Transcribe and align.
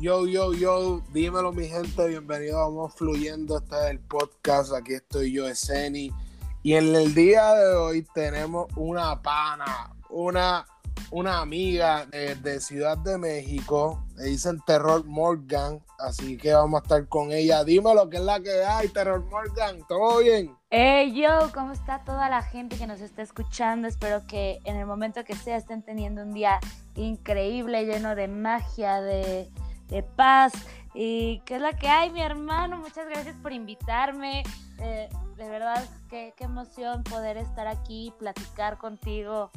Yo, 0.00 0.28
yo, 0.28 0.54
yo, 0.54 1.02
dímelo 1.12 1.52
mi 1.52 1.66
gente, 1.66 2.06
bienvenido, 2.06 2.60
vamos 2.60 2.94
fluyendo, 2.94 3.58
este 3.58 3.74
es 3.74 3.90
el 3.90 3.98
podcast, 3.98 4.72
aquí 4.72 4.94
estoy 4.94 5.32
yo, 5.32 5.48
Eseni, 5.48 6.12
y 6.62 6.74
en 6.74 6.94
el 6.94 7.16
día 7.16 7.52
de 7.54 7.74
hoy 7.74 8.06
tenemos 8.14 8.68
una 8.76 9.20
pana, 9.20 9.92
una, 10.08 10.64
una 11.10 11.40
amiga 11.40 12.06
de, 12.06 12.60
Ciudad 12.60 12.96
de 12.98 13.18
México, 13.18 14.04
le 14.14 14.26
dicen 14.26 14.60
Terror 14.64 15.04
Morgan, 15.04 15.82
así 15.98 16.36
que 16.36 16.52
vamos 16.52 16.80
a 16.80 16.84
estar 16.84 17.08
con 17.08 17.32
ella, 17.32 17.64
dímelo, 17.64 18.08
¿qué 18.08 18.18
es 18.18 18.22
la 18.22 18.38
que 18.38 18.64
hay, 18.64 18.86
Terror 18.90 19.24
Morgan? 19.24 19.80
¿Todo 19.88 20.18
bien? 20.18 20.56
Hey 20.70 21.12
yo, 21.20 21.50
¿cómo 21.52 21.72
está 21.72 22.04
toda 22.04 22.28
la 22.28 22.42
gente 22.42 22.78
que 22.78 22.86
nos 22.86 23.00
está 23.00 23.22
escuchando? 23.22 23.88
Espero 23.88 24.24
que 24.28 24.60
en 24.62 24.76
el 24.76 24.86
momento 24.86 25.24
que 25.24 25.34
sea 25.34 25.56
estén 25.56 25.82
teniendo 25.82 26.22
un 26.22 26.34
día 26.34 26.60
increíble, 26.94 27.84
lleno 27.84 28.14
de 28.14 28.28
magia, 28.28 29.00
de 29.00 29.50
de 29.88 30.02
paz. 30.02 30.52
¿Y 30.94 31.40
qué 31.40 31.56
es 31.56 31.60
la 31.60 31.76
que 31.76 31.88
hay, 31.88 32.10
mi 32.10 32.22
hermano? 32.22 32.78
Muchas 32.78 33.06
gracias 33.08 33.36
por 33.42 33.52
invitarme. 33.52 34.42
Eh, 34.80 35.08
de 35.36 35.48
verdad, 35.48 35.84
qué, 36.10 36.34
qué, 36.36 36.44
emoción 36.44 37.04
poder 37.04 37.36
estar 37.36 37.66
aquí, 37.66 38.12
platicar 38.18 38.78
contigo. 38.78 39.50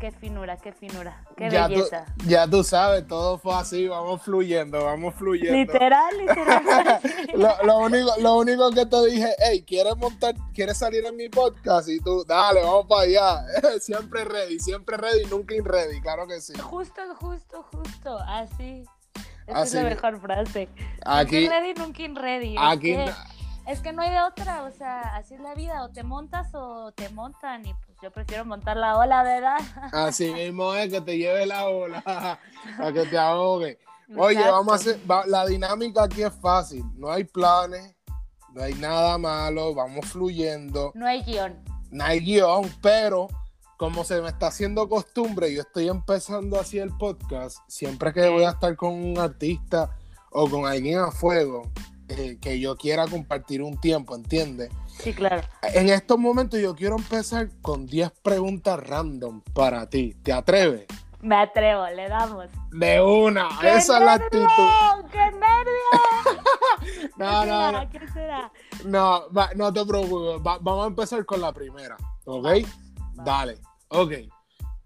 Qué 0.00 0.10
finura, 0.12 0.56
qué 0.56 0.72
finura, 0.72 1.22
qué 1.36 1.50
belleza. 1.50 2.06
ya 2.26 2.48
tú 2.48 2.64
sabes, 2.64 3.06
todo 3.06 3.36
fue 3.36 3.54
así, 3.54 3.86
vamos 3.86 4.22
fluyendo, 4.22 4.82
vamos 4.82 5.14
fluyendo. 5.14 5.52
Literal, 5.52 6.16
literal. 6.16 7.00
lo, 7.64 7.78
único, 7.80 8.10
lo 8.18 8.38
único 8.38 8.70
que 8.70 8.86
te 8.86 9.04
dije, 9.04 9.28
hey, 9.38 9.62
¿quieres 9.62 9.94
montar, 9.98 10.34
quieres 10.54 10.78
salir 10.78 11.04
en 11.04 11.16
mi 11.16 11.28
podcast? 11.28 11.90
Y 11.90 12.00
tú, 12.00 12.24
dale, 12.26 12.62
vamos 12.62 12.86
para 12.86 13.02
allá. 13.02 13.44
siempre 13.80 14.24
ready, 14.24 14.58
siempre 14.58 14.96
ready, 14.96 15.26
nunca 15.26 15.54
in 15.54 15.66
ready, 15.66 16.00
claro 16.00 16.26
que 16.26 16.40
sí. 16.40 16.54
Justo, 16.58 17.02
justo, 17.16 17.62
justo, 17.70 18.18
así. 18.26 18.86
Esa 19.50 19.62
es 19.62 19.74
la 19.74 19.82
mejor 19.82 20.20
frase. 20.20 20.68
Aquí, 21.04 21.48
ready, 21.48 21.74
nunca 21.74 22.02
in 22.02 22.16
ready. 22.16 22.56
Aquí, 22.58 22.96
es, 23.66 23.80
que, 23.80 23.92
no 23.92 24.02
hay 24.02 24.10
de 24.10 24.22
otra, 24.22 24.64
o 24.64 24.70
sea, 24.70 25.16
así 25.16 25.34
es 25.34 25.40
la 25.40 25.54
vida, 25.54 25.84
o 25.84 25.90
te 25.90 26.02
montas 26.02 26.48
o 26.54 26.92
te 26.92 27.08
montan, 27.10 27.66
y 27.66 27.74
pues 27.74 27.98
yo 28.02 28.10
prefiero 28.10 28.44
montar 28.44 28.76
la 28.76 28.96
ola, 28.96 29.22
¿verdad? 29.22 29.58
Así 29.92 30.32
mismo 30.34 30.74
es, 30.74 30.90
que 30.90 31.00
te 31.00 31.16
lleve 31.16 31.46
la 31.46 31.68
ola, 31.68 32.02
para 32.78 32.92
que 32.92 33.06
te 33.06 33.18
ahogue. 33.18 33.78
Oye, 34.16 34.42
vamos 34.42 34.72
a 34.72 34.76
hacer, 34.76 35.00
la 35.26 35.46
dinámica 35.46 36.04
aquí 36.04 36.22
es 36.22 36.34
fácil, 36.34 36.84
no 36.96 37.12
hay 37.12 37.22
planes, 37.22 37.94
no 38.52 38.62
hay 38.62 38.74
nada 38.74 39.18
malo, 39.18 39.72
vamos 39.74 40.06
fluyendo. 40.06 40.90
No 40.94 41.06
hay 41.06 41.22
guion. 41.22 41.62
No 41.90 42.04
hay 42.04 42.20
guion, 42.20 42.68
pero 42.82 43.28
como 43.80 44.04
se 44.04 44.20
me 44.20 44.28
está 44.28 44.48
haciendo 44.48 44.86
costumbre, 44.90 45.54
yo 45.54 45.62
estoy 45.62 45.88
empezando 45.88 46.60
así 46.60 46.78
el 46.78 46.94
podcast, 46.98 47.60
siempre 47.66 48.12
que 48.12 48.28
voy 48.28 48.44
a 48.44 48.50
estar 48.50 48.76
con 48.76 48.92
un 48.92 49.18
artista 49.18 49.96
o 50.32 50.50
con 50.50 50.66
alguien 50.66 50.98
a 50.98 51.10
fuego, 51.10 51.62
eh, 52.10 52.36
que 52.42 52.60
yo 52.60 52.76
quiera 52.76 53.06
compartir 53.06 53.62
un 53.62 53.80
tiempo, 53.80 54.14
¿entiendes? 54.14 54.68
Sí, 54.98 55.14
claro. 55.14 55.48
En 55.62 55.88
estos 55.88 56.18
momentos 56.18 56.60
yo 56.60 56.76
quiero 56.76 56.96
empezar 56.96 57.48
con 57.62 57.86
10 57.86 58.10
preguntas 58.22 58.86
random 58.86 59.40
para 59.54 59.88
ti. 59.88 60.14
¿Te 60.22 60.34
atreves? 60.34 60.84
Me 61.22 61.36
atrevo, 61.36 61.86
le 61.86 62.06
damos. 62.06 62.48
De 62.72 63.00
una, 63.00 63.48
esa 63.62 63.98
es 63.98 64.04
la 64.04 64.12
actitud. 64.12 64.46
¡Qué 65.10 65.24
nervio! 65.32 67.12
no, 67.16 67.46
no, 67.46 67.72
no. 67.72 67.88
¿Qué 67.88 68.06
será? 68.12 68.52
No, 68.84 69.22
no 69.56 69.72
te 69.72 69.86
preocupes. 69.86 70.42
vamos 70.42 70.84
a 70.84 70.88
empezar 70.88 71.24
con 71.24 71.40
la 71.40 71.50
primera, 71.50 71.96
¿ok? 72.26 72.46
Dale. 73.24 73.69
Ok. 73.90 74.12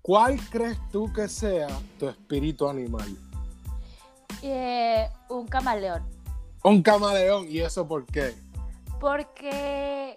¿Cuál 0.01 0.39
crees 0.51 0.79
tú 0.91 1.13
que 1.13 1.29
sea 1.29 1.69
tu 1.99 2.09
espíritu 2.09 2.69
animal? 2.69 3.17
Eh, 4.43 5.09
un 5.29 5.47
camaleón. 5.47 6.03
Un 6.63 6.83
camaleón, 6.83 7.47
¿y 7.49 7.61
eso 7.61 7.87
por 7.87 8.07
qué? 8.07 8.35
Porque 9.01 10.15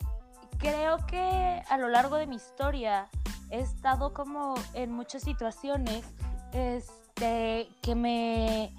creo 0.58 1.06
que 1.06 1.62
a 1.70 1.78
lo 1.78 1.90
largo 1.90 2.16
de 2.16 2.28
mi 2.28 2.38
historia 2.38 3.10
he 3.50 3.60
estado 3.60 4.14
como 4.14 4.56
en 4.74 4.92
muchas 4.92 5.24
situaciones 5.24 6.06
este, 6.54 7.68
que 7.82 7.96
me 7.96 8.74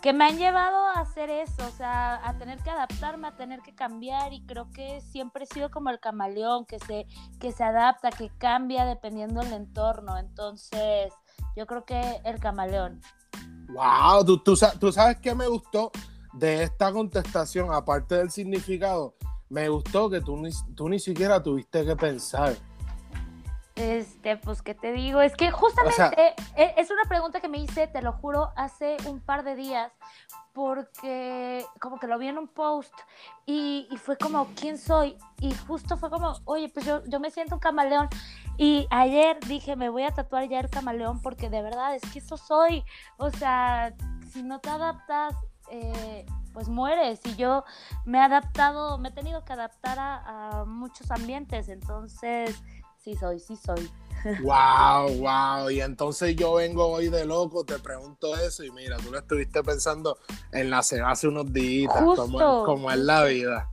que 0.00 0.12
me 0.12 0.26
han 0.26 0.38
llevado 0.38 0.86
a 0.86 1.00
hacer 1.00 1.28
eso, 1.28 1.66
o 1.66 1.70
sea, 1.70 2.20
a 2.26 2.38
tener 2.38 2.58
que 2.62 2.70
adaptarme, 2.70 3.28
a 3.28 3.36
tener 3.36 3.60
que 3.60 3.74
cambiar 3.74 4.32
y 4.32 4.44
creo 4.46 4.70
que 4.70 5.00
siempre 5.00 5.44
he 5.44 5.46
sido 5.46 5.70
como 5.70 5.90
el 5.90 5.98
camaleón 5.98 6.66
que 6.66 6.78
se, 6.78 7.06
que 7.40 7.50
se 7.52 7.64
adapta, 7.64 8.10
que 8.10 8.30
cambia 8.38 8.84
dependiendo 8.84 9.40
del 9.40 9.52
entorno, 9.54 10.16
entonces 10.18 11.12
yo 11.56 11.66
creo 11.66 11.84
que 11.84 12.20
el 12.24 12.38
camaleón. 12.38 13.00
Wow, 13.70 14.24
tú, 14.24 14.38
tú, 14.38 14.56
sabes 14.92 15.18
qué 15.20 15.34
me 15.34 15.48
gustó 15.48 15.90
de 16.32 16.62
esta 16.62 16.92
contestación, 16.92 17.72
aparte 17.72 18.16
del 18.16 18.30
significado, 18.30 19.14
me 19.48 19.68
gustó 19.68 20.08
que 20.08 20.20
tú 20.20 20.36
ni, 20.36 20.50
tú 20.76 20.88
ni 20.88 21.00
siquiera 21.00 21.42
tuviste 21.42 21.84
que 21.84 21.96
pensar. 21.96 22.56
Este, 23.78 24.36
pues, 24.36 24.60
¿qué 24.60 24.74
te 24.74 24.90
digo? 24.90 25.20
Es 25.20 25.36
que 25.36 25.52
justamente 25.52 26.34
e, 26.56 26.74
es 26.76 26.90
una 26.90 27.04
pregunta 27.08 27.40
que 27.40 27.48
me 27.48 27.58
hice, 27.58 27.86
te 27.86 28.02
lo 28.02 28.12
juro, 28.12 28.50
hace 28.56 28.96
un 29.06 29.20
par 29.20 29.44
de 29.44 29.54
días, 29.54 29.92
porque 30.52 31.64
como 31.80 32.00
que 32.00 32.08
lo 32.08 32.18
vi 32.18 32.26
en 32.26 32.38
un 32.38 32.48
post 32.48 32.92
y, 33.46 33.88
fue 34.02 34.18
como, 34.18 34.48
¿quién 34.56 34.78
soy? 34.78 35.16
Y 35.38 35.54
justo 35.54 35.96
fue 35.96 36.10
como, 36.10 36.34
oye, 36.44 36.68
pues 36.70 36.86
yo, 36.86 37.04
yo 37.04 37.20
me 37.20 37.30
siento 37.30 37.54
un 37.54 37.60
camaleón. 37.60 38.08
Y 38.56 38.88
ayer 38.90 39.38
dije, 39.46 39.76
me 39.76 39.88
voy 39.90 40.02
a 40.02 40.10
tatuar 40.10 40.48
ya 40.48 40.58
el 40.58 40.68
camaleón 40.68 41.22
porque 41.22 41.48
de 41.48 41.62
verdad 41.62 41.94
es 41.94 42.02
que 42.12 42.18
eso 42.18 42.36
soy. 42.36 42.84
O 43.16 43.30
sea, 43.30 43.94
si 44.32 44.42
no 44.42 44.58
te 44.58 44.70
adaptas, 44.70 45.36
eh, 45.70 46.26
pues 46.52 46.68
mueres. 46.68 47.20
Y 47.26 47.36
yo 47.36 47.64
me 48.04 48.18
he 48.18 48.22
adaptado, 48.22 48.98
me 48.98 49.10
he 49.10 49.12
tenido 49.12 49.44
que 49.44 49.52
adaptar 49.52 50.00
a, 50.00 50.62
a 50.62 50.64
muchos 50.64 51.12
ambientes. 51.12 51.68
Entonces 51.68 52.60
sí 53.08 53.16
soy, 53.16 53.40
sí 53.40 53.56
soy. 53.56 53.90
Wow, 54.42 55.20
wow. 55.20 55.70
Y 55.70 55.80
entonces 55.80 56.34
yo 56.34 56.54
vengo 56.54 56.88
hoy 56.88 57.08
de 57.08 57.24
loco, 57.24 57.64
te 57.64 57.78
pregunto 57.78 58.36
eso 58.36 58.64
y 58.64 58.70
mira, 58.72 58.96
tú 58.96 59.12
lo 59.12 59.18
estuviste 59.18 59.62
pensando 59.62 60.18
en 60.50 60.70
la 60.70 60.78
hace 60.78 61.28
unos 61.28 61.52
días, 61.52 61.92
como, 61.94 62.90
es 62.90 62.98
la 62.98 63.24
vida. 63.24 63.70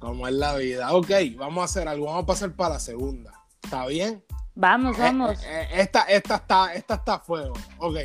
Como 0.00 0.26
es 0.26 0.34
la 0.34 0.56
vida. 0.56 0.92
Ok, 0.92 1.10
vamos 1.36 1.62
a 1.62 1.64
hacer 1.66 1.86
algo, 1.86 2.06
vamos 2.06 2.24
a 2.24 2.26
pasar 2.26 2.52
para 2.52 2.74
la 2.74 2.80
segunda. 2.80 3.32
¿Está 3.62 3.86
bien? 3.86 4.24
Vamos, 4.56 4.98
eh, 4.98 5.02
vamos. 5.02 5.42
Eh, 5.44 5.68
esta, 5.74 6.02
esta, 6.02 6.36
está, 6.36 6.74
esta 6.74 6.94
está 6.94 7.14
a 7.14 7.20
fuego. 7.20 7.54
Ok. 7.78 7.96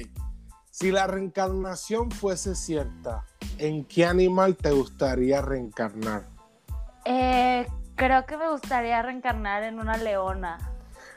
Si 0.70 0.92
la 0.92 1.08
reencarnación 1.08 2.12
fuese 2.12 2.54
cierta, 2.54 3.26
¿en 3.58 3.86
qué 3.86 4.06
animal 4.06 4.56
te 4.56 4.70
gustaría 4.70 5.42
reencarnar? 5.42 6.28
Eh, 7.06 7.66
Creo 7.96 8.26
que 8.26 8.36
me 8.38 8.50
gustaría 8.50 9.02
reencarnar 9.02 9.64
en 9.64 9.80
una 9.80 9.98
leona. 9.98 10.58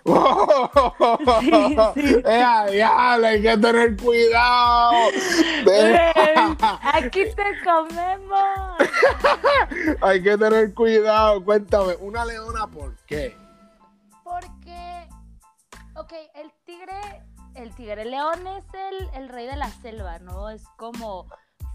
sí, 1.41 1.77
sí. 1.94 2.22
hay 2.25 3.43
que 3.43 3.59
tener 3.59 3.97
cuidado. 3.97 4.93
aquí 6.94 7.25
te 7.34 7.62
comemos. 7.65 8.78
hay 10.00 10.22
que 10.22 10.38
tener 10.38 10.72
cuidado. 10.72 11.44
Cuéntame, 11.44 11.97
¿una 11.97 12.25
leona 12.25 12.67
por 12.69 12.97
qué? 13.06 13.37
Porque, 14.22 15.09
ok, 15.97 16.12
el 16.37 16.53
tigre, 16.65 17.25
el 17.55 17.75
tigre 17.75 18.05
león 18.05 18.47
es 18.47 18.65
el, 18.72 19.09
el 19.15 19.28
rey 19.28 19.47
de 19.47 19.56
la 19.56 19.69
selva, 19.69 20.21
¿no? 20.21 20.49
Es 20.49 20.62
como 20.77 21.27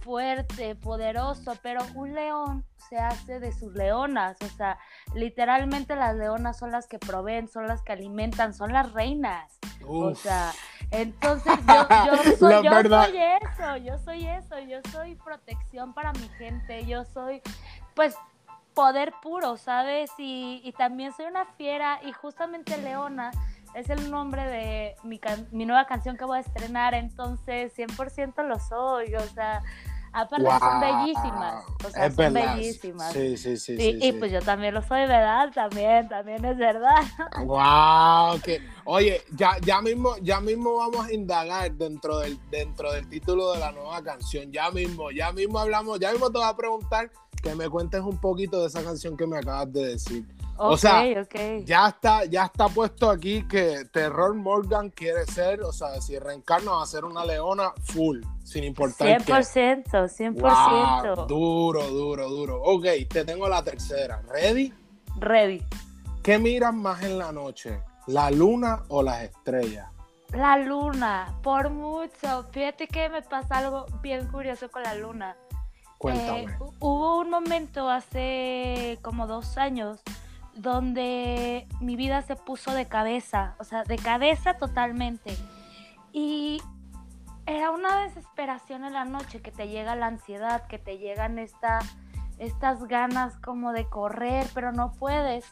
fuerte, 0.03 0.75
poderoso, 0.75 1.58
pero 1.62 1.81
un 1.96 2.14
león 2.14 2.66
se 2.90 2.97
hace 2.97 3.40
de 3.40 3.52
sus 3.52 3.74
leonas, 3.74 4.38
o 4.41 4.47
sea, 4.50 4.78
literalmente 5.16 5.96
las 5.96 6.16
leonas 6.16 6.58
son 6.58 6.72
las 6.72 6.88
que 6.88 7.00
proveen, 7.00 7.47
son 7.47 7.68
las 7.68 7.81
que 7.81 7.94
alimentan, 7.94 8.53
son 8.53 8.74
las 8.74 8.92
reinas. 8.94 9.59
O 9.88 10.13
sea, 10.13 10.52
entonces 10.92 11.53
yo, 11.68 12.18
soy, 12.38 12.68
eso, 12.68 13.78
yo 13.78 13.97
soy 13.97 14.28
eso, 14.28 14.59
yo 14.59 14.80
soy 14.92 15.16
protección 15.16 15.94
para 15.94 16.12
mi 16.13 16.28
gente, 16.38 16.86
yo 16.86 17.06
soy, 17.06 17.42
pues, 17.95 18.16
poder 18.74 19.13
puro, 19.22 19.56
¿sabes? 19.57 20.12
Y, 20.18 20.62
y 20.63 20.72
también 20.74 21.13
soy 21.13 21.25
una 21.25 21.45
fiera 21.45 22.00
y 22.04 22.12
justamente 22.12 22.78
Leona 22.78 23.31
es 23.74 23.89
el 23.89 24.12
nombre 24.12 24.45
de 24.45 24.95
mi, 25.04 25.19
mi 25.51 25.66
nueva 25.66 25.86
canción 25.86 26.18
que 26.18 26.25
voy 26.25 26.38
a 26.38 26.42
estrenar, 26.42 26.94
entonces 26.94 27.75
100% 27.78 28.44
lo 28.44 28.60
soy, 28.60 29.16
o 29.16 29.22
sea, 29.22 29.62
Aparte 30.13 30.45
son 30.45 30.80
bellísimas. 30.80 31.65
O 31.83 31.89
sea, 31.89 32.12
son 32.12 32.33
bellísimas. 32.33 33.13
Sí, 33.13 33.36
sí, 33.36 33.57
sí, 33.57 33.77
sí, 33.77 34.00
Y 34.00 34.12
pues 34.13 34.31
yo 34.31 34.42
también 34.42 34.75
lo 34.75 34.81
soy, 34.83 35.01
¿verdad? 35.01 35.51
También, 35.54 36.07
también 36.07 36.45
es 36.45 36.57
verdad. 36.57 37.01
Wow, 37.45 38.39
que 38.42 38.62
oye, 38.86 39.21
ya, 39.31 39.57
ya 39.62 39.81
mismo, 39.81 40.15
ya 40.21 40.39
mismo 40.39 40.77
vamos 40.77 41.07
a 41.07 41.13
indagar 41.13 41.71
dentro 41.74 42.19
del, 42.19 42.39
dentro 42.51 42.92
del 42.94 43.10
título 43.10 43.54
de 43.54 43.60
la 43.60 43.71
nueva 43.71 44.04
canción. 44.04 44.51
Ya 44.51 44.69
mismo, 44.69 45.10
ya 45.10 45.31
mismo 45.31 45.57
hablamos, 45.57 46.00
ya 46.00 46.12
mismo 46.12 46.30
te 46.31 46.38
voy 46.38 46.48
a 46.48 46.56
preguntar 46.56 47.12
que 47.42 47.56
me 47.56 47.68
cuentes 47.69 48.01
un 48.01 48.18
poquito 48.19 48.62
de 48.62 48.68
esa 48.68 48.83
canción 48.83 49.18
que 49.18 49.25
me 49.25 49.38
acabas 49.38 49.74
de 49.74 49.86
decir. 49.88 50.25
O 50.58 50.78
sea, 50.78 51.04
ok. 51.22 51.64
ya 51.66 51.88
está, 51.88 52.26
ya 52.26 52.46
está 52.46 52.68
puesto 52.70 53.10
aquí 53.10 53.48
que 53.48 53.86
Terror 53.92 54.34
Morgan 54.36 54.90
quiere 54.90 55.26
ser, 55.26 55.62
o 55.62 55.72
sea, 55.74 56.00
si 56.02 56.18
reencarna 56.20 56.72
va 56.72 56.84
a 56.84 56.86
ser 56.88 57.06
una 57.06 57.26
leona 57.26 57.72
full, 57.84 58.22
sin 58.44 58.64
importar 58.64 59.08
100%, 59.22 59.26
qué. 59.26 59.34
100%. 60.32 61.16
Wow, 61.16 61.28
duro, 61.28 61.88
duro, 61.90 62.30
duro. 62.30 62.62
Ok, 62.64 62.86
te 63.10 63.26
tengo 63.26 63.48
la 63.50 63.64
tercera. 63.64 64.22
¿Ready? 64.28 64.74
Ready. 65.20 65.66
¿Qué 66.22 66.38
miras 66.40 66.74
más 66.74 67.04
en 67.04 67.18
la 67.18 67.32
noche? 67.32 67.82
¿La 68.08 68.30
luna 68.32 68.84
o 68.90 69.02
las 69.04 69.24
estrellas? 69.24 69.90
La 70.32 70.58
luna, 70.58 71.38
por 71.44 71.70
mucho. 71.70 72.46
Fíjate 72.52 72.88
que 72.88 73.08
me 73.10 73.22
pasa 73.22 73.60
algo 73.60 73.86
bien 74.02 74.28
curioso 74.28 74.70
con 74.72 74.84
la 74.84 74.96
luna. 74.96 75.36
Cuéntame. 76.00 76.44
Eh, 76.44 76.48
hu- 76.60 76.74
hubo 76.80 77.20
un 77.20 77.30
momento 77.30 77.90
hace 77.90 78.98
como 79.02 79.28
dos 79.28 79.58
años 79.58 80.00
donde 80.56 81.68
mi 81.80 81.96
vida 81.96 82.22
se 82.22 82.36
puso 82.36 82.72
de 82.74 82.88
cabeza, 82.88 83.56
o 83.60 83.64
sea, 83.64 83.84
de 83.84 83.98
cabeza 83.98 84.56
totalmente. 84.56 85.36
Y 86.12 86.62
era 87.46 87.72
una 87.72 88.04
desesperación 88.04 88.86
en 88.86 88.94
la 88.94 89.06
noche 89.06 89.42
que 89.42 89.52
te 89.52 89.68
llega 89.68 89.96
la 89.96 90.08
ansiedad, 90.08 90.68
que 90.68 90.80
te 90.80 90.98
llegan 90.98 91.40
esta, 91.40 91.80
estas 92.38 92.86
ganas 92.86 93.38
como 93.40 93.74
de 93.74 93.86
correr, 93.90 94.48
pero 94.54 94.72
no 94.72 94.92
puedes. 94.94 95.46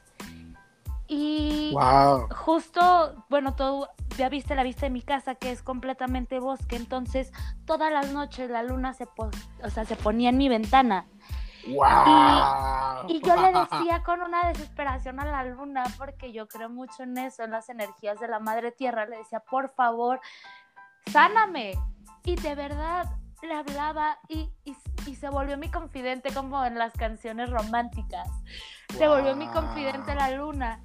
Y 1.08 1.72
wow. 1.74 2.30
justo, 2.34 3.26
bueno, 3.30 3.54
tú 3.56 3.86
ya 4.18 4.30
viste 4.30 4.56
la 4.56 4.64
vista 4.64 4.86
de 4.86 4.92
mi 4.92 5.02
casa 5.02 5.36
que 5.36 5.52
es 5.52 5.62
completamente 5.62 6.40
bosque, 6.40 6.78
entonces 6.78 7.34
todas 7.66 7.92
las 7.92 8.14
noches 8.14 8.50
la 8.50 8.64
luna 8.64 8.94
se, 8.94 9.08
po- 9.08 9.30
o 9.62 9.70
sea, 9.70 9.84
se 9.84 9.98
ponía 9.98 10.30
en 10.30 10.38
mi 10.38 10.48
ventana. 10.48 11.06
Wow. 11.68 13.08
Y 13.10 13.22
yo 13.22 13.36
le 13.36 13.52
decía 13.60 14.04
con 14.04 14.22
una 14.22 14.48
desesperación 14.50 15.20
a 15.20 15.26
la 15.26 15.44
luna, 15.44 15.84
porque 15.98 16.32
yo 16.32 16.48
creo 16.48 16.70
mucho 16.70 17.04
en 17.04 17.18
eso, 17.18 17.44
en 17.44 17.52
las 17.52 17.70
energías 17.70 18.20
de 18.20 18.28
la 18.28 18.40
madre 18.40 18.72
tierra, 18.72 19.06
le 19.06 19.18
decía, 19.18 19.40
por 19.40 19.70
favor, 19.70 20.20
sáname. 21.08 21.74
Y 22.24 22.36
de 22.36 22.56
verdad 22.56 23.08
le 23.42 23.54
hablaba 23.56 24.18
y, 24.28 24.52
y- 24.66 24.78
y 25.08 25.16
se 25.16 25.30
volvió 25.30 25.58
mi 25.58 25.70
confidente 25.72 26.32
como 26.34 26.64
en 26.64 26.78
las 26.78 26.94
canciones 26.94 27.50
románticas. 27.50 28.30
Se 28.98 29.08
volvió 29.08 29.36
mi 29.36 29.48
confidente 29.48 30.14
la 30.14 30.30
luna. 30.32 30.80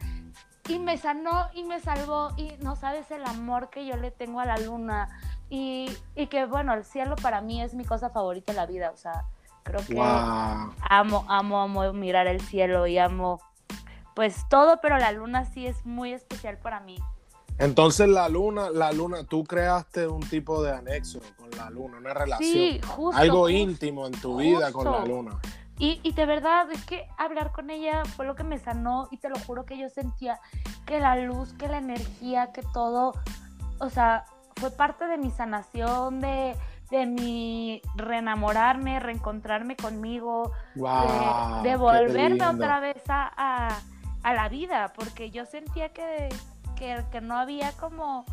Y 0.69 0.79
me 0.79 0.96
sanó 0.99 1.49
y 1.52 1.64
me 1.64 1.81
salvó. 1.81 2.31
Y 2.37 2.56
no 2.61 2.75
sabes 2.76 3.11
el 3.11 3.25
amor 3.26 3.69
que 3.70 3.84
yo 3.87 3.96
le 3.96 4.11
tengo 4.11 4.40
a 4.40 4.46
la 4.46 4.56
luna. 4.56 5.08
Y, 5.50 5.94
y 6.14 6.26
que 6.29 6.46
bueno, 6.46 6.72
el 6.75 6.84
cielo 6.84 7.14
para 7.17 7.40
mí 7.40 7.62
es 7.62 7.75
mi 7.75 7.84
cosa 7.84 8.08
favorita 8.11 8.52
en 8.52 8.56
la 8.56 8.67
vida. 8.67 8.90
O 8.90 8.96
sea, 8.96 9.25
creo 9.67 9.85
que 9.87 9.95
Wow. 9.95 10.05
amo, 10.89 11.25
amo, 11.29 11.61
amo 11.63 11.93
mirar 11.93 12.27
el 12.27 12.41
cielo 12.41 12.87
y 12.87 12.97
amo 12.99 13.41
pues 14.15 14.49
todo, 14.49 14.79
pero 14.81 14.97
la 14.97 15.13
luna 15.13 15.45
sí 15.45 15.67
es 15.67 15.85
muy 15.85 16.13
especial 16.15 16.57
para 16.57 16.81
mí. 16.81 16.97
Entonces 17.59 18.09
la 18.09 18.29
luna, 18.29 18.71
la 18.71 18.93
luna, 18.93 19.25
tú 19.25 19.45
creaste 19.45 20.07
un 20.07 20.21
tipo 20.21 20.63
de 20.63 20.73
anexo 20.73 21.21
con 21.37 21.51
la 21.51 21.69
luna, 21.71 21.99
una 21.99 22.15
relación, 22.15 22.51
Sí, 22.53 22.81
justo. 22.87 23.19
algo 23.21 23.41
justo. 23.43 23.49
íntimo 23.51 24.07
en 24.07 24.13
tu 24.21 24.37
vida 24.39 24.73
con 24.73 24.85
la 24.87 24.93
justo. 25.01 25.07
luna. 25.07 25.39
Y, 25.79 26.01
y 26.03 26.13
de 26.13 26.25
verdad, 26.25 26.71
es 26.71 26.83
que 26.87 27.07
hablar 27.19 27.53
con 27.53 27.69
ella 27.69 28.03
fue 28.17 28.25
lo 28.25 28.35
que 28.35 28.45
me 28.45 28.59
sanó 28.59 29.09
y 29.11 29.19
te 29.19 29.29
lo 29.29 29.39
juro 29.41 29.67
que 29.67 29.77
yo 29.77 29.91
sentía 29.91 30.39
que 30.87 31.01
la 31.01 31.17
luz, 31.17 31.53
que 31.55 31.69
la 31.69 31.79
energía, 31.79 32.51
que 32.53 32.63
todo, 32.73 33.13
o 33.79 33.91
sea, 33.91 34.25
fue 34.57 34.71
parte 34.71 35.07
de 35.07 35.19
mi 35.19 35.31
sanación, 35.31 36.21
de, 36.21 36.57
de 36.91 37.06
mi 37.06 37.83
reenamorarme, 37.97 39.00
reencontrarme 39.00 39.77
conmigo, 39.77 40.53
Wow. 40.75 41.62
de, 41.62 41.77
volverme 41.77 42.47
otra 42.47 42.81
vez 42.81 43.03
a, 43.09 43.31
a- 43.37 43.79
a 44.23 44.35
la 44.35 44.49
vida, 44.49 44.93
porque 44.94 45.31
yo 45.31 45.47
sentía 45.47 45.91
que, 45.91 46.29
que, 46.77 47.05
que 47.12 47.21
no 47.21 47.37
había 47.38 47.73
como, 47.73 48.25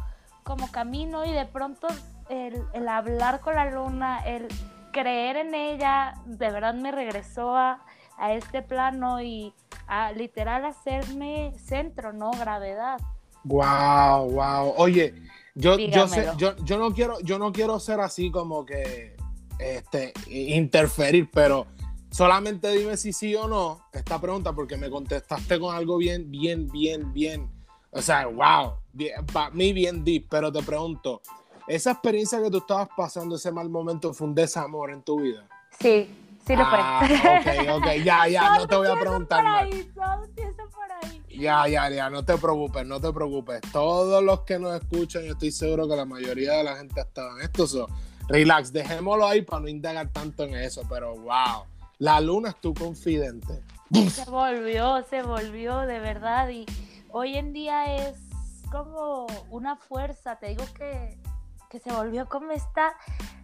como 0.44 0.72
camino 0.72 1.26
y 1.26 1.32
de 1.32 1.46
pronto 1.46 1.88
el, 2.30 2.64
el 2.74 2.88
hablar 2.90 3.42
con 3.42 3.56
la 3.56 3.70
luna, 3.70 4.20
el 4.26 4.48
creer 4.92 5.38
en 5.38 5.54
ella, 5.56 6.16
de 6.26 6.50
verdad 6.52 6.74
me 6.74 6.92
regresó 6.92 7.56
a, 7.56 7.80
a 8.18 8.34
este 8.34 8.62
plano 8.62 9.22
y 9.22 9.54
a 9.88 10.12
literal 10.14 10.66
hacerme 10.66 11.54
centro, 11.58 12.14
¿no? 12.14 12.32
Gravedad. 12.32 13.00
Wow, 13.44 14.32
wow. 14.32 14.74
Oye, 14.78 15.14
yo, 15.56 15.78
yo, 15.78 16.08
sé, 16.08 16.28
yo, 16.38 16.56
yo 16.58 16.78
no 16.78 16.94
quiero, 16.94 17.20
yo 17.22 17.38
no 17.38 17.52
quiero 17.52 17.80
ser 17.80 18.00
así 18.00 18.32
como 18.32 18.66
que 18.66 19.16
este, 19.60 20.14
interferir, 20.28 21.30
pero 21.32 21.68
solamente 22.12 22.72
dime 22.72 22.98
si 22.98 23.14
sí 23.14 23.36
o 23.36 23.48
no 23.48 23.82
esta 23.92 24.20
pregunta, 24.20 24.54
porque 24.54 24.78
me 24.78 24.90
contestaste 24.90 25.60
con 25.60 25.76
algo 25.76 25.98
bien, 25.98 26.30
bien, 26.30 26.68
bien, 26.68 27.14
bien. 27.14 27.50
O 27.92 28.02
sea, 28.02 28.26
wow, 28.26 28.74
para 29.32 29.52
mí 29.52 29.72
bien 29.74 30.04
deep, 30.04 30.28
pero 30.30 30.52
te 30.52 30.64
pregunto, 30.64 31.22
¿esa 31.68 31.92
experiencia 31.92 32.42
que 32.42 32.50
tú 32.50 32.58
estabas 32.58 32.90
pasando, 32.98 33.36
ese 33.36 33.52
mal 33.52 33.70
momento, 33.70 34.14
fue 34.14 34.28
un 34.28 34.36
desamor 34.36 34.90
en 34.92 35.04
tu 35.04 35.22
vida? 35.22 35.48
Sí, 35.80 36.10
sí 36.46 36.56
lo 36.56 36.64
Ah, 36.66 37.06
fue. 37.06 37.70
ok, 37.72 37.78
ok, 37.78 38.04
ya, 38.04 38.28
ya, 38.28 38.56
no 38.58 38.68
te 38.68 38.76
voy 38.76 38.88
a 38.88 39.00
preguntar 39.00 39.44
por 39.44 39.54
ahí, 39.54 39.92
todo 39.94 40.70
por 40.72 40.92
ahí. 40.92 41.23
Ya, 41.38 41.68
ya, 41.68 41.90
ya, 41.90 42.10
no 42.10 42.24
te 42.24 42.38
preocupes, 42.38 42.86
no 42.86 43.00
te 43.02 43.12
preocupes. 43.12 43.62
Todos 43.72 44.24
los 44.24 44.42
que 44.42 44.60
nos 44.60 44.76
escuchan, 44.82 45.24
yo 45.24 45.34
estoy 45.34 45.52
seguro 45.52 45.88
que 45.88 45.96
la 45.96 46.06
mayoría 46.06 46.54
de 46.54 46.64
la 46.64 46.76
gente 46.78 47.02
estaba 47.02 47.36
en 47.36 47.42
esto. 47.42 47.68
so, 47.68 47.88
relax, 48.28 48.72
dejémoslo 48.72 49.28
ahí 49.28 49.42
para 49.42 49.62
no 49.62 49.68
indagar 49.68 50.10
tanto 50.10 50.44
en 50.44 50.56
eso, 50.56 50.84
pero 50.90 51.16
wow. 51.16 51.64
La 52.00 52.20
luna 52.20 52.50
es 52.50 52.62
tu 52.62 52.74
confidente. 52.74 53.64
Se 54.10 54.30
volvió, 54.30 55.04
se 55.10 55.22
volvió 55.22 55.80
de 55.82 56.00
verdad 56.00 56.50
y 56.50 56.66
hoy 57.12 57.36
en 57.38 57.54
día 57.54 57.96
es 57.96 58.18
como 58.72 59.28
una 59.52 59.76
fuerza, 59.76 60.38
te 60.38 60.48
digo 60.48 60.64
que, 60.76 61.18
que 61.70 61.80
se 61.80 61.92
volvió 61.92 62.28
como 62.28 62.52
esta, 62.52 62.96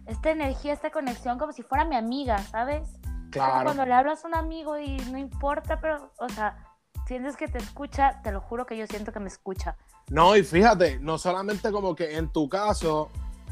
esta 0.06 0.30
energía, 0.30 0.72
esta 0.72 0.90
conexión, 0.90 1.38
como 1.38 1.52
si 1.52 1.62
fuera 1.62 1.84
mi 1.84 1.94
amiga, 1.96 2.38
¿sabes? 2.38 2.88
Como 3.04 3.30
Claro. 3.30 3.64
cuando 3.64 3.86
le 3.86 3.94
hablas 3.94 4.24
a 4.24 4.28
un 4.28 4.34
amigo 4.34 4.76
y 4.76 4.96
no 5.12 5.18
importa, 5.18 5.80
pero, 5.80 6.10
o 6.18 6.28
sea, 6.30 6.56
sientes 7.10 7.36
que 7.36 7.48
te 7.48 7.58
escucha, 7.58 8.20
te 8.22 8.30
lo 8.30 8.40
juro 8.40 8.66
que 8.66 8.76
yo 8.76 8.86
siento 8.86 9.10
que 9.10 9.18
me 9.18 9.26
escucha. 9.26 9.76
No, 10.10 10.36
y 10.36 10.44
fíjate, 10.44 11.00
no 11.00 11.18
solamente 11.18 11.72
como 11.72 11.96
que 11.96 12.16
en 12.16 12.28
tu 12.32 12.48
caso, 12.48 13.08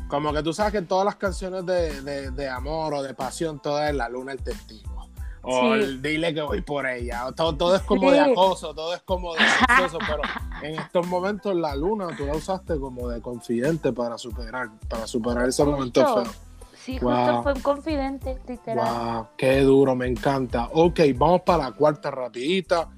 como 0.09 0.33
que 0.33 0.45
tú 0.45 0.53
sabes 0.53 0.71
que 0.71 0.79
en 0.79 0.87
todas 0.87 1.05
las 1.05 1.17
canciones 1.17 1.67
de, 1.67 2.01
de- 2.03 2.31
de 2.31 2.49
amor 2.49 2.95
o 2.95 3.03
de 3.03 3.15
pasión, 3.15 3.59
toda 3.61 3.91
es 3.91 3.97
la 3.97 4.09
luna 4.09 4.31
el 4.31 4.41
testigo. 4.45 5.09
O 5.43 5.75
Sí. 5.75 5.81
el 5.81 6.01
dile 6.01 6.33
que 6.33 6.43
voy 6.43 6.61
por 6.63 6.87
ella. 6.87 7.27
o 7.27 7.33
Todo, 7.33 7.57
todo 7.57 7.75
es 7.75 7.83
como 7.83 8.13
de 8.13 8.23
Sí. 8.25 8.31
acoso, 8.31 8.73
todo 8.75 8.95
es 8.95 9.03
como 9.03 9.35
de 9.35 9.41
sexoso, 9.91 9.99
pero 10.07 10.21
en 10.63 10.79
estos 10.79 11.05
momentos 11.09 11.57
la 11.57 11.75
luna 11.75 12.09
tú 12.17 12.27
la 12.27 12.37
usaste 12.37 12.79
como 12.79 13.09
de 13.09 13.21
confidente 13.21 13.93
para 13.93 14.19
superar, 14.19 14.69
para 14.89 15.09
superar 15.09 15.49
ese 15.49 15.65
momento 15.65 16.01
feo. 16.05 16.33
Sí, 16.77 16.99
Wow. 17.01 17.13
justo 17.13 17.43
fue 17.43 17.53
un 17.55 17.61
confidente, 17.61 18.39
literal. 18.47 19.15
Wow, 19.15 19.27
qué 19.37 19.61
duro, 19.63 19.97
me 19.97 20.07
encanta. 20.07 20.69
Ok, 20.73 21.01
vamos 21.17 21.41
para 21.43 21.65
la 21.65 21.73
cuarta 21.73 22.11
rapidita. 22.11 22.89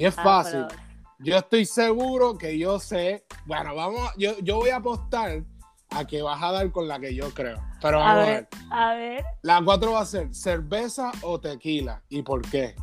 Y 0.00 0.06
es 0.06 0.16
Ah, 0.18 0.22
fácil. 0.22 0.64
pero- 0.66 0.80
Yo 1.18 1.36
estoy 1.36 1.66
seguro 1.66 2.38
que 2.38 2.58
yo 2.58 2.78
sé. 2.80 3.26
Bueno, 3.44 3.74
vamos, 3.74 4.00
a- 4.08 4.14
yo, 4.16 4.38
yo 4.38 4.56
voy 4.56 4.70
a 4.70 4.76
apostar 4.76 5.42
a 5.90 6.04
que 6.06 6.22
vas 6.22 6.42
a 6.42 6.52
dar 6.52 6.70
con 6.72 6.88
la 6.88 6.98
que 6.98 7.14
yo 7.14 7.28
creo. 7.34 7.58
Pero 7.82 8.00
A 8.00 8.06
vamos 8.06 8.22
a 8.24 8.26
ver, 8.30 8.48
ver. 8.50 8.72
a 8.72 8.94
ver. 8.94 9.24
La 9.42 9.60
cuatro 9.62 9.92
va 9.92 10.00
a 10.00 10.06
ser 10.06 10.34
cerveza 10.34 11.12
o 11.20 11.38
tequila. 11.38 12.02
¿Y 12.08 12.22
por 12.22 12.40
qué? 12.48 12.74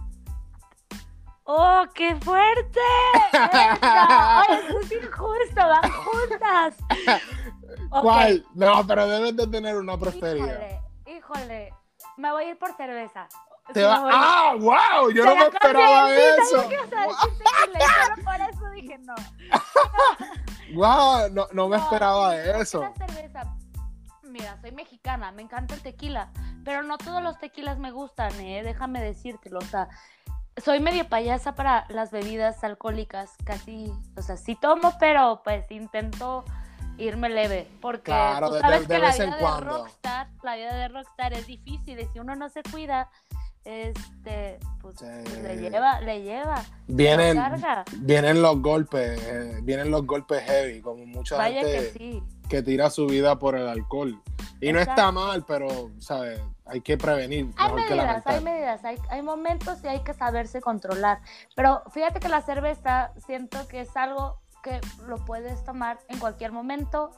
¡Oh, 1.45 1.83
qué 1.95 2.15
fuerte! 2.17 2.79
¡Ay, 3.81 4.45
eso 4.67 4.79
es 4.81 4.91
injusto! 4.91 5.55
¡Van 5.55 5.91
juntas! 5.91 6.75
¿Cuál? 7.89 8.45
No, 8.53 8.85
pero 8.85 9.07
debes 9.07 9.35
de 9.35 9.47
tener 9.47 9.77
una 9.77 9.97
preferida. 9.97 10.45
Híjole, 10.45 10.81
híjole. 11.17 11.73
Me 12.17 12.31
voy 12.31 12.43
a 12.43 12.49
ir 12.49 12.59
por 12.59 12.75
cerveza. 12.77 13.27
Te 13.73 13.83
va- 13.83 14.09
¡Ah, 14.11 14.53
wow! 14.57 15.09
Yo 15.11 15.25
no 15.25 15.35
me 15.35 15.41
la 15.41 15.47
esperaba 15.47 16.15
eso. 16.15 16.69
que 16.69 16.77
por 18.23 18.35
eso 18.35 18.69
dije 18.73 18.97
no. 18.99 19.15
Wow, 20.73 21.29
no, 21.31 21.47
no 21.53 21.69
me 21.69 21.77
esperaba 21.77 22.31
sí, 22.31 22.37
¿por 22.45 22.55
qué 22.55 22.61
eso. 22.61 22.81
La. 23.33 23.55
Mira, 24.23 24.57
soy 24.61 24.71
mexicana, 24.71 25.31
me 25.31 25.41
encanta 25.41 25.73
el 25.75 25.81
tequila, 25.81 26.29
pero 26.65 26.83
no 26.83 26.97
todos 26.97 27.23
los 27.23 27.37
tequilas 27.39 27.77
me 27.79 27.91
gustan, 27.91 28.33
¿eh? 28.41 28.61
Déjame 28.63 29.01
decírtelo, 29.01 29.59
o 29.59 29.63
sea, 29.65 29.87
soy 30.57 30.79
medio 30.81 31.07
payasa 31.07 31.55
para 31.55 31.85
las 31.89 32.11
bebidas 32.11 32.63
alcohólicas, 32.63 33.31
casi, 33.45 33.91
o 34.17 34.21
sea, 34.21 34.35
sí 34.37 34.55
tomo, 34.55 34.93
pero 34.99 35.41
pues 35.43 35.69
intento 35.71 36.43
irme 36.97 37.29
leve, 37.29 37.71
porque 37.81 38.01
Claro, 38.11 38.49
tú 38.49 38.53
de- 38.55 38.59
sabes 38.61 38.81
de- 38.81 38.87
que 38.87 38.93
de 38.93 38.99
la 38.99 39.07
vez 39.07 39.19
en 39.19 39.25
vida 39.27 39.35
de 39.37 39.41
cuando. 39.43 39.77
rockstar, 39.77 40.27
la 40.43 40.55
vida 40.55 40.73
de 40.75 40.87
rockstar 40.89 41.33
es 41.33 41.47
difícil 41.47 41.99
y 41.99 42.05
si 42.07 42.19
uno 42.19 42.35
no 42.35 42.49
se 42.49 42.61
cuida, 42.63 43.09
este, 43.67 44.59
pues, 44.81 44.95
Sí. 44.97 45.05
pues, 45.25 45.43
le 45.43 45.57
lleva, 45.57 45.99
le 45.99 46.23
lleva. 46.23 46.63
Vienen, 46.87 47.35
carga. 47.35 47.83
vienen 47.97 48.41
los 48.41 48.61
golpes, 48.61 49.21
eh, 49.21 49.59
vienen 49.61 49.91
los 49.91 50.05
golpes 50.05 50.41
heavy, 50.43 50.79
como 50.81 51.05
mucha 51.05 51.35
Vaya 51.35 51.61
gente 51.61 51.91
que 51.91 51.99
sí. 51.99 52.23
que 52.47 52.63
tira 52.63 52.89
su 52.89 53.07
vida 53.07 53.37
por 53.37 53.57
el 53.57 53.67
alcohol. 53.67 54.21
Y 54.61 54.71
no 54.71 54.79
está 54.79 55.11
mal, 55.11 55.43
pero, 55.45 55.91
¿sabes? 55.99 56.39
Hay 56.65 56.79
que 56.81 56.97
prevenir. 56.97 57.51
Hay 57.57 57.73
medidas, 57.73 58.25
hay 58.25 58.41
medidas, 58.41 58.85
hay, 58.85 58.97
hay 59.09 59.21
momentos 59.21 59.83
y 59.83 59.87
hay 59.87 59.99
que 59.99 60.13
saberse 60.13 60.61
controlar. 60.61 61.19
Pero 61.55 61.83
fíjate 61.91 62.19
que 62.21 62.29
la 62.29 62.41
cerveza 62.41 63.11
siento 63.25 63.67
que 63.67 63.81
es 63.81 63.95
algo 63.97 64.39
que 64.63 64.79
lo 65.05 65.17
puedes 65.25 65.63
tomar 65.65 65.99
en 66.07 66.19
cualquier 66.19 66.51
momento 66.53 67.11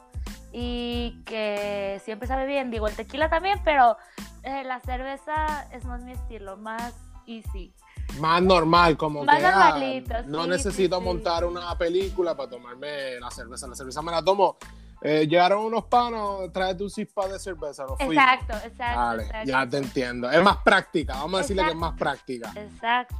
y 0.52 1.22
que 1.24 2.00
siempre 2.04 2.26
sabe 2.28 2.46
bien. 2.46 2.70
Digo, 2.70 2.88
el 2.88 2.96
tequila 2.96 3.28
también, 3.28 3.60
pero 3.64 3.96
eh, 4.42 4.64
la 4.64 4.80
cerveza 4.80 5.68
es 5.72 5.84
más 5.84 6.02
mi 6.02 6.12
estilo, 6.12 6.56
más 6.56 6.94
easy. 7.26 7.72
Más 8.18 8.42
normal, 8.42 8.96
como 8.96 9.24
Más 9.24 9.38
que 9.38 9.46
ah, 9.46 10.22
no 10.26 10.46
necesito 10.46 10.96
sí, 10.96 11.02
sí. 11.02 11.06
montar 11.06 11.44
una 11.44 11.76
película 11.78 12.36
para 12.36 12.50
tomarme 12.50 13.20
la 13.20 13.30
cerveza. 13.30 13.68
La 13.68 13.76
cerveza 13.76 14.02
me 14.02 14.10
la 14.10 14.22
tomo. 14.22 14.56
Eh, 15.02 15.26
llegaron 15.26 15.64
unos 15.64 15.84
panos, 15.84 16.52
tráete 16.52 16.82
un 16.82 16.90
cispa 16.90 17.28
de 17.28 17.38
cerveza. 17.38 17.86
Fuimos. 17.86 18.14
Exacto, 18.14 18.52
exacto. 18.66 19.00
Vale, 19.00 19.22
exacto. 19.24 19.48
ya 19.48 19.68
te 19.68 19.76
entiendo. 19.78 20.30
Es 20.30 20.42
más 20.42 20.58
práctica, 20.58 21.14
vamos 21.14 21.34
a 21.34 21.42
decirle 21.42 21.64
que 21.64 21.70
es 21.70 21.76
más 21.76 21.96
práctica. 21.96 22.52
Exacto. 22.54 23.16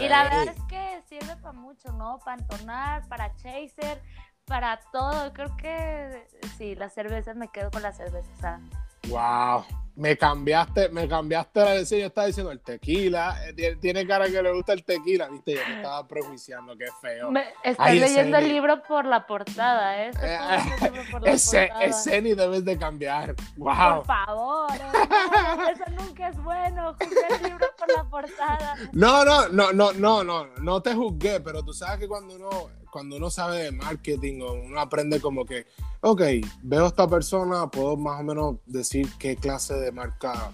Y 0.00 0.08
la 0.08 0.24
verdad 0.24 0.48
es 0.48 0.62
que 0.68 1.02
sirve 1.08 1.36
para 1.36 1.52
mucho, 1.52 1.92
¿no? 1.92 2.18
Para 2.24 2.42
entonar, 2.42 3.08
para 3.08 3.34
chaser, 3.36 4.02
para 4.46 4.78
todo. 4.92 5.32
Creo 5.32 5.54
que 5.56 6.26
sí, 6.56 6.74
la 6.74 6.88
cerveza, 6.88 7.34
me 7.34 7.48
quedo 7.48 7.70
con 7.70 7.82
la 7.82 7.92
cerveza. 7.92 8.28
o 8.36 8.40
sea, 8.40 8.60
Wow, 9.08 9.64
me 9.94 10.16
cambiaste, 10.18 10.88
me 10.88 11.06
cambiaste 11.08 11.60
la 11.60 11.70
decisión. 11.72 12.00
Yo 12.00 12.06
estaba 12.08 12.26
diciendo 12.26 12.50
el 12.50 12.60
tequila. 12.60 13.36
eh, 13.46 13.52
tiene, 13.52 13.76
tiene 13.76 14.06
cara 14.06 14.26
que 14.26 14.42
le 14.42 14.52
gusta 14.52 14.72
el 14.72 14.84
tequila, 14.84 15.28
viste. 15.28 15.54
Yo 15.54 15.60
me 15.68 15.76
estaba 15.76 16.08
prejuiciando, 16.08 16.76
qué 16.76 16.86
feo. 17.00 17.30
me- 17.30 17.46
estoy 17.62 17.86
Ay, 17.86 18.00
leyendo 18.00 18.36
el 18.38 18.48
libro 18.48 18.82
por 18.82 19.04
la 19.04 19.24
portada, 19.26 20.02
¿eh? 20.06 20.10
Eh, 20.20 20.38
leyendo 20.40 20.86
el 20.86 20.92
libro 20.92 21.10
por 21.12 21.22
la 21.24 21.30
Ese, 21.30 21.66
portada. 21.68 21.84
ese 21.84 22.22
ni 22.22 22.34
debes 22.34 22.64
de 22.64 22.76
cambiar. 22.78 23.34
Wow. 23.56 23.96
Por 23.98 24.06
favor, 24.06 24.70
eso 24.72 25.84
nunca 26.02 26.28
es 26.28 26.42
bueno. 26.42 26.94
Juzgar 27.00 27.32
el 27.32 27.42
libro 27.44 27.66
por 27.78 27.96
la 27.96 28.04
portada. 28.04 28.74
No, 28.92 29.24
no, 29.24 29.48
no, 29.50 29.72
no, 29.72 29.92
no, 29.92 30.24
no, 30.24 30.46
no 30.60 30.82
te 30.82 30.94
juzgué, 30.94 31.38
pero 31.40 31.62
tú 31.64 31.72
sabes 31.72 32.00
que 32.00 32.08
cuando 32.08 32.34
uno, 32.34 32.48
cuando 32.96 33.16
uno 33.18 33.28
sabe 33.28 33.64
de 33.64 33.72
marketing, 33.72 34.40
o 34.40 34.54
uno 34.54 34.80
aprende 34.80 35.20
como 35.20 35.44
que, 35.44 35.66
ok, 36.00 36.22
veo 36.62 36.84
a 36.84 36.88
esta 36.88 37.06
persona, 37.06 37.66
puedo 37.66 37.94
más 37.98 38.20
o 38.20 38.24
menos 38.24 38.56
decir 38.64 39.06
qué 39.18 39.36
clase 39.36 39.74
de 39.74 39.92
marca 39.92 40.50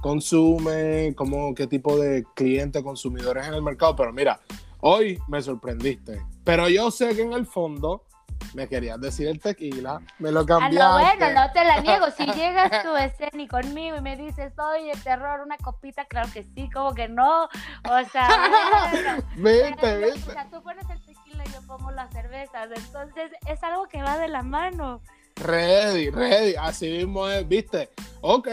consume, 0.00 1.12
cómo, 1.16 1.52
qué 1.52 1.66
tipo 1.66 1.98
de 1.98 2.24
clientes, 2.36 2.80
consumidores 2.84 3.44
en 3.48 3.54
el 3.54 3.62
mercado, 3.62 3.96
pero 3.96 4.12
mira, 4.12 4.38
hoy 4.82 5.18
me 5.26 5.42
sorprendiste, 5.42 6.24
pero 6.44 6.68
yo 6.68 6.92
sé 6.92 7.16
que 7.16 7.22
en 7.22 7.32
el 7.32 7.44
fondo 7.44 8.04
me 8.54 8.66
querías 8.68 8.98
decir 9.00 9.28
el 9.28 9.38
tequila, 9.38 10.00
me 10.18 10.32
lo 10.32 10.40
Ah, 10.40 10.46
cambiaste. 10.46 10.78
no, 10.78 10.92
bueno, 10.94 11.40
no 11.40 11.52
te 11.52 11.62
la 11.62 11.80
niego. 11.82 12.06
Si 12.16 12.24
llegas 12.32 12.82
tú, 12.82 12.96
Esceni, 12.96 13.46
conmigo 13.46 13.96
y 13.98 14.00
me 14.00 14.16
dices, 14.16 14.52
oye, 14.58 14.92
terror, 15.04 15.40
una 15.44 15.56
copita, 15.58 16.06
claro 16.06 16.28
que 16.32 16.42
sí, 16.54 16.68
como 16.70 16.94
que 16.94 17.06
no. 17.08 17.44
O 17.44 18.04
sea, 18.10 18.28
Viste, 19.36 19.98
viste. 19.98 20.30
O 20.30 20.32
sea, 20.32 20.48
tú 20.50 20.62
pones 20.62 20.88
el 20.90 21.00
tequila 21.40 21.44
y 21.46 21.52
yo 21.52 21.66
pongo 21.66 21.90
las 21.90 22.12
cervezas. 22.12 22.68
Entonces, 22.74 23.32
es 23.46 23.62
algo 23.62 23.86
que 23.88 24.02
va 24.02 24.18
de 24.18 24.28
la 24.28 24.42
mano. 24.42 25.00
Ready, 25.36 26.10
ready, 26.10 26.54
así 26.56 26.88
mismo 26.90 27.28
es, 27.28 27.46
viste. 27.48 27.88
Ok, 28.20 28.48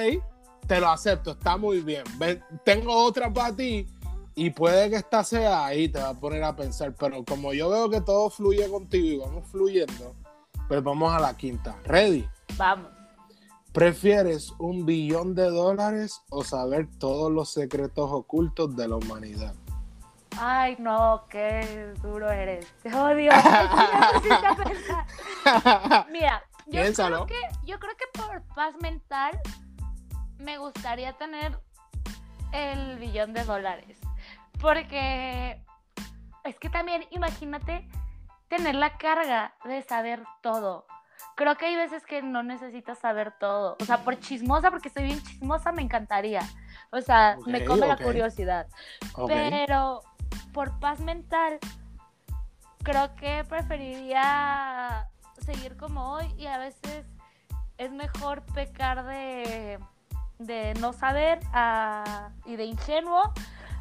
te 0.67 0.79
lo 0.79 0.89
acepto, 0.89 1.31
está 1.31 1.57
muy 1.57 1.81
bien. 1.81 2.03
Ven, 2.17 2.43
tengo 2.63 2.95
otra 2.95 3.31
para 3.31 3.55
ti 3.55 3.87
y 4.35 4.49
puede 4.51 4.89
que 4.89 4.97
esta 4.97 5.23
sea 5.23 5.65
ahí, 5.65 5.89
te 5.89 5.99
va 5.99 6.09
a 6.09 6.13
poner 6.13 6.43
a 6.43 6.55
pensar. 6.55 6.93
Pero 6.97 7.25
como 7.25 7.53
yo 7.53 7.69
veo 7.69 7.89
que 7.89 8.01
todo 8.01 8.29
fluye 8.29 8.69
contigo 8.69 9.05
y 9.07 9.17
vamos 9.17 9.47
fluyendo, 9.49 10.15
pues 10.67 10.81
vamos 10.81 11.13
a 11.13 11.19
la 11.19 11.35
quinta. 11.35 11.77
Ready. 11.83 12.27
Vamos. 12.55 12.91
¿Prefieres 13.73 14.53
un 14.57 14.85
billón 14.85 15.35
de 15.35 15.49
dólares 15.49 16.21
o 16.29 16.43
saber 16.43 16.87
todos 16.97 17.31
los 17.31 17.49
secretos 17.49 18.09
ocultos 18.11 18.75
de 18.75 18.87
la 18.87 18.95
humanidad? 18.95 19.53
Ay, 20.39 20.75
no, 20.79 21.25
qué 21.29 21.93
duro 22.01 22.31
eres. 22.31 22.67
Te 22.83 22.93
odio. 22.93 23.31
Mira, 26.11 26.43
yo 26.65 26.71
Piénsalo. 26.71 27.25
creo, 27.25 27.27
que, 27.27 27.39
yo 27.65 27.79
creo 27.79 27.95
que 27.97 28.05
por 28.19 28.41
paz 28.55 28.75
mental 28.81 29.39
me 30.37 30.57
gustaría 30.57 31.13
tener 31.13 31.57
el 32.51 32.97
billón 32.97 33.33
de 33.33 33.45
dólares. 33.45 33.97
Porque 34.59 35.63
es 36.43 36.59
que 36.59 36.69
también, 36.69 37.05
imagínate 37.11 37.87
tener 38.47 38.75
la 38.75 38.97
carga 38.97 39.55
de 39.65 39.81
saber 39.81 40.23
todo. 40.41 40.85
Creo 41.35 41.55
que 41.55 41.65
hay 41.65 41.75
veces 41.75 42.05
que 42.05 42.21
no 42.21 42.43
necesitas 42.43 42.99
saber 42.99 43.33
todo. 43.39 43.75
O 43.79 43.85
sea, 43.85 44.03
por 44.03 44.19
chismosa, 44.19 44.69
porque 44.69 44.89
soy 44.89 45.03
bien 45.03 45.23
chismosa, 45.23 45.71
me 45.71 45.81
encantaría. 45.81 46.41
O 46.91 47.01
sea, 47.01 47.37
me 47.45 47.65
come 47.65 47.87
la 47.87 47.97
curiosidad. 47.97 48.67
Pero 49.27 50.01
por 50.57 50.79
paz 50.79 50.99
mental, 51.01 51.59
creo 52.81 53.13
que 53.15 53.43
preferiría 53.47 55.07
seguir 55.45 55.77
como 55.77 56.13
hoy 56.13 56.33
y 56.35 56.47
a 56.47 56.57
veces 56.57 57.05
es 57.77 57.91
mejor 57.91 58.41
pecar 58.55 59.05
de, 59.05 59.77
de 60.39 60.73
no 60.81 60.93
saber 60.93 61.39
a- 61.53 62.31
y 62.43 62.55
de 62.55 62.65
ingenuo 62.65 63.31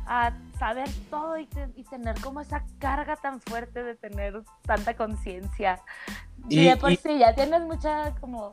a 0.07 0.33
saber 0.59 0.91
todo 1.09 1.39
y, 1.39 1.47
te- 1.47 1.73
y 1.77 1.85
tener 1.85 2.21
como 2.21 2.43
esa 2.43 2.63
carga 2.79 3.17
tan 3.17 3.41
fuerte 3.41 3.83
de 3.83 3.95
tener 3.95 4.43
tanta 4.67 4.95
conciencia. 4.99 5.81
Y, 6.51 6.61
Y- 6.61 6.65
de 6.69 6.77
por 6.77 6.93
y- 6.93 6.97
sí 6.99 7.17
ya 7.19 7.35
tienes 7.35 7.63
mucha 7.63 8.15
como 8.21 8.53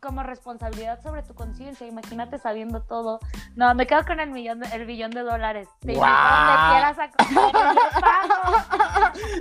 como 0.00 0.22
responsabilidad 0.22 1.02
sobre 1.02 1.22
tu 1.22 1.34
conciencia, 1.34 1.86
imagínate 1.86 2.38
sabiendo 2.38 2.82
todo. 2.82 3.20
No, 3.54 3.74
me 3.74 3.86
quedo 3.86 4.04
con 4.04 4.18
el 4.20 4.30
millón 4.30 4.60
de- 4.60 4.68
el 4.74 4.86
billón 4.86 5.10
de 5.10 5.20
dólares. 5.22 5.68
Te 5.80 5.92
quieras 5.94 6.98
a 6.98 7.10
comer. 7.10 7.54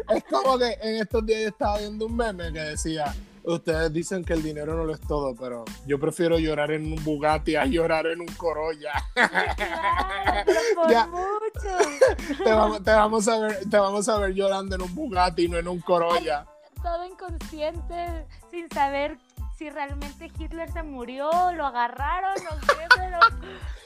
Es 0.10 0.24
como 0.26 0.58
que 0.58 0.78
en 0.82 1.02
estos 1.02 1.26
días 1.26 1.42
yo 1.42 1.48
estaba 1.50 1.78
viendo 1.78 2.06
un 2.06 2.16
meme 2.16 2.52
que 2.52 2.60
decía, 2.60 3.14
ustedes 3.44 3.92
dicen 3.94 4.24
que 4.24 4.34
el 4.34 4.44
dinero 4.44 4.76
no 4.76 4.84
lo 4.84 4.94
es 4.94 5.02
todo, 5.02 5.36
pero 5.36 5.66
yo 5.86 6.00
prefiero 6.00 6.38
llorar 6.40 6.72
en 6.72 6.92
un 6.92 7.04
Bugatti 7.04 7.56
a 7.56 7.66
llorar 7.66 8.08
en 8.08 8.22
un 8.22 8.28
Corolla. 8.28 8.92
Claro, 9.14 10.44
pero 10.46 10.60
por 10.76 10.92
Ya. 10.92 11.08
mucho. 11.08 12.44
te, 12.44 12.52
vamos, 12.54 12.84
te 12.84 12.92
vamos 12.92 13.28
a 13.28 13.40
ver, 13.40 13.70
te 13.70 13.78
vamos 13.78 14.10
a 14.10 14.18
ver 14.18 14.34
llorando 14.34 14.76
en 14.76 14.82
un 14.82 14.94
Bugatti, 14.96 15.48
no 15.48 15.58
en 15.58 15.68
un 15.68 15.80
Corolla. 15.80 16.46
Todo 16.82 17.04
inconsciente, 17.06 18.26
sin 18.50 18.70
saber 18.70 19.18
si 19.60 19.70
realmente 19.70 20.32
Hitler 20.40 20.72
se 20.72 20.84
murió, 20.84 21.30
lo 21.54 21.66
agarraron 21.66 22.32
o 22.50 22.60
qué, 22.62 22.88
pero, 22.96 23.20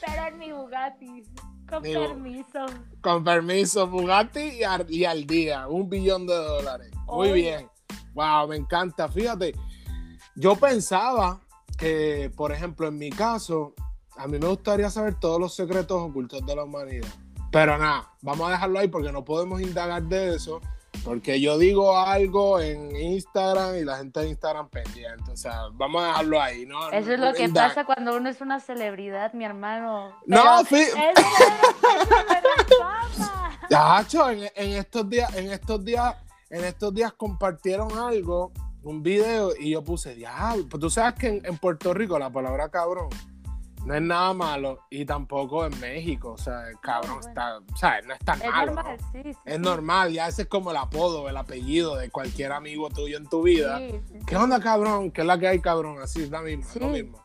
pero 0.05 0.27
en 0.27 0.37
mi 0.37 0.51
Bugatti. 0.51 1.23
Con 1.67 1.81
permiso. 1.81 2.65
Con 3.01 3.23
permiso, 3.23 3.87
Bugatti 3.87 4.59
y, 4.87 5.03
al 5.03 5.25
día, 5.25 5.67
un 5.67 5.89
billón 5.89 6.27
de 6.27 6.35
dólares. 6.35 6.91
Muy 7.07 7.31
Oye. 7.31 7.33
bien. 7.33 7.69
Wow, 8.13 8.47
me 8.49 8.57
encanta. 8.57 9.09
Fíjate, 9.09 9.55
yo 10.35 10.55
pensaba 10.55 11.41
que, 11.79 12.31
por 12.35 12.51
ejemplo, 12.51 12.87
en 12.87 12.99
mi 12.99 13.09
caso, 13.09 13.73
a 14.15 14.27
mí 14.27 14.37
me 14.37 14.47
gustaría 14.47 14.91
saber 14.91 15.15
todos 15.19 15.39
los 15.39 15.55
secretos 15.55 15.99
ocultos 15.99 16.45
de 16.45 16.55
la 16.55 16.65
humanidad. 16.65 17.09
Pero 17.51 17.79
nada, 17.79 18.11
vamos 18.21 18.47
a 18.47 18.51
dejarlo 18.51 18.77
ahí 18.77 18.89
porque 18.89 19.11
no 19.11 19.25
podemos 19.25 19.59
indagar 19.59 20.03
de 20.03 20.35
eso. 20.35 20.61
Porque 21.03 21.41
yo 21.41 21.57
digo 21.57 21.97
algo 21.97 22.61
en 22.61 22.95
Instagram 22.95 23.75
y 23.77 23.83
la 23.83 23.97
gente 23.97 24.21
de 24.21 24.29
Instagram 24.29 24.69
pendiente. 24.69 25.31
O 25.31 25.35
sea, 25.35 25.63
vamos 25.73 26.01
a 26.01 26.07
dejarlo 26.07 26.41
ahí, 26.41 26.65
¿no? 26.65 26.89
Eso 26.91 27.13
es 27.13 27.19
lo 27.19 27.33
que 27.33 27.49
pasa 27.49 27.83
cuando 27.85 28.15
uno 28.15 28.29
es 28.29 28.39
una 28.39 28.59
celebridad, 28.61 29.33
mi 29.33 29.43
hermano. 29.43 30.17
No, 30.25 30.63
fi- 30.63 30.75
Eso 30.81 30.97
es 30.97 31.07
eso 31.17 32.15
es. 33.19 33.69
Yacho, 33.69 34.29
en, 34.29 34.49
en 34.55 34.71
estos 34.77 35.09
días, 35.09 35.35
en 35.35 35.51
estos 35.51 35.83
días, 35.83 36.15
en 36.49 36.63
estos 36.63 36.93
días 36.93 37.11
compartieron 37.13 37.97
algo, 37.97 38.51
un 38.83 39.01
video, 39.01 39.51
y 39.57 39.71
yo 39.71 39.83
puse, 39.83 40.15
diablo. 40.15 40.65
Pues 40.69 40.79
tú 40.79 40.89
sabes 40.89 41.15
que 41.19 41.27
en, 41.27 41.45
en 41.45 41.57
Puerto 41.57 41.93
Rico 41.93 42.17
la 42.19 42.29
palabra 42.29 42.69
cabrón 42.69 43.09
no 43.85 43.95
es 43.95 44.01
nada 44.01 44.33
malo, 44.33 44.79
y 44.89 45.05
tampoco 45.05 45.65
en 45.65 45.79
México. 45.79 46.33
O 46.33 46.37
sea, 46.37 46.69
el 46.69 46.79
cabrón 46.79 47.19
bueno. 47.21 47.29
está, 47.29 47.57
o 47.57 47.77
sea, 47.77 48.01
no 48.01 48.13
es 48.13 48.19
tan 48.19 48.41
Es 48.41 48.49
malo. 48.49 48.73
normal, 48.73 48.97
¿no? 48.99 49.11
sí, 49.11 49.21
sí. 49.23 49.37
Es 49.45 49.55
sí. 49.55 49.61
normal, 49.61 50.11
ya 50.13 50.27
ese 50.27 50.43
es 50.43 50.47
como 50.47 50.71
el 50.71 50.77
apodo, 50.77 51.27
el 51.29 51.37
apellido 51.37 51.95
de 51.95 52.09
cualquier 52.09 52.51
amigo 52.53 52.89
tuyo 52.89 53.17
en 53.17 53.27
tu 53.27 53.43
vida. 53.43 53.81
¿Qué 54.25 54.35
onda, 54.35 54.59
cabrón? 54.59 55.11
¿Qué 55.11 55.21
es 55.21 55.27
la 55.27 55.37
que 55.37 55.47
hay, 55.47 55.59
cabrón? 55.59 55.99
Así 56.01 56.23
es 56.23 56.29
la 56.29 56.41
misma, 56.41 56.65
lo 56.79 56.87
mismo. 56.87 57.23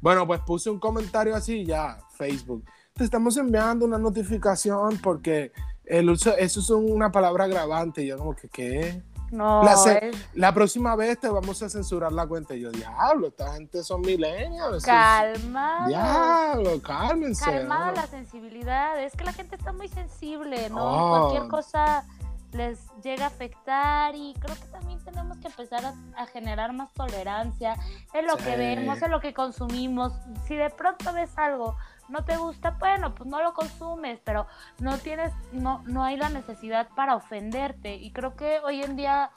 Bueno, 0.00 0.26
pues 0.26 0.40
puse 0.40 0.70
un 0.70 0.78
comentario 0.78 1.34
así 1.34 1.64
ya, 1.64 1.98
Facebook. 2.16 2.64
Te 2.92 3.04
estamos 3.04 3.36
enviando 3.36 3.84
una 3.84 3.98
notificación 3.98 4.98
porque 4.98 5.52
el 5.84 6.08
uso, 6.08 6.36
eso 6.36 6.60
es 6.60 6.70
una 6.70 7.10
palabra 7.10 7.46
grabante. 7.46 8.02
Y 8.02 8.06
yo 8.06 8.18
como 8.18 8.34
que, 8.34 8.48
¿qué? 8.48 9.02
No, 9.30 9.62
La 9.64 9.76
se- 9.76 10.08
es- 10.10 10.16
La 10.34 10.52
próxima 10.54 10.94
vez 10.96 11.18
te 11.18 11.28
vamos 11.28 11.60
a 11.62 11.68
censurar 11.68 12.12
la 12.12 12.26
cuenta. 12.26 12.54
Y 12.54 12.60
yo, 12.60 12.70
diablo, 12.70 13.28
esta 13.28 13.52
gente 13.54 13.82
son 13.82 14.00
millennials. 14.02 14.84
calmado. 14.84 15.88
Diablo, 15.88 16.82
cálmense. 16.82 17.44
Calmada 17.44 17.86
¿no? 17.86 17.92
la 17.92 18.06
sensibilidad. 18.06 19.00
Es 19.02 19.14
que 19.16 19.24
la 19.24 19.32
gente 19.32 19.56
está 19.56 19.72
muy 19.72 19.88
sensible, 19.88 20.70
¿no? 20.70 20.84
Oh. 20.84 21.28
Cualquier 21.28 21.48
cosa 21.50 22.04
les 22.52 22.78
llega 23.02 23.24
a 23.24 23.28
afectar 23.28 24.14
y 24.14 24.32
creo 24.38 24.54
que 24.54 24.66
también 24.68 24.98
tenemos 25.04 25.36
que 25.38 25.48
empezar 25.48 25.84
a, 25.84 25.94
a 26.16 26.26
generar 26.26 26.72
más 26.72 26.90
tolerancia 26.94 27.74
en 28.14 28.26
lo 28.26 28.36
Sí. 28.38 28.44
que 28.44 28.56
vemos, 28.56 29.02
en 29.02 29.10
lo 29.10 29.20
que 29.20 29.34
consumimos. 29.34 30.12
Si 30.46 30.54
de 30.54 30.70
pronto 30.70 31.12
ves 31.12 31.36
algo 31.36 31.76
no 32.08 32.24
te 32.24 32.36
gusta, 32.36 32.70
bueno, 32.78 33.14
pues 33.14 33.28
no 33.28 33.42
lo 33.42 33.52
consumes, 33.54 34.20
pero 34.24 34.46
no 34.78 34.98
tienes, 34.98 35.32
no, 35.52 35.82
no 35.86 36.04
hay 36.04 36.16
la 36.16 36.28
necesidad 36.28 36.88
para 36.94 37.16
ofenderte. 37.16 37.94
Y 37.96 38.12
creo 38.12 38.36
que 38.36 38.60
hoy 38.64 38.82
en 38.82 38.96
día 38.96 39.30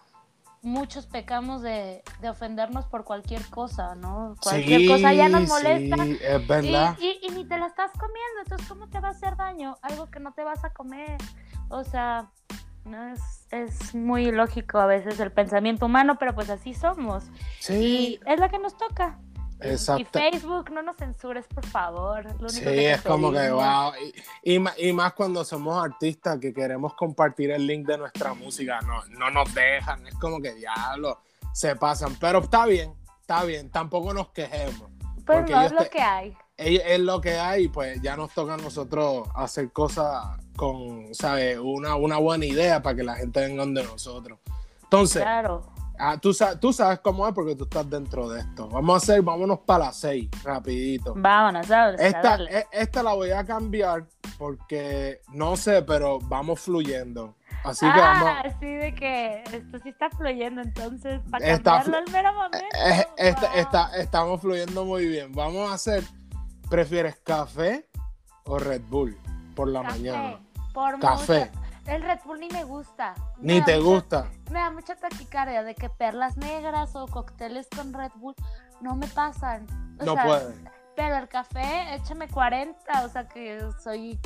muchos 0.62 1.06
pecamos 1.08 1.62
de, 1.62 2.04
de 2.20 2.30
ofendernos 2.30 2.86
por 2.86 3.06
cualquier 3.06 3.46
cosa, 3.50 3.96
¿no? 3.96 4.36
Cualquier 4.42 4.82
Sí, 4.82 4.88
cosa 4.88 5.14
ya 5.14 5.30
nos 5.30 5.48
molesta. 5.48 6.04
Sí, 6.04 6.18
es 6.22 6.48
verdad. 6.48 6.98
Y, 7.00 7.06
y- 7.06 7.20
y 7.28 7.30
ni 7.32 7.46
te 7.46 7.58
la 7.58 7.68
estás 7.68 7.92
comiendo, 7.94 8.42
entonces 8.44 8.68
¿cómo 8.68 8.88
te 8.90 9.00
va 9.00 9.08
a 9.10 9.12
hacer 9.12 9.36
daño? 9.38 9.78
Algo 9.82 10.10
que 10.12 10.20
no 10.20 10.34
te 10.34 10.44
vas 10.44 10.64
a 10.66 10.72
comer. 10.72 11.18
O 11.70 11.84
sea, 11.84 12.30
no 12.84 13.08
es, 13.08 13.48
es 13.52 13.96
muy 13.96 14.32
lógico 14.32 14.80
a 14.80 14.86
veces 14.86 15.20
el 15.20 15.32
pensamiento 15.32 15.86
humano, 15.86 16.18
pero 16.20 16.36
pues 16.36 16.50
así 16.50 16.74
somos. 16.74 17.30
Sí, 17.60 17.76
Y 17.76 18.20
es 18.26 18.40
la 18.40 18.50
que 18.50 18.60
nos 18.60 18.76
toca. 18.78 19.18
Y. 19.62 20.06
Facebook, 20.06 20.72
no 20.72 20.82
nos 20.82 20.96
censures, 20.98 21.46
por 21.48 21.66
favor. 21.66 22.24
Lo 22.25 22.32
único 22.32 22.50
Sí, 22.50 22.62
que 22.62 22.92
es 22.92 23.01
como 23.01 23.32
que, 23.32 23.50
wow. 23.50 23.92
Y, 24.44 24.56
y 24.56 24.89
y 24.89 24.94
más 24.94 25.13
cuando 25.13 25.44
somos 25.44 25.84
artistas 25.84 26.39
que 26.39 26.54
queremos 26.54 26.94
compartir 26.94 27.51
el 27.51 27.68
link 27.68 27.86
de 27.86 27.98
nuestra 27.98 28.34
música, 28.34 28.80
no, 28.82 29.04
no 29.18 29.30
nos 29.30 29.54
dejan. 29.54 30.08
Es 30.08 30.16
como 30.16 30.42
que, 30.42 30.54
diablo, 30.54 31.20
se 31.54 31.75
pasan. 31.75 32.16
Pero 32.20 32.39
está 32.39 32.66
bien, 32.66 32.94
está 33.20 33.44
bien. 33.44 33.70
Tampoco 33.70 34.13
nos 34.13 34.30
quejemos. 34.30 34.89
Porque 35.25 35.51
no 35.51 35.62
es 35.62 35.72
lo 35.72 35.89
que 35.89 36.01
hay. 36.01 36.38
Es, 36.58 36.82
es 36.86 37.00
lo 37.00 37.22
que 37.22 37.38
hay, 37.38 37.68
pues 37.68 38.01
ya 38.01 38.16
nos 38.18 38.34
toca 38.34 38.56
a 38.56 38.58
nosotros 38.58 39.28
hacer 39.36 39.72
cosas 39.72 40.25
con, 40.56 41.13
¿sabes? 41.13 41.58
Una, 41.58 41.96
una 41.96 42.18
buena 42.18 42.46
idea 42.46 42.82
para 42.82 42.96
que 42.96 43.04
la 43.04 43.16
gente 43.16 43.39
venga 43.39 43.66
de 43.66 43.84
nosotros. 43.84 44.39
Entonces, 44.84 45.22
Claro. 45.22 45.62
Ah, 46.00 46.18
tú, 46.18 46.32
tú 46.60 46.74
sabes 46.74 47.00
cómo 47.00 47.27
es 47.27 47.34
porque 47.34 47.56
tú 47.56 47.65
estás 47.65 47.89
dentro 47.89 48.29
de 48.29 48.39
esto. 48.41 48.68
Vamos 48.70 48.94
a 48.96 48.98
hacer, 48.98 49.22
vámonos 49.22 49.60
para 49.60 49.86
las 49.86 49.98
seis, 49.98 50.29
rapidito. 50.44 51.13
Vámonos, 51.15 51.68
¿sabes? 51.68 52.00
Esta, 52.01 52.36
e- 52.44 52.68
esta 52.72 53.03
la 53.03 53.13
voy 53.13 53.32
a 53.32 53.46
cambiar 53.46 54.06
porque 54.38 55.22
no 55.34 55.56
sé, 55.58 55.82
pero 55.84 56.20
vamos 56.20 56.60
fluyendo. 56.62 57.36
Así 57.63 57.86
que 57.91 58.00
vamos. 58.00 58.29
ah, 58.32 58.44
sí, 58.60 58.65
de 58.74 58.96
que 58.96 59.44
esto 59.51 59.79
sí 59.84 59.89
está 59.89 60.10
fluyendo, 60.12 60.62
entonces, 60.62 61.20
para 61.29 61.46
Está 61.46 61.82
cambiarlo 61.84 61.98
al 62.08 62.12
mero 62.13 62.34
momento. 62.34 62.58
eh, 62.86 63.08
esta- 63.18 63.50
wow. 63.50 63.60
esta- 63.60 63.98
estamos 63.98 64.41
fluyendo 64.41 64.86
muy 64.86 65.06
bien. 65.08 65.34
Vamos 65.34 65.70
a 65.70 65.74
hacer. 65.74 66.03
¿Prefieres 66.70 67.18
café 67.24 67.89
o 68.46 68.60
Red 68.60 68.84
Bull 68.89 69.18
por 69.56 69.68
la 69.68 69.82
Café, 69.82 69.98
mañana? 69.98 70.39
Por 70.74 71.00
Café. 71.00 71.50
mucho. 71.51 71.60
El 71.88 72.03
Red 72.03 72.20
Bull 72.24 72.39
ni 72.39 72.48
me 72.50 72.63
gusta. 72.63 73.15
Ni 73.39 73.60
te 73.62 73.77
mucha- 73.77 73.89
gusta. 73.89 74.32
Taquicardia 74.96 75.63
de 75.63 75.75
que 75.75 75.89
perlas 75.89 76.38
negras 76.38 76.96
o 76.96 77.08
cócteles 77.08 77.67
con 77.75 77.93
Red 77.93 78.12
Bull 78.15 78.36
no 78.81 78.96
me 78.96 79.08
pasan. 79.08 79.65
O 80.00 80.05
No 80.05 80.13
sea, 80.13 80.24
puede. 80.25 80.53
Pero 80.96 81.15
el 81.17 81.27
café, 81.29 81.96
échame 81.96 82.27
40, 82.27 83.05
o 83.05 83.10
sea 83.10 83.27
que 83.27 83.60
soy 83.81 84.19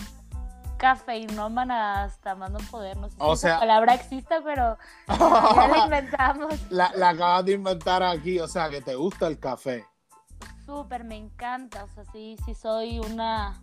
cafeinómana 0.77 2.03
hasta 2.03 2.36
más 2.36 2.51
no 2.51 2.60
poder. 2.70 2.98
No 2.98 3.10
sé 3.10 3.15
O 3.20 3.36
si 3.36 3.43
sea- 3.43 3.51
esa 3.51 3.60
palabra 3.60 3.93
existe, 3.93 4.36
pero 4.43 4.77
ya 5.08 5.67
la 5.67 5.77
inventamos. 5.86 6.53
La, 6.72 6.91
la 6.96 7.10
acabas 7.10 7.46
de 7.46 7.53
inventar 7.53 8.03
aquí, 8.03 8.39
o 8.39 8.48
sea, 8.48 8.70
que 8.70 8.82
te 8.82 8.96
gusta 8.96 9.27
el 9.27 9.39
café. 9.39 9.86
Súper, 10.65 11.03
me 11.03 11.15
encanta. 11.17 11.84
O 11.84 11.88
sea, 11.89 12.03
sí, 12.12 12.38
sí 12.46 12.53
soy 12.53 13.00
una, 13.00 13.62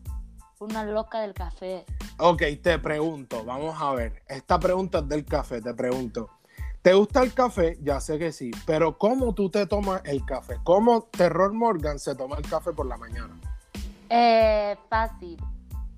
una 0.60 0.84
loca 0.84 1.20
del 1.20 1.34
café. 1.34 1.84
Ok, 2.18 2.42
te 2.62 2.78
pregunto, 2.78 3.44
vamos 3.44 3.80
a 3.80 3.92
ver. 3.92 4.22
Esta 4.28 4.58
pregunta 4.58 4.98
es 4.98 5.08
del 5.08 5.24
café, 5.24 5.60
te 5.60 5.74
pregunto. 5.74 6.30
¿Te 6.82 6.94
gusta 6.94 7.22
el 7.22 7.34
café? 7.34 7.76
Ya 7.82 8.00
sé 8.00 8.18
que 8.18 8.32
sí, 8.32 8.50
pero 8.66 8.96
¿cómo 8.96 9.34
tú 9.34 9.50
te 9.50 9.66
tomas 9.66 10.00
el 10.04 10.24
café? 10.24 10.56
¿Cómo 10.64 11.02
Terror 11.10 11.52
Morgan 11.52 11.98
se 11.98 12.14
toma 12.14 12.36
el 12.36 12.48
café 12.48 12.72
por 12.72 12.86
la 12.86 12.96
mañana? 12.96 13.38
Eh, 14.08 14.76
fácil, 14.88 15.36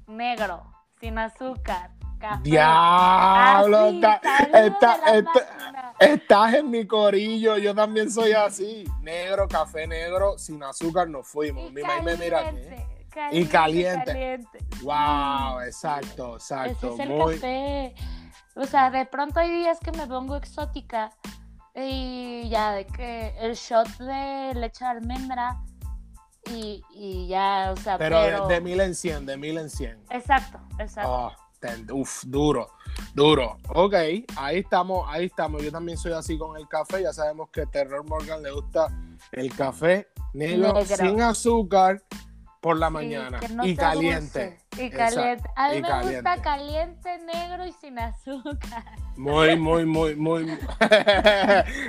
negro, 0.09 0.65
sin 1.01 1.19
azúcar, 1.19 1.91
café. 2.19 2.43
¡Diablo! 2.43 3.79
Así, 3.79 3.97
está- 3.97 4.21
está- 4.67 5.17
está- 5.17 5.95
estás 6.01 6.55
en 6.55 6.69
mi 6.71 6.85
corillo, 6.85 7.59
yo 7.59 7.75
también 7.77 8.11
soy 8.11 8.33
así. 8.33 8.85
Negro, 9.03 9.47
café 9.47 9.87
negro, 9.87 10.37
sin 10.37 10.63
azúcar 10.65 11.09
nos 11.09 11.29
fuimos. 11.29 11.71
Y 11.71 11.75
Mi 11.75 11.83
mamá 11.83 12.03
me 12.03 12.17
mira 12.17 12.41
aquí. 12.41 12.57
caliente, 12.59 13.39
Y 13.39 13.45
caliente. 13.47 14.05
caliente. 14.07 14.59
¡Wow! 14.83 15.61
Exacto, 15.61 16.37
Ese 16.39 16.55
exacto. 16.55 16.95
es 16.95 17.01
el 17.01 17.09
Muy, 17.09 17.35
café. 17.37 17.95
O 18.55 18.67
sea, 18.67 18.91
de 18.91 19.07
pronto 19.07 19.41
hay 19.41 19.51
días 19.51 19.79
que 19.81 19.93
me 19.93 20.07
pongo 20.07 20.37
exótica 20.37 21.11
y 21.75 22.49
ya 22.51 22.73
de 22.73 22.87
que 22.87 23.35
el 23.41 23.55
shot 23.55 23.89
de 23.99 24.53
leche 24.55 24.85
de 24.85 24.91
almendra 24.91 25.63
y, 26.51 26.83
y 26.91 27.29
ya, 27.29 27.73
o 27.73 27.77
sea, 27.77 27.97
pero, 27.99 28.19
pero... 28.23 28.47
De, 28.49 28.55
de 28.55 28.61
mil 28.61 28.81
en 28.81 28.95
cien, 28.95 29.25
de 29.25 29.37
mil 29.37 29.57
en 29.57 29.71
cien. 29.71 29.99
Exacto, 30.11 30.61
exacto. 30.79 31.11
Oh, 31.11 31.33
ten- 31.61 31.91
uf, 31.93 32.25
duro, 32.27 32.69
duro. 33.15 33.57
Ok, 33.75 33.95
ahí 34.37 34.59
estamos, 34.59 35.07
ahí 35.09 35.27
estamos. 35.27 35.63
Yo 35.63 35.73
también 35.73 35.97
soy 35.97 36.13
así 36.13 36.37
con 36.37 36.57
el 36.59 36.69
café. 36.69 37.03
Ya 37.03 37.13
sabemos 37.13 37.49
que 37.51 37.65
Terror 37.67 38.05
Morgan 38.05 38.43
le 38.43 38.51
gusta 38.51 38.89
el 39.31 39.55
café 39.55 40.09
negro, 40.35 40.75
Negro. 40.75 40.97
sin 40.97 41.21
azúcar 41.23 42.03
por 42.63 42.79
la 42.79 42.87
Sí, 42.87 42.93
mañana 42.95 43.41
no 43.51 43.67
y 43.67 43.75
caliente. 43.77 44.59
Y 44.79 44.83
Exacto, 44.83 45.17
caliente. 45.17 45.51
A 45.57 45.69
mí 45.69 45.77
y 45.77 45.83
me 45.83 45.89
caliente. 45.89 46.15
gusta 46.15 46.43
caliente, 46.43 47.19
negro 47.19 47.67
y 47.67 47.73
sin 47.73 47.99
azúcar. 47.99 48.85
Muy, 49.17 49.57
muy, 49.59 49.85
muy, 49.85 50.15
muy. 50.17 50.59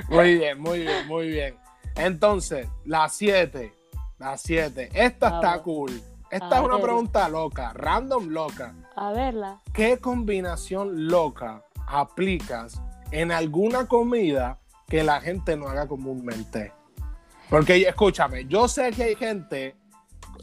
muy 0.09 0.37
bien, 0.39 0.59
muy 0.59 0.79
bien, 0.79 1.07
muy 1.07 1.27
bien. 1.29 1.55
Entonces, 1.95 2.67
las 2.85 3.13
7. 3.13 3.71
Las 4.17 4.41
7. 4.41 4.89
Esta 4.93 5.27
está 5.35 5.61
cool. 5.61 6.01
Esta 6.31 6.47
A 6.57 6.59
es 6.59 6.65
una 6.65 6.75
ver. 6.75 6.83
pregunta 6.83 7.29
loca, 7.29 7.71
random 7.73 8.29
loca. 8.29 8.73
A 8.95 9.11
verla. 9.11 9.61
¿Qué 9.73 9.99
combinación 9.99 11.07
loca 11.07 11.63
aplicas 11.87 12.81
en 13.11 13.31
alguna 13.31 13.85
comida 13.87 14.59
que 14.87 15.03
la 15.03 15.21
gente 15.21 15.55
no 15.55 15.67
haga 15.69 15.87
comúnmente? 15.87 16.73
Porque 17.49 17.79
escúchame, 17.87 18.45
yo 18.45 18.67
sé 18.67 18.91
que 18.91 19.03
hay 19.03 19.15
gente, 19.15 19.75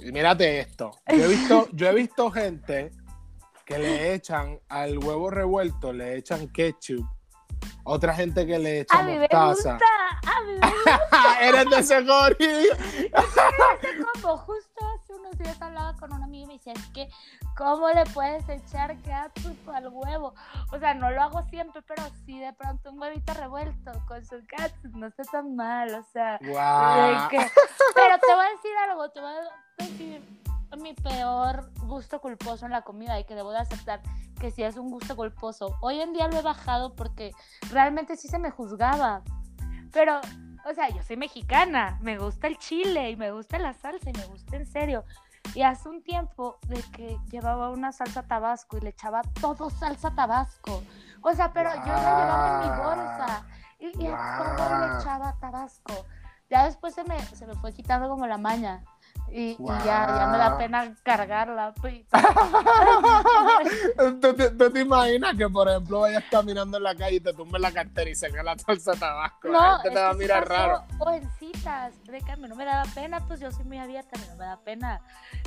y 0.03 0.13
mírate 0.13 0.61
esto, 0.61 0.91
yo 1.09 1.25
he 1.25 1.29
visto, 1.29 1.69
yo 1.73 1.89
he 1.89 1.95
visto 1.95 2.31
gente 2.31 2.91
que 3.65 3.79
le 3.79 4.15
echan 4.15 4.59
al 4.69 4.99
huevo 4.99 5.31
revuelto, 5.31 5.93
le 5.93 6.17
echan 6.17 6.49
ketchup, 6.49 7.07
otra 7.85 8.15
gente 8.15 8.47
que 8.47 8.59
le 8.59 8.81
echa 8.81 8.99
A 8.99 9.03
mí 9.03 9.13
me 9.13 9.21
mostaza. 9.31 9.73
gusta. 9.75 9.87
A 10.37 10.41
mí 10.43 10.53
me 10.55 10.61
gusta. 10.71 11.49
Eres 11.49 11.71
de. 11.71 11.79
Ese 11.79 12.05
combo. 14.13 14.37
Justo 14.39 15.00
unos 15.41 15.59
días 15.59 15.63
hablaba 15.63 15.95
con 15.97 16.13
una 16.13 16.25
amiga 16.25 16.45
y 16.45 16.47
me 16.49 16.53
decía, 16.55 16.73
es 16.75 16.87
que, 16.89 17.09
¿cómo 17.57 17.89
le 17.91 18.05
puedes 18.07 18.49
echar 18.49 18.97
ketchup 18.99 19.69
al 19.71 19.89
huevo? 19.89 20.35
O 20.73 20.79
sea, 20.79 20.95
no 20.95 21.11
lo 21.11 21.23
hago 21.23 21.43
siempre, 21.45 21.83
pero 21.83 22.03
sí 22.27 22.39
de 22.39 22.53
pronto 22.53 22.91
un 22.91 23.01
huevito 23.01 23.33
revuelto 23.35 23.93
con 24.07 24.25
su 24.25 24.37
ketchup 24.47 24.95
no 24.97 25.07
está 25.07 25.23
tan 25.25 25.55
mal, 25.57 25.95
o 25.95 26.03
sea. 26.13 26.39
Guau. 26.43 27.29
que- 27.29 27.39
Pero 27.95 28.19
te 28.19 28.35
voy 28.35 28.45
a 28.47 28.51
decir 28.51 28.71
algo, 28.89 29.11
te 29.11 29.21
voy 29.21 29.33
a 29.33 29.85
decir 29.85 30.41
mi 30.79 30.95
peor 30.95 31.71
gusto 31.87 32.21
culposo 32.21 32.65
en 32.65 32.73
la 32.73 32.83
comida 32.83 33.19
y 33.19 33.25
que 33.25 33.35
debo 33.35 33.51
de 33.51 33.59
aceptar 33.59 34.01
que 34.41 34.51
sí 34.53 34.63
es 34.63 34.77
un 34.77 34.91
gusto 34.91 35.17
culposo. 35.17 35.77
Hoy 35.81 36.01
en 36.01 36.13
día 36.13 36.29
lo 36.29 36.37
he 36.39 36.43
bajado 36.43 36.95
porque 36.95 37.33
realmente 37.71 38.17
sí 38.17 38.29
se 38.29 38.39
me 38.39 38.51
juzgaba. 38.51 39.23
Pero, 39.93 40.21
o 40.65 40.73
sea, 40.73 40.89
yo 40.91 41.03
soy 41.03 41.17
mexicana, 41.17 41.99
me 42.01 42.17
gusta 42.19 42.47
el 42.47 42.57
chile 42.57 43.11
y 43.11 43.17
me 43.17 43.33
gusta 43.33 43.59
la 43.59 43.75
salsa 43.75 44.09
y 44.11 44.13
me 44.13 44.25
gusta 44.27 44.57
en 44.57 44.65
serio. 44.67 45.05
Y 45.55 45.63
hace 45.63 45.89
un 45.89 46.03
tiempo 46.03 46.59
de 46.69 46.83
que 46.93 47.19
llevaba 47.31 47.71
una 47.71 47.93
salsa 47.93 48.23
tabasco 48.23 48.77
y 48.79 48.81
le 48.81 48.91
echaba 48.91 49.23
todo 49.41 49.71
salsa 49.71 50.15
tabasco. 50.15 50.83
O 51.23 51.33
sea, 51.33 51.53
pero 51.53 51.71
yo 51.75 51.87
la 51.87 51.99
llevaba 51.99 52.65
en 52.65 52.71
mi 52.71 52.77
bolsa 52.85 53.47
y, 53.79 54.05
y 54.05 54.07
a 54.07 54.57
todo 54.57 54.79
le 54.79 55.01
echaba 55.01 55.37
tabasco. 55.41 56.07
Ya 56.49 56.65
después 56.65 56.95
se 56.95 57.05
me, 57.05 57.19
se 57.21 57.47
me 57.47 57.55
fue 57.55 57.73
quitando 57.73 58.09
como 58.09 58.27
la 58.27 58.39
maña. 58.39 58.83
Y, 59.33 59.51
y 59.53 59.57
ya, 59.85 60.07
ya 60.19 60.29
me 60.31 60.39
da 60.39 60.59
pena 60.59 60.95
cargarla. 61.03 61.73
pues. 61.81 62.05
¿Tú, 64.21 64.35
te- 64.35 64.51
tú 64.51 64.71
te 64.71 64.81
imaginas 64.81 65.35
que, 65.37 65.49
por 65.49 65.69
ejemplo, 65.69 66.01
vayas 66.01 66.25
caminando 66.31 66.77
en 66.79 66.83
la 66.83 66.95
calle 66.95 67.17
y 67.17 67.21
te 67.21 67.33
tumbes 67.33 67.61
la 67.61 67.73
cartera 67.73 68.11
y 68.11 68.15
se 68.15 68.31
cae 68.31 68.43
la 68.43 68.57
salsa 68.59 68.93
tabasco? 68.95 69.49
la 69.49 69.53
No, 69.53 69.79
gente 69.81 69.91
te 69.91 70.01
va 70.03 70.11
a 70.11 70.15
mirar 70.15 70.49
raro. 70.49 70.85
De 72.05 72.21
que 72.21 72.33
a 72.33 72.37
mí 72.37 72.49
no 72.49 72.57
me 72.57 72.65
daba 72.65 72.85
pena, 72.95 73.21
pues 73.27 73.41
yo 73.41 73.51
soy 73.53 73.65
muy 73.65 73.79
abierta, 73.79 74.11
a 74.17 74.19
mí 74.21 74.25
no 74.31 74.37
me 74.37 74.45
da 74.45 74.57
pena. 74.59 75.01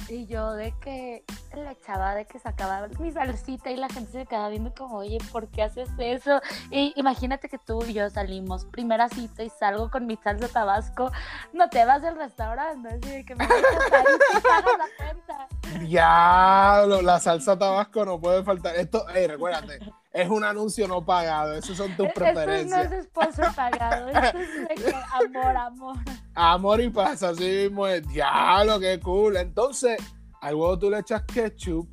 Y 0.09 0.25
yo 0.27 0.53
de 0.53 0.73
que 0.79 1.23
le 1.53 1.71
echaba, 1.71 2.15
de 2.15 2.25
que 2.25 2.39
sacaba 2.39 2.87
mi 2.99 3.11
salsita 3.11 3.69
y 3.71 3.75
la 3.77 3.89
gente 3.89 4.11
se 4.11 4.25
quedaba 4.25 4.49
viendo 4.49 4.73
como, 4.73 4.97
oye, 4.97 5.17
¿por 5.31 5.47
qué 5.49 5.63
haces 5.63 5.89
eso? 5.97 6.41
Y 6.71 6.93
imagínate 6.95 7.49
que 7.49 7.57
tú 7.57 7.83
y 7.85 7.93
yo 7.93 8.09
salimos, 8.09 8.65
primera 8.65 9.09
cita 9.09 9.43
y 9.43 9.49
salgo 9.49 9.89
con 9.91 10.05
mi 10.07 10.15
salsa 10.17 10.47
tabasco, 10.47 11.11
no 11.53 11.69
te 11.69 11.85
vas 11.85 12.01
del 12.01 12.15
restaurante, 12.15 12.89
así 12.89 13.09
de 13.09 13.25
que 13.25 13.35
me 13.35 13.45
pagas 13.77 14.77
la 14.77 14.87
cuenta. 14.97 15.47
Diablo, 15.79 17.01
la 17.01 17.19
salsa 17.19 17.57
tabasco 17.57 18.05
no 18.05 18.19
puede 18.19 18.43
faltar. 18.43 18.75
Esto, 18.75 19.07
ey, 19.09 19.27
recuérdate, 19.27 19.79
es 20.11 20.29
un 20.29 20.43
anuncio 20.43 20.87
no 20.87 21.03
pagado. 21.05 21.53
Esas 21.55 21.77
son 21.77 21.95
tus 21.95 22.07
Esto 22.07 22.19
no 22.19 22.25
preferencias. 22.33 22.91
es 22.91 23.05
sponsor 23.05 23.55
pagado, 23.55 24.09
esto 24.09 24.37
es 24.69 24.83
de 24.85 24.95
amor, 25.13 25.57
amor. 25.57 25.95
Amor 26.35 26.81
y 26.81 26.89
paz, 26.89 27.23
así 27.23 27.43
mismo 27.43 27.87
es. 27.87 28.07
Diablo, 28.07 28.79
qué 28.79 28.99
cool. 28.99 29.37
Entonces, 29.37 29.97
al 30.41 30.55
huevo 30.55 30.77
tú 30.77 30.89
le 30.89 30.99
echas 30.99 31.23
ketchup, 31.23 31.87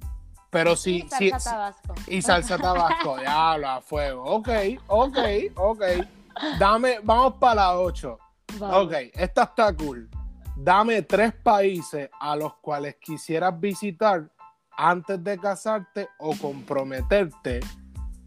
pero 0.51 0.77
sí, 0.77 1.05
y 1.05 1.09
salsa 1.09 1.39
sí- 1.39 1.45
tabasco. 1.51 1.95
y 2.07 2.23
salsa 2.23 2.59
tabasco. 2.59 3.17
Diablo, 3.19 3.69
a 3.69 3.81
fuego. 3.81 4.25
Ok, 4.25 4.49
ok, 4.89 5.19
ok. 5.57 5.83
Dame, 6.59 6.99
vamos 7.03 7.35
para 7.35 7.55
la 7.55 7.79
8. 7.79 8.19
Vamos. 8.59 8.87
Ok, 8.87 8.93
esta 9.15 9.43
está 9.45 9.75
cool. 9.77 10.09
Dame 10.63 11.01
tres 11.01 11.33
países 11.33 12.11
a 12.21 12.37
los 12.37 12.57
cuales 12.57 12.97
quisieras 12.97 13.59
visitar 13.59 14.29
antes 14.77 15.25
de 15.25 15.39
casarte 15.39 16.11
o 16.19 16.37
comprometerte, 16.37 17.61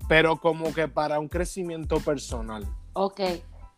pero 0.08 0.38
como 0.38 0.74
que 0.74 0.88
para 0.88 1.19
un 1.19 1.28
crecimiento 1.28 2.00
personal. 2.00 2.65
Ok. 2.93 3.19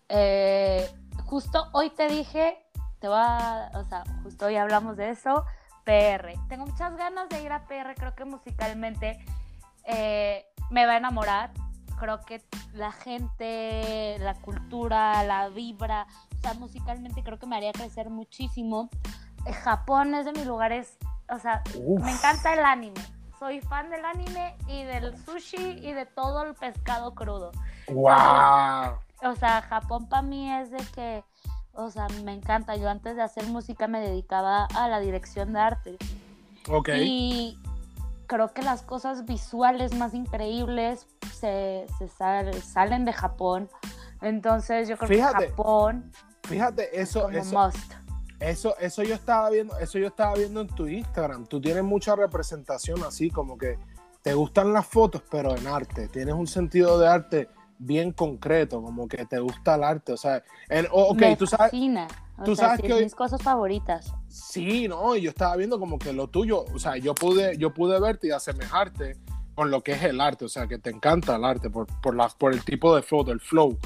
eh, 0.08 0.90
justo 1.26 1.68
hoy 1.74 1.90
te 1.90 2.08
dije, 2.08 2.66
te 3.00 3.10
voy 3.10 3.18
a, 3.20 3.72
o 3.74 3.84
sea, 3.84 4.06
justo 4.24 4.46
hoy 4.46 4.56
hablamos 4.56 4.96
de 4.96 5.10
eso, 5.10 5.44
PR. 5.84 6.34
Tengo 6.48 6.66
muchas 6.66 6.96
ganas 6.96 7.28
de 7.28 7.42
ir 7.42 7.52
a 7.52 7.66
PR, 7.68 7.94
creo 7.94 8.16
que 8.16 8.24
musicalmente 8.24 9.20
eh, 9.84 10.46
me 10.72 10.86
va 10.86 10.94
a 10.94 10.98
enamorar. 10.98 11.52
Creo 12.00 12.22
que 12.22 12.42
la 12.74 12.94
gente, 12.94 14.18
la 14.20 14.36
cultura, 14.36 15.24
la 15.24 15.50
vibra, 15.50 16.08
musicalmente 16.54 17.24
creo 17.24 17.40
que 17.40 17.48
me 17.48 17.56
haría 17.58 17.72
crecer 17.74 18.10
muchísimo. 18.10 18.90
Eh, 19.46 19.54
Japón 19.54 20.14
es 20.16 20.26
de 20.26 20.32
mis 20.34 20.46
lugares, 20.46 20.98
o 21.30 21.40
sea, 21.40 21.62
Uf. 21.76 22.02
me 22.04 22.12
encanta 22.12 22.54
el 22.54 22.64
anime. 22.64 23.02
Soy 23.40 23.60
fan 23.62 23.90
del 23.90 24.06
anime 24.06 24.56
y 24.68 24.84
del 24.84 25.18
sushi 25.26 25.58
y 25.80 25.92
de 25.92 26.06
todo 26.06 26.44
el 26.44 26.56
pescado 26.56 27.14
crudo. 27.14 27.52
¡Wow! 27.88 28.98
O 29.24 29.36
sea, 29.38 29.62
Japón 29.70 30.08
para 30.08 30.22
mí 30.22 30.52
es 30.54 30.72
de 30.72 30.78
que, 30.96 31.24
o 31.74 31.90
sea, 31.92 32.08
me 32.24 32.34
encanta. 32.34 32.76
Yo 32.76 32.90
antes 32.90 33.16
de 33.16 33.22
hacer 33.24 33.46
música 33.48 33.88
me 33.88 34.00
dedicaba 34.00 34.66
a 34.74 34.88
la 34.88 35.00
dirección 35.00 35.54
de 35.54 35.60
arte. 35.60 35.98
Ok. 36.70 36.90
Y 36.96 37.60
creo 38.28 38.54
que 38.54 38.62
las 38.64 38.82
cosas 38.82 39.26
visuales 39.26 39.94
más 39.96 40.14
increíbles 40.14 41.06
se, 41.34 41.86
se 41.98 42.08
sal- 42.08 42.54
salen 42.64 43.06
de 43.06 43.14
Japón. 43.14 43.70
Entonces 44.22 44.88
yo 44.88 44.98
creo 44.98 45.10
Fíjate, 45.10 45.46
que 45.46 45.50
Japón 45.52 46.12
Fíjate, 46.48 47.00
eso, 47.00 47.24
como 47.24 47.38
eso, 47.38 47.58
must. 47.66 47.78
eso, 48.40 48.78
eso 48.80 49.04
yo 49.04 49.16
estaba 49.16 49.50
viendo, 49.50 49.78
eso 49.80 49.98
yo 50.00 50.08
estaba 50.08 50.34
viendo 50.36 50.62
en 50.62 50.68
tu 50.68 50.88
Instagram. 50.88 51.46
Tú 51.46 51.60
tienes 51.62 51.84
mucha 51.84 52.16
representación 52.16 53.04
así, 53.04 53.30
como 53.30 53.58
que 53.58 53.78
te 54.22 54.34
gustan 54.34 54.74
las 54.74 54.86
fotos, 54.88 55.22
pero 55.30 55.56
en 55.56 55.68
arte. 55.68 56.08
Tienes 56.08 56.34
un 56.36 56.48
sentido 56.48 57.00
de 57.00 57.08
arte 57.08 57.50
bien 57.78 58.12
concreto, 58.12 58.82
como 58.82 59.08
que 59.08 59.26
te 59.26 59.40
gusta 59.40 59.76
el 59.76 59.84
arte. 59.84 60.14
O 60.14 60.18
sea, 60.18 60.42
el- 60.70 60.88
o- 60.92 61.10
ok, 61.10 61.20
me 61.20 61.36
tú 61.36 61.46
sabes, 61.46 61.72
fascina. 61.72 62.08
O 62.38 62.44
tú 62.44 62.56
sea, 62.56 62.66
sabes 62.68 62.82
sí 62.82 62.88
que 62.88 62.94
hoy- 62.94 63.04
mis 63.04 63.16
cosas 63.16 63.42
favoritas. 63.42 64.14
Sí, 64.28 64.88
no, 64.88 65.16
yo 65.16 65.30
estaba 65.30 65.56
viendo 65.56 65.80
como 65.80 65.98
que 66.00 66.12
lo 66.12 66.28
tuyo, 66.28 66.66
o 66.74 66.80
sea, 66.80 66.98
yo 66.98 67.14
pude, 67.16 67.58
yo 67.58 67.74
pude 67.74 68.00
verte 68.00 68.28
y 68.28 68.32
asemejarte 68.32 69.18
con 69.56 69.72
lo 69.72 69.82
que 69.84 69.94
es 69.94 70.04
el 70.04 70.20
arte, 70.20 70.44
o 70.46 70.50
sea, 70.50 70.68
que 70.68 70.78
te 70.78 70.90
encanta 70.90 71.36
el 71.38 71.46
arte 71.46 71.70
por, 71.70 71.88
por, 72.02 72.14
las 72.16 72.36
por 72.36 72.52
el 72.54 72.64
tipo 72.66 72.94
de 72.96 73.02
foto, 73.04 73.32
el 73.32 73.40
flow. 73.40 73.78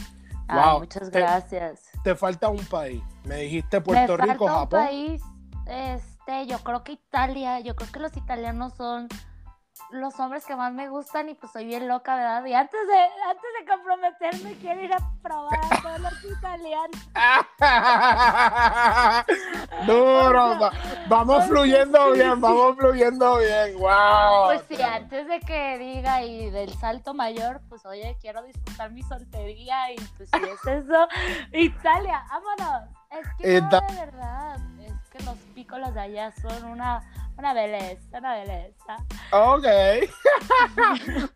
Ay, 0.48 0.60
Wow, 0.72 0.80
muchas 0.80 1.10
gracias. 1.12 1.89
Te 2.04 2.16
falta 2.16 2.50
un 2.50 2.64
país. 2.66 3.02
Me 3.26 3.36
dijiste 3.38 3.82
Puerto 3.82 4.18
Me 4.18 4.24
Rico, 4.26 4.46
falta 4.48 4.54
un 4.54 4.60
Japón. 4.60 4.86
país, 4.86 5.22
este, 5.68 6.48
yo 6.48 6.60
creo 6.60 6.84
que 6.84 6.94
Italia, 6.94 7.60
yo 7.60 7.76
creo 7.76 7.92
que 7.92 8.00
los 8.00 8.16
italianos 8.18 8.74
son 8.76 9.08
los 9.92 10.20
hombres 10.20 10.46
que 10.46 10.56
más 10.56 10.72
me 10.72 10.88
gustan 10.88 11.30
y 11.30 11.34
pues 11.36 11.52
soy 11.52 11.66
bien 11.66 11.88
loca, 11.88 12.16
¿verdad? 12.16 12.46
Y 12.46 12.54
antes 12.54 12.80
de, 12.88 13.02
antes 13.28 13.50
de 13.60 13.66
comprometerme 13.72 14.54
quiero 14.60 14.82
ir 14.82 14.94
a 14.94 14.98
probar 15.22 15.60
a 15.64 15.82
todos 15.82 16.00
los 16.00 16.24
italianos. 16.26 17.10
Duro, 19.86 20.60
va- 20.60 20.72
vamos 21.08 21.46
fluyendo 21.46 22.14
sí, 22.14 22.20
bien, 22.20 22.36
sí. 22.36 22.42
vamos 22.42 22.76
fluyendo 22.78 23.38
bien, 23.38 23.74
wow. 23.80 24.46
Pues 24.48 24.64
sí, 24.68 24.82
antes 24.82 25.28
de 25.28 25.40
que 25.40 25.78
diga 25.78 26.24
y 26.24 26.50
del 26.50 26.74
salto 26.78 27.14
mayor, 27.14 27.62
pues 27.70 27.86
oye, 27.86 28.18
quiero 28.22 28.42
disfrutar 28.44 28.92
mi 28.92 29.04
soltería 29.04 29.92
y 29.92 29.96
pues 30.18 30.30
si 30.32 30.44
es 30.44 30.66
eso, 30.68 31.08
Italia, 31.54 32.24
vámonos. 32.30 32.90
Es 33.12 33.28
que 33.40 33.60
no, 33.62 33.68
Ita- 33.68 33.82
de 33.88 33.96
verdad, 34.06 34.58
que 35.20 35.26
los 35.26 35.36
pícolos 35.54 35.94
de 35.94 36.00
allá 36.02 36.34
son 36.42 36.64
una, 36.66 37.02
una 37.38 37.54
belleza, 37.54 38.18
una 38.18 38.34
belleza. 38.36 38.98
Ok. 39.32 39.66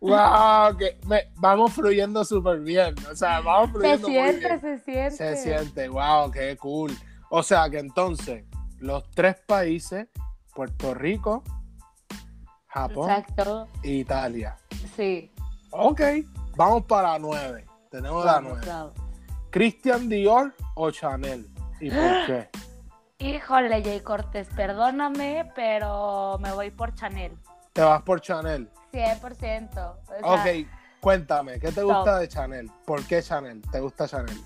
wow, 0.00 0.76
que 0.76 0.98
vamos 1.36 1.72
fluyendo 1.72 2.24
súper 2.24 2.60
bien, 2.60 2.94
o 3.10 3.14
sea, 3.14 3.40
vamos 3.40 3.70
Se 3.70 3.98
fluyendo 3.98 4.08
muy 4.08 4.16
siente, 4.16 4.48
bien. 4.48 4.60
se 4.60 4.78
siente. 4.78 5.16
Se 5.16 5.36
siente, 5.36 5.88
wow, 5.88 6.30
qué 6.30 6.56
cool. 6.56 6.96
O 7.30 7.42
sea 7.42 7.68
que 7.68 7.78
entonces, 7.78 8.44
los 8.78 9.08
tres 9.10 9.36
países, 9.46 10.08
Puerto 10.54 10.94
Rico, 10.94 11.42
Japón 12.66 13.10
Exacto, 13.10 13.68
e 13.82 13.90
Italia. 13.90 14.56
sí. 14.96 15.30
Ok, 15.76 16.00
vamos 16.56 16.84
para 16.84 17.12
la 17.12 17.18
nueve. 17.18 17.66
Tenemos 17.90 18.24
la 18.24 18.40
nueve. 18.40 18.60
¿Christian 19.50 20.08
Dior 20.08 20.54
o 20.76 20.90
Chanel? 20.90 21.48
¿Y 21.80 21.90
por 21.90 22.26
qué? 22.26 22.48
Híjole, 23.18 23.82
Jay 23.82 24.00
Cortés, 24.00 24.48
perdóname, 24.56 25.50
pero 25.54 26.36
me 26.40 26.52
voy 26.52 26.70
por 26.72 26.94
Chanel. 26.94 27.38
Te 27.72 27.80
vas 27.82 28.02
por 28.02 28.20
Chanel. 28.20 28.68
100%. 28.92 29.70
O 29.70 30.06
sea, 30.06 30.18
Ok, 30.22 30.68
cuéntame, 31.00 31.60
¿qué 31.60 31.70
te 31.70 31.82
gusta 31.84 32.04
Top. 32.12 32.20
de 32.20 32.28
Chanel? 32.28 32.70
¿Por 32.84 33.04
qué 33.06 33.22
Chanel? 33.22 33.62
¿Te 33.70 33.78
gusta 33.80 34.08
Chanel? 34.08 34.36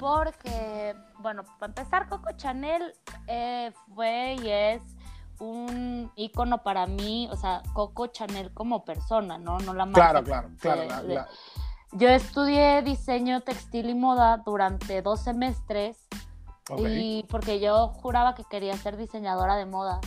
Porque, 0.00 0.96
bueno, 1.20 1.44
para 1.60 1.70
empezar, 1.70 2.08
Coco 2.08 2.32
Chanel 2.32 2.92
eh, 3.28 3.72
fue 3.94 4.34
y 4.42 4.50
es 4.50 4.82
un 5.38 6.10
ícono 6.16 6.62
para 6.64 6.86
mí, 6.86 7.28
o 7.30 7.36
sea, 7.36 7.62
Coco 7.72 8.08
Chanel 8.08 8.52
como 8.52 8.84
persona, 8.84 9.38
¿no? 9.38 9.58
No 9.60 9.74
la 9.74 9.86
marca. 9.86 10.10
Claro, 10.10 10.24
claro, 10.24 10.48
claro. 10.60 10.80
de- 10.80 10.86
la- 10.88 11.02
de- 11.02 11.14
la- 11.14 11.28
Yo 11.92 12.08
estudié 12.08 12.82
diseño 12.82 13.42
textil 13.42 13.90
y 13.90 13.94
moda 13.94 14.38
durante 14.38 15.02
dos 15.02 15.20
semestres 15.22 16.08
y 16.78 17.24
porque 17.28 17.60
yo 17.60 17.88
juraba 17.88 18.34
que 18.34 18.44
quería 18.44 18.76
ser 18.76 18.96
diseñadora 18.96 19.56
de 19.56 19.66
moda. 19.66 20.00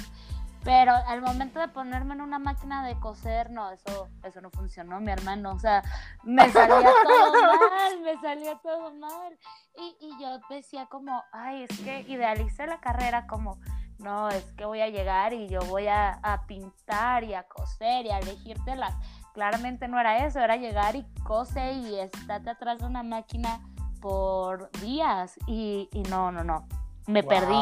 Pero 0.65 0.93
al 0.93 1.21
momento 1.21 1.60
de 1.60 1.67
ponerme 1.67 2.15
en 2.15 2.21
una 2.21 2.39
máquina 2.39 2.84
de 2.88 2.99
coser, 2.99 3.51
no, 3.51 3.69
eso, 3.69 4.10
eso 4.23 4.41
no 4.41 4.49
funcionó, 4.49 4.99
mi 4.99 5.12
hermano. 5.12 5.51
O 5.51 5.60
sea, 5.60 5.84
me 6.23 6.49
salía 6.51 6.91
todo 7.04 7.69
mal, 7.69 8.01
me 8.01 8.17
salía 8.19 8.56
todo 8.58 8.91
mal. 8.95 9.38
Y, 9.78 9.95
y 10.08 10.19
yo 10.19 10.39
decía 10.49 10.88
como, 10.88 11.23
ay, 11.32 11.67
es 11.69 11.80
que 11.82 12.01
idealicé 12.08 12.65
la 12.65 12.80
carrera 12.80 13.28
como, 13.28 13.60
no, 13.99 14.30
es 14.30 14.43
que 14.54 14.65
voy 14.65 14.82
a 14.82 14.89
llegar 14.89 15.34
y 15.34 15.47
yo 15.47 15.60
voy 15.69 15.86
a, 15.86 16.13
a 16.23 16.47
pintar 16.47 17.23
y 17.23 17.36
a 17.36 17.43
coser 17.43 18.08
y 18.08 18.10
a 18.10 18.17
elegir 18.17 18.58
telas. 18.65 18.95
Claramente 19.36 19.88
no 19.88 19.99
era 19.99 20.25
eso, 20.25 20.39
era 20.39 20.56
llegar 20.56 20.95
y 20.95 21.06
cose 21.23 21.73
y 21.73 21.99
estate 21.99 22.49
atrás 22.49 22.80
de 22.80 22.86
una 22.86 23.04
máquina 23.04 23.60
por 24.01 24.71
días. 24.81 25.36
Y, 25.47 25.89
y 25.91 26.03
no, 26.03 26.31
no, 26.31 26.43
no, 26.43 26.67
me 27.08 27.23
perdí. 27.23 27.55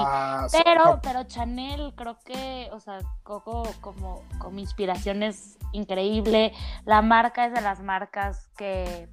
Pero, 0.64 1.00
pero 1.02 1.24
Chanel 1.24 1.94
creo 1.96 2.18
que, 2.20 2.70
o 2.72 2.80
sea, 2.80 3.00
Coco 3.24 3.64
como, 3.82 4.24
como 4.40 4.60
inspiración 4.60 5.24
es 5.24 5.58
increíble. 5.72 6.54
La 6.86 7.02
marca 7.02 7.46
es 7.46 7.54
de 7.54 7.62
las 7.62 7.82
marcas 7.82 8.48
que, 8.58 9.10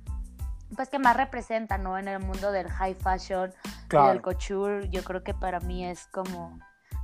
pues, 0.76 0.88
que 0.88 0.98
más 0.98 1.16
representan, 1.16 1.82
¿no? 1.82 1.98
En 1.98 2.08
el 2.08 2.20
mundo 2.20 2.52
del 2.52 2.68
high 2.68 2.94
fashion 2.94 3.52
y 3.90 4.08
del 4.08 4.22
couture. 4.22 4.88
Yo 4.90 5.02
creo 5.02 5.24
que 5.24 5.34
para 5.34 5.60
mí 5.60 5.84
es 5.84 6.06
como, 6.08 6.58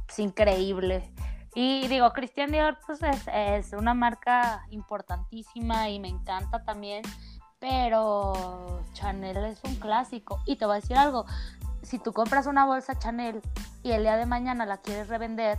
pues, 0.06 0.18
increíble. 0.18 1.12
Y 1.54 1.88
digo, 1.88 2.12
Christian 2.12 2.52
Dior, 2.52 2.78
pues, 2.86 3.02
es, 3.02 3.26
es 3.32 3.72
una 3.72 3.94
marca 3.94 4.66
importantísima 4.70 5.88
y 5.88 5.98
me 5.98 6.08
encanta 6.08 6.62
también. 6.64 7.02
Pero 7.58 8.82
Chanel 8.92 9.36
es 9.38 9.62
un 9.64 9.76
clásico. 9.76 10.40
Y 10.46 10.56
te 10.56 10.66
voy 10.66 10.74
a 10.74 10.80
decir 10.80 10.96
algo, 10.96 11.24
si 11.82 11.98
tú 11.98 12.12
compras 12.12 12.46
una 12.46 12.66
bolsa 12.66 12.98
Chanel 12.98 13.40
y 13.82 13.92
el 13.92 14.02
día 14.02 14.16
de 14.16 14.26
mañana 14.26 14.66
la 14.66 14.78
quieres 14.78 15.08
revender, 15.08 15.58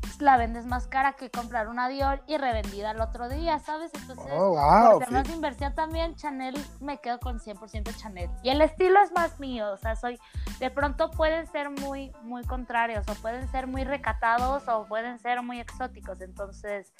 pues, 0.00 0.20
la 0.20 0.36
vendes 0.36 0.66
más 0.66 0.88
cara 0.88 1.14
que 1.14 1.30
comprar 1.30 1.68
una 1.68 1.88
Dior 1.88 2.22
y 2.26 2.36
revendida 2.36 2.90
el 2.90 3.00
otro 3.00 3.28
día, 3.28 3.58
¿sabes? 3.60 3.90
Entonces, 3.94 4.26
Oh, 4.30 4.50
wow. 4.50 4.98
por 4.98 5.04
temas 5.04 5.28
de 5.28 5.34
inversión 5.34 5.74
también, 5.74 6.14
Chanel 6.16 6.54
me 6.80 6.98
quedo 6.98 7.18
con 7.20 7.38
100% 7.38 7.92
Chanel. 7.96 8.30
Y 8.42 8.50
el 8.50 8.60
estilo 8.60 9.00
es 9.00 9.12
más 9.12 9.38
mío, 9.40 9.70
o 9.72 9.76
sea, 9.76 9.96
soy, 9.96 10.18
de 10.58 10.70
pronto 10.70 11.10
pueden 11.12 11.46
ser 11.46 11.70
muy, 11.70 12.12
muy 12.22 12.44
contrarios, 12.44 13.08
o 13.08 13.14
pueden 13.14 13.48
ser 13.50 13.66
muy 13.66 13.84
recatados, 13.84 14.68
o 14.68 14.84
pueden 14.86 15.18
ser 15.18 15.42
muy 15.42 15.60
exóticos, 15.60 16.20
entonces 16.20 16.92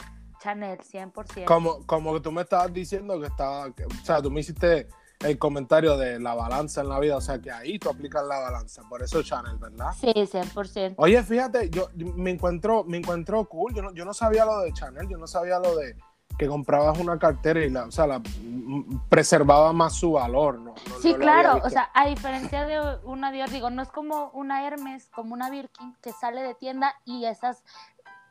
Chanel, 0.43 0.79
100%. 0.81 1.45
Como, 1.47 1.87
como 1.87 2.15
que 2.15 2.21
tú 2.21 2.33
me 2.33 2.43
estabas 2.43 2.73
diciendo 2.73 3.21
que 3.21 3.27
estaba, 3.27 3.71
que- 3.73 3.85
o 3.85 3.91
sea, 4.05 4.21
tú 4.21 4.31
me 4.31 4.41
hiciste 4.41 4.89
el 5.21 5.39
comentario 5.39 5.97
de 5.97 6.19
la 6.19 6.35
balanza 6.35 6.81
en 6.81 6.89
la 6.89 6.99
vida, 6.99 7.17
o 7.17 7.21
sea, 7.21 7.39
que 7.41 7.53
ahí 7.53 7.79
tú 7.79 7.89
aplicas 7.89 8.25
la 8.27 8.41
balanza, 8.41 8.83
por 8.89 9.03
eso 9.03 9.23
Chanel, 9.23 9.57
¿verdad? 9.59 9.93
Sí, 10.01 10.13
100%. 10.13 10.95
Oye, 10.97 11.23
fíjate, 11.23 11.71
yo 11.71 11.89
me 11.95 12.31
encuentro, 12.31 12.83
me 12.83 12.97
encuentro 12.97 13.45
cool, 13.45 13.73
yo 13.73 13.83
no, 13.83 13.93
yo 13.95 14.05
no 14.05 14.15
sabía 14.15 14.45
lo 14.45 14.59
de 14.61 14.73
Chanel, 14.73 15.07
yo 15.09 15.19
no 15.19 15.29
sabía 15.29 15.61
lo 15.61 15.77
de 15.77 15.97
que 16.39 16.49
comprabas 16.49 16.99
una 16.99 17.19
cartera 17.19 17.61
y 17.63 17.69
la, 17.71 17.85
o 17.85 17.91
sea, 17.93 18.07
la 18.07 18.19
mm, 18.19 19.09
preservaba 19.11 19.73
más 19.75 19.93
su 19.93 20.13
valor, 20.13 20.59
¿no? 20.59 20.75
No- 20.89 20.99
Sí, 21.01 21.13
no 21.13 21.19
claro, 21.19 21.61
o 21.63 21.69
sea, 21.71 21.91
a 21.95 22.07
diferencia 22.07 22.65
de 22.67 22.81
una 23.05 23.31
Dior, 23.31 23.51
digo, 23.51 23.69
no 23.71 23.83
es 23.83 23.91
como 23.91 24.31
una 24.31 24.67
Hermes, 24.67 25.09
como 25.15 25.35
una 25.35 25.51
Birkin 25.51 25.95
que 26.03 26.11
sale 26.13 26.43
de 26.43 26.55
tienda 26.55 26.95
y 27.05 27.27
esas, 27.27 27.63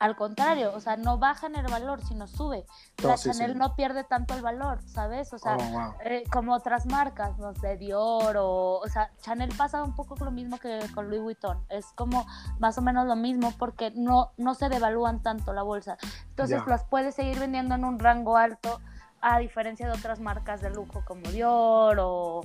al 0.01 0.15
contrario, 0.15 0.73
o 0.75 0.79
sea, 0.79 0.97
no 0.97 1.19
bajan 1.19 1.55
el 1.55 1.67
valor, 1.67 2.03
sino 2.03 2.25
sube. 2.27 2.65
No, 3.03 3.09
La 3.09 3.17
sí, 3.17 3.29
Chanel 3.31 3.53
sí. 3.53 3.57
no 3.59 3.75
pierde 3.75 4.03
tanto 4.03 4.33
el 4.33 4.41
valor, 4.41 4.81
¿sabes? 4.87 5.31
O 5.31 5.37
sea, 5.37 5.57
Oh, 5.57 5.63
wow. 5.71 5.93
eh, 6.03 6.23
como 6.31 6.53
otras 6.55 6.87
marcas, 6.87 7.37
no 7.37 7.53
sé, 7.53 7.77
Dior 7.77 8.35
o, 8.37 8.79
o 8.79 8.87
sea, 8.87 9.11
Chanel 9.21 9.53
pasa 9.55 9.83
un 9.83 9.95
poco 9.95 10.15
lo 10.25 10.31
mismo 10.31 10.57
que 10.57 10.79
con 10.95 11.07
Louis 11.09 11.21
Vuitton, 11.21 11.63
es 11.69 11.85
como 11.93 12.25
más 12.59 12.77
o 12.79 12.81
menos 12.81 13.05
lo 13.05 13.15
mismo 13.15 13.53
porque 13.59 13.91
no, 13.95 14.31
no 14.37 14.55
se 14.55 14.69
devalúan 14.69 15.21
tanto 15.21 15.53
la 15.53 15.61
bolsa, 15.61 15.97
entonces 16.29 16.61
las 16.65 16.83
puedes 16.83 17.13
seguir 17.13 17.37
vendiendo 17.39 17.75
en 17.75 17.85
un 17.85 17.99
rango 17.99 18.37
alto 18.37 18.81
a 19.21 19.37
diferencia 19.37 19.85
de 19.85 19.93
otras 19.93 20.19
marcas 20.19 20.61
de 20.61 20.71
lujo 20.71 21.03
como 21.05 21.21
Dior 21.29 21.97
o 21.99 22.41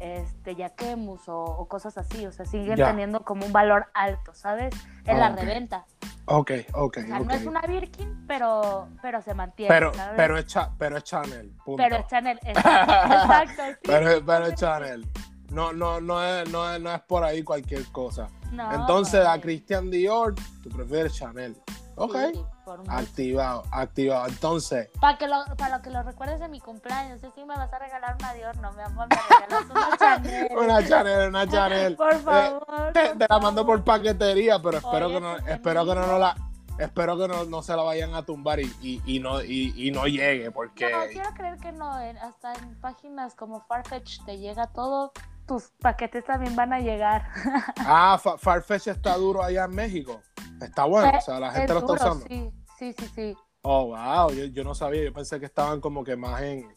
este 0.00 0.54
Yaquemus 0.54 1.28
o, 1.28 1.38
o 1.42 1.68
cosas 1.68 1.96
así, 1.98 2.26
o 2.26 2.32
sea, 2.32 2.44
siguen 2.46 2.76
Ya. 2.76 2.86
teniendo 2.90 3.22
como 3.24 3.46
un 3.46 3.52
valor 3.52 3.86
alto, 3.94 4.34
¿sabes? 4.34 4.74
En 5.06 5.18
la 5.18 5.30
Ok. 5.30 5.36
reventa. 5.38 5.84
Ok, 6.28 6.50
ok, 6.74 6.96
O 6.96 7.00
sea, 7.06 7.18
ok. 7.20 7.26
no 7.26 7.34
es 7.34 7.46
una 7.46 7.60
Birkin, 7.60 8.24
pero, 8.26 8.88
pero 9.00 9.22
se 9.22 9.32
mantiene. 9.34 9.72
Pero, 9.72 9.94
¿sabes? 9.94 10.14
pero, 10.16 10.36
es 10.38 10.46
Cha- 10.46 10.72
pero 10.76 10.96
es 10.96 11.04
Chanel, 11.04 11.52
punto. 11.64 11.82
Pero 11.82 11.96
es 11.96 12.06
Chanel, 12.08 12.40
exacto, 12.42 12.92
exacto, 13.14 13.62
sí. 13.70 13.78
Pero, 13.84 14.26
pero 14.26 14.46
es 14.46 14.54
Chanel. 14.56 15.08
No, 15.52 15.72
no, 15.72 16.00
no, 16.00 16.24
es, 16.24 16.48
no, 16.50 16.72
es, 16.74 16.80
no 16.80 16.92
es 16.92 17.00
por 17.02 17.22
ahí 17.22 17.44
cualquier 17.44 17.84
cosa. 17.92 18.26
No, 18.50 18.72
Entonces, 18.74 19.24
a 19.24 19.40
Christian 19.40 19.88
Dior, 19.90 20.34
tú 20.62 20.68
prefieres 20.70 21.14
Chanel. 21.14 21.56
Ok. 21.96 22.16
sí. 22.32 22.44
Activado, 22.88 23.62
activado. 23.70 24.26
Entonces, 24.28 24.88
Para 25.00 25.16
que 25.18 25.26
lo, 25.28 25.44
para 25.56 25.80
que 25.82 25.90
lo 25.90 26.02
recuerdes 26.02 26.40
de 26.40 26.48
mi 26.48 26.60
cumpleaños, 26.60 27.20
si 27.34 27.44
me 27.44 27.54
vas 27.56 27.72
a 27.72 27.78
regalar 27.78 28.16
una 28.18 28.34
Dior, 28.34 28.56
no, 28.58 28.72
mi 28.72 28.82
amor, 28.82 29.06
me 29.08 29.16
regalas 29.16 29.70
una 29.70 29.96
Chanel. 29.96 30.48
una 30.58 30.86
Chanel, 30.88 31.28
una 31.28 31.46
Chanel. 31.48 31.96
Por 31.96 32.12
Eh, 32.14 32.18
favor. 32.18 32.92
te, 32.92 33.08
por 33.08 33.18
te 33.18 33.26
la 33.28 33.38
mando 33.38 33.64
por 33.66 33.82
paquetería, 33.84 34.60
pero 34.60 34.78
espero 34.78 35.06
Oye, 35.06 35.14
que 35.14 35.20
no, 35.20 35.36
espero 35.36 35.86
que 35.86 35.94
no, 35.94 36.06
no 36.06 36.18
la, 36.18 36.34
espero 36.78 37.16
que 37.16 37.28
no, 37.28 37.44
no 37.44 37.62
se 37.62 37.74
la 37.76 37.82
vayan 37.82 38.14
a 38.14 38.22
tumbar 38.24 38.60
y, 38.60 38.70
y, 38.82 39.00
y 39.06 39.20
no, 39.20 39.42
y, 39.42 39.72
y 39.76 39.90
no 39.92 40.06
llegue, 40.06 40.50
porque 40.50 40.90
No, 40.90 40.98
quiero 41.12 41.30
creer 41.34 41.56
que 41.58 41.72
no, 41.72 41.98
en- 42.00 42.18
hasta 42.18 42.52
en 42.54 42.78
páginas 42.80 43.34
como 43.34 43.60
Farfetch 43.60 44.24
te 44.24 44.38
llega 44.38 44.66
todo, 44.66 45.12
tus 45.46 45.68
paquetes 45.80 46.24
también 46.24 46.56
van 46.56 46.72
a 46.72 46.80
llegar. 46.80 47.28
ah, 47.78 48.18
Fa- 48.20 48.36
Farfetch 48.38 48.88
está 48.88 49.16
duro 49.16 49.42
allá 49.42 49.64
en 49.64 49.74
México. 49.74 50.20
Está 50.60 50.84
bueno, 50.84 51.08
Eh, 51.08 51.18
o 51.18 51.20
sea, 51.20 51.38
la 51.40 51.50
gente 51.52 51.72
lo 51.72 51.80
está 51.80 51.92
duro, 51.92 52.02
usando. 52.04 52.26
Sí, 52.28 52.50
sí, 52.78 52.92
sí, 52.92 53.08
sí. 53.14 53.36
Oh, 53.62 53.86
wow, 53.86 54.30
yo, 54.32 54.44
yo 54.46 54.62
no 54.64 54.74
sabía, 54.74 55.02
yo 55.04 55.12
pensé 55.12 55.38
que 55.40 55.46
estaban 55.46 55.80
como 55.80 56.04
que 56.04 56.16
más 56.16 56.40
en, 56.42 56.72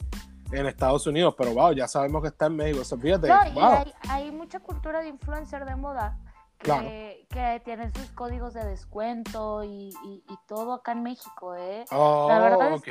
en 0.52 0.66
Estados 0.66 1.06
Unidos, 1.08 1.36
pero 1.38 1.54
wow, 1.54 1.72
ya 1.72 1.88
sabemos 1.88 2.22
que 2.24 2.30
está 2.30 2.48
en 2.48 2.56
México. 2.56 2.82
O 2.82 2.86
sea, 2.86 2.98
fíjate, 2.98 3.28
No, 3.28 3.46
y 3.48 3.54
wow. 3.54 3.64
hay, 3.64 3.94
hay 4.10 4.32
mucha 4.32 4.60
cultura 4.60 5.00
de 5.02 5.10
influencer 5.10 5.66
de 5.66 5.76
moda 5.76 6.18
que, 6.58 6.66
Claro. 6.66 6.90
que 7.30 7.62
tienen 7.64 7.94
sus 7.94 8.10
códigos 8.12 8.54
de 8.54 8.66
descuento 8.66 9.64
y, 9.64 9.90
y- 10.04 10.24
y 10.28 10.38
todo 10.48 10.74
acá 10.74 10.92
en 10.94 11.04
México, 11.04 11.56
¿eh? 11.56 11.86
Oh, 11.92 12.26
la 12.28 12.40
verdad 12.40 12.74
es 12.74 12.82
ok. 12.82 12.88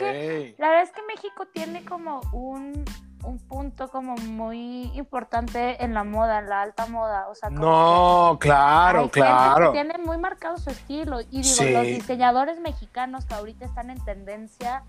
La 0.59 0.68
verdad 0.68 0.83
es 0.85 0.92
que 0.92 1.03
México 1.03 1.44
tiene 1.53 1.85
como 1.85 2.20
un, 2.33 2.85
un 3.24 3.38
punto 3.38 3.88
como 3.88 4.14
muy 4.16 4.90
importante 4.94 5.83
en 5.85 5.92
la 5.94 6.04
moda, 6.04 6.38
en 6.38 6.48
la 6.48 6.62
alta 6.62 6.87
moda. 6.87 7.28
O 7.28 7.35
sea, 7.35 7.48
como 7.50 7.61
No, 7.61 8.38
claro, 8.40 8.98
hay 8.98 9.04
gente 9.04 9.20
claro. 9.20 9.72
que 9.72 9.78
tiene 9.83 9.98
muy 9.98 10.18
marcado 10.18 10.57
su 10.59 10.70
estilo. 10.70 11.20
Y 11.22 11.42
digo, 11.42 11.42
Sí. 11.44 11.70
los 11.72 11.83
diseñadores 11.85 12.61
mexicanos 12.61 13.24
que 13.26 13.35
ahorita 13.35 13.64
están 13.64 13.90
en 13.90 14.02
tendencia, 14.04 14.85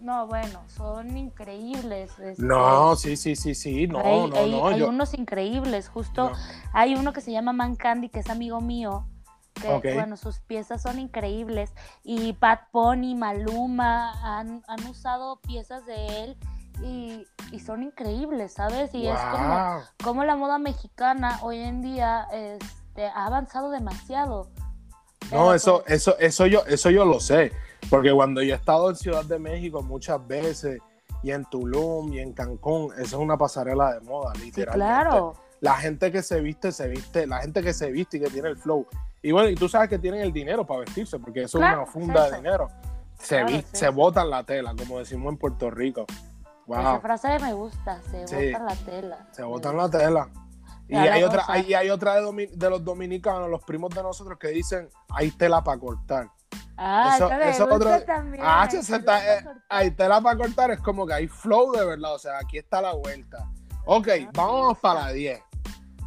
no, 0.00 0.26
bueno, 0.26 0.62
son 0.68 1.16
increíbles. 1.16 2.18
este, 2.18 2.42
No, 2.42 2.96
sí, 2.96 3.16
sí, 3.16 3.36
sí, 3.36 3.54
sí, 3.54 3.86
no, 3.86 3.98
hay, 4.00 4.30
no, 4.30 4.36
hay- 4.36 4.50
no. 4.50 4.66
hay 4.68 4.78
yo- 4.80 4.88
unos 4.88 5.14
increíbles, 5.14 5.88
justo 5.88 6.30
no. 6.30 6.36
hay 6.72 6.94
uno 6.94 7.12
que 7.12 7.20
se 7.20 7.30
llama 7.32 7.52
Man 7.52 7.76
Candy, 7.76 8.08
que 8.08 8.20
es 8.20 8.30
amigo 8.30 8.60
mío, 8.60 9.06
que 9.54 9.92
bueno, 9.94 10.16
sus 10.16 10.40
piezas 10.40 10.80
son 10.82 10.98
increíbles. 10.98 11.72
Y 12.02 12.32
Pat 12.32 12.62
Pony, 12.72 13.14
Maluma 13.14 14.12
han, 14.38 14.62
han 14.68 14.86
usado 14.86 15.36
piezas 15.40 15.84
de 15.84 16.24
él 16.24 16.36
y, 16.82 17.26
y 17.52 17.60
son 17.60 17.82
increíbles, 17.82 18.54
¿sabes? 18.54 18.94
Y 18.94 19.06
es 19.06 19.18
como, 19.18 19.48
Wow. 19.48 19.80
como 20.02 20.24
la 20.24 20.36
moda 20.36 20.58
mexicana 20.58 21.38
hoy 21.42 21.58
en 21.58 21.82
día 21.82 22.26
este, 22.32 23.06
ha 23.06 23.26
avanzado 23.26 23.70
demasiado. 23.70 24.50
No, 25.24 25.28
Pero, 25.30 25.54
eso, 25.54 25.82
pues, 25.86 25.94
eso, 26.00 26.18
eso 26.18 26.46
yo, 26.46 26.64
eso 26.66 26.90
yo 26.90 27.04
lo 27.04 27.20
sé. 27.20 27.52
Porque 27.88 28.12
cuando 28.12 28.42
yo 28.42 28.54
he 28.54 28.56
estado 28.56 28.90
en 28.90 28.96
Ciudad 28.96 29.24
de 29.24 29.38
México 29.38 29.82
muchas 29.82 30.26
veces, 30.26 30.80
y 31.22 31.30
en 31.32 31.44
Tulum 31.46 32.12
y 32.12 32.20
en 32.20 32.32
Cancún, 32.32 32.92
eso 32.94 33.02
es 33.04 33.12
una 33.14 33.36
pasarela 33.36 33.94
de 33.94 34.00
moda, 34.00 34.32
sí, 34.36 34.46
literalmente. 34.46 34.74
claro. 34.86 35.34
La 35.60 35.74
gente 35.76 36.10
que 36.10 36.22
se 36.22 36.40
viste, 36.40 36.72
se 36.72 36.88
viste, 36.88 37.26
la 37.26 37.40
gente 37.42 37.62
que 37.62 37.74
se 37.74 37.90
viste 37.90 38.16
y 38.16 38.20
que 38.20 38.30
tiene 38.30 38.48
el 38.48 38.56
flow. 38.56 38.86
Y 39.22 39.30
bueno, 39.32 39.50
y 39.50 39.54
tú 39.54 39.68
sabes 39.68 39.90
que 39.90 39.98
tienen 39.98 40.22
el 40.22 40.32
dinero 40.32 40.66
para 40.66 40.80
vestirse, 40.80 41.18
porque 41.18 41.42
eso 41.42 41.58
Claro, 41.58 41.82
es 41.82 41.88
una 41.88 41.92
funda 41.92 42.24
es 42.24 42.30
de 42.30 42.36
dinero. 42.38 42.70
Se, 43.18 43.44
Claro, 43.44 43.64
se 43.70 43.88
botan 43.90 44.30
la 44.30 44.42
tela, 44.44 44.74
como 44.74 44.98
decimos 44.98 45.30
en 45.32 45.36
Puerto 45.38 45.70
Rico. 45.70 46.06
Esa 46.78 47.00
frase 47.00 47.38
me 47.40 47.52
gusta, 47.52 48.00
se 48.02 48.26
Sí. 48.28 48.52
bota 48.52 48.64
la 48.64 48.74
tela. 48.76 49.26
se 49.32 49.42
botan 49.42 49.76
la 49.76 49.88
tela. 49.90 50.28
Y 50.88 50.96
hay 50.96 51.22
otra, 51.22 51.44
hay, 51.46 51.72
hay 51.74 51.88
otra 51.90 52.14
de, 52.16 52.70
los 52.70 52.84
dominicanos, 52.84 53.48
los 53.48 53.62
primos 53.62 53.94
de 53.94 54.02
nosotros, 54.02 54.38
que 54.38 54.48
dicen, 54.48 54.88
hay 55.10 55.30
tela 55.30 55.62
para 55.62 55.78
cortar. 55.78 56.30
Ah, 56.76 57.12
Eso- 57.14 57.28
me 57.28 57.50
eso 57.50 57.66
gusta 57.68 57.74
otro- 57.76 58.04
también. 58.04 58.42
Ah, 58.44 58.62
hay 58.62 58.82
se 58.82 58.82
tela 58.86 58.98
está- 58.98 59.12
pa' 59.12 59.24
eh, 59.24 59.44
cortar. 59.44 59.62
hay 59.68 59.90
tela 59.92 60.20
para 60.20 60.36
cortar, 60.38 60.70
es 60.72 60.80
como 60.80 61.06
que 61.06 61.14
hay 61.14 61.28
flow 61.28 61.72
de 61.72 61.84
verdad, 61.84 62.14
o 62.14 62.18
sea, 62.18 62.38
aquí 62.38 62.58
está 62.58 62.80
la 62.82 62.92
vuelta. 62.94 63.48
Ok, 63.84 64.08
Ah, 64.26 64.30
vamos 64.34 64.68
me 64.68 64.80
para 64.80 65.00
la 65.06 65.12
10. 65.12 65.40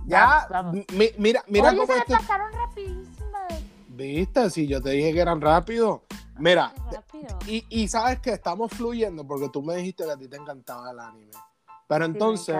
Ya, 0.05 0.47
Vamos, 0.49 0.49
vamos. 0.49 0.85
mi- 0.93 1.11
mira, 1.17 1.43
mira 1.47 1.69
Oye, 1.69 1.77
cómo 1.77 1.93
se 1.93 1.99
este... 1.99 2.13
pasaron 2.17 2.51
rapidísimas. 2.51 3.53
¿Viste? 3.87 4.49
Si 4.49 4.67
yo 4.67 4.81
te 4.81 4.89
dije 4.89 5.13
que 5.13 5.21
eran 5.21 5.39
rápidos. 5.39 6.01
Mira, 6.39 6.73
Qué 7.25 7.65
y, 7.69 7.83
y 7.83 7.87
sabes 7.87 8.19
que 8.19 8.31
estamos 8.31 8.71
fluyendo 8.71 9.25
porque 9.25 9.49
tú 9.49 9.61
me 9.61 9.75
dijiste 9.75 10.03
que 10.05 10.11
a 10.11 10.17
ti 10.17 10.27
te 10.27 10.37
encantaba 10.37 10.91
el 10.91 10.99
anime. 10.99 11.31
Pero 11.87 12.05
entonces, 12.05 12.55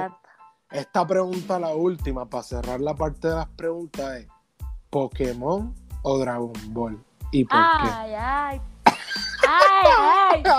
esta 0.69 1.06
pregunta, 1.08 1.60
la 1.60 1.73
última, 1.73 2.30
para 2.30 2.43
cerrar 2.43 2.82
la 2.82 2.95
parte 2.95 3.28
de 3.28 3.36
las 3.36 3.47
preguntas, 3.47 4.17
es: 4.17 4.28
¿Pokémon 4.89 5.73
o 6.02 6.17
Dragon 6.19 6.54
Ball? 6.69 7.04
¿Y 7.32 7.45
por 7.45 7.60
Ay, 7.60 8.13
ay. 8.15 8.62
Ay, 9.47 9.89
ay. 9.97 10.43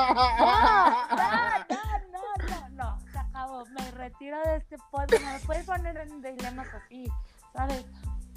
No, 2.11 2.19
no, 2.19 2.47
no, 2.49 2.69
no, 2.69 2.85
no. 2.85 3.13
Se 3.13 3.19
acabó. 3.19 3.65
Me 3.67 3.91
retiro 3.93 4.39
de 4.45 4.57
este 4.57 4.77
podcast. 4.91 5.23
No 5.23 5.33
me 5.33 5.41
puedes 5.41 5.65
poner 5.65 5.97
en 5.97 6.21
dilemas 6.21 6.69
así, 6.75 7.07
¿sabes? 7.53 7.85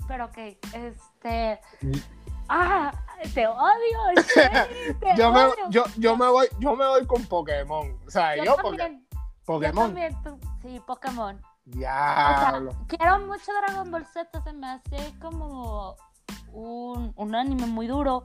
Pero 0.08 0.26
ok, 0.26 0.38
este. 0.74 1.60
Ah, 2.50 2.92
te 3.34 3.48
odio, 3.48 4.22
serio, 4.34 4.98
te? 5.00 5.16
Yo 5.18 5.32
me, 5.32 5.42
yo, 5.70 5.84
yo, 5.98 6.16
me 6.18 6.28
voy, 6.30 6.48
yo 6.60 6.76
me 6.76 6.88
voy 6.88 7.06
con 7.06 7.26
Pokémon. 7.26 8.00
O 8.06 8.10
sea, 8.10 8.36
yo, 8.38 8.44
Yo 8.44 8.56
también, 8.56 9.08
Pokémon. 9.46 9.86
también, 9.88 10.22
tú- 10.24 10.40
sí, 10.62 10.82
Pokémon. 10.86 11.42
O 11.70 11.80
sea, 11.80 12.62
quiero 12.88 13.20
mucho 13.20 13.52
Dragon 13.66 13.92
Ball 13.92 14.06
Z, 14.06 14.42
se 14.42 14.54
me 14.54 14.68
hace 14.70 15.14
como 15.20 15.96
un, 16.54 17.14
un 17.16 17.36
anime 17.36 17.66
muy 17.66 17.88
duro. 17.88 18.24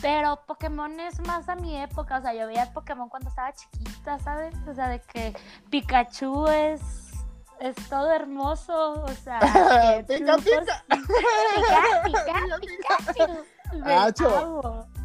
Pero 0.00 0.40
Pokémon 0.46 0.98
es 1.00 1.20
más 1.26 1.48
a 1.50 1.54
mi 1.54 1.76
época. 1.76 2.18
O 2.18 2.22
sea, 2.22 2.32
yo 2.32 2.46
veía 2.46 2.72
Pokémon 2.72 3.10
cuando 3.10 3.28
estaba 3.28 3.52
chiquita, 3.52 4.18
¿sabes? 4.20 4.54
O 4.66 4.72
sea, 4.74 4.88
de 4.88 5.00
que 5.02 5.36
Pikachu 5.70 6.46
es, 6.48 7.11
es 7.62 7.74
todo 7.88 8.12
hermoso. 8.12 9.02
O 9.02 9.08
sea, 9.08 9.40
que 10.06 10.18
Pica, 10.18 10.36
pica. 10.36 10.84
pica. 12.10 12.34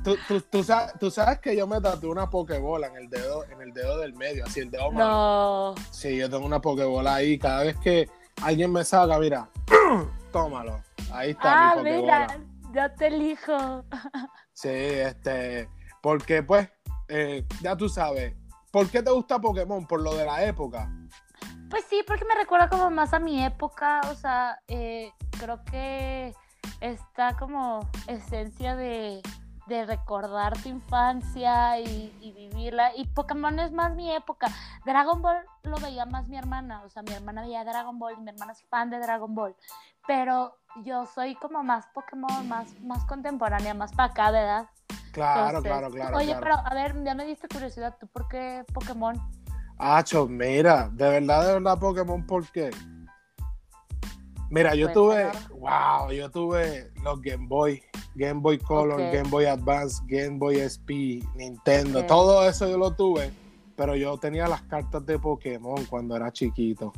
Tú, 0.04 0.16
tú, 0.28 0.42
tú 0.42 0.64
sabes, 0.64 0.94
tú 1.00 1.12
sabes 1.12 1.40
que 1.40 1.56
yo 1.56 1.68
me 1.68 1.82
tatué 1.82 2.10
una 2.10 2.30
Pokébola 2.30 2.88
en 2.88 2.96
el 2.98 3.10
dedo, 3.10 3.44
en 3.46 3.62
el 3.62 3.74
dedo 3.74 3.98
del 4.00 4.14
medio, 4.14 4.46
así 4.46 4.62
el 4.62 4.72
dedo 4.72 4.92
malo. 4.92 5.10
No. 5.10 5.76
Sí, 5.92 6.18
yo 6.18 6.30
tengo 6.30 6.46
una 6.46 6.62
Pokébola 6.62 7.16
ahí. 7.16 7.38
Cada 7.38 7.64
vez 7.64 7.78
que 7.78 8.10
alguien 8.42 8.72
me 8.72 8.84
saca, 8.84 9.20
mira, 9.20 9.50
tómalo. 10.32 10.82
Ahí 11.12 11.32
está 11.32 11.72
Ah, 11.72 11.76
mi 11.78 11.92
mira, 11.92 12.28
ya 12.74 12.94
te 12.94 13.08
elijo. 13.08 13.84
Sí, 14.54 14.70
este, 14.70 15.70
porque 16.02 16.42
pues, 16.42 16.68
eh, 17.10 17.46
ya 17.62 17.78
tú 17.78 17.88
sabes, 17.88 18.34
¿por 18.72 18.90
qué 18.90 19.04
te 19.04 19.12
gusta 19.12 19.38
Pokémon? 19.40 19.86
Por 19.86 20.02
lo 20.02 20.16
de 20.16 20.26
la 20.26 20.44
época. 20.46 20.92
Pues 21.70 21.84
sí, 21.90 22.02
porque 22.08 22.26
me 22.26 22.36
recuerda 22.36 22.70
como 22.70 22.90
más 22.90 23.14
a 23.14 23.20
mi 23.20 23.44
época, 23.44 24.02
o 24.10 24.16
sea, 24.16 24.60
eh, 24.68 25.12
creo 25.40 25.64
que 25.66 26.34
está 26.80 27.36
como 27.38 27.90
esencia 28.08 28.76
de, 28.76 29.22
de 29.68 29.86
recordar 29.86 30.58
tu 30.62 30.70
infancia 30.70 31.80
y, 31.80 32.16
y 32.22 32.32
vivirla. 32.32 32.96
Y 32.96 33.06
Pokémon 33.08 33.60
es 33.60 33.74
más 33.74 33.94
mi 33.96 34.12
época. 34.16 34.48
Dragon 34.86 35.22
Ball 35.22 35.46
lo 35.64 35.78
veía 35.78 36.06
más 36.06 36.30
mi 36.30 36.38
hermana, 36.38 36.84
o 36.84 36.90
sea, 36.90 37.04
mi 37.04 37.14
hermana 37.14 37.42
veía 37.42 37.66
Dragon 37.66 38.00
Ball 38.00 38.16
y 38.18 38.22
mi 38.22 38.30
hermana 38.30 38.54
es 38.54 38.64
fan 38.70 38.90
de 38.90 39.00
Dragon 39.00 39.36
Ball. 39.36 39.56
Pero 40.08 40.56
yo 40.84 41.06
soy 41.06 41.36
como 41.36 41.64
más 41.64 41.86
Pokémon, 41.88 42.48
más, 42.48 42.80
más 42.82 43.04
contemporánea, 43.06 43.74
más 43.74 43.92
para 43.94 44.12
acá, 44.12 44.32
¿verdad? 44.32 44.70
Claro, 45.12 45.58
Entonces, 45.58 45.72
claro, 45.72 45.92
claro. 45.92 46.18
Oye, 46.18 46.28
claro. 46.28 46.42
pero 46.42 46.56
a 46.64 46.74
ver, 46.74 47.04
ya 47.04 47.16
me 47.16 47.26
diste 47.26 47.48
curiosidad, 47.48 47.98
¿tú 48.00 48.08
por 48.08 48.28
qué 48.30 48.64
Pokémon? 48.74 49.20
Acho, 49.78 50.28
mira, 50.28 50.90
de 50.92 51.10
verdad, 51.10 51.46
de 51.46 51.54
verdad, 51.54 51.80
Pokémon, 51.80 52.26
¿por 52.26 52.48
qué? 52.52 52.72
Mira, 54.50 54.74
yo 54.76 54.92
tuve, 54.92 55.30
wow, 55.52 56.10
yo 56.12 56.32
tuve 56.32 56.90
los 57.04 57.22
Game 57.22 57.48
Boy, 57.48 57.84
Game 58.16 58.40
Boy 58.40 58.58
Color. 58.58 58.98
Game 58.98 59.30
Boy 59.30 59.46
Advance, 59.46 60.02
Game 60.08 60.38
Boy 60.38 60.60
SP, 60.64 61.22
Nintendo, 61.36 62.06
todo 62.06 62.48
eso 62.48 62.68
yo 62.68 62.78
lo 62.78 62.92
tuve, 62.92 63.32
pero 63.76 63.96
yo 63.96 64.18
tenía 64.18 64.48
las 64.48 64.62
cartas 64.64 65.06
de 65.06 65.20
Pokémon 65.20 65.86
cuando 65.86 66.16
era 66.16 66.32
chiquito. 66.32 66.94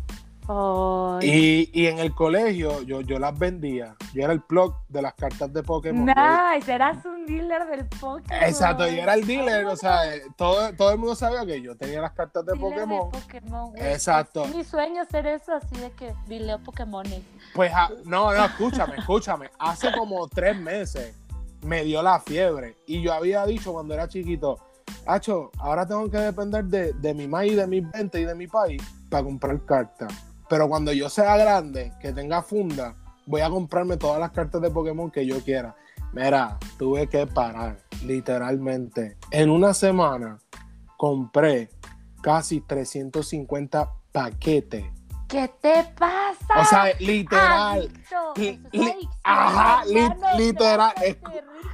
Y, 1.22 1.70
y 1.74 1.86
en 1.86 2.00
el 2.00 2.16
colegio 2.16 2.82
yo, 2.82 3.02
yo 3.02 3.20
las 3.20 3.38
vendía, 3.38 3.96
yo 4.14 4.24
era 4.24 4.34
el 4.34 4.42
plug 4.42 4.74
de 4.88 5.02
las 5.04 5.14
cartas 5.14 5.54
de 5.54 5.62
Pokémon. 5.62 6.06
Nice, 6.06 6.74
eras 6.74 7.06
un 7.06 7.28
dealer 7.28 7.68
del 7.68 7.86
Pokémon. 7.86 8.42
Exacto, 8.44 8.88
yo 8.88 9.04
era 9.04 9.14
el 9.14 9.28
dealer, 9.28 9.66
o 9.66 9.76
sea, 9.76 10.16
eh, 10.16 10.24
todo, 10.36 10.74
todo 10.74 10.92
el 10.92 10.98
mundo 10.98 11.14
sabía 11.14 11.46
que 11.46 11.62
yo 11.62 11.78
tenía 11.78 12.02
las 12.02 12.14
cartas 12.14 12.44
de 12.46 12.54
Dealer 12.54 12.70
Pokémon. 12.72 13.12
Pokémon, 13.12 13.72
güey. 13.72 13.92
Exacto. 13.92 14.46
Es 14.46 14.56
mi 14.56 14.64
sueño 14.64 15.04
hacer 15.04 15.28
eso 15.28 15.54
así 15.54 15.76
de 15.76 15.92
que 15.92 16.16
dileo 16.28 16.58
Pokémones. 16.64 17.22
Pues 17.54 17.72
ah, 17.76 17.92
no, 18.06 18.34
no, 18.34 18.46
escúchame, 18.46 18.96
escúchame. 18.98 19.52
Hace 19.60 19.92
como 19.92 20.28
tres 20.30 20.60
meses 20.60 21.16
me 21.62 21.84
dio 21.84 22.02
la 22.02 22.20
fiebre 22.20 22.76
y 22.88 23.02
yo 23.04 23.14
había 23.14 23.46
dicho 23.46 23.72
cuando 23.72 23.94
era 23.94 24.08
chiquito, 24.08 24.58
Hacho, 25.06 25.52
ahora 25.60 25.86
tengo 25.86 26.10
que 26.10 26.18
depender 26.18 26.66
de, 26.66 26.94
de 26.94 27.14
mi 27.14 27.28
maíz, 27.28 27.56
de 27.56 27.68
mis 27.68 27.90
ventas 27.92 28.20
y 28.20 28.26
de 28.26 28.34
mi 28.34 28.48
país 28.48 28.82
para 29.10 29.24
comprar 29.24 29.64
cartas. 29.66 30.12
Pero 30.50 30.68
cuando 30.68 30.92
yo 30.92 31.10
sea 31.10 31.38
grande, 31.38 31.94
que 32.02 32.12
tenga 32.12 32.42
funda, 32.42 32.96
voy 33.26 33.42
a 33.42 33.50
comprarme 33.50 33.98
todas 33.98 34.20
las 34.20 34.32
cartas 34.32 34.62
de 34.62 34.72
Pokémon 34.72 35.12
que 35.12 35.26
yo 35.26 35.44
quiera. 35.44 35.76
Mira, 36.12 36.58
tuve 36.80 37.08
que 37.08 37.28
parar, 37.28 37.78
literalmente. 38.04 39.18
En 39.30 39.52
una 39.52 39.76
semana 39.76 40.40
compré 40.98 41.70
casi 42.24 42.62
350 42.62 43.94
paquetes. 44.12 44.86
¿Qué 45.30 45.48
te 45.62 45.84
pasa? 45.98 46.60
O 46.60 46.66
sea, 46.66 46.86
literal. 47.00 47.90
Li- 48.36 49.10
ajá, 49.24 49.86
li- 49.86 50.10
literal, 50.38 50.92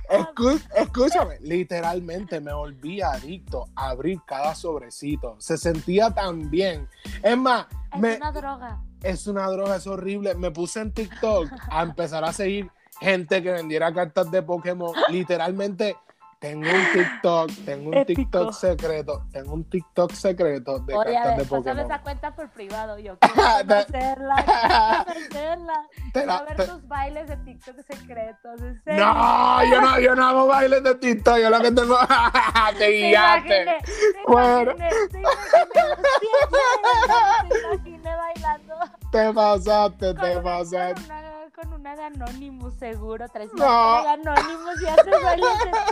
escu- 0.09 0.61
escúchame, 0.75 1.39
literalmente 1.39 2.41
me 2.41 2.53
volví 2.53 3.01
adicto 3.01 3.69
a 3.75 3.89
abrir 3.91 4.19
cada 4.27 4.53
sobrecito. 4.55 5.37
Se 5.39 5.57
sentía 5.57 6.11
tan 6.13 6.49
bien. 6.51 6.89
Es 7.23 7.37
más, 7.37 7.67
Es 7.93 7.99
me- 7.99 8.17
una 8.17 8.31
droga. 8.33 8.79
es 9.01 9.25
una 9.27 9.47
droga, 9.47 9.77
es 9.77 9.87
horrible. 9.87 10.35
Me 10.35 10.51
puse 10.51 10.81
en 10.81 10.91
TikTok 10.91 11.49
a 11.69 11.81
empezar 11.81 12.25
a 12.25 12.33
seguir 12.33 12.69
gente 12.99 13.41
que 13.41 13.51
vendiera 13.51 13.93
cartas 13.93 14.29
de 14.31 14.41
Pokémon. 14.43 14.93
Literalmente, 15.09 15.95
tengo 16.39 16.69
un 16.69 16.91
TikTok, 16.93 17.51
tengo 17.65 17.89
un 17.89 17.93
Épico. 17.97 18.21
TikTok 18.21 18.53
secreto, 18.53 19.23
tengo 19.31 19.53
un 19.53 19.63
TikTok 19.69 20.11
secreto 20.11 20.79
de 20.79 20.93
Oye, 20.93 21.17
a 21.17 21.23
cartas 21.23 21.37
ver, 21.37 21.45
de 21.45 21.49
Pokémon. 21.49 21.79
esa 21.79 22.01
cuenta 22.01 22.35
por 22.35 22.49
privado. 22.49 22.99
Yo 22.99 23.17
quiero 23.19 23.35
conocerla. 23.35 24.35
quiero 24.45 25.05
conocerla. 25.05 25.73
Te 26.13 26.25
la- 26.25 26.41
ver 26.43 26.55
te- 26.57 26.67
tus 26.67 26.87
bailes 26.87 27.27
de 27.27 27.37
TikTok 27.37 27.75
secretos. 27.87 28.61
¿en 28.61 28.83
serio? 28.83 29.05
No, 29.05 29.63
yo 29.71 29.81
no, 29.81 29.99
yo 29.99 30.15
no 30.15 30.25
hago 30.27 30.47
bailes 30.47 30.83
de 30.83 30.95
TikTok, 30.95 31.37
yo 31.37 31.49
lo 31.49 31.59
que 31.61 31.71
tengo. 31.71 31.97
te 32.73 32.77
Te 32.77 32.91
guiaste. 32.91 33.65
te 33.65 33.81
Bueno. 34.27 34.71
imaginé, 34.73 34.89
te 35.11 35.19
imaginé 35.19 35.89
los 35.89 35.97
pies, 36.19 37.49
te 37.49 37.59
imaginé 37.59 38.15
bailando. 38.15 38.75
Te 39.11 39.33
pasaste, 39.33 40.13
te 40.13 40.41
pasaste. 40.41 41.01
Una, 41.05 41.34
con 41.69 41.81
una 41.81 41.95
de 41.95 42.03
Anonymous, 42.03 42.73
seguro. 42.75 43.27
Traes 43.29 43.51
No. 43.53 44.01
de 44.03 44.09
Anonymous 44.09 44.81
y 44.81 44.87
haces 44.87 45.05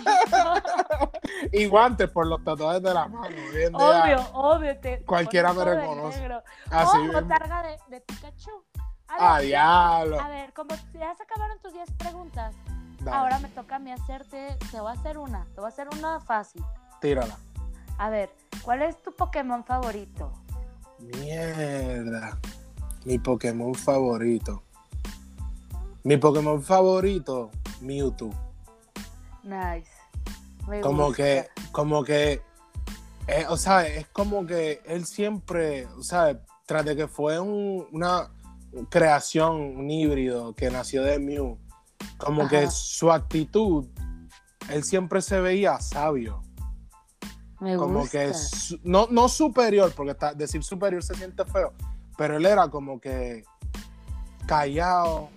TikTok. 0.04 1.18
Y 1.52 1.66
guantes 1.68 2.10
por 2.10 2.28
los 2.28 2.44
tatuajes 2.44 2.82
de 2.84 2.94
la 2.94 3.08
mano. 3.08 3.26
hoy 3.28 3.64
en 3.64 3.74
día. 3.74 3.78
Obvio, 3.78 4.20
obvio. 4.34 4.80
Te 4.80 5.04
Cualquiera 5.06 5.54
me 5.54 5.64
reconoce. 5.66 6.30
Así 6.72 6.98
oh, 6.98 7.12
botarga 7.14 7.64
de, 7.64 7.78
de 7.90 8.02
Pikachu. 8.02 8.52
A 9.08 9.36
Ah, 9.36 9.38
ver, 9.38 9.46
diablo. 9.48 10.20
a 10.20 10.28
ver, 10.30 10.54
como 10.54 10.70
ya 10.94 11.14
se 11.16 11.24
acabaron 11.24 11.60
tus 11.60 11.72
10 11.74 11.92
preguntas, 12.00 12.56
Dale, 13.02 13.16
ahora 13.18 13.38
me 13.40 13.50
toca 13.50 13.76
a 13.76 13.80
mí 13.80 13.92
hacerte, 13.92 14.58
te 14.72 14.80
voy 14.80 14.90
a 14.90 14.94
hacer 14.94 15.18
una, 15.20 15.46
te 15.54 15.56
voy 15.62 15.66
a 15.66 15.68
hacer 15.68 15.88
una 15.96 16.20
fácil. 16.20 16.64
tírala. 17.00 17.38
A 18.00 18.10
ver, 18.10 18.32
¿cuál 18.64 18.82
es 18.82 19.00
tu 19.04 19.14
Pokémon 19.16 19.64
favorito? 19.66 20.32
Mierda. 21.00 22.40
Mi 23.06 23.20
Pokémon 23.20 23.76
favorito. 23.76 24.64
Mi 26.04 26.18
Pokémon 26.18 26.62
favorito, 26.62 27.50
Mewtwo. 27.82 28.30
Nice. 29.44 29.90
Me 30.68 30.82
Como 30.82 31.08
gusta. 31.08 31.24
que, 31.24 31.48
como 31.72 32.04
que, 32.04 32.42
eh, 33.28 33.46
o 33.50 33.58
sea, 33.58 33.86
es 33.88 34.08
como 34.08 34.46
que 34.46 34.82
él 34.86 35.06
siempre, 35.06 35.86
o 35.98 36.04
sea, 36.04 36.40
tras 36.66 36.86
de 36.86 36.96
que 36.96 37.08
fue 37.08 37.40
un- 37.40 37.86
una 37.92 38.30
creación, 38.90 39.56
un 39.78 39.90
híbrido 39.90 40.54
que 40.56 40.70
nació 40.70 41.04
de 41.04 41.20
Mew, 41.20 41.58
como 42.18 42.48
que 42.48 42.70
su 42.72 43.12
actitud, 43.12 43.86
él 44.70 44.84
siempre 44.84 45.22
se 45.22 45.40
veía 45.42 45.80
sabio. 45.80 46.42
Me 47.60 47.78
como 47.78 48.00
gusta. 48.00 48.20
que 48.20 48.34
su- 48.34 48.80
no, 48.84 49.08
no 49.10 49.30
superior, 49.30 49.94
porque 49.96 50.12
está- 50.12 50.34
decir 50.34 50.64
superior 50.64 51.04
se 51.04 51.16
siente 51.16 51.46
feo, 51.46 51.74
pero 52.18 52.38
él 52.38 52.46
era 52.46 52.68
como 52.70 53.00
que 53.00 53.44
callado, 54.46 55.30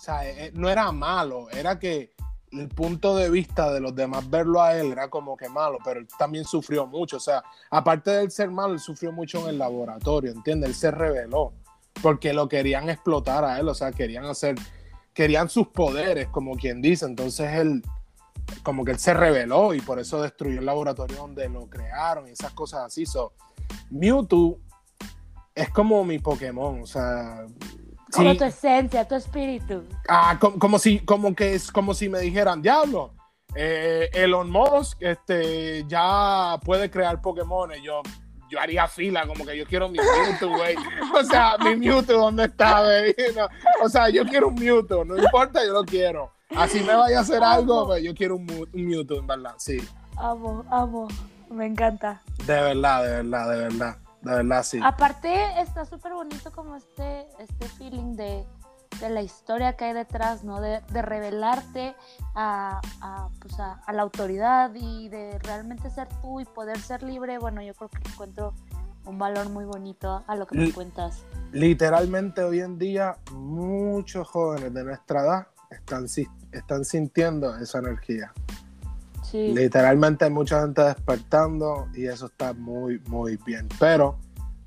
o 0.00 0.02
sea, 0.02 0.26
eh, 0.26 0.50
no 0.54 0.70
era 0.70 0.90
malo, 0.92 1.50
era 1.50 1.78
que 1.78 2.14
el 2.52 2.68
punto 2.68 3.14
de 3.14 3.28
vista 3.28 3.70
de 3.70 3.80
los 3.80 3.94
demás 3.94 4.30
verlo 4.30 4.62
a 4.62 4.74
él 4.74 4.92
era 4.92 5.10
como 5.10 5.36
que 5.36 5.50
malo, 5.50 5.76
pero 5.84 6.00
él 6.00 6.08
también 6.18 6.46
sufrió 6.46 6.86
mucho, 6.86 7.18
o 7.18 7.20
sea, 7.20 7.44
aparte 7.70 8.10
de 8.10 8.22
él 8.22 8.30
ser 8.30 8.50
malo, 8.50 8.72
él 8.72 8.80
sufrió 8.80 9.12
mucho 9.12 9.42
en 9.42 9.48
el 9.48 9.58
laboratorio, 9.58 10.32
¿entiendes? 10.32 10.70
Él 10.70 10.74
se 10.74 10.90
rebeló, 10.90 11.52
porque 12.00 12.32
lo 12.32 12.48
querían 12.48 12.88
explotar 12.88 13.44
a 13.44 13.60
él, 13.60 13.68
o 13.68 13.74
sea, 13.74 13.92
querían 13.92 14.24
hacer, 14.24 14.54
querían 15.12 15.50
sus 15.50 15.68
poderes, 15.68 16.28
como 16.28 16.56
quien 16.56 16.80
dice, 16.80 17.04
entonces 17.04 17.52
él 17.56 17.82
como 18.62 18.86
que 18.86 18.92
él 18.92 18.98
se 18.98 19.12
rebeló 19.12 19.74
y 19.74 19.82
por 19.82 19.98
eso 19.98 20.22
destruyó 20.22 20.60
el 20.60 20.66
laboratorio 20.66 21.18
donde 21.18 21.46
lo 21.50 21.68
crearon 21.68 22.26
y 22.26 22.30
esas 22.30 22.52
cosas 22.52 22.86
así. 22.86 23.04
So, 23.04 23.34
Mewtwo 23.90 24.58
es 25.54 25.68
como 25.68 26.02
mi 26.04 26.18
Pokémon, 26.18 26.80
o 26.80 26.86
sea, 26.86 27.44
Como 28.12 28.32
sí, 28.32 28.38
tu 28.38 28.44
esencia, 28.44 29.06
tu 29.06 29.14
espíritu. 29.14 29.84
ah, 30.08 30.36
como, 30.40 30.58
como 30.58 30.78
si, 30.78 31.00
como 31.00 31.34
que 31.34 31.54
es 31.54 31.70
como 31.70 31.94
si 31.94 32.08
me 32.08 32.20
dijeran, 32.20 32.60
diablo, 32.62 33.12
eh, 33.54 34.08
Elon 34.12 34.50
Musk 34.50 34.98
este, 35.00 35.84
ya 35.86 36.58
puede 36.64 36.90
crear 36.90 37.20
Pokémon. 37.20 37.70
Yo, 37.82 38.02
yo 38.48 38.60
haría 38.60 38.86
fila, 38.88 39.26
como 39.26 39.44
que 39.44 39.56
yo 39.56 39.64
quiero 39.66 39.88
mi 39.88 39.98
Mewtwo, 39.98 40.56
güey. 40.56 40.76
O 41.14 41.24
sea, 41.24 41.56
mi 41.58 41.76
Mewtwo, 41.76 42.16
¿dónde 42.18 42.44
está, 42.44 42.82
güey? 42.82 43.14
No, 43.36 43.48
o 43.84 43.88
sea, 43.88 44.08
yo 44.08 44.24
quiero 44.26 44.48
un 44.48 44.54
Mewtwo, 44.54 45.04
no 45.04 45.16
importa, 45.16 45.64
yo 45.64 45.72
lo 45.72 45.84
quiero. 45.84 46.32
Así 46.56 46.80
me 46.80 46.94
vaya 46.94 47.18
a 47.18 47.22
hacer 47.22 47.42
algo, 47.44 47.86
pues 47.86 48.02
yo 48.02 48.12
quiero 48.14 48.36
un, 48.36 48.50
un 48.50 48.86
Mewtwo, 48.86 49.18
en 49.18 49.26
verdad, 49.26 49.54
sí. 49.58 49.78
Amo, 50.16 50.64
amo. 50.70 51.08
Me 51.50 51.66
encanta. 51.66 52.22
De 52.46 52.54
verdad, 52.54 53.04
de 53.04 53.10
verdad, 53.22 53.50
de 53.50 53.56
verdad. 53.56 53.96
De 54.22 54.30
verdad, 54.32 54.62
sí. 54.62 54.80
Aparte, 54.82 55.60
está 55.60 55.84
súper 55.84 56.12
bonito 56.12 56.52
como 56.52 56.76
este, 56.76 57.26
este 57.38 57.68
feeling 57.68 58.16
de, 58.16 58.46
de 59.00 59.10
la 59.10 59.22
historia 59.22 59.76
que 59.76 59.86
hay 59.86 59.92
detrás, 59.94 60.44
¿no? 60.44 60.60
De, 60.60 60.82
de 60.92 61.02
revelarte 61.02 61.94
a, 62.34 62.80
a, 63.00 63.28
pues 63.40 63.58
a, 63.58 63.80
a 63.86 63.92
la 63.92 64.02
autoridad 64.02 64.72
y 64.74 65.08
de 65.08 65.38
realmente 65.38 65.88
ser 65.90 66.08
tú 66.20 66.40
y 66.40 66.44
poder 66.44 66.78
ser 66.78 67.02
libre. 67.02 67.38
Bueno, 67.38 67.62
yo 67.62 67.74
creo 67.74 67.88
que 67.88 67.98
encuentro 68.10 68.54
un 69.06 69.18
valor 69.18 69.48
muy 69.48 69.64
bonito 69.64 70.22
a 70.26 70.36
lo 70.36 70.46
que 70.46 70.58
me 70.58 70.72
cuentas. 70.72 71.24
Literalmente 71.52 72.44
hoy 72.44 72.60
en 72.60 72.78
día 72.78 73.16
muchos 73.32 74.28
jóvenes 74.28 74.72
de 74.74 74.84
nuestra 74.84 75.22
edad 75.22 75.46
están, 75.70 76.04
están 76.52 76.84
sintiendo 76.84 77.56
esa 77.56 77.78
energía. 77.78 78.32
Sí. 79.22 79.52
Literalmente 79.54 80.24
hay 80.24 80.30
mucha 80.30 80.60
gente 80.62 80.82
despertando 80.82 81.88
y 81.94 82.06
eso 82.06 82.26
está 82.26 82.52
muy, 82.52 82.98
muy 83.06 83.36
bien. 83.46 83.68
Pero 83.78 84.18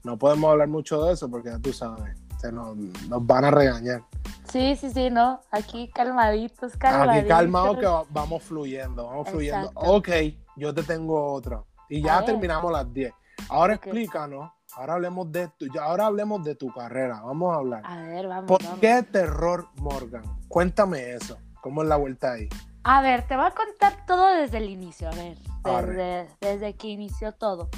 no 0.03 0.17
podemos 0.17 0.51
hablar 0.51 0.67
mucho 0.67 1.03
de 1.05 1.13
eso 1.13 1.29
porque 1.29 1.49
ya 1.49 1.59
tú 1.59 1.73
sabes, 1.73 2.15
este, 2.31 2.51
nos, 2.51 2.75
nos 2.77 3.25
van 3.25 3.45
a 3.45 3.51
regañar. 3.51 4.03
Sí, 4.51 4.75
sí, 4.75 4.91
sí, 4.91 5.09
no. 5.09 5.41
Aquí 5.51 5.89
calmaditos, 5.93 6.77
calmaditos. 6.77 7.19
Aquí 7.19 7.27
calmado 7.27 7.77
que 7.77 7.85
va- 7.85 8.03
vamos 8.09 8.43
fluyendo, 8.43 9.05
vamos 9.07 9.29
fluyendo. 9.29 9.71
Ok, 9.75 10.09
yo 10.57 10.73
te 10.73 10.83
tengo 10.83 11.33
otra. 11.33 11.63
Y 11.89 12.01
ya 12.01 12.17
A 12.17 12.19
ver. 12.19 12.25
terminamos 12.27 12.71
las 12.71 12.91
10. 12.93 13.13
Ahora 13.49 13.75
Ok. 13.75 13.85
explícanos, 13.87 14.51
ahora 14.75 14.93
hablemos 14.93 15.31
de 15.31 15.47
tu, 15.57 15.65
ahora 15.79 16.05
hablemos 16.05 16.43
de 16.43 16.55
tu 16.55 16.71
carrera. 16.71 17.21
Vamos 17.21 17.53
a 17.53 17.57
hablar. 17.57 17.81
A 17.85 17.97
ver, 18.03 18.27
vamos, 18.27 18.45
¿Por 18.47 18.63
vamos. 18.63 18.79
qué 18.79 19.03
terror 19.03 19.67
Morgan? 19.77 20.23
Cuéntame 20.47 21.13
eso. 21.13 21.37
¿Cómo 21.61 21.81
es 21.81 21.89
la 21.89 21.95
vuelta 21.95 22.33
ahí? 22.33 22.47
A 22.83 23.01
ver, 23.01 23.27
te 23.27 23.35
voy 23.35 23.45
a 23.45 23.51
contar 23.51 24.05
todo 24.05 24.27
desde 24.35 24.57
el 24.57 24.69
inicio, 24.69 25.09
a 25.09 25.11
ver, 25.11 25.37
desde, 25.63 26.27
desde 26.41 26.73
que 26.75 26.87
inició 26.87 27.31
todo. 27.31 27.69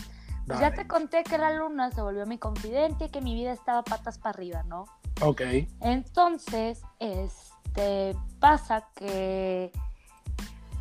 Pues 0.47 0.59
ya 0.59 0.71
te 0.73 0.87
conté 0.87 1.23
que 1.23 1.37
la 1.37 1.51
luna 1.51 1.91
se 1.91 2.01
volvió 2.01 2.25
mi 2.25 2.37
confidente 2.37 3.05
y 3.05 3.09
que 3.09 3.21
mi 3.21 3.33
vida 3.33 3.51
estaba 3.51 3.83
patas 3.83 4.19
para 4.19 4.31
arriba, 4.31 4.63
¿no? 4.63 4.85
Ok. 5.21 5.41
Entonces, 5.81 6.81
este, 6.99 8.15
pasa 8.39 8.87
que, 8.95 9.71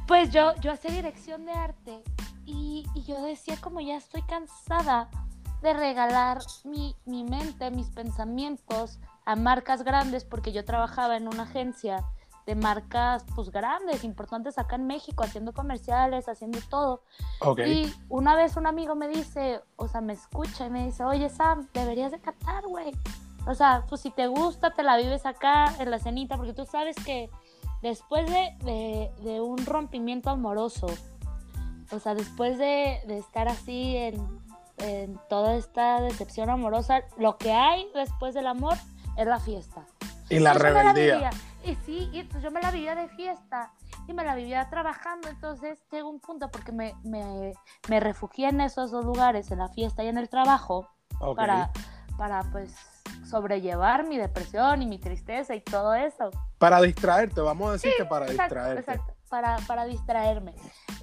pues 0.07 0.31
yo, 0.31 0.55
yo 0.57 0.72
hacía 0.72 0.91
dirección 0.91 1.47
de 1.47 1.53
arte 1.53 2.03
y, 2.45 2.87
y 2.95 3.03
yo 3.05 3.22
decía 3.22 3.57
como 3.61 3.81
ya 3.81 3.97
estoy 3.97 4.22
cansada 4.22 5.09
de 5.62 5.72
regalar 5.72 6.41
mi, 6.64 6.95
mi 7.07 7.25
mente, 7.25 7.70
mis 7.70 7.89
pensamientos 7.89 8.99
a 9.25 9.35
marcas 9.35 9.83
grandes 9.83 10.25
porque 10.25 10.53
yo 10.53 10.64
trabajaba 10.66 11.16
en 11.16 11.27
una 11.27 11.45
agencia 11.45 12.05
de 12.47 12.55
marcas 12.55 13.24
pues 13.34 13.51
grandes, 13.51 14.05
importantes 14.05 14.59
acá 14.59 14.76
en 14.76 14.86
México, 14.86 15.24
haciendo 15.24 15.53
comerciales, 15.53 16.28
haciendo 16.28 16.59
todo. 16.68 17.03
Y 17.66 17.95
una 18.09 18.34
vez 18.36 18.57
un 18.57 18.66
amigo 18.66 18.95
me 18.95 19.09
dice, 19.09 19.61
o 19.76 19.88
sea, 19.88 20.01
me 20.01 20.12
escucha 20.12 20.66
y 20.66 20.70
me 20.70 20.84
dice, 20.84 21.05
oye 21.05 21.28
Sam, 21.30 21.68
deberías 21.72 22.12
de 22.12 22.20
cantar, 22.20 22.64
güey. 22.66 22.92
O 23.47 23.55
sea, 23.55 23.84
pues 23.88 24.01
si 24.03 24.11
te 24.11 24.26
gusta, 24.26 24.72
te 24.74 24.82
la 24.82 24.97
vives 24.97 25.26
acá 25.26 25.74
en 25.78 25.90
la 25.90 25.99
cenita, 25.99 26.36
porque 26.36 26.53
tú 26.55 26.64
sabes 26.66 26.97
que 27.05 27.30
después 27.82 28.26
de, 28.30 28.57
de- 28.64 29.11
de 29.22 29.40
un 29.40 29.64
rompimiento 29.66 30.30
amoroso, 30.30 30.86
o 31.92 31.99
sea, 31.99 32.14
después 32.14 32.59
de, 32.59 33.01
de 33.07 33.18
estar 33.18 33.49
así 33.49 33.97
en, 33.97 34.14
en 34.78 35.18
toda 35.28 35.55
esta 35.57 36.01
decepción 36.01 36.49
amorosa, 36.51 37.03
lo 37.18 37.36
que 37.36 37.53
hay 37.53 37.86
después 37.95 38.34
del 38.34 38.47
amor 38.47 38.74
es 39.16 39.26
la 39.26 39.38
fiesta. 39.38 39.82
Y 40.30 40.38
la 40.40 40.55
rebeldía. 40.55 41.30
Y 41.65 41.77
sí, 41.77 42.11
y 42.12 42.25
pues 42.25 42.43
yo 42.43 42.51
me 42.51 42.61
la 42.61 42.71
vivía 42.71 42.95
de 42.95 43.09
fiesta 43.09 43.73
y 44.07 44.12
me 44.12 44.23
la 44.25 44.35
vivía 44.35 44.69
trabajando. 44.69 45.29
Entonces 45.29 45.79
llegó 45.91 46.11
un 46.11 46.21
punto 46.21 46.51
porque 46.51 46.73
me, 46.73 46.95
me, 47.05 47.55
me 47.89 48.01
refugié 48.01 48.49
en 48.49 48.61
esos 48.61 48.91
dos 48.91 49.05
lugares, 49.05 49.51
en 49.51 49.59
la 49.59 49.69
fiesta 49.69 50.05
y 50.05 50.09
en 50.09 50.19
el 50.19 50.29
trabajo, 50.29 50.89
para, 51.37 51.71
para 52.19 52.43
pues 52.53 52.75
sobrellevar 53.25 54.07
mi 54.07 54.19
depresión 54.19 54.83
y 54.83 54.87
mi 54.87 54.99
tristeza 54.99 55.55
y 55.55 55.61
todo 55.62 55.95
eso. 55.95 56.31
Para 56.59 56.81
distraerte, 56.83 57.41
vamos 57.41 57.69
a 57.69 57.73
decir 57.73 57.93
que 57.97 58.05
para 58.05 58.27
Exacto, 58.27 58.55
distraerte. 58.55 58.81
exacto, 58.81 59.15
para, 59.31 59.57
para 59.67 59.85
distraerme. 59.87 60.55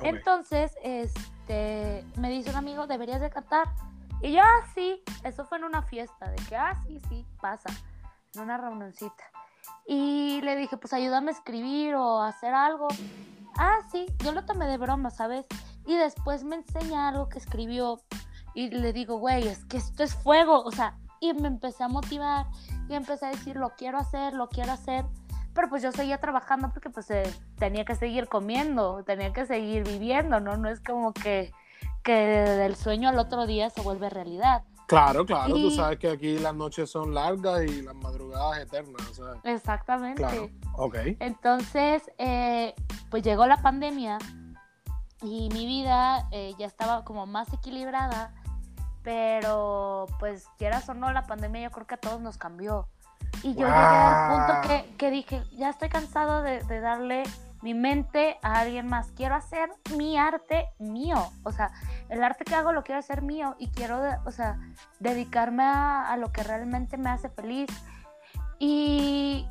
Entonces, 0.01 0.74
este, 0.84 2.05
me 2.18 2.30
dice 2.30 2.51
un 2.51 2.55
amigo, 2.55 2.88
deberías 2.88 3.20
de 3.20 3.30
cantar. 3.30 3.68
Y 4.22 4.34
yo, 4.34 4.41
ah, 4.43 4.68
sí, 4.76 5.03
eso 5.24 5.45
fue 5.45 5.57
en 5.57 5.64
una 5.64 5.82
fiesta, 5.82 6.30
de 6.30 6.36
que, 6.47 6.55
ah, 6.55 6.80
sí, 6.86 6.99
sí, 7.09 7.26
pasa, 7.41 7.70
en 8.36 8.41
una 8.41 8.57
reunioncita. 8.57 9.30
Y 9.93 10.39
le 10.39 10.55
dije, 10.55 10.77
pues 10.77 10.93
ayúdame 10.93 11.31
a 11.31 11.33
escribir 11.33 11.95
o 11.95 12.21
hacer 12.21 12.53
algo. 12.53 12.87
Ah, 13.57 13.79
sí, 13.91 14.05
yo 14.23 14.31
lo 14.31 14.45
tomé 14.45 14.65
de 14.65 14.77
broma, 14.77 15.09
¿sabes? 15.09 15.45
Y 15.85 15.97
después 15.97 16.45
me 16.45 16.55
enseña 16.55 17.09
algo 17.09 17.27
que 17.27 17.39
escribió 17.39 17.99
y 18.53 18.69
le 18.69 18.93
digo, 18.93 19.17
güey, 19.17 19.49
es 19.49 19.65
que 19.65 19.75
esto 19.75 20.03
es 20.03 20.15
fuego, 20.15 20.63
o 20.63 20.71
sea, 20.71 20.97
y 21.19 21.33
me 21.33 21.49
empecé 21.49 21.83
a 21.83 21.89
motivar 21.89 22.45
y 22.87 22.93
empecé 22.93 23.25
a 23.25 23.29
decir, 23.31 23.57
lo 23.57 23.71
quiero 23.71 23.97
hacer, 23.97 24.31
lo 24.31 24.47
quiero 24.47 24.71
hacer. 24.71 25.03
Pero 25.53 25.67
pues 25.67 25.83
yo 25.83 25.91
seguía 25.91 26.21
trabajando 26.21 26.69
porque 26.69 26.89
pues 26.89 27.11
eh, 27.11 27.23
tenía 27.57 27.83
que 27.83 27.95
seguir 27.95 28.29
comiendo, 28.29 29.03
tenía 29.03 29.33
que 29.33 29.45
seguir 29.45 29.83
viviendo, 29.83 30.39
¿no? 30.39 30.55
No 30.55 30.69
es 30.69 30.79
como 30.79 31.11
que, 31.11 31.51
que 32.01 32.13
del 32.13 32.77
sueño 32.77 33.09
al 33.09 33.19
otro 33.19 33.45
día 33.45 33.69
se 33.69 33.81
vuelve 33.81 34.09
realidad. 34.09 34.63
Claro, 34.91 35.25
claro, 35.25 35.53
tú 35.53 35.67
Y- 35.69 35.75
sabes 35.77 35.99
que 35.99 36.09
aquí 36.09 36.37
las 36.37 36.53
noches 36.53 36.89
son 36.91 37.13
largas 37.13 37.63
y 37.63 37.81
las 37.81 37.95
madrugadas 37.95 38.59
eternas, 38.59 39.01
¿sabes? 39.13 39.39
Exactamente. 39.45 40.21
Claro. 40.21 40.49
Ok. 40.75 40.95
Entonces, 41.21 42.11
eh, 42.17 42.75
pues 43.09 43.23
llegó 43.23 43.47
la 43.47 43.61
pandemia 43.61 44.17
y 45.21 45.47
mi 45.53 45.65
vida 45.65 46.27
eh, 46.31 46.53
ya 46.59 46.65
estaba 46.65 47.05
como 47.05 47.25
más 47.25 47.53
equilibrada, 47.53 48.33
pero 49.01 50.07
pues 50.19 50.45
quieras 50.57 50.89
o 50.89 50.93
no, 50.93 51.09
la 51.13 51.25
pandemia 51.25 51.61
yo 51.61 51.71
creo 51.71 51.87
que 51.87 51.95
a 51.95 51.99
todos 51.99 52.19
nos 52.19 52.37
cambió. 52.37 52.89
Y 53.43 53.53
yo 53.55 53.67
llegué 53.67 53.71
al 53.71 54.29
punto 54.45 54.67
que, 54.67 54.95
que 54.97 55.09
dije, 55.09 55.41
ya 55.53 55.69
estoy 55.69 55.87
cansado 55.87 56.41
de, 56.43 56.63
de 56.63 56.81
darle 56.81 57.23
mi 57.62 57.74
mente 57.74 58.38
a 58.41 58.59
alguien 58.59 58.88
más. 58.88 59.12
Quiero 59.12 59.36
hacer 59.36 59.70
mi 59.95 60.18
arte 60.18 60.70
mío. 60.80 61.32
O 61.43 61.51
sea, 61.51 61.72
el 62.09 62.24
arte 62.24 62.43
que 62.45 62.55
hago 62.55 62.72
lo 62.72 62.84
quiero 62.84 62.99
hacer 62.99 63.22
mío 63.22 63.55
y 63.59 63.70
quiero, 63.70 64.01
o 64.26 64.32
sea, 64.32 64.59
dedicarme 64.99 65.64
a, 65.64 66.12
a 66.12 66.18
lo 66.18 66.32
que 66.32 66.43
realmente 66.43 66.97
me 66.97 67.09
hace 67.09 67.30
feliz. 67.30 67.70
Y, 68.59 69.47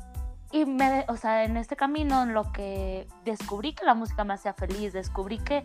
y 0.51 0.65
me, 0.65 1.05
o 1.07 1.15
sea, 1.15 1.43
en 1.45 1.57
este 1.57 1.75
camino 1.75 2.23
en 2.23 2.33
lo 2.33 2.51
que 2.51 3.07
descubrí 3.23 3.73
que 3.73 3.85
la 3.85 3.93
música 3.93 4.23
me 4.23 4.33
hacía 4.33 4.53
feliz, 4.53 4.93
descubrí 4.93 5.37
que, 5.39 5.63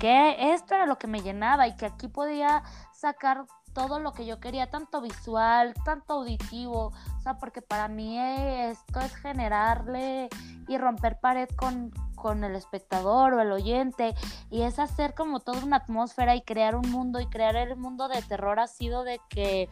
que 0.00 0.52
esto 0.52 0.74
era 0.74 0.86
lo 0.86 0.98
que 0.98 1.08
me 1.08 1.22
llenaba 1.22 1.66
y 1.66 1.76
que 1.76 1.86
aquí 1.86 2.08
podía 2.08 2.62
sacar 2.92 3.46
todo 3.78 4.00
lo 4.00 4.12
que 4.12 4.26
yo 4.26 4.40
quería, 4.40 4.68
tanto 4.68 5.00
visual, 5.00 5.72
tanto 5.84 6.14
auditivo, 6.14 6.92
o 7.16 7.20
sea, 7.22 7.38
porque 7.38 7.62
para 7.62 7.86
mí 7.86 8.18
esto 8.18 8.98
es 8.98 9.14
generarle 9.14 10.28
y 10.66 10.78
romper 10.78 11.20
pared 11.20 11.48
con, 11.56 11.92
con 12.16 12.42
el 12.42 12.56
espectador 12.56 13.34
o 13.34 13.40
el 13.40 13.52
oyente 13.52 14.16
y 14.50 14.62
es 14.62 14.80
hacer 14.80 15.14
como 15.14 15.38
toda 15.38 15.62
una 15.62 15.76
atmósfera 15.76 16.34
y 16.34 16.42
crear 16.42 16.74
un 16.74 16.90
mundo 16.90 17.20
y 17.20 17.26
crear 17.26 17.54
el 17.54 17.76
mundo 17.76 18.08
de 18.08 18.20
terror 18.22 18.58
ha 18.58 18.66
sido 18.66 19.04
de 19.04 19.20
que 19.28 19.68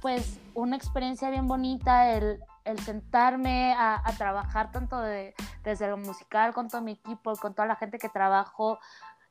pues 0.00 0.40
una 0.54 0.76
experiencia 0.76 1.28
bien 1.28 1.46
bonita 1.46 2.14
el, 2.14 2.40
el 2.64 2.78
sentarme 2.78 3.74
a, 3.76 4.02
trabajar 4.16 4.72
tanto 4.72 4.98
de, 4.98 5.34
desde 5.62 5.88
lo 5.88 5.98
musical 5.98 6.54
con 6.54 6.68
todo 6.68 6.80
mi 6.80 6.92
equipo, 6.92 7.36
con 7.36 7.52
toda 7.52 7.68
la 7.68 7.76
gente 7.76 7.98
que 7.98 8.08
trabajo, 8.08 8.78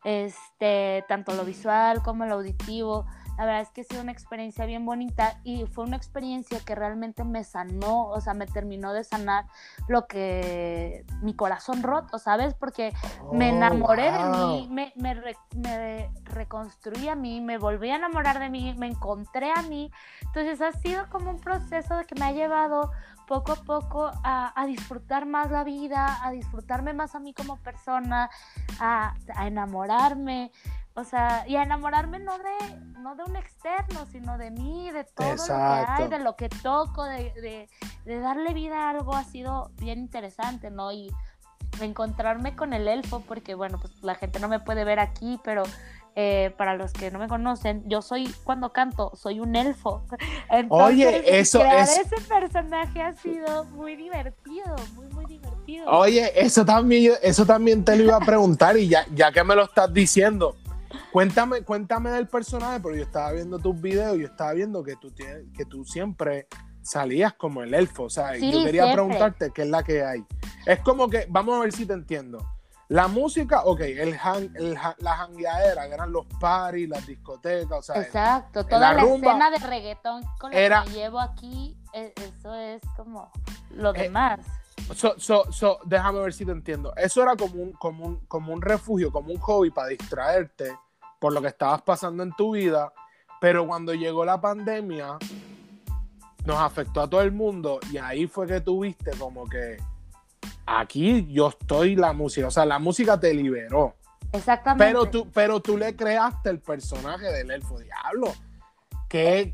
este, 0.03 1.03
tanto 1.07 1.33
lo 1.33 1.43
visual 1.43 2.03
como 2.03 2.25
lo 2.25 2.35
auditivo. 2.35 3.07
La 3.39 3.45
verdad 3.45 3.61
es 3.61 3.69
que 3.69 3.81
ha 3.81 3.83
sido 3.85 4.01
una 4.01 4.11
experiencia 4.11 4.65
bien 4.65 4.85
bonita 4.85 5.39
y 5.45 5.65
fue 5.65 5.85
una 5.85 5.95
experiencia 5.95 6.59
que 6.59 6.75
realmente 6.75 7.23
me 7.23 7.45
sanó, 7.45 8.07
o 8.09 8.19
sea, 8.19 8.33
me 8.33 8.45
terminó 8.47 8.91
de 8.91 9.05
sanar 9.05 9.45
lo 9.87 10.07
que 10.07 11.05
mi 11.21 11.33
corazón 11.33 11.81
roto, 11.81 12.19
¿sabes? 12.19 12.53
Porque 12.53 12.91
me 13.31 13.47
Oh, 13.49 13.55
enamoré 13.55 14.11
de 14.11 14.23
mí, 14.25 14.67
me, 14.69 14.91
me, 14.97 15.13
re- 15.13 15.37
me 15.55 16.09
reconstruí 16.25 17.07
a 17.07 17.15
mí, 17.15 17.39
me 17.39 17.57
volví 17.57 17.89
a 17.91 17.95
enamorar 17.95 18.39
de 18.39 18.49
mí, 18.49 18.75
me 18.77 18.87
encontré 18.87 19.53
a 19.55 19.61
mí. 19.61 19.89
Entonces 20.21 20.59
ha 20.61 20.73
sido 20.73 21.09
como 21.09 21.29
un 21.31 21.39
proceso 21.39 21.95
que 22.05 22.15
me 22.19 22.25
ha 22.25 22.31
llevado 22.33 22.91
poco 23.29 23.51
a 23.51 23.55
poco 23.57 24.11
a, 24.23 24.59
a 24.59 24.65
disfrutar 24.65 25.27
más 25.27 25.51
la 25.51 25.63
vida, 25.63 26.17
a 26.25 26.31
disfrutarme 26.31 26.93
más 26.93 27.13
a 27.13 27.19
mí 27.19 27.31
como 27.31 27.57
persona, 27.57 28.27
a, 28.79 29.13
a 29.35 29.47
enamorarme. 29.47 30.51
O 30.95 31.03
sea, 31.03 31.47
y 31.47 31.55
a 31.55 31.61
enamorarme 31.61 32.17
no 32.17 32.39
de, 32.39 32.79
no 32.97 33.15
de 33.15 33.23
un 33.23 33.35
externo, 33.35 34.07
sino 34.11 34.39
de 34.39 34.49
mí, 34.49 34.89
de 34.89 35.03
todo 35.03 35.27
lo 35.29 35.35
que 35.35 35.41
Exacto. 35.41 35.93
hay, 35.93 36.07
de 36.09 36.19
lo 36.19 36.35
que 36.35 36.49
toco, 36.49 37.03
de, 37.03 37.31
de, 37.33 37.69
de 38.03 38.19
darle 38.19 38.55
vida 38.55 38.87
a 38.87 38.89
algo 38.89 39.13
ha 39.13 39.23
sido 39.23 39.69
bien 39.77 39.99
interesante, 39.99 40.71
¿no? 40.71 40.91
Y 40.91 41.13
encontrarme 41.79 42.55
con 42.55 42.73
el 42.73 42.87
elfo, 42.87 43.21
porque 43.21 43.53
bueno, 43.53 43.77
pues 43.79 43.93
la 44.01 44.15
gente 44.15 44.39
no 44.39 44.47
me 44.47 44.59
puede 44.59 44.83
ver 44.85 44.99
aquí, 44.99 45.39
pero 45.43 45.61
eh, 46.15 46.53
para 46.57 46.75
los 46.75 46.91
que 46.93 47.11
no 47.11 47.19
me 47.19 47.27
conocen, 47.27 47.83
yo 47.87 48.01
soy, 48.01 48.33
cuando 48.43 48.71
canto, 48.73 49.11
soy 49.15 49.39
un 49.39 49.55
elfo. 49.55 50.03
Entonces, 50.49 50.69
Oye, 50.97 51.39
eso 51.39 51.59
crear 51.59 51.83
es- 51.87 51.99
ese 52.11 52.15
personaje 52.27 53.01
ha 53.01 53.13
sido 53.13 53.63
muy 53.65 53.95
divertido, 53.95 54.75
muy, 54.95 55.07
muy 55.09 55.25
divertido. 55.25 55.85
Oye, 55.89 56.31
eso 56.35 56.65
también, 56.65 57.13
eso 57.21 57.45
también 57.45 57.83
te 57.85 57.95
lo 57.95 58.03
iba 58.03 58.17
a 58.17 58.19
preguntar 58.21 58.77
y 58.77 58.87
ya, 58.87 59.05
ya 59.13 59.31
que 59.31 59.43
me 59.43 59.55
lo 59.55 59.63
estás 59.63 59.93
diciendo, 59.93 60.55
cuéntame, 61.11 61.61
cuéntame 61.63 62.09
del 62.11 62.27
personaje, 62.27 62.79
porque 62.79 62.97
yo 62.99 63.03
estaba 63.03 63.31
viendo 63.31 63.59
tus 63.59 63.79
videos 63.79 64.17
y 64.17 64.21
yo 64.21 64.27
estaba 64.27 64.53
viendo 64.53 64.83
que 64.83 64.95
tú, 64.95 65.11
tienes, 65.11 65.45
que 65.55 65.65
tú 65.65 65.85
siempre 65.85 66.47
salías 66.81 67.33
como 67.33 67.61
el 67.61 67.73
elfo, 67.73 68.03
o 68.03 68.09
sea, 68.09 68.33
Sí, 68.35 68.49
yo 68.51 68.63
quería 68.63 68.83
siempre. 68.83 68.93
preguntarte 68.93 69.51
qué 69.53 69.61
es 69.63 69.67
la 69.69 69.83
que 69.83 70.03
hay. 70.03 70.23
Es 70.65 70.79
como 70.79 71.07
que, 71.09 71.25
vamos 71.29 71.55
a 71.57 71.61
ver 71.61 71.71
si 71.71 71.85
te 71.85 71.93
entiendo. 71.93 72.39
La 72.89 73.07
música, 73.07 73.61
ok, 73.65 73.81
el 73.81 74.17
hang- 74.17 74.51
el 74.55 74.73
la 74.73 75.15
jangueadera, 75.15 75.87
que 75.87 75.93
eran 75.93 76.11
los 76.11 76.25
parties, 76.39 76.89
las 76.89 77.05
discotecas, 77.05 77.71
o 77.77 77.81
sea, 77.83 78.01
Exacto, 78.01 78.61
la 78.63 78.67
toda 78.67 78.93
la, 78.93 79.01
rumba 79.01 79.27
escena 79.31 79.51
de 79.51 79.57
reggaetón 79.59 80.23
con 80.39 80.51
la 80.51 80.57
era- 80.59 80.83
que 80.83 80.89
llevo 80.91 81.19
aquí, 81.19 81.77
e- 81.93 82.13
eso 82.17 82.53
es 82.55 82.81
como 82.97 83.31
lo 83.71 83.93
Eh, 83.95 84.03
demás. 84.03 84.39
So, 84.95 85.13
so, 85.19 85.51
so, 85.51 85.79
déjame 85.85 86.19
ver 86.19 86.33
si 86.33 86.45
te 86.45 86.51
entiendo. 86.51 86.91
Eso 86.95 87.21
era 87.21 87.35
como 87.35 87.61
un, 87.61 87.73
como 87.73 88.05
un, 88.05 88.25
como 88.25 88.53
un 88.53 88.61
refugio, 88.61 89.11
como 89.11 89.31
un 89.31 89.39
hobby 89.39 89.69
para 89.69 89.89
distraerte 89.89 90.75
por 91.19 91.31
lo 91.31 91.41
que 91.43 91.49
estabas 91.49 91.83
pasando 91.83 92.23
en 92.23 92.31
tu 92.35 92.55
vida. 92.55 92.91
Pero 93.39 93.67
cuando 93.67 93.93
llegó 93.93 94.25
la 94.25 94.41
pandemia, 94.41 95.19
nos 96.45 96.57
afectó 96.57 97.01
a 97.01 97.09
todo 97.09 97.21
el 97.21 97.31
mundo 97.31 97.79
y 97.91 97.97
ahí 97.97 98.25
fue 98.25 98.47
que 98.47 98.61
tuviste 98.61 99.11
como 99.19 99.47
que 99.47 99.77
aquí 100.77 101.27
yo 101.31 101.49
estoy 101.49 101.95
la 101.95 102.13
música, 102.13 102.47
o 102.47 102.51
sea, 102.51 102.65
la 102.65 102.79
música 102.79 103.19
te 103.19 103.33
liberó. 103.33 103.95
Exactamente. 104.31 104.85
Pero 104.85 105.05
tú, 105.09 105.31
pero 105.31 105.59
tú 105.59 105.77
le 105.77 105.95
creaste 105.95 106.49
el 106.49 106.59
personaje 106.59 107.31
del 107.31 107.49
elfo 107.49 107.79
diablo. 107.79 108.33
Que, 109.07 109.53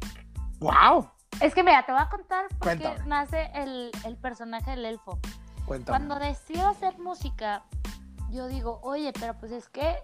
wow. 0.59 1.09
Es 1.39 1.53
que 1.53 1.63
mira, 1.63 1.85
te 1.85 1.91
voy 1.91 2.01
a 2.01 2.09
contar 2.09 2.47
por 2.59 2.77
qué 2.77 2.93
nace 3.05 3.49
el, 3.53 3.91
el 4.05 4.17
personaje 4.17 4.71
del 4.71 4.85
elfo. 4.85 5.19
Cuéntame. 5.65 5.97
Cuando 5.97 6.19
decido 6.23 6.67
hacer 6.67 6.97
música, 6.99 7.63
yo 8.31 8.47
digo, 8.47 8.79
oye, 8.83 9.13
pero 9.17 9.33
pues 9.35 9.51
es 9.51 9.69
que, 9.69 9.95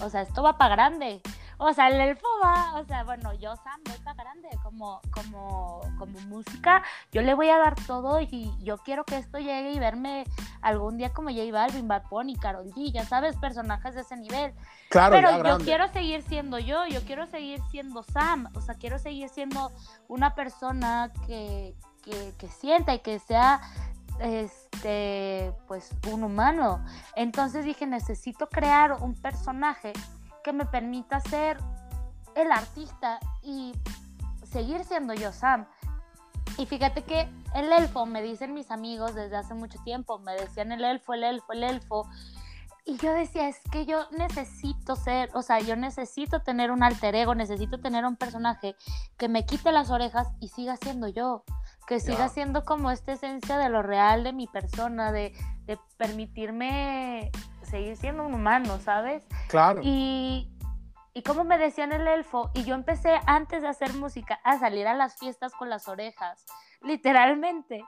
o 0.00 0.08
sea, 0.08 0.22
esto 0.22 0.42
va 0.42 0.56
para 0.56 0.74
grande. 0.74 1.20
O 1.58 1.72
sea, 1.72 1.88
el 1.88 2.00
elfo 2.00 2.26
va, 2.42 2.74
o 2.74 2.84
sea, 2.84 3.04
bueno, 3.04 3.32
yo 3.34 3.54
Sam 3.56 3.80
voy 3.86 3.98
para 4.04 4.22
grande 4.24 4.48
como, 4.62 5.00
como, 5.10 5.80
como 5.98 6.20
música. 6.22 6.82
Yo 7.12 7.22
le 7.22 7.34
voy 7.34 7.48
a 7.48 7.58
dar 7.58 7.74
todo 7.86 8.20
y 8.20 8.52
yo 8.60 8.78
quiero 8.78 9.04
que 9.04 9.16
esto 9.16 9.38
llegue 9.38 9.72
y 9.72 9.78
verme 9.78 10.24
algún 10.62 10.96
día 10.96 11.12
como 11.12 11.30
J 11.30 11.50
Balvin, 11.52 11.88
Bad 11.88 12.04
Bunny, 12.10 12.36
Karol 12.36 12.70
G, 12.72 12.92
ya 12.92 13.04
sabes, 13.04 13.36
personajes 13.36 13.94
de 13.94 14.00
ese 14.00 14.16
nivel. 14.16 14.54
Claro, 14.90 15.14
Pero 15.14 15.30
yo 15.30 15.38
grande. 15.38 15.64
quiero 15.64 15.88
seguir 15.88 16.22
siendo 16.22 16.58
yo, 16.58 16.86
yo 16.86 17.00
quiero 17.02 17.26
seguir 17.26 17.60
siendo 17.70 18.02
Sam, 18.02 18.48
o 18.54 18.60
sea, 18.60 18.74
quiero 18.74 18.98
seguir 18.98 19.28
siendo 19.28 19.70
una 20.08 20.34
persona 20.34 21.12
que, 21.26 21.74
que, 22.02 22.34
que 22.38 22.48
sienta 22.48 22.94
y 22.94 22.98
que 23.00 23.18
sea 23.18 23.60
este 24.20 25.52
pues 25.66 25.90
un 26.12 26.24
humano. 26.24 26.84
Entonces 27.16 27.64
dije, 27.64 27.86
necesito 27.86 28.48
crear 28.48 28.92
un 29.00 29.14
personaje 29.14 29.92
que 30.44 30.52
me 30.52 30.66
permita 30.66 31.18
ser 31.20 31.56
el 32.36 32.52
artista 32.52 33.18
y 33.42 33.72
seguir 34.44 34.84
siendo 34.84 35.14
yo 35.14 35.32
Sam. 35.32 35.66
Y 36.58 36.66
fíjate 36.66 37.02
que 37.02 37.28
el 37.54 37.72
elfo, 37.72 38.06
me 38.06 38.22
dicen 38.22 38.54
mis 38.54 38.70
amigos 38.70 39.14
desde 39.14 39.36
hace 39.36 39.54
mucho 39.54 39.82
tiempo, 39.82 40.18
me 40.20 40.34
decían 40.34 40.70
el 40.70 40.84
elfo, 40.84 41.14
el 41.14 41.24
elfo, 41.24 41.52
el 41.52 41.64
elfo. 41.64 42.08
Y 42.84 42.98
yo 42.98 43.14
decía, 43.14 43.48
es 43.48 43.58
que 43.72 43.86
yo 43.86 44.06
necesito 44.10 44.94
ser, 44.94 45.30
o 45.32 45.40
sea, 45.40 45.58
yo 45.60 45.74
necesito 45.74 46.40
tener 46.40 46.70
un 46.70 46.82
alter 46.82 47.14
ego, 47.14 47.34
necesito 47.34 47.80
tener 47.80 48.04
un 48.04 48.16
personaje 48.16 48.76
que 49.16 49.28
me 49.28 49.46
quite 49.46 49.72
las 49.72 49.90
orejas 49.90 50.28
y 50.38 50.48
siga 50.48 50.76
siendo 50.76 51.08
yo, 51.08 51.44
que 51.86 51.98
siga 51.98 52.28
siendo 52.28 52.64
como 52.66 52.90
esta 52.90 53.12
esencia 53.12 53.56
de 53.56 53.70
lo 53.70 53.82
real 53.82 54.22
de 54.22 54.34
mi 54.34 54.46
persona, 54.46 55.12
de, 55.12 55.32
de 55.64 55.78
permitirme 55.96 57.32
seguir 57.74 57.96
siendo 57.96 58.24
un 58.24 58.34
humano, 58.34 58.78
¿sabes? 58.78 59.26
Claro. 59.48 59.80
Y, 59.82 60.48
y 61.12 61.22
como 61.24 61.42
me 61.42 61.58
decían 61.58 61.90
el 61.90 62.06
elfo, 62.06 62.52
y 62.54 62.62
yo 62.62 62.76
empecé 62.76 63.18
antes 63.26 63.62
de 63.62 63.68
hacer 63.68 63.92
música 63.94 64.38
a 64.44 64.60
salir 64.60 64.86
a 64.86 64.94
las 64.94 65.18
fiestas 65.18 65.52
con 65.54 65.68
las 65.68 65.88
orejas, 65.88 66.44
literalmente. 66.82 67.84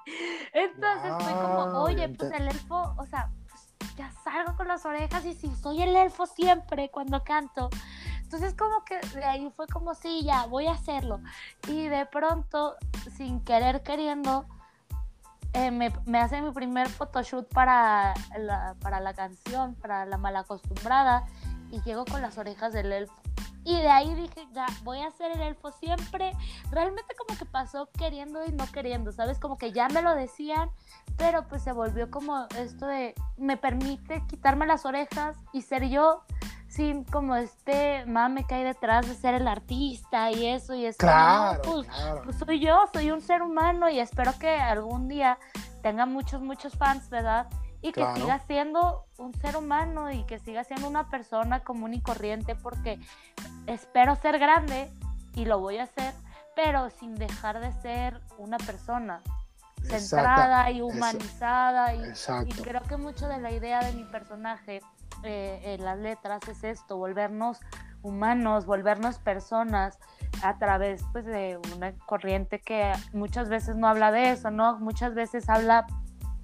Entonces 0.53 1.13
fue 1.21 1.33
como, 1.35 1.67
Wow, 1.67 1.83
oye, 1.85 2.09
pues 2.09 2.33
el 2.33 2.49
elfo, 2.49 2.97
o 2.99 3.07
sea, 3.07 3.31
pues, 3.49 3.95
ya 3.95 4.11
salgo 4.25 4.57
con 4.57 4.67
las 4.67 4.85
orejas 4.85 5.25
y 5.25 5.35
si 5.35 5.55
soy 5.55 5.83
el 5.83 5.95
elfo 5.95 6.27
siempre 6.27 6.91
cuando 6.91 7.23
canto. 7.23 7.71
Entonces 8.23 8.55
como 8.55 8.85
que 8.85 8.99
de 9.15 9.25
ahí 9.25 9.53
fue 9.55 9.69
como, 9.69 9.95
sí, 9.95 10.25
ya, 10.25 10.47
voy 10.47 10.67
a 10.67 10.73
hacerlo. 10.73 11.21
Y 11.69 11.87
de 11.87 12.07
pronto, 12.07 12.75
sin 13.17 13.45
querer 13.45 13.85
queriendo, 13.85 14.49
eh, 15.57 15.71
me, 15.71 15.91
me 16.05 16.19
hace 16.19 16.43
mi 16.43 16.51
primer 16.51 16.87
photoshoot 16.87 17.49
para 17.49 18.13
la, 18.39 18.77
para 18.83 19.01
la 19.01 19.15
canción, 19.15 19.75
para 19.77 20.05
la 20.05 20.19
malacostumbrada, 20.19 21.25
y 21.71 21.81
llego 21.81 22.05
con 22.05 22.21
las 22.21 22.37
orejas 22.37 22.75
del 22.75 22.93
elfo. 22.93 23.15
Y 23.65 23.75
de 23.75 23.89
ahí 23.89 24.15
dije, 24.15 24.47
ya, 24.53 24.67
voy 24.85 25.01
a 25.01 25.11
ser 25.13 25.33
el 25.33 25.41
elfo 25.41 25.73
siempre. 25.73 26.33
Realmente 26.71 27.15
como 27.17 27.39
que 27.39 27.47
pasó 27.47 27.89
queriendo 27.99 28.45
y 28.45 28.53
no 28.53 28.71
queriendo, 28.71 29.13
¿sabes? 29.13 29.39
Como 29.39 29.57
que 29.57 29.73
ya 29.73 29.89
me 29.89 30.03
lo 30.03 30.15
decían, 30.15 30.71
pero 31.17 31.49
pues 31.49 31.63
se 31.63 31.73
volvió 31.73 32.11
como 32.11 32.47
esto 32.59 32.87
de, 32.87 33.15
me 33.39 33.57
permite 33.57 34.23
quitarme 34.27 34.67
las 34.67 34.85
orejas 34.85 35.39
y 35.55 35.63
ser 35.63 35.89
yo 35.89 36.23
sin 36.77 37.05
como 37.05 37.35
este 37.37 38.05
mame 38.07 38.45
que 38.47 38.55
hay 38.57 38.65
detrás 38.65 39.09
de 39.09 39.15
ser 39.15 39.35
el 39.35 39.49
artista 39.49 40.31
y 40.31 40.47
eso 40.47 40.75
y 40.75 40.85
es 40.85 40.99
como, 40.99 41.11
no, 41.11 41.17
Claro, 41.17 41.63
pues, 41.63 41.87
claro. 41.89 42.23
pues 42.25 42.37
soy 42.37 42.61
yo, 42.61 42.85
soy 42.93 43.11
un 43.11 43.23
ser 43.23 43.41
humano 43.43 43.89
y 43.89 43.99
espero 43.99 44.33
que 44.39 44.51
algún 44.61 45.09
día 45.09 45.39
tenga 45.83 46.05
muchos, 46.05 46.43
muchos 46.43 46.75
fans, 46.77 47.09
¿verdad? 47.09 47.47
Y 47.81 47.93
que 47.93 48.03
Claro. 48.03 48.17
siga 48.17 48.39
siendo 48.41 49.05
un 49.17 49.33
ser 49.35 49.57
humano 49.57 50.11
y 50.11 50.25
que 50.25 50.39
siga 50.39 50.65
siendo 50.65 50.87
una 50.89 51.09
persona 51.09 51.61
común 51.61 51.95
y 51.95 52.01
corriente 52.03 52.55
porque 52.55 52.99
espero 53.67 54.15
ser 54.17 54.39
grande 54.39 54.91
y 55.35 55.47
lo 55.47 55.59
voy 55.61 55.79
a 55.79 55.85
hacer, 55.85 56.13
pero 56.55 56.91
sin 56.91 57.15
dejar 57.15 57.59
de 57.61 57.73
ser 57.81 58.21
una 58.39 58.59
persona 58.59 59.23
centrada 59.83 60.71
y 60.71 60.77
eso- 60.79 60.87
humanizada 60.87 61.95
y, 61.95 62.53
creo 62.63 62.83
que 62.83 62.97
mucho 62.97 63.29
de 63.29 63.39
la 63.39 63.51
idea 63.53 63.81
de 63.81 63.93
mi 63.93 64.05
personaje 64.05 64.81
eh, 65.23 65.61
en 65.65 65.85
las 65.85 65.99
letras 65.99 66.47
es 66.49 66.65
esto, 66.65 66.97
volvernos 66.97 67.61
humanos, 68.03 68.67
volvernos 68.67 69.19
personas 69.19 69.99
a 70.43 70.59
través 70.59 71.03
pues 71.13 71.25
de 71.25 71.59
una 71.75 71.93
corriente 72.07 72.61
que 72.61 72.93
muchas 73.13 73.49
veces 73.49 73.77
no 73.77 73.89
habla 73.89 74.13
de 74.13 74.31
eso, 74.31 74.51
¿no? 74.51 74.79
Muchas 74.79 75.15
veces 75.15 75.49
habla 75.49 75.87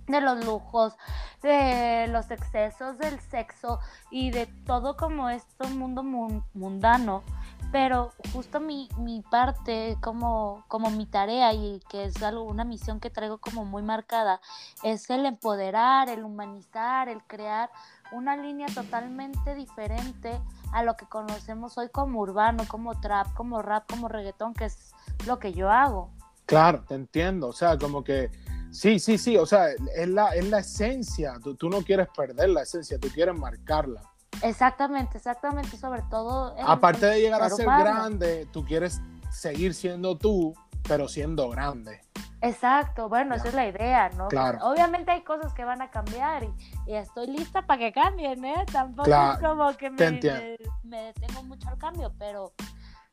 de 0.06 0.20
los 0.20 0.44
lujos, 0.44 0.96
de 1.42 2.06
los 2.08 2.30
excesos 2.30 2.98
del 2.98 3.20
sexo 3.20 3.78
y 4.10 4.30
de 4.30 4.46
todo 4.66 4.96
como 4.96 5.28
este 5.30 5.68
mundo 5.68 6.02
mun- 6.02 6.44
mundano. 6.54 7.22
Pero 7.70 8.12
justo 8.34 8.60
mi, 8.60 8.88
mi 8.98 9.22
parte, 9.22 9.96
como, 10.02 10.62
como 10.68 10.90
mi 10.90 11.06
tarea 11.06 11.54
y 11.54 11.80
que 11.88 12.04
es 12.04 12.22
algo, 12.22 12.42
una 12.42 12.64
misión 12.64 13.00
que 13.00 13.08
traigo 13.08 13.38
como 13.38 13.64
muy 13.64 13.82
marcada, 13.82 14.42
es 14.82 15.08
el 15.08 15.24
empoderar, 15.24 16.10
el 16.10 16.22
humanizar, 16.22 17.08
el 17.08 17.22
crear 17.22 17.70
una 18.12 18.36
línea 18.36 18.66
totalmente 18.74 19.54
diferente 19.54 20.40
a 20.72 20.82
lo 20.82 20.96
que 20.96 21.06
conocemos 21.06 21.76
hoy 21.78 21.88
como 21.90 22.20
urbano, 22.20 22.64
como 22.68 22.98
trap, 23.00 23.32
como 23.34 23.60
rap, 23.62 23.88
como 23.90 24.08
reggaetón, 24.08 24.54
que 24.54 24.66
es 24.66 24.92
lo 25.26 25.38
que 25.38 25.52
yo 25.52 25.70
hago. 25.70 26.10
Claro, 26.46 26.84
te 26.86 26.94
entiendo. 26.94 27.48
O 27.48 27.52
sea, 27.52 27.76
como 27.78 28.02
que 28.04 28.30
sí, 28.70 28.98
sí, 28.98 29.18
sí. 29.18 29.36
O 29.36 29.46
sea, 29.46 29.68
es 29.70 30.08
la, 30.08 30.34
es 30.34 30.48
la 30.48 30.58
esencia. 30.60 31.34
Tú, 31.42 31.54
tú 31.54 31.68
no 31.70 31.82
quieres 31.82 32.08
perder 32.16 32.50
la 32.50 32.62
esencia, 32.62 32.98
tú 32.98 33.08
quieres 33.08 33.34
marcarla. 33.38 34.02
Exactamente, 34.42 35.18
exactamente, 35.18 35.76
sobre 35.76 36.02
todo... 36.10 36.56
el- 36.56 36.64
Aparte 36.66 37.06
de 37.06 37.20
llegar 37.20 37.42
a 37.42 37.48
ser 37.48 37.56
ser 37.58 37.66
humano. 37.66 37.84
grande, 37.84 38.48
tú 38.52 38.64
quieres 38.64 39.00
seguir 39.32 39.74
siendo 39.74 40.16
tú, 40.16 40.54
pero 40.86 41.08
siendo 41.08 41.48
grande. 41.50 42.00
Exacto, 42.40 43.08
bueno, 43.08 43.36
esa 43.36 43.44
Ya. 43.44 43.50
es 43.50 43.54
la 43.54 43.66
idea, 43.68 44.08
¿no? 44.10 44.26
Claro. 44.28 44.58
Obviamente 44.62 45.12
hay 45.12 45.22
cosas 45.22 45.54
que 45.54 45.64
van 45.64 45.80
a 45.80 45.90
cambiar 45.90 46.42
y, 46.42 46.52
y 46.86 46.94
estoy 46.94 47.28
lista 47.28 47.62
para 47.62 47.78
que 47.78 47.92
cambien, 47.92 48.44
¿eh? 48.44 48.64
Tampoco 48.72 49.04
Claro, 49.04 49.34
es 49.34 49.38
como 49.48 49.76
que 49.76 49.90
me, 49.90 50.10
me, 50.10 50.56
me 50.82 51.02
detengo 51.04 51.44
mucho 51.44 51.68
al 51.68 51.78
cambio, 51.78 52.12
pero 52.18 52.52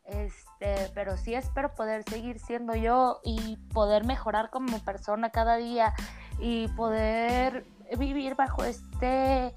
este, 0.06 0.90
pero 0.96 1.16
sí 1.18 1.36
espero 1.36 1.76
poder 1.76 2.04
seguir 2.10 2.40
siendo 2.40 2.74
yo 2.76 3.20
y 3.24 3.58
poder 3.74 4.04
mejorar 4.06 4.50
como 4.50 4.80
persona 4.80 5.30
cada 5.30 5.58
día 5.58 5.94
y 6.40 6.68
poder 6.70 7.68
vivir 8.00 8.34
bajo 8.36 8.64
este 8.64 9.54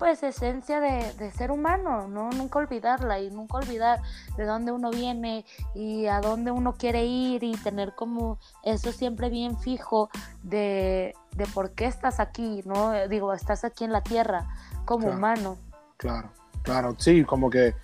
pues 0.00 0.22
esencia 0.22 0.80
de, 0.80 1.12
de 1.18 1.30
ser 1.30 1.50
humano, 1.50 2.08
¿no? 2.08 2.30
Nunca 2.30 2.58
olvidarla 2.58 3.20
y 3.20 3.30
nunca 3.30 3.58
olvidar 3.58 4.00
de 4.38 4.46
dónde 4.46 4.72
uno 4.72 4.90
viene 4.90 5.44
y 5.74 6.06
a 6.06 6.22
dónde 6.22 6.50
uno 6.50 6.72
quiere 6.72 7.04
ir 7.04 7.44
y 7.44 7.52
tener 7.58 7.94
como 7.94 8.38
eso 8.64 8.92
siempre 8.92 9.28
bien 9.28 9.58
fijo 9.58 10.08
de, 10.42 11.14
de 11.36 11.46
por 11.48 11.72
qué 11.72 11.84
estás 11.84 12.18
aquí, 12.18 12.62
¿no? 12.64 12.92
Digo, 13.08 13.34
estás 13.34 13.62
aquí 13.62 13.84
en 13.84 13.92
la 13.92 14.00
tierra 14.00 14.48
como 14.86 15.02
Claro. 15.04 15.16
humano. 15.18 15.56
Claro, 15.98 16.30
claro. 16.62 16.94
Sí, 16.98 17.22
como 17.24 17.50
que 17.50 17.74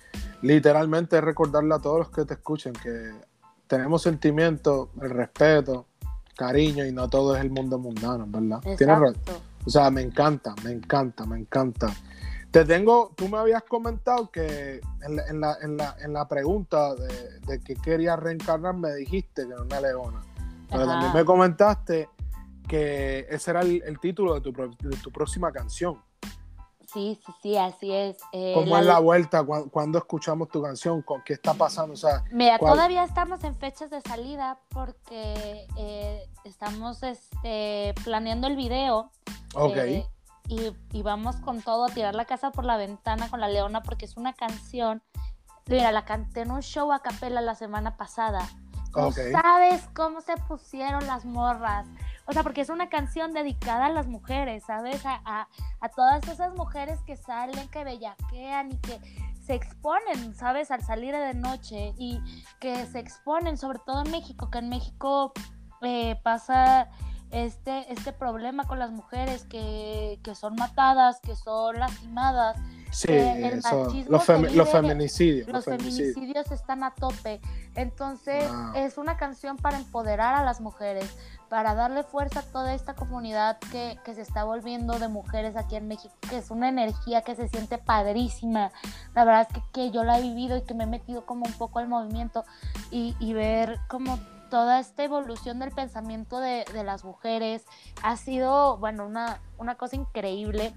literalmente 0.41 1.21
recordarle 1.21 1.75
a 1.75 1.79
todos 1.79 1.99
los 1.99 2.09
que 2.09 2.25
te 2.25 2.33
escuchen 2.33 2.73
que 2.73 3.11
tenemos 3.67 4.01
sentimientos, 4.01 4.89
el 5.03 5.11
respeto, 5.11 5.85
cariño 6.35 6.83
y 6.83 6.91
no 6.91 7.07
todo 7.09 7.35
es 7.35 7.41
el 7.43 7.51
mundo 7.51 7.77
mundano, 7.77 8.25
¿verdad? 8.27 8.59
Tienes 8.75 8.87
razón. 8.87 9.15
Exacto. 9.15 9.41
O 9.67 9.69
sea, 9.69 9.91
me 9.91 10.01
encanta, 10.01 10.55
me 10.63 10.71
encanta, 10.71 11.25
me 11.25 11.37
encanta. 11.37 11.87
Te 12.51 12.63
tengo, 12.65 13.11
tú 13.15 13.27
me 13.27 13.37
habías 13.37 13.63
comentado 13.63 14.31
que 14.31 14.79
en 15.05 15.15
la, 15.15 15.23
en 15.27 15.39
la, 15.41 15.57
en 15.61 15.77
la, 15.77 15.95
en 15.99 16.13
la 16.13 16.27
pregunta 16.27 16.95
de, 16.95 17.39
de 17.41 17.59
que 17.59 17.75
querías 17.75 18.17
reencarnar 18.17 18.73
me 18.75 18.93
dijiste 18.95 19.45
que 19.45 19.53
era 19.53 19.61
una 19.61 19.81
leona. 19.81 20.23
Pero 20.69 20.83
Ajá. 20.83 20.91
también 20.93 21.13
me 21.13 21.25
comentaste 21.25 22.09
que 22.67 23.27
ese 23.29 23.51
era 23.51 23.61
el, 23.61 23.81
el 23.85 23.99
título 23.99 24.33
de 24.33 24.41
tu, 24.41 24.51
de 24.51 24.97
tu 24.97 25.11
próxima 25.11 25.51
canción. 25.51 26.01
Sí, 26.93 27.19
sí, 27.25 27.33
sí, 27.43 27.57
así 27.57 27.91
es. 27.91 28.17
Eh, 28.31 28.53
¿Cómo 28.55 28.75
la- 28.75 28.79
es 28.79 28.85
la 28.87 28.99
vuelta? 28.99 29.43
¿Cuándo, 29.43 29.69
cuándo 29.69 29.97
escuchamos 29.97 30.47
tu 30.47 30.61
canción? 30.61 31.01
¿Con 31.01 31.21
¿Qué 31.23 31.33
está 31.33 31.53
pasando? 31.53 31.93
O 31.93 31.97
sea, 31.97 32.23
Mira, 32.31 32.57
¿Cuál? 32.57 32.73
todavía 32.73 33.03
estamos 33.03 33.43
en 33.43 33.55
fechas 33.55 33.89
de 33.89 33.99
salida 34.01 34.57
porque 34.69 35.67
eh, 35.77 36.29
estamos 36.45 37.03
este, 37.03 37.93
planeando 38.05 38.47
el 38.47 38.55
video. 38.55 39.11
ok. 39.53 39.75
eh, 39.75 40.05
y, 40.47 40.75
y 40.91 41.01
vamos 41.01 41.37
con 41.37 41.61
todo 41.61 41.85
a 41.85 41.89
tirar 41.89 42.15
la 42.15 42.25
casa 42.25 42.51
por 42.51 42.65
la 42.65 42.77
ventana 42.77 43.29
con 43.29 43.39
la 43.39 43.47
leona 43.47 43.83
porque 43.83 44.05
es 44.05 44.17
una 44.17 44.33
canción. 44.33 45.03
Mira, 45.67 45.91
la 45.91 46.05
canté 46.05 46.41
en 46.41 46.51
un 46.51 46.61
show 46.61 46.91
a 46.91 47.01
capela 47.01 47.41
la 47.41 47.55
semana 47.55 47.97
pasada. 47.97 48.47
Sabes 49.31 49.87
cómo 49.93 50.21
se 50.21 50.35
pusieron 50.47 51.05
las 51.05 51.25
morras. 51.25 51.85
O 52.25 52.33
sea, 52.33 52.43
porque 52.43 52.61
es 52.61 52.69
una 52.69 52.89
canción 52.89 53.31
dedicada 53.31 53.85
a 53.85 53.89
las 53.89 54.07
mujeres, 54.07 54.63
¿sabes? 54.65 55.05
A, 55.05 55.47
a, 55.79 55.89
todas 55.89 56.27
esas 56.27 56.53
mujeres 56.55 56.99
que 57.05 57.15
salen, 57.15 57.67
que 57.69 57.83
bellaquean 57.83 58.71
y 58.71 58.77
que 58.77 58.99
se 59.45 59.53
exponen, 59.53 60.35
¿sabes? 60.35 60.71
Al 60.71 60.83
salir 60.83 61.15
de 61.15 61.33
noche 61.33 61.93
y 61.97 62.19
que 62.59 62.85
se 62.85 62.99
exponen, 62.99 63.57
sobre 63.57 63.79
todo 63.79 64.03
en 64.03 64.11
México, 64.11 64.49
que 64.49 64.57
en 64.57 64.69
México 64.69 65.31
eh, 65.81 66.19
pasa 66.23 66.89
este, 67.31 67.91
este 67.91 68.13
problema 68.13 68.65
con 68.65 68.79
las 68.79 68.91
mujeres 68.91 69.43
que, 69.45 70.19
que 70.23 70.35
son 70.35 70.55
matadas, 70.55 71.19
que 71.21 71.35
son 71.35 71.79
lastimadas 71.79 72.57
Sí, 72.91 73.07
los, 74.07 74.25
feminicidios. 74.25 75.47
Los, 75.49 75.65
feminicidios. 75.65 76.51
están 76.51 76.83
a 76.83 76.95
tope. 76.95 77.41
Entonces, 77.75 78.49
es 78.75 78.97
una 78.97 79.17
canción 79.17 79.57
para 79.57 79.77
empoderar 79.77 80.35
a 80.35 80.43
las 80.43 80.61
mujeres, 80.61 81.15
para 81.49 81.75
darle 81.75 82.03
fuerza 82.03 82.39
a 82.39 82.43
toda 82.43 82.73
esta 82.73 82.95
comunidad 82.95 83.59
que, 83.71 83.99
se 84.05 84.21
está 84.21 84.45
volviendo 84.45 84.97
de 84.99 85.09
mujeres 85.09 85.55
aquí 85.55 85.75
en 85.75 85.87
México, 85.87 86.15
que 86.29 86.37
es 86.37 86.49
una 86.49 86.69
energía 86.69 87.21
que 87.21 87.35
se 87.35 87.49
siente 87.49 87.77
padrísima. 87.77 88.71
La 89.13 89.25
verdad 89.25 89.47
es 89.53 89.61
que, 89.73 89.91
yo 89.91 90.03
la 90.03 90.19
he 90.19 90.21
vivido 90.21 90.57
y 90.57 90.63
que 90.63 90.73
me 90.73 90.85
he 90.85 90.87
metido 90.87 91.25
como 91.25 91.45
un 91.45 91.53
poco 91.53 91.79
al 91.79 91.87
movimiento 91.87 92.45
y, 92.89 93.33
ver 93.33 93.79
como 93.87 94.17
toda 94.49 94.79
esta 94.79 95.03
evolución 95.03 95.59
del 95.59 95.71
pensamiento 95.71 96.39
de, 96.39 96.65
de, 96.73 96.83
las 96.83 97.03
mujeres 97.03 97.65
ha 98.03 98.17
sido, 98.17 98.77
bueno, 98.77 99.05
una, 99.05 99.41
una 99.57 99.75
cosa 99.75 99.95
increíble 99.95 100.73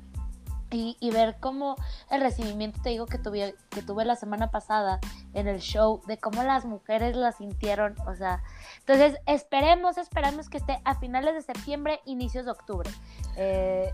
y, 0.73 1.11
ver 1.11 1.37
cómo 1.41 1.77
el 2.11 2.21
recibimiento, 2.21 2.81
te 2.83 2.91
digo, 2.91 3.07
que 3.07 3.19
tuve, 3.19 3.55
que 3.71 3.83
tuve 3.83 4.05
la 4.05 4.17
semana 4.17 4.51
pasada 4.51 5.01
en 5.35 5.49
el 5.49 5.61
show, 5.61 6.01
de 6.07 6.19
cómo 6.19 6.43
las 6.43 6.65
mujeres 6.65 7.17
la 7.17 7.33
sintieron, 7.33 7.97
o 8.07 8.15
sea, 8.15 8.43
entonces 8.79 9.19
esperemos, 9.27 9.99
esperemos 9.99 10.49
que 10.49 10.59
esté 10.59 10.81
a 10.85 10.95
finales 10.95 11.35
de 11.35 11.43
septiembre, 11.43 12.01
inicios 12.05 12.45
de 12.45 12.53
octubre. 12.53 12.91
Eh, 13.37 13.93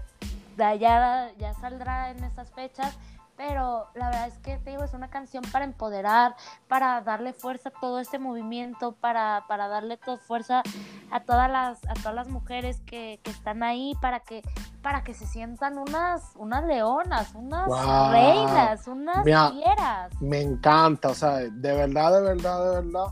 ya, 0.57 1.31
ya 1.39 1.55
saldrá 1.55 2.11
en 2.11 2.25
estas 2.25 2.51
fechas 2.53 2.97
pero 3.37 3.87
la 3.95 4.07
verdad 4.07 4.29
es 4.29 4.39
que 4.39 4.57
te 4.59 4.71
digo, 4.71 4.85
es 4.85 4.95
una 4.95 5.09
canción 5.09 5.45
para 5.53 5.65
empoderar, 5.65 6.35
para 6.69 7.01
darle 7.03 7.33
fuerza 7.33 7.69
a 7.69 7.81
todo 7.81 8.01
este 8.01 8.19
movimiento, 8.19 8.93
para, 8.93 9.45
para 9.49 9.69
darle 9.69 9.97
toda 9.97 10.19
fuerza 10.19 10.63
a 11.11 11.21
todas 11.21 11.51
las, 11.51 11.85
a 11.87 11.95
todas 11.95 12.15
las 12.15 12.29
mujeres 12.29 12.81
que, 12.87 13.21
que 13.23 13.31
están 13.31 13.63
ahí, 13.63 13.95
para 14.01 14.21
que, 14.21 14.43
para 14.83 15.05
que 15.05 15.15
se 15.15 15.27
sientan 15.27 15.79
unas, 15.79 16.33
unas 16.37 16.65
leonas, 16.65 17.35
unas 17.35 17.69
reinas, 18.11 18.87
unas 18.89 19.23
fieras. 19.25 20.13
Me 20.21 20.41
encanta, 20.41 21.09
o 21.09 21.15
sea, 21.15 21.37
de 21.37 21.73
verdad, 21.73 22.13
de 22.13 22.23
verdad, 22.23 22.65
de 22.65 22.71
verdad. 22.83 23.07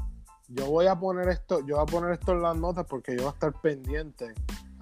Yo 0.49 0.67
voy 0.67 0.87
a 0.87 0.95
poner 0.95 1.29
esto, 1.29 1.61
yo 1.67 1.77
voy 1.77 1.83
a 1.83 1.87
poner 1.87 2.13
esto 2.13 2.33
en 2.33 2.43
las 2.43 2.57
notas 2.57 2.87
porque 2.87 3.13
yo 3.13 3.23
voy 3.23 3.31
a 3.31 3.33
estar 3.33 3.53
pendiente 3.61 4.35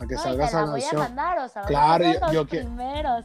que 0.06 0.16
salga 0.16 0.46
esa 0.46 0.64
canción. 0.64 1.06
claro, 1.66 2.02
yo, 2.32 2.46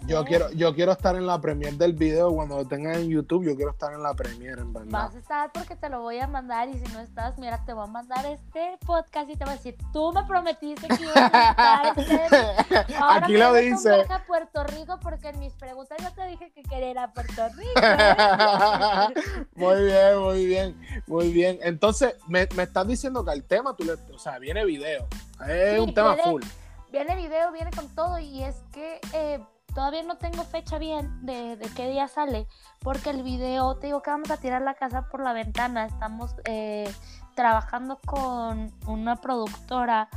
yo, 0.08 0.26
quiero, 0.26 0.52
yo 0.52 0.76
quiero 0.76 0.92
estar 0.92 1.16
en 1.16 1.26
la 1.26 1.40
premier 1.40 1.74
del 1.74 1.94
video 1.94 2.34
cuando 2.34 2.58
lo 2.58 2.66
tengas 2.66 2.98
en 2.98 3.10
YouTube, 3.10 3.46
yo 3.46 3.56
quiero 3.56 3.72
estar 3.72 3.94
en 3.94 4.04
la 4.04 4.14
premier, 4.14 4.60
en 4.60 4.74
verdad. 4.74 4.90
Vas 4.92 5.16
a 5.16 5.18
estar 5.20 5.52
porque 5.52 5.76
te 5.76 5.90
lo 5.90 6.02
voy 6.02 6.20
a 6.20 6.28
mandar 6.28 6.70
y 6.70 6.78
si 6.78 6.94
no 6.94 7.00
estás, 7.00 7.38
mira, 7.38 7.64
te 7.66 7.74
voy 7.74 7.84
a 7.84 7.88
mandar 7.88 8.26
este 8.26 8.78
podcast 8.86 9.30
y 9.30 9.36
te 9.36 9.44
voy 9.44 9.54
a 9.54 9.58
decir, 9.58 9.78
tú 9.92 10.12
me 10.14 10.24
prometiste 10.24 10.88
que 10.88 11.04
ibas 11.04 11.16
a 11.34 11.90
estar 11.94 12.00
este... 12.00 12.94
Aquí 13.10 13.38
lo 13.38 13.54
dice. 13.54 14.06
a 14.10 14.24
Puerto 14.26 14.64
Rico 14.64 15.00
porque 15.02 15.30
en 15.30 15.40
mis 15.40 15.54
preguntas 15.54 15.98
yo 16.02 16.12
te 16.14 16.28
dije 16.28 16.52
que 16.52 16.64
quería 16.64 16.92
ir 16.92 17.00
a 17.00 17.12
Puerto 17.12 17.48
Rico. 17.50 17.82
muy 19.56 19.84
bien, 19.84 20.20
muy 20.20 20.46
bien, 20.46 20.78
muy 21.08 21.32
bien. 21.32 21.60
Entonces, 21.62 22.16
me, 22.28 22.48
me 22.56 22.64
estás 22.64 22.88
diciendo 22.88 23.24
que 23.24 23.32
el 23.32 23.44
tema, 23.44 23.76
tú 23.76 23.84
le, 23.84 23.94
o 23.94 24.20
sea, 24.20 24.40
viene 24.40 24.66
video. 24.66 25.08
Es 25.48 25.80
un 25.80 25.94
tema 25.94 26.16
full 26.16 26.44
viene 26.92 27.16
video, 27.16 27.52
viene 27.52 27.72
con 27.72 27.88
todo 27.96 28.20
y 28.20 28.44
es 28.44 28.64
que 28.72 29.00
eh, 29.14 29.40
todavía 29.74 30.04
no 30.04 30.18
tengo 30.18 30.44
fecha 30.44 30.78
bien 30.78 31.26
de, 31.26 31.60
qué 31.76 31.90
día 31.90 32.08
sale, 32.08 32.48
porque 32.80 33.10
el 33.10 33.24
video, 33.24 33.76
te 33.78 33.88
digo 33.88 34.02
que 34.02 34.10
vamos 34.10 34.32
a 34.32 34.38
tirar 34.38 34.62
la 34.62 34.74
casa 34.74 35.08
por 35.10 35.22
la 35.22 35.34
ventana, 35.34 35.86
estamos 35.86 36.36
eh, 36.46 36.92
trabajando 37.36 38.00
con 38.06 38.74
una 38.88 39.18
productora 39.18 40.10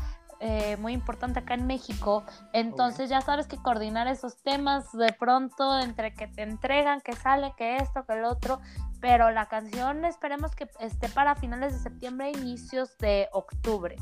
eh, 0.42 0.78
muy 0.78 0.94
importante 0.94 1.40
acá 1.40 1.52
en 1.52 1.66
México. 1.66 2.24
Entonces 2.54 3.10
ya 3.10 3.20
sabes 3.20 3.46
que 3.46 3.58
coordinar 3.58 4.08
esos 4.08 4.42
temas 4.42 4.90
de 4.92 5.12
pronto 5.12 5.78
entre 5.78 6.14
que 6.14 6.28
te 6.28 6.42
entregan, 6.42 7.02
que 7.02 7.12
sale, 7.12 7.52
que 7.58 7.76
esto, 7.76 8.06
que 8.06 8.14
el 8.14 8.24
otro. 8.24 8.58
Pero 9.02 9.30
la 9.30 9.46
canción 9.46 10.06
esperemos 10.06 10.54
que 10.54 10.70
esté 10.80 11.10
para 11.10 11.34
finales 11.34 11.74
de 11.74 11.80
septiembre, 11.80 12.30
inicios 12.30 12.96
de 12.96 13.28
octubre. 13.32 13.96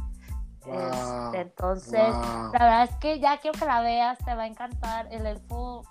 Este, 0.73 1.41
entonces, 1.41 2.09
la 2.53 2.59
verdad 2.59 2.83
es 2.85 2.97
que 2.97 3.21
ya 3.21 3.39
quiero 3.39 3.59
que 3.59 3.65
la 3.65 3.81
veas, 3.81 4.19
te 4.19 4.35
va 4.35 4.43
a 4.43 4.47
encantar. 4.47 5.09
El 5.11 5.27
elfo 5.27 5.85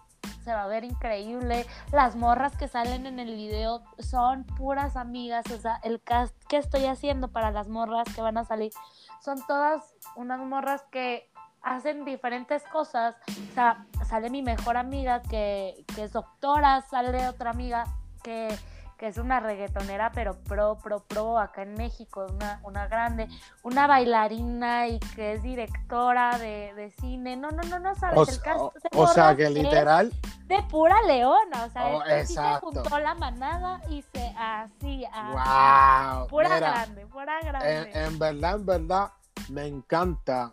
se 0.44 0.54
va 0.54 0.64
a 0.64 0.68
ver 0.68 0.84
increíble. 0.84 1.66
Las 1.92 2.16
morras 2.16 2.56
que 2.56 2.68
salen 2.68 3.06
en 3.06 3.20
el 3.20 3.36
video 3.36 3.82
son 4.00 4.46
puras 4.46 4.96
amigas. 4.96 5.46
O 5.52 5.58
sea, 5.58 5.80
el 5.84 6.02
cast 6.02 6.36
que 6.48 6.58
estoy 6.58 6.86
haciendo 6.86 7.28
para 7.30 7.52
las 7.52 7.68
morras 7.68 8.08
que 8.16 8.22
van 8.22 8.38
a 8.38 8.46
salir 8.46 8.72
son 9.22 9.46
todas 9.48 9.84
unas 10.16 10.40
morras 10.40 10.84
que 10.92 11.30
hacen 11.62 12.06
diferentes 12.06 12.64
cosas. 12.72 13.16
O 13.52 13.54
sea, 13.54 13.86
sale 14.06 14.30
mi 14.30 14.42
mejor 14.42 14.78
amiga 14.78 15.22
que, 15.22 15.86
que 15.96 16.04
es 16.04 16.14
doctora, 16.14 16.82
sale 16.82 17.28
otra 17.28 17.50
amiga 17.50 17.86
que 18.24 18.58
que 18.98 19.08
es 19.08 19.18
una 19.18 19.40
reggaetonera, 19.40 20.12
pero 20.12 20.36
pro, 20.36 20.78
pro, 20.80 21.04
pro, 21.04 21.38
acá 21.38 21.62
en 21.62 21.76
México, 21.76 22.26
una, 22.34 22.60
una 22.64 22.88
grande, 22.88 23.28
una 23.64 23.86
bailarina 23.86 24.88
y 24.88 25.00
que 25.16 25.34
es 25.34 25.44
directora 25.44 26.38
de, 26.40 26.94
cine. 27.00 27.38
No, 27.38 27.52
no, 27.52 27.62
no, 27.64 27.80
no 27.80 27.96
sabes 27.96 28.18
o, 28.18 28.32
el 28.32 28.42
caso. 28.42 28.74
O, 28.94 29.08
sea, 29.08 29.36
que 29.36 29.50
literal. 29.50 30.12
De 30.48 30.64
pura 30.64 31.02
leona, 31.04 31.66
o 31.66 31.70
sea, 31.70 31.96
oh, 31.96 32.26
se 32.26 32.42
juntó 32.60 32.98
la 33.00 33.14
manada 33.14 33.82
y 33.90 34.02
se 34.02 34.34
así, 34.38 35.06
wow. 35.32 36.28
pura 36.28 36.58
grande, 36.58 37.06
pura 37.06 37.40
grande. 37.42 37.92
En, 37.94 38.18
verdad, 38.18 38.56
en 38.56 38.66
verdad, 38.66 39.12
me 39.50 39.68
encanta 39.68 40.52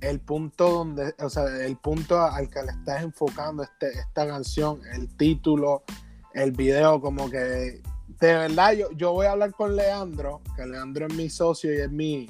el 0.00 0.20
punto 0.20 0.70
donde, 0.70 1.14
o 1.18 1.28
sea, 1.28 1.44
el 1.44 1.76
punto 1.76 2.20
al 2.20 2.48
que 2.48 2.62
le 2.62 2.70
estás 2.70 3.02
enfocando 3.02 3.62
este, 3.62 3.90
esta 3.98 4.26
canción, 4.26 4.80
el 4.92 5.08
título, 5.16 5.82
el 6.36 6.52
video 6.52 7.00
como 7.00 7.30
que 7.30 7.80
de 8.20 8.34
verdad 8.34 8.72
yo, 8.72 8.90
yo 8.92 9.12
voy 9.12 9.26
a 9.26 9.32
hablar 9.32 9.52
con 9.52 9.74
Leandro, 9.74 10.42
que 10.54 10.66
Leandro 10.66 11.06
es 11.06 11.14
mi 11.14 11.28
socio 11.30 11.72
y 11.72 11.78
es 11.78 11.90
mi, 11.90 12.28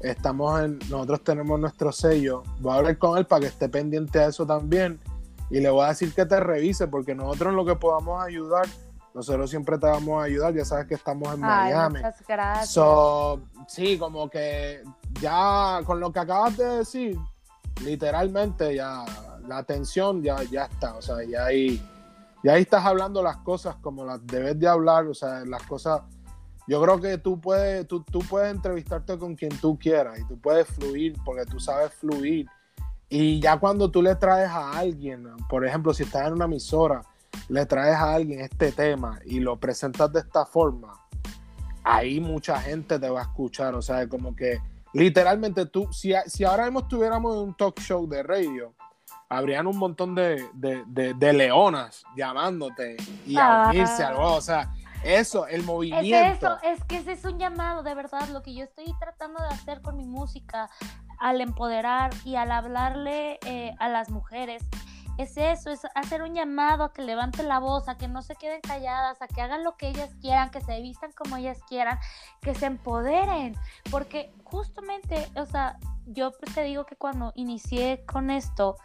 estamos 0.00 0.60
en, 0.60 0.78
nosotros 0.90 1.22
tenemos 1.22 1.58
nuestro 1.58 1.92
sello, 1.92 2.42
voy 2.60 2.72
a 2.72 2.76
hablar 2.76 2.98
con 2.98 3.16
él 3.16 3.24
para 3.24 3.40
que 3.40 3.46
esté 3.46 3.68
pendiente 3.68 4.18
a 4.18 4.26
eso 4.26 4.44
también 4.44 5.00
y 5.48 5.60
le 5.60 5.70
voy 5.70 5.84
a 5.84 5.88
decir 5.88 6.12
que 6.12 6.26
te 6.26 6.40
revise 6.40 6.88
porque 6.88 7.14
nosotros 7.14 7.50
en 7.50 7.56
lo 7.56 7.64
que 7.64 7.76
podamos 7.76 8.22
ayudar, 8.22 8.66
nosotros 9.14 9.48
siempre 9.48 9.78
te 9.78 9.86
vamos 9.86 10.20
a 10.20 10.24
ayudar, 10.24 10.52
ya 10.52 10.64
sabes 10.64 10.86
que 10.88 10.94
estamos 10.94 11.32
en 11.32 11.40
Miami. 11.40 12.00
Muchas 12.00 12.26
gracias. 12.26 12.70
So, 12.70 13.40
sí, 13.68 13.96
como 13.96 14.28
que 14.28 14.82
ya 15.20 15.80
con 15.86 16.00
lo 16.00 16.12
que 16.12 16.18
acabas 16.18 16.56
de 16.56 16.78
decir, 16.78 17.16
literalmente 17.84 18.74
ya 18.74 19.04
la 19.46 19.58
atención 19.58 20.20
ya, 20.22 20.42
ya 20.42 20.64
está, 20.64 20.96
o 20.96 21.02
sea, 21.02 21.22
ya 21.24 21.46
hay 21.46 21.80
y 22.46 22.48
ahí 22.48 22.62
estás 22.62 22.84
hablando 22.84 23.24
las 23.24 23.38
cosas 23.38 23.74
como 23.80 24.04
las 24.04 24.24
debes 24.24 24.56
de 24.56 24.68
hablar, 24.68 25.08
o 25.08 25.14
sea, 25.14 25.44
las 25.44 25.64
cosas. 25.64 26.02
Yo 26.68 26.80
creo 26.80 27.00
que 27.00 27.18
tú 27.18 27.40
puedes, 27.40 27.88
tú, 27.88 28.04
tú 28.04 28.20
puedes 28.20 28.54
entrevistarte 28.54 29.18
con 29.18 29.34
quien 29.34 29.50
tú 29.58 29.76
quieras 29.76 30.20
y 30.20 30.28
tú 30.28 30.38
puedes 30.38 30.68
fluir 30.68 31.16
porque 31.24 31.44
tú 31.44 31.58
sabes 31.58 31.92
fluir. 31.94 32.46
Y 33.08 33.40
ya 33.40 33.58
cuando 33.58 33.90
tú 33.90 34.00
le 34.00 34.14
traes 34.14 34.48
a 34.48 34.78
alguien, 34.78 35.26
por 35.48 35.66
ejemplo, 35.66 35.92
si 35.92 36.04
estás 36.04 36.28
en 36.28 36.34
una 36.34 36.44
emisora, 36.44 37.02
le 37.48 37.66
traes 37.66 37.96
a 37.96 38.14
alguien 38.14 38.42
este 38.42 38.70
tema 38.70 39.18
y 39.24 39.40
lo 39.40 39.58
presentas 39.58 40.12
de 40.12 40.20
esta 40.20 40.46
forma, 40.46 40.92
ahí 41.82 42.20
mucha 42.20 42.60
gente 42.60 43.00
te 43.00 43.10
va 43.10 43.22
a 43.22 43.24
escuchar. 43.24 43.74
O 43.74 43.82
sea, 43.82 44.08
como 44.08 44.36
que 44.36 44.60
literalmente 44.92 45.66
tú, 45.66 45.92
si, 45.92 46.12
si 46.26 46.44
ahora 46.44 46.66
mismo 46.66 46.78
estuviéramos 46.78 47.34
en 47.34 47.40
un 47.40 47.56
talk 47.56 47.80
show 47.80 48.08
de 48.08 48.22
radio, 48.22 48.72
habrían 49.28 49.66
un 49.66 49.76
montón 49.76 50.14
de, 50.14 50.44
leonas 51.20 52.04
llamándote 52.16 52.96
y 53.26 53.36
a 53.36 53.68
unirse 53.68 54.04
al 54.04 54.16
O 54.16 54.40
sea, 54.40 54.72
eso, 55.04 55.46
el 55.46 55.62
movimiento. 55.62 56.16
Es 56.16 56.36
eso, 56.38 56.58
es 56.62 56.84
que 56.84 56.96
ese 56.98 57.12
es 57.12 57.24
un 57.24 57.38
llamado, 57.38 57.82
de 57.82 57.94
verdad, 57.94 58.28
lo 58.28 58.42
que 58.42 58.54
yo 58.54 58.64
estoy 58.64 58.86
tratando 58.98 59.40
de 59.42 59.48
hacer 59.48 59.80
con 59.82 59.96
mi 59.96 60.06
música, 60.06 60.68
al 61.18 61.40
empoderar 61.40 62.10
y 62.24 62.36
al 62.36 62.50
hablarle 62.50 63.38
eh, 63.46 63.74
a 63.78 63.88
las 63.88 64.10
mujeres. 64.10 64.62
Es 65.18 65.36
eso, 65.36 65.70
es 65.70 65.80
hacer 65.94 66.22
un 66.22 66.34
llamado 66.34 66.84
a 66.84 66.92
que 66.92 67.02
levanten 67.02 67.48
la 67.48 67.58
voz, 67.58 67.88
a 67.88 67.96
que 67.96 68.06
no 68.06 68.22
se 68.22 68.36
queden 68.36 68.60
calladas, 68.60 69.20
a 69.22 69.26
que 69.26 69.40
hagan 69.40 69.64
lo 69.64 69.76
que 69.76 69.88
ellas 69.88 70.14
quieran, 70.20 70.50
que 70.50 70.60
se 70.60 70.80
vistan 70.80 71.12
como 71.12 71.36
ellas 71.36 71.58
quieran, 71.68 71.98
que 72.42 72.54
se 72.54 72.66
empoderen. 72.66 73.56
Porque 73.90 74.32
justamente, 74.44 75.28
o 75.36 75.46
sea, 75.46 75.78
yo 76.06 76.32
pues 76.32 76.54
te 76.54 76.62
digo 76.64 76.84
que 76.84 76.96
cuando 76.96 77.32
inicié 77.34 78.04
con 78.06 78.30
esto, 78.30 78.76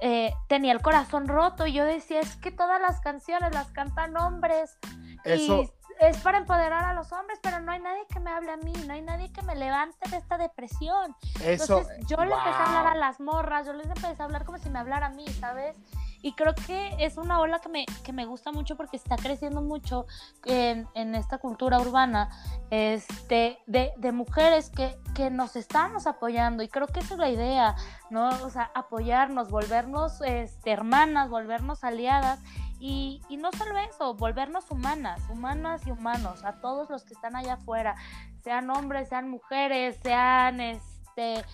eh, 0.00 0.32
tenía 0.48 0.72
el 0.72 0.80
corazón 0.80 1.28
roto 1.28 1.66
y 1.66 1.72
yo 1.72 1.84
decía, 1.84 2.20
es 2.20 2.36
que 2.36 2.50
todas 2.50 2.80
las 2.80 3.00
canciones 3.00 3.54
las 3.54 3.70
cantan 3.70 4.16
hombres. 4.16 4.78
Eso, 5.24 5.72
es 6.00 6.16
para 6.18 6.38
empoderar 6.38 6.84
a 6.84 6.94
los 6.94 7.12
hombres, 7.12 7.38
pero 7.42 7.60
no 7.60 7.72
hay 7.72 7.80
nadie 7.80 8.06
que 8.08 8.20
me 8.20 8.30
hable 8.30 8.52
a 8.52 8.56
mí, 8.56 8.72
no 8.86 8.94
hay 8.94 9.02
nadie 9.02 9.30
que 9.32 9.42
me 9.42 9.54
levante 9.54 10.08
de 10.08 10.16
esta 10.16 10.38
depresión. 10.38 11.14
Eso, 11.44 11.78
Entonces, 11.78 12.06
yo 12.06 12.16
le 12.16 12.32
empecé 12.32 12.56
a 12.56 12.66
hablar 12.66 12.86
a 12.86 12.94
las 12.94 13.20
morras, 13.20 13.66
yo 13.66 13.74
les 13.74 13.86
empecé 13.86 14.22
a 14.22 14.24
hablar 14.24 14.44
como 14.44 14.58
si 14.58 14.70
me 14.70 14.78
hablara 14.78 15.06
a 15.06 15.10
mí, 15.10 15.26
¿sabes? 15.28 15.76
Y 16.22 16.32
creo 16.32 16.54
que 16.54 16.94
es 16.98 17.16
una 17.16 17.40
ola 17.40 17.60
que 17.60 17.68
me, 17.68 17.86
que 18.04 18.12
me 18.12 18.26
gusta 18.26 18.52
mucho 18.52 18.76
porque 18.76 18.96
está 18.96 19.16
creciendo 19.16 19.62
mucho 19.62 20.06
en, 20.44 20.86
en 20.94 21.14
esta 21.14 21.38
cultura 21.38 21.80
urbana 21.80 22.28
este, 22.70 23.58
de, 23.66 23.92
de 23.96 24.12
mujeres 24.12 24.70
que, 24.70 24.98
que, 25.14 25.30
nos 25.30 25.56
estamos 25.56 26.06
apoyando. 26.06 26.62
Y 26.62 26.68
creo 26.68 26.86
que 26.88 27.00
esa 27.00 27.14
es 27.14 27.20
la 27.20 27.30
idea, 27.30 27.74
¿no? 28.10 28.28
O 28.28 28.50
sea, 28.50 28.70
apoyarnos, 28.74 29.50
volvernos 29.50 30.20
este, 30.20 30.72
hermanas, 30.72 31.30
volvernos 31.30 31.84
aliadas. 31.84 32.40
Y, 32.80 33.20
y, 33.28 33.36
no 33.36 33.52
solo 33.52 33.78
eso, 33.78 34.14
volvernos 34.14 34.70
humanas, 34.70 35.20
humanas 35.28 35.86
y 35.86 35.90
humanos, 35.90 36.44
a 36.44 36.60
todos 36.60 36.88
los 36.88 37.04
que 37.04 37.12
están 37.12 37.36
allá 37.36 37.54
afuera, 37.54 37.94
sean 38.42 38.70
hombres, 38.70 39.10
sean 39.10 39.28
mujeres, 39.28 39.98
sean 40.02 40.60
este 40.60 41.44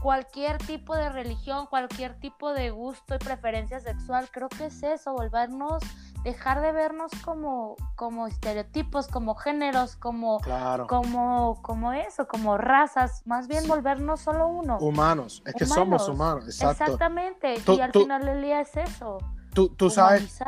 cualquier 0.00 0.58
tipo 0.58 0.94
de 0.94 1.08
religión, 1.08 1.66
cualquier 1.66 2.18
tipo 2.20 2.52
de 2.52 2.70
gusto 2.70 3.14
y 3.14 3.18
preferencia 3.18 3.80
sexual, 3.80 4.28
creo 4.30 4.48
que 4.48 4.66
es 4.66 4.82
eso, 4.82 5.12
volvernos, 5.12 5.82
dejar 6.24 6.60
de 6.60 6.72
vernos 6.72 7.10
como, 7.24 7.76
como 7.96 8.26
estereotipos, 8.26 9.08
como 9.08 9.34
géneros, 9.34 9.96
como, 9.96 10.40
claro. 10.40 10.86
como, 10.86 11.62
como 11.62 11.92
eso, 11.92 12.26
como 12.26 12.58
razas, 12.58 13.22
más 13.24 13.48
bien 13.48 13.62
sí. 13.62 13.68
volvernos 13.68 14.20
solo 14.20 14.48
uno. 14.48 14.78
Humanos, 14.78 15.42
es 15.46 15.54
que 15.54 15.64
somos 15.64 16.08
humanos, 16.08 16.46
exacto. 16.46 16.84
Exactamente, 16.84 17.54
tú, 17.64 17.74
y 17.74 17.80
al 17.80 17.92
tú, 17.92 18.00
final 18.00 18.26
del 18.26 18.42
día 18.42 18.60
es 18.60 18.76
eso. 18.76 19.18
Tú, 19.54 19.68
tú 19.70 19.88
sabes, 19.90 20.40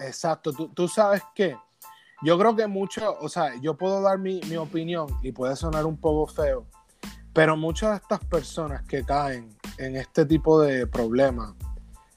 exacto, 0.00 0.52
tú, 0.52 0.68
tú 0.68 0.88
sabes 0.88 1.22
que 1.34 1.56
yo 2.22 2.36
creo 2.38 2.56
que 2.56 2.66
mucho, 2.66 3.16
o 3.20 3.28
sea, 3.28 3.52
yo 3.60 3.76
puedo 3.76 4.02
dar 4.02 4.18
mi, 4.18 4.40
mi 4.48 4.56
opinión 4.56 5.06
y 5.22 5.32
puede 5.32 5.54
sonar 5.56 5.86
un 5.86 5.96
poco 5.96 6.26
feo, 6.26 6.66
pero 7.32 7.56
muchas 7.56 7.90
de 7.90 7.96
estas 7.98 8.24
personas 8.24 8.82
que 8.82 9.04
caen 9.04 9.56
en 9.78 9.96
este 9.96 10.24
tipo 10.26 10.60
de 10.60 10.86
problemas 10.86 11.54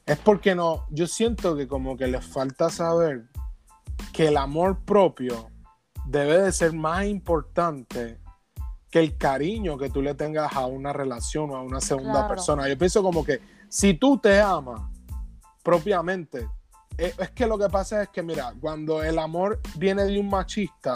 es 0.07 0.17
porque 0.17 0.55
no, 0.55 0.87
yo 0.89 1.05
siento 1.05 1.55
que 1.55 1.67
como 1.67 1.95
que 1.95 2.07
les 2.07 2.25
falta 2.25 2.69
saber 2.71 3.25
que 4.11 4.29
el 4.29 4.37
amor 4.37 4.79
propio 4.79 5.49
debe 6.05 6.39
de 6.41 6.51
ser 6.51 6.73
más 6.73 7.05
importante 7.05 8.19
que 8.89 8.99
el 8.99 9.15
cariño 9.17 9.77
que 9.77 9.89
tú 9.89 10.01
le 10.01 10.15
tengas 10.15 10.53
a 10.55 10.65
una 10.65 10.91
relación 10.91 11.51
o 11.51 11.55
a 11.55 11.61
una 11.61 11.79
segunda 11.79 12.13
Claro. 12.13 12.27
persona. 12.27 12.67
Yo 12.67 12.77
pienso 12.77 13.03
como 13.03 13.23
que 13.23 13.39
si 13.69 13.93
tú 13.93 14.17
te 14.17 14.41
amas 14.41 14.81
propiamente, 15.63 16.49
eh, 16.97 17.13
es 17.17 17.31
que 17.31 17.45
lo 17.45 17.57
que 17.57 17.69
pasa 17.69 18.03
es 18.03 18.09
que, 18.09 18.21
mira, 18.21 18.53
cuando 18.59 19.03
el 19.03 19.17
amor 19.19 19.59
viene 19.77 20.03
de 20.03 20.19
un 20.19 20.29
machista, 20.29 20.93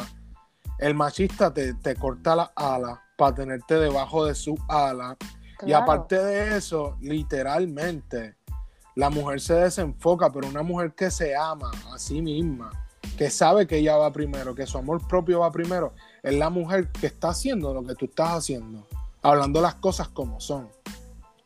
el 0.80 0.94
machista 0.94 1.54
te, 1.54 1.74
te 1.76 1.96
corta 1.96 2.36
las 2.36 2.50
alas 2.56 3.00
para 3.18 3.36
tenerte 3.36 3.76
debajo 3.76 4.26
de 4.26 4.36
su 4.36 4.58
ala. 4.68 5.18
Y 5.66 5.72
aparte 5.72 6.22
de 6.22 6.58
eso, 6.58 6.98
literalmente, 7.00 8.36
la 8.96 9.10
mujer 9.10 9.40
se 9.40 9.54
desenfoca, 9.54 10.32
pero 10.32 10.48
una 10.48 10.64
mujer 10.64 10.94
que 10.94 11.10
se 11.10 11.36
ama 11.36 11.72
a 11.94 11.98
sí 11.98 12.22
misma, 12.22 12.72
que 13.18 13.30
sabe 13.30 13.66
que 13.66 13.78
ella 13.78 13.96
va 13.96 14.12
primero, 14.12 14.54
que 14.54 14.68
su 14.68 14.78
amor 14.78 15.06
propio 15.08 15.40
va 15.40 15.52
primero, 15.52 15.94
es 16.24 16.34
la 16.34 16.50
mujer 16.50 16.92
que 16.92 17.08
está 17.08 17.30
haciendo 17.30 17.74
lo 17.74 17.84
que 17.84 17.96
tú 17.96 18.06
estás 18.06 18.32
haciendo, 18.32 18.86
hablando 19.22 19.62
las 19.62 19.76
cosas 19.76 20.10
como 20.10 20.40
son. 20.40 20.70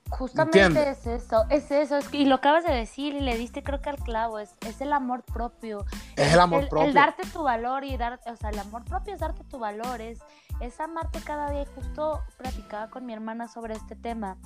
Justamente 0.09 0.59
¿Entiendes? 0.59 1.07
es 1.07 1.23
eso, 1.23 1.45
es 1.49 1.71
eso, 1.71 1.97
es 1.97 2.13
y 2.13 2.25
lo 2.25 2.35
acabas 2.35 2.65
de 2.65 2.73
decir 2.73 3.13
y 3.13 3.19
le 3.19 3.37
diste 3.37 3.63
creo 3.63 3.81
que 3.81 3.89
al 3.89 3.97
clavo, 3.97 4.39
es, 4.39 4.55
es 4.65 4.81
el 4.81 4.91
amor 4.91 5.23
propio. 5.23 5.85
Es 6.15 6.33
el 6.33 6.39
amor 6.39 6.63
el, 6.63 6.69
propio. 6.69 6.87
el 6.87 6.93
darte 6.93 7.27
tu 7.27 7.43
valor 7.43 7.83
y 7.83 7.95
dar, 7.97 8.19
o 8.25 8.35
sea, 8.35 8.49
el 8.49 8.59
amor 8.59 8.83
propio 8.85 9.13
es 9.13 9.19
darte 9.19 9.43
tu 9.43 9.59
valor, 9.59 10.01
es, 10.01 10.19
es 10.59 10.79
amarte 10.79 11.21
cada 11.21 11.51
día. 11.51 11.61
Y 11.61 11.65
justo 11.75 12.21
platicaba 12.37 12.89
con 12.89 13.05
mi 13.05 13.13
hermana 13.13 13.47
sobre 13.47 13.75
este 13.75 13.95
tema, 13.95 14.37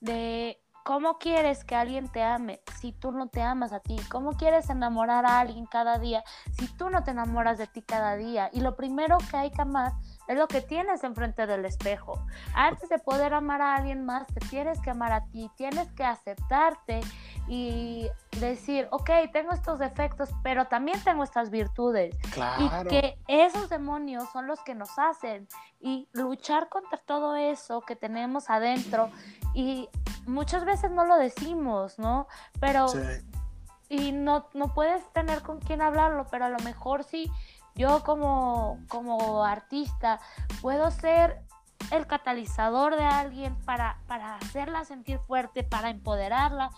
de 0.00 0.62
cómo 0.84 1.18
quieres 1.18 1.64
que 1.64 1.74
alguien 1.74 2.08
te 2.08 2.22
ame 2.22 2.62
si 2.80 2.92
tú 2.92 3.12
no 3.12 3.28
te 3.28 3.42
amas 3.42 3.72
a 3.72 3.80
ti, 3.80 3.96
cómo 4.10 4.32
quieres 4.32 4.70
enamorar 4.70 5.26
a 5.26 5.40
alguien 5.40 5.66
cada 5.66 5.98
día 5.98 6.24
si 6.58 6.66
tú 6.68 6.88
no 6.90 7.04
te 7.04 7.10
enamoras 7.10 7.58
de 7.58 7.66
ti 7.66 7.82
cada 7.82 8.16
día. 8.16 8.50
Y 8.52 8.60
lo 8.60 8.76
primero 8.76 9.18
que 9.30 9.36
hay 9.36 9.50
que 9.50 9.62
amar 9.62 9.92
es 10.30 10.38
lo 10.38 10.46
que 10.46 10.60
tienes 10.60 11.02
enfrente 11.02 11.44
del 11.48 11.64
espejo. 11.64 12.24
Antes 12.54 12.88
de 12.88 13.00
poder 13.00 13.34
amar 13.34 13.60
a 13.60 13.74
alguien 13.74 14.04
más, 14.04 14.28
te 14.28 14.38
tienes 14.46 14.80
que 14.80 14.90
amar 14.90 15.12
a 15.12 15.24
ti, 15.26 15.50
tienes 15.56 15.90
que 15.92 16.04
aceptarte 16.04 17.00
y 17.48 18.08
decir, 18.38 18.86
ok, 18.92 19.10
tengo 19.32 19.50
estos 19.52 19.80
defectos, 19.80 20.30
pero 20.44 20.66
también 20.66 21.02
tengo 21.02 21.24
estas 21.24 21.50
virtudes. 21.50 22.16
Claro. 22.32 22.84
Y 22.84 22.88
que 22.88 23.18
esos 23.26 23.68
demonios 23.68 24.30
son 24.32 24.46
los 24.46 24.60
que 24.60 24.76
nos 24.76 24.96
hacen. 25.00 25.48
Y 25.80 26.08
luchar 26.12 26.68
contra 26.68 26.98
todo 26.98 27.34
eso 27.34 27.80
que 27.80 27.96
tenemos 27.96 28.50
adentro. 28.50 29.10
Y 29.52 29.88
muchas 30.26 30.64
veces 30.64 30.92
no 30.92 31.04
lo 31.06 31.16
decimos, 31.16 31.98
¿no? 31.98 32.28
Pero 32.60 32.86
Sí. 32.86 32.98
y 33.88 34.12
no, 34.12 34.46
no 34.54 34.72
puedes 34.74 35.02
tener 35.12 35.42
con 35.42 35.58
quién 35.58 35.82
hablarlo, 35.82 36.24
pero 36.30 36.44
a 36.44 36.50
lo 36.50 36.58
mejor 36.60 37.02
sí, 37.02 37.32
yo 37.74 38.02
como, 38.02 38.78
como 38.88 39.44
artista 39.44 40.20
puedo 40.60 40.90
ser 40.90 41.42
el 41.90 42.06
catalizador 42.06 42.96
de 42.96 43.04
alguien 43.04 43.56
para, 43.64 43.98
para 44.06 44.36
hacerla 44.36 44.84
sentir 44.84 45.18
fuerte, 45.20 45.64
para 45.64 45.90
empoderarla. 45.90 46.70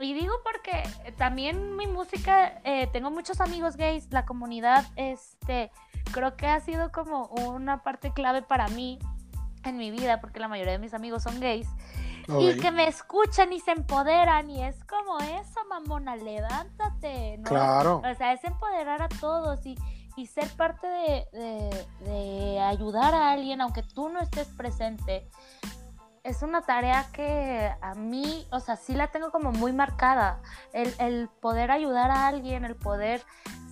Y 0.00 0.14
digo 0.14 0.34
porque 0.42 0.82
también 1.16 1.76
mi 1.76 1.86
música, 1.86 2.60
eh, 2.64 2.88
tengo 2.92 3.10
muchos 3.10 3.40
amigos 3.40 3.76
gays, 3.76 4.08
la 4.10 4.24
comunidad, 4.24 4.84
este, 4.96 5.70
creo 6.12 6.36
que 6.36 6.48
ha 6.48 6.58
sido 6.60 6.90
como 6.90 7.26
una 7.26 7.82
parte 7.82 8.12
clave 8.12 8.42
para 8.42 8.66
mí 8.68 8.98
en 9.64 9.76
mi 9.76 9.92
vida, 9.92 10.20
porque 10.20 10.40
la 10.40 10.48
mayoría 10.48 10.72
de 10.72 10.78
mis 10.78 10.94
amigos 10.94 11.22
son 11.22 11.38
gays 11.38 11.68
y 12.28 12.50
Ok. 12.50 12.60
que 12.60 12.70
me 12.70 12.86
escuchan 12.86 13.52
y 13.52 13.60
se 13.60 13.72
empoderan 13.72 14.48
y 14.50 14.62
es 14.64 14.82
como 14.84 15.18
eso, 15.18 15.60
mamona, 15.68 16.16
levántate, 16.16 17.38
¿no? 17.38 17.44
Claro. 17.44 18.02
O 18.04 18.14
sea, 18.14 18.32
es 18.32 18.44
empoderar 18.44 19.02
a 19.02 19.08
todos 19.08 19.64
y, 19.66 19.76
y 20.16 20.26
ser 20.26 20.48
parte 20.56 20.86
de, 20.86 21.26
de- 21.32 21.86
de 22.10 22.60
ayudar 22.60 23.14
a 23.14 23.30
alguien 23.30 23.60
aunque 23.60 23.82
tú 23.82 24.08
no 24.08 24.20
estés 24.20 24.46
presente. 24.48 25.28
Es 26.24 26.42
una 26.42 26.62
tarea 26.62 27.06
que 27.12 27.74
a 27.80 27.94
mí, 27.94 28.46
o 28.52 28.60
sea, 28.60 28.76
sí 28.76 28.94
la 28.94 29.08
tengo 29.08 29.32
como 29.32 29.50
muy 29.50 29.72
marcada. 29.72 30.40
El, 30.72 30.94
el 31.00 31.28
poder 31.40 31.72
ayudar 31.72 32.12
a 32.12 32.28
alguien, 32.28 32.64
el 32.64 32.76
poder 32.76 33.22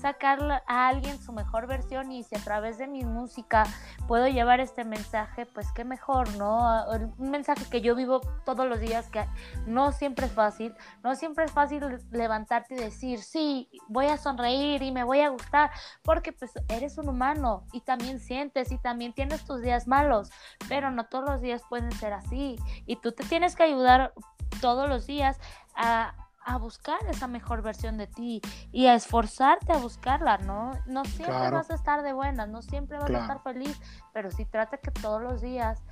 sacar 0.01 0.63
a 0.67 0.89
alguien 0.89 1.21
su 1.21 1.33
mejor 1.33 1.67
versión 1.67 2.11
y 2.11 2.25
si 2.25 2.35
a 2.35 2.41
través 2.41 2.79
de 2.79 2.87
mi 2.87 3.05
música 3.05 3.65
puedo 4.09 4.27
llevar 4.29 4.61
este 4.61 4.85
mensaje, 4.85 5.47
pues 5.47 5.71
qué 5.73 5.85
mejor, 5.85 6.35
¿no? 6.37 6.85
Un 7.19 7.31
mensaje 7.31 7.65
que 7.71 7.81
yo 7.81 7.95
vivo 7.95 8.21
todos 8.45 8.67
los 8.67 8.81
días, 8.81 9.09
que 9.11 9.27
no 9.67 9.93
siempre 9.93 10.27
es 10.27 10.33
fácil, 10.33 10.75
no 11.05 11.15
siempre 11.15 11.45
es 11.45 11.53
fácil 11.53 11.85
levantarte 12.11 12.75
y 12.75 12.79
decir, 12.79 13.23
sí, 13.23 13.69
voy 13.89 14.07
a 14.07 14.17
sonreír 14.17 14.83
y 14.83 14.91
me 14.91 15.05
voy 15.05 15.21
a 15.21 15.29
gustar, 15.29 15.71
porque 16.03 16.33
pues 16.33 16.53
eres 16.69 16.97
un 16.99 17.09
humano 17.09 17.67
y 17.73 17.83
también 17.83 18.21
sientes 18.21 18.73
y 18.73 18.79
también 18.79 19.13
tienes 19.13 19.45
tus 19.45 19.61
días 19.61 19.87
malos, 19.87 20.31
pero 20.69 20.91
no 20.91 21.05
todos 21.07 21.25
los 21.29 21.41
días 21.43 21.63
pueden 21.69 21.93
ser 21.93 22.15
así 22.15 22.40
y 22.87 22.97
tú 22.97 23.13
te 23.13 23.25
tienes 23.25 23.57
que 23.57 23.63
ayudar 23.65 24.13
todos 24.61 24.89
los 24.89 25.07
días 25.07 25.39
a 25.75 26.15
a 26.43 26.57
buscar 26.57 26.99
esa 27.09 27.27
mejor 27.27 27.63
versión 27.63 27.99
de 27.99 28.07
ti 28.07 28.41
y 28.73 28.87
a 28.87 28.95
esforzarte 28.95 29.73
a 29.73 29.77
buscarla, 29.77 30.39
¿no? 30.39 30.73
No 30.87 31.05
siempre 31.05 31.37
Claro. 31.37 31.57
vas 31.57 31.71
a 31.71 31.75
estar 31.75 32.03
de 32.03 32.13
buenas, 32.13 32.49
no 32.49 32.63
siempre 32.63 32.97
vas 32.97 33.07
Claro. 33.07 33.25
a 33.25 33.27
estar 33.27 33.43
feliz, 33.43 33.79
pero 34.13 34.31
sí 34.31 34.47
trata 34.47 34.79
que 34.79 34.91
todos 34.91 35.21
los 35.23 35.43
días 35.43 35.83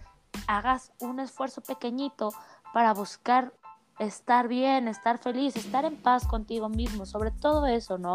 hagas 0.46 0.92
un 1.01 1.20
esfuerzo 1.20 1.61
pequeñito 1.61 2.32
para 2.72 2.94
buscar 2.94 3.53
estar 3.99 4.49
bien, 4.49 4.88
estar 4.88 5.18
feliz, 5.18 5.57
estar 5.57 5.84
en 5.84 5.96
paz 5.96 6.26
contigo 6.26 6.68
mismo, 6.68 7.05
sobre 7.05 7.30
todo 7.30 7.66
eso, 7.66 7.99
¿no? 7.99 8.14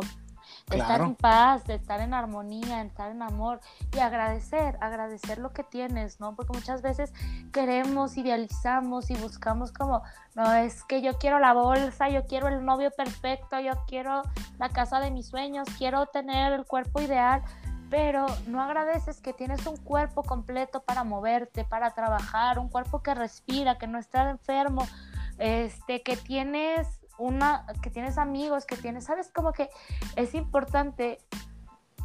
De 0.67 0.77
estar 0.77 1.01
en 1.01 1.15
paz, 1.15 1.65
de 1.65 1.75
estar 1.75 1.99
en 1.99 2.13
armonía, 2.13 2.77
de 2.77 2.87
estar 2.87 3.11
en 3.11 3.21
amor 3.21 3.59
y 3.91 3.99
agradecer, 3.99 4.77
agradecer 4.81 5.37
lo 5.37 5.51
que 5.51 5.63
tienes, 5.63 6.19
¿no? 6.19 6.35
Porque 6.35 6.53
muchas 6.53 6.81
veces 6.81 7.13
queremos, 7.51 8.17
idealizamos 8.17 9.09
y 9.09 9.15
buscamos 9.15 9.71
como, 9.71 10.01
no, 10.35 10.53
es 10.53 10.83
que 10.83 11.01
yo 11.01 11.17
quiero 11.17 11.39
la 11.39 11.53
bolsa, 11.53 12.09
yo 12.09 12.25
quiero 12.25 12.47
el 12.47 12.65
novio 12.65 12.91
perfecto, 12.91 13.59
yo 13.59 13.73
quiero 13.87 14.23
la 14.57 14.69
casa 14.69 14.99
de 14.99 15.11
mis 15.11 15.27
sueños, 15.27 15.67
quiero 15.77 16.05
tener 16.07 16.53
el 16.53 16.65
cuerpo 16.65 17.01
ideal, 17.01 17.43
pero 17.89 18.25
no 18.47 18.61
agradeces 18.61 19.21
que 19.21 19.33
tienes 19.33 19.67
un 19.67 19.77
cuerpo 19.77 20.23
completo 20.23 20.81
para 20.81 21.03
moverte, 21.03 21.63
para 21.63 21.93
trabajar, 21.93 22.57
un 22.57 22.69
cuerpo 22.69 23.03
que 23.03 23.13
respira, 23.13 23.77
que 23.77 23.85
no 23.85 23.99
está 23.99 24.29
enfermo, 24.31 24.87
este, 25.37 26.01
que 26.01 26.17
tienes 26.17 26.87
una, 27.17 27.65
que 27.81 27.89
tienes 27.89 28.17
amigos, 28.17 28.65
que 28.65 28.75
tienes, 28.75 29.05
sabes, 29.05 29.29
como 29.33 29.53
que 29.53 29.69
es 30.15 30.33
importante 30.33 31.19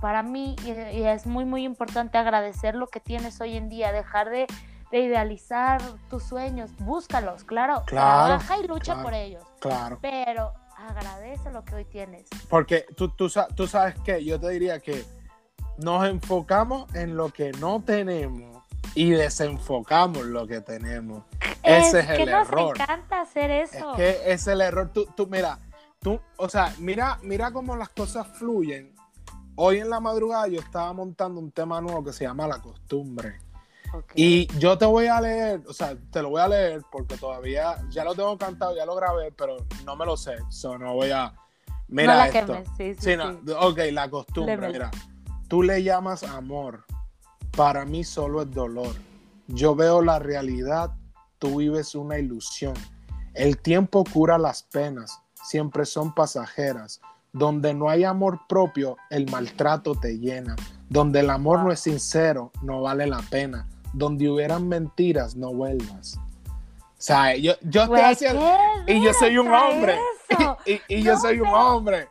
para 0.01 0.23
mí 0.23 0.55
y, 0.65 0.71
y 0.71 1.05
es 1.07 1.27
muy 1.27 1.45
muy 1.45 1.65
importante 1.65 2.19
agradecer 2.19 2.75
lo 2.75 2.87
que 2.89 3.01
tienes 3.01 3.41
hoy 3.41 3.57
en 3.57 3.69
día, 3.69 3.91
dejar 3.93 4.31
de, 4.31 4.47
de 4.93 4.99
idealizar 5.01 5.81
tus 6.09 6.23
sueños, 6.23 6.71
búscalos, 6.79 7.45
claro, 7.45 7.83
Claro, 7.87 8.27
trabaja 8.39 8.59
y 8.59 8.67
lucha 8.69 8.93
claro. 8.95 9.03
por 9.03 9.15
ellos, 9.15 9.45
Claro. 9.61 9.99
pero 10.01 10.53
agradece 10.77 11.51
lo 11.51 11.65
que 11.65 11.75
hoy 11.75 11.85
tienes. 11.85 12.29
Porque 12.49 12.87
tú, 12.97 13.09
tú, 13.09 13.29
tú 13.57 13.67
sabes 13.67 13.97
que 14.05 14.25
yo 14.25 14.39
te 14.39 14.49
diría 14.51 14.79
que 14.79 15.05
nos 15.79 16.07
enfocamos 16.07 16.93
en 16.95 17.17
lo 17.17 17.31
que 17.31 17.51
no 17.53 17.83
tenemos 17.83 18.58
y 18.95 19.11
desenfocamos 19.11 20.25
lo 20.25 20.47
que 20.47 20.61
tenemos. 20.61 21.25
Ese 21.63 22.01
es, 22.01 22.11
el 22.11 22.17
que 22.17 22.27
nos 22.27 22.49
error. 22.49 22.77
encanta 22.77 23.21
hacer 23.21 23.51
eso. 23.51 23.91
Es 23.93 23.97
que 23.97 24.33
es 24.33 24.47
el 24.47 24.61
error. 24.61 24.91
Tú, 24.93 25.07
tú, 25.17 25.27
mira, 25.27 25.59
tú, 26.01 26.21
o 26.37 26.49
sea, 26.49 26.75
mira, 26.79 27.19
mira 27.23 27.51
cómo 27.51 27.77
las 27.77 27.89
cosas 27.91 28.27
fluyen. 28.39 28.95
Hoy 29.57 29.79
en 29.79 29.91
la 29.91 30.01
madrugada 30.01 30.47
yo 30.49 30.61
estaba 30.61 30.93
montando 30.93 31.41
un 31.41 31.51
tema 31.51 31.81
nuevo 31.81 32.05
que 32.05 32.13
se 32.13 32.25
llama 32.25 32.47
La 32.47 32.61
Costumbre. 32.61 33.41
Ok. 33.93 34.13
Y 34.15 34.47
yo 34.59 34.77
te 34.79 34.85
voy 34.85 35.07
a 35.07 35.21
leer, 35.21 35.63
o 35.67 35.73
sea, 35.73 35.97
te 36.13 36.23
lo 36.23 36.31
voy 36.31 36.41
a 36.41 36.49
leer 36.49 36.83
porque 36.91 37.17
todavía 37.17 37.77
ya 37.89 38.05
lo 38.05 38.15
tengo 38.15 38.37
cantado, 38.39 38.77
ya 38.77 38.87
lo 38.87 38.95
grabé, 38.95 39.33
pero 39.33 39.57
no 39.85 39.97
me 39.97 40.07
lo 40.07 40.17
sé. 40.17 40.37
So, 40.51 40.79
no 40.79 40.95
voy 40.95 41.11
a. 41.11 41.35
Mira 41.89 42.13
no 42.13 42.19
la 42.19 42.27
esto. 42.29 42.53
quemes, 42.53 42.69
sí, 42.77 42.95
sí, 42.99 43.17
no, 43.17 43.41
ok, 43.61 43.79
la 43.93 44.11
costumbre, 44.11 44.69
mira. 44.69 44.91
Tú 45.49 45.63
le 45.63 45.83
llamas 45.83 46.23
amor. 46.23 46.85
Para 47.59 47.85
mí 47.85 48.05
solo 48.05 48.43
es 48.43 48.53
dolor. 48.53 48.95
Yo 49.49 49.75
veo 49.75 50.01
la 50.01 50.21
realidad, 50.21 50.93
tú 51.41 51.57
vives 51.57 51.97
una 51.97 52.17
ilusión. 52.17 52.75
El 53.35 53.59
tiempo 53.59 54.05
cura 54.05 54.39
las 54.39 54.63
penas, 54.63 55.21
siempre 55.43 55.85
son 55.85 56.15
pasajeras. 56.15 57.01
Donde 57.33 57.75
no 57.75 57.91
hay 57.91 58.05
amor 58.05 58.43
propio, 58.49 58.97
el 59.11 59.29
maltrato 59.29 59.97
te 59.97 60.21
llena. 60.21 60.55
Donde 60.89 61.19
el 61.19 61.31
amor 61.31 61.65
no 61.65 61.73
es 61.73 61.81
sincero, 61.81 62.53
no 62.63 62.83
vale 62.83 63.09
la 63.09 63.23
pena. 63.29 63.67
Donde 63.93 64.31
hubieran 64.31 64.69
mentiras, 64.69 65.35
no 65.35 65.53
vuelvas. 65.53 66.17
O 66.17 66.53
sea, 66.97 67.35
yo, 67.35 67.55
yo 67.63 67.83
estoy 67.83 68.01
haciendo... 68.03 68.41
¿qué 68.87 68.95
Y 68.95 69.03
yo 69.03 69.13
soy 69.15 69.37
un 69.37 69.53
hombre. 69.53 69.99
eso? 70.29 70.57
Y, 70.65 70.81
y 70.87 71.03
yo 71.03 71.19
soy 71.19 71.41
un 71.41 71.49
hombre. 71.49 72.07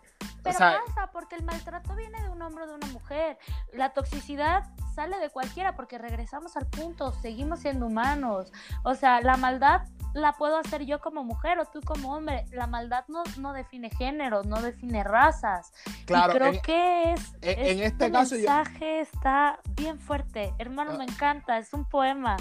Pero 0.47 0.55
o 0.55 0.57
sea, 0.57 0.81
pasa, 0.85 1.11
porque 1.11 1.35
el 1.35 1.43
maltrato 1.43 1.95
viene 1.95 2.21
de 2.21 2.29
un 2.29 2.41
hombre 2.41 2.63
o 2.63 2.67
de 2.67 2.73
una 2.75 2.87
mujer. 2.87 3.37
La 3.73 3.93
toxicidad 3.93 4.63
sale 4.95 5.17
de 5.19 5.29
cualquiera, 5.29 5.75
porque 5.75 5.97
regresamos 5.97 6.57
al 6.57 6.65
punto, 6.67 7.11
seguimos 7.21 7.59
siendo 7.59 7.85
humanos. 7.87 8.51
O 8.83 8.95
sea, 8.95 9.21
la 9.21 9.37
maldad 9.37 9.81
la 10.13 10.33
puedo 10.33 10.57
hacer 10.57 10.83
yo 10.85 10.99
como 10.99 11.23
mujer 11.23 11.59
o 11.59 11.65
tú 11.65 11.81
como 11.81 12.15
hombre. 12.15 12.45
La 12.51 12.65
maldad 12.65 13.05
no, 13.07 13.23
no 13.37 13.53
define 13.53 13.89
género, 13.91 14.41
no 14.43 14.61
define 14.61 15.03
razas. 15.03 15.71
claro, 16.05 16.33
y 16.33 16.35
creo 16.37 16.53
en- 16.53 16.61
que 16.61 17.13
es, 17.13 17.33
en- 17.41 17.59
en 17.59 17.67
este 17.83 17.85
este 18.05 18.11
caso 18.11 18.35
yo- 18.35 18.41
mensaje 18.41 19.01
está 19.01 19.59
bien 19.75 19.99
fuerte. 19.99 20.53
Hermano, 20.57 20.91
Ah. 20.93 20.97
me 20.97 21.03
encanta, 21.03 21.57
es 21.57 21.73
un 21.73 21.85
poema. 21.85 22.37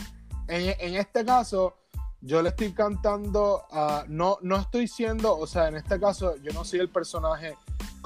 en, 0.48 0.74
en 0.78 0.94
este 0.94 1.24
caso, 1.24 1.76
yo 2.22 2.40
le 2.40 2.48
estoy 2.50 2.72
cantando, 2.72 3.66
a- 3.70 4.04
no, 4.08 4.38
no 4.42 4.56
estoy 4.56 4.88
siendo, 4.88 5.36
o 5.36 5.46
sea, 5.46 5.68
en 5.68 5.76
este 5.76 5.98
caso, 6.00 6.36
yo 6.36 6.52
no 6.52 6.64
soy 6.64 6.78
el 6.80 6.88
personaje 6.88 7.56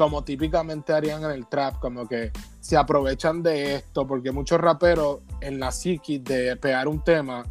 como 0.01 0.24
típicamente 0.24 0.94
harían 0.94 1.22
en 1.24 1.30
el 1.30 1.46
trap, 1.46 1.78
como 1.78 2.09
que 2.09 2.32
se 2.59 2.78
aprovechan 2.78 3.42
de 3.42 3.74
esto, 3.74 4.07
porque 4.07 4.32
muchos 4.32 4.59
raperos 4.59 5.18
en 5.42 5.61
la 5.61 5.70
psiquis 5.70 6.24
de 6.24 6.57
pegar 6.57 6.88
un 6.88 7.05
tema, 7.05 7.44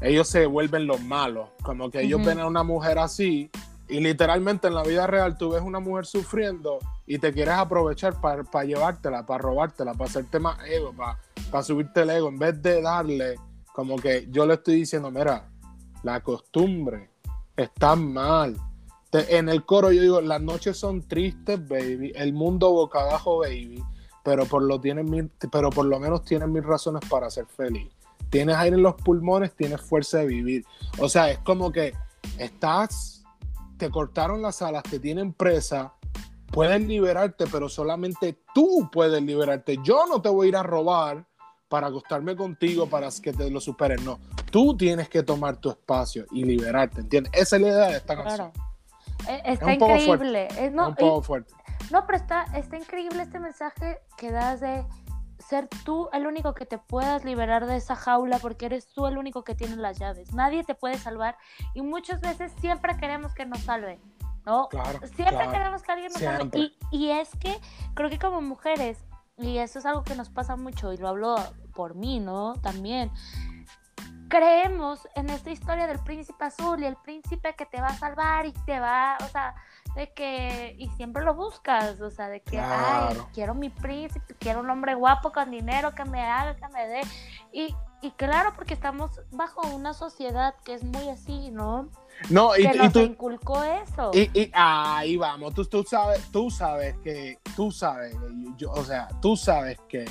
ellos 0.00 0.28
se 0.28 0.46
vuelven 0.46 0.86
los 0.86 1.02
malos, 1.02 1.48
como 1.64 1.90
que 1.90 2.02
ellos 2.02 2.20
Ujú. 2.20 2.28
ven 2.28 2.38
a 2.38 2.46
una 2.46 2.62
mujer 2.62 3.00
así 3.00 3.50
y 3.88 3.98
literalmente 3.98 4.68
en 4.68 4.76
la 4.76 4.84
vida 4.84 5.08
real 5.08 5.36
tú 5.36 5.50
ves 5.50 5.62
una 5.62 5.80
mujer 5.80 6.06
sufriendo 6.06 6.78
y 7.08 7.18
te 7.18 7.32
quieres 7.32 7.54
aprovechar 7.54 8.20
para 8.20 8.44
llevártela, 8.62 9.26
para 9.26 9.42
robártela, 9.42 9.92
para 9.92 10.08
hacerte 10.08 10.38
más 10.38 10.58
ego, 10.64 10.94
para 11.50 11.64
subirte 11.64 12.02
el 12.02 12.10
ego, 12.10 12.28
en 12.28 12.38
vez 12.38 12.62
de 12.62 12.82
darle 12.82 13.34
como 13.72 13.96
que 13.96 14.28
yo 14.30 14.46
le 14.46 14.54
estoy 14.54 14.76
diciendo, 14.76 15.10
mira, 15.10 15.48
la 16.04 16.20
costumbre 16.20 17.10
está 17.56 17.96
mal. 17.96 18.56
Te- 19.24 19.36
en 19.36 19.48
el 19.48 19.64
coro 19.64 19.92
yo 19.92 20.02
digo, 20.02 20.20
las 20.20 20.40
noches 20.40 20.76
son 20.76 21.02
tristes, 21.02 21.66
baby, 21.68 22.12
el 22.16 22.32
mundo 22.32 22.70
boca 22.72 23.00
abajo, 23.00 23.38
baby, 23.38 23.82
pero 24.22 24.44
por 24.46 24.62
lo, 24.62 24.80
tienen 24.80 25.08
mil- 25.10 25.30
pero 25.50 25.70
por 25.70 25.86
lo 25.86 25.98
menos 26.00 26.24
tienes 26.24 26.48
mil 26.48 26.62
razones 26.64 27.08
para 27.08 27.30
ser 27.30 27.46
feliz. 27.46 27.88
Tienes 28.30 28.56
aire 28.56 28.76
en 28.76 28.82
los 28.82 28.94
pulmones, 28.96 29.54
tienes 29.54 29.80
fuerza 29.80 30.18
de 30.18 30.26
vivir. 30.26 30.64
O 30.98 31.08
sea, 31.08 31.30
es 31.30 31.38
como 31.38 31.70
que 31.70 31.94
estás, 32.38 33.24
te 33.78 33.90
cortaron 33.90 34.42
las 34.42 34.62
alas, 34.62 34.82
te 34.82 34.98
tienen 34.98 35.32
presa, 35.32 35.92
puedes 36.50 36.80
liberarte, 36.86 37.46
pero 37.50 37.68
solamente 37.68 38.36
tú 38.54 38.88
puedes 38.92 39.22
liberarte. 39.22 39.78
Yo 39.84 40.06
no 40.06 40.20
te 40.20 40.28
voy 40.28 40.46
a 40.46 40.48
ir 40.48 40.56
a 40.56 40.62
robar 40.62 41.24
para 41.68 41.88
acostarme 41.88 42.36
contigo 42.36 42.88
para 42.88 43.08
que 43.22 43.32
te 43.32 43.50
lo 43.50 43.60
superes. 43.60 44.02
No, 44.02 44.18
tú 44.50 44.76
tienes 44.76 45.08
que 45.08 45.22
tomar 45.22 45.56
tu 45.56 45.70
espacio 45.70 46.26
y 46.32 46.44
liberarte, 46.44 47.00
¿entiendes? 47.02 47.32
Esa 47.34 47.56
es 47.56 47.62
la 47.62 47.68
idea 47.68 47.86
de 47.88 47.96
esta 47.98 48.16
canción. 48.16 48.50
Claro. 48.52 48.66
Eh, 48.66 48.75
Está 49.28 49.66
poco 49.78 49.90
increíble. 49.96 50.48
Eh, 50.58 50.70
no, 50.70 50.82
es 50.82 50.88
un 50.88 50.94
y- 50.94 51.08
poco 51.08 51.22
fuerte. 51.22 51.54
No, 51.90 52.04
pero 52.06 52.18
está, 52.18 52.44
está 52.54 52.76
increíble 52.76 53.22
este 53.22 53.38
mensaje 53.38 53.98
que 54.16 54.30
das 54.32 54.60
de 54.60 54.84
ser 55.38 55.68
tú 55.84 56.08
el 56.12 56.26
único 56.26 56.54
que 56.54 56.66
te 56.66 56.78
puedas 56.78 57.24
liberar 57.24 57.66
de 57.66 57.76
esa 57.76 57.94
jaula 57.94 58.38
porque 58.38 58.66
eres 58.66 58.86
tú 58.92 59.06
el 59.06 59.18
único 59.18 59.44
que 59.44 59.54
tiene 59.54 59.76
las 59.76 59.98
llaves. 59.98 60.32
Nadie 60.32 60.64
te 60.64 60.74
puede 60.74 60.98
salvar 60.98 61.36
y 61.74 61.82
muchas 61.82 62.20
veces 62.20 62.52
siempre 62.60 62.96
queremos 62.96 63.34
que 63.34 63.46
nos 63.46 63.60
salven, 63.60 64.00
¿no? 64.44 64.68
Claro, 64.68 64.98
Siempre 65.06 65.36
claro. 65.36 65.52
queremos 65.52 65.82
que 65.82 65.92
alguien 65.92 66.12
nos 66.12 66.20
salve. 66.22 66.38
Siempre. 66.38 66.60
Y, 66.60 66.76
y 66.90 67.10
es 67.10 67.30
que 67.38 67.56
creo 67.94 68.10
que 68.10 68.18
como 68.18 68.40
mujeres, 68.40 68.98
y 69.38 69.58
eso 69.58 69.78
es 69.78 69.86
algo 69.86 70.02
que 70.02 70.16
nos 70.16 70.30
pasa 70.30 70.56
mucho, 70.56 70.92
y 70.92 70.96
lo 70.96 71.08
hablo 71.08 71.36
por 71.74 71.94
mí, 71.94 72.18
¿no? 72.18 72.54
También. 72.62 73.12
Creemos 74.28 75.06
en 75.14 75.30
esta 75.30 75.50
historia 75.50 75.86
del 75.86 75.98
príncipe 76.00 76.44
azul 76.44 76.82
y 76.82 76.86
el 76.86 76.96
príncipe 76.96 77.54
que 77.54 77.64
te 77.66 77.80
va 77.80 77.88
a 77.88 77.96
salvar 77.98 78.44
y 78.46 78.52
te 78.64 78.80
va, 78.80 79.16
o 79.24 79.28
sea, 79.28 79.54
de 79.94 80.12
que, 80.12 80.74
y 80.78 80.88
siempre 80.90 81.24
lo 81.24 81.34
buscas, 81.34 82.00
o 82.00 82.10
sea, 82.10 82.28
de 82.28 82.40
que, 82.42 82.58
ay, 82.58 83.16
quiero 83.32 83.54
mi 83.54 83.70
príncipe, 83.70 84.34
quiero 84.38 84.60
un 84.60 84.70
hombre 84.70 84.94
guapo 84.94 85.32
con 85.32 85.50
dinero 85.50 85.94
que 85.94 86.04
me 86.04 86.22
haga, 86.22 86.56
que 86.56 86.68
me 86.68 86.86
dé. 86.88 87.00
Y, 87.52 87.74
y 88.02 88.10
claro, 88.12 88.52
porque 88.56 88.74
estamos 88.74 89.20
bajo 89.30 89.66
una 89.68 89.94
sociedad 89.94 90.54
que 90.64 90.74
es 90.74 90.82
muy 90.84 91.08
así, 91.08 91.50
¿no? 91.50 91.88
No, 92.28 92.50
que 92.52 92.62
y 92.62 92.78
nos 92.78 92.92
tú, 92.92 93.00
inculcó 93.00 93.62
eso. 93.62 94.10
y, 94.12 94.30
y 94.38 94.50
ahí 94.54 95.16
vamos, 95.16 95.54
tú, 95.54 95.64
tú 95.64 95.82
sabes, 95.84 96.20
tú 96.32 96.50
sabes 96.50 96.96
que, 97.04 97.38
tú 97.54 97.70
sabes, 97.70 98.14
yo- 98.56 98.72
o 98.72 98.82
sea, 98.84 99.08
tú 99.22 99.36
sabes 99.36 99.78
que 99.88 100.04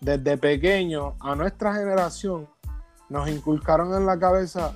desde 0.00 0.36
pequeño 0.36 1.14
a 1.20 1.34
nuestra 1.34 1.72
generación 1.74 2.48
nos 3.08 3.28
inculcaron 3.28 3.94
en 3.94 4.06
la 4.06 4.18
cabeza, 4.18 4.72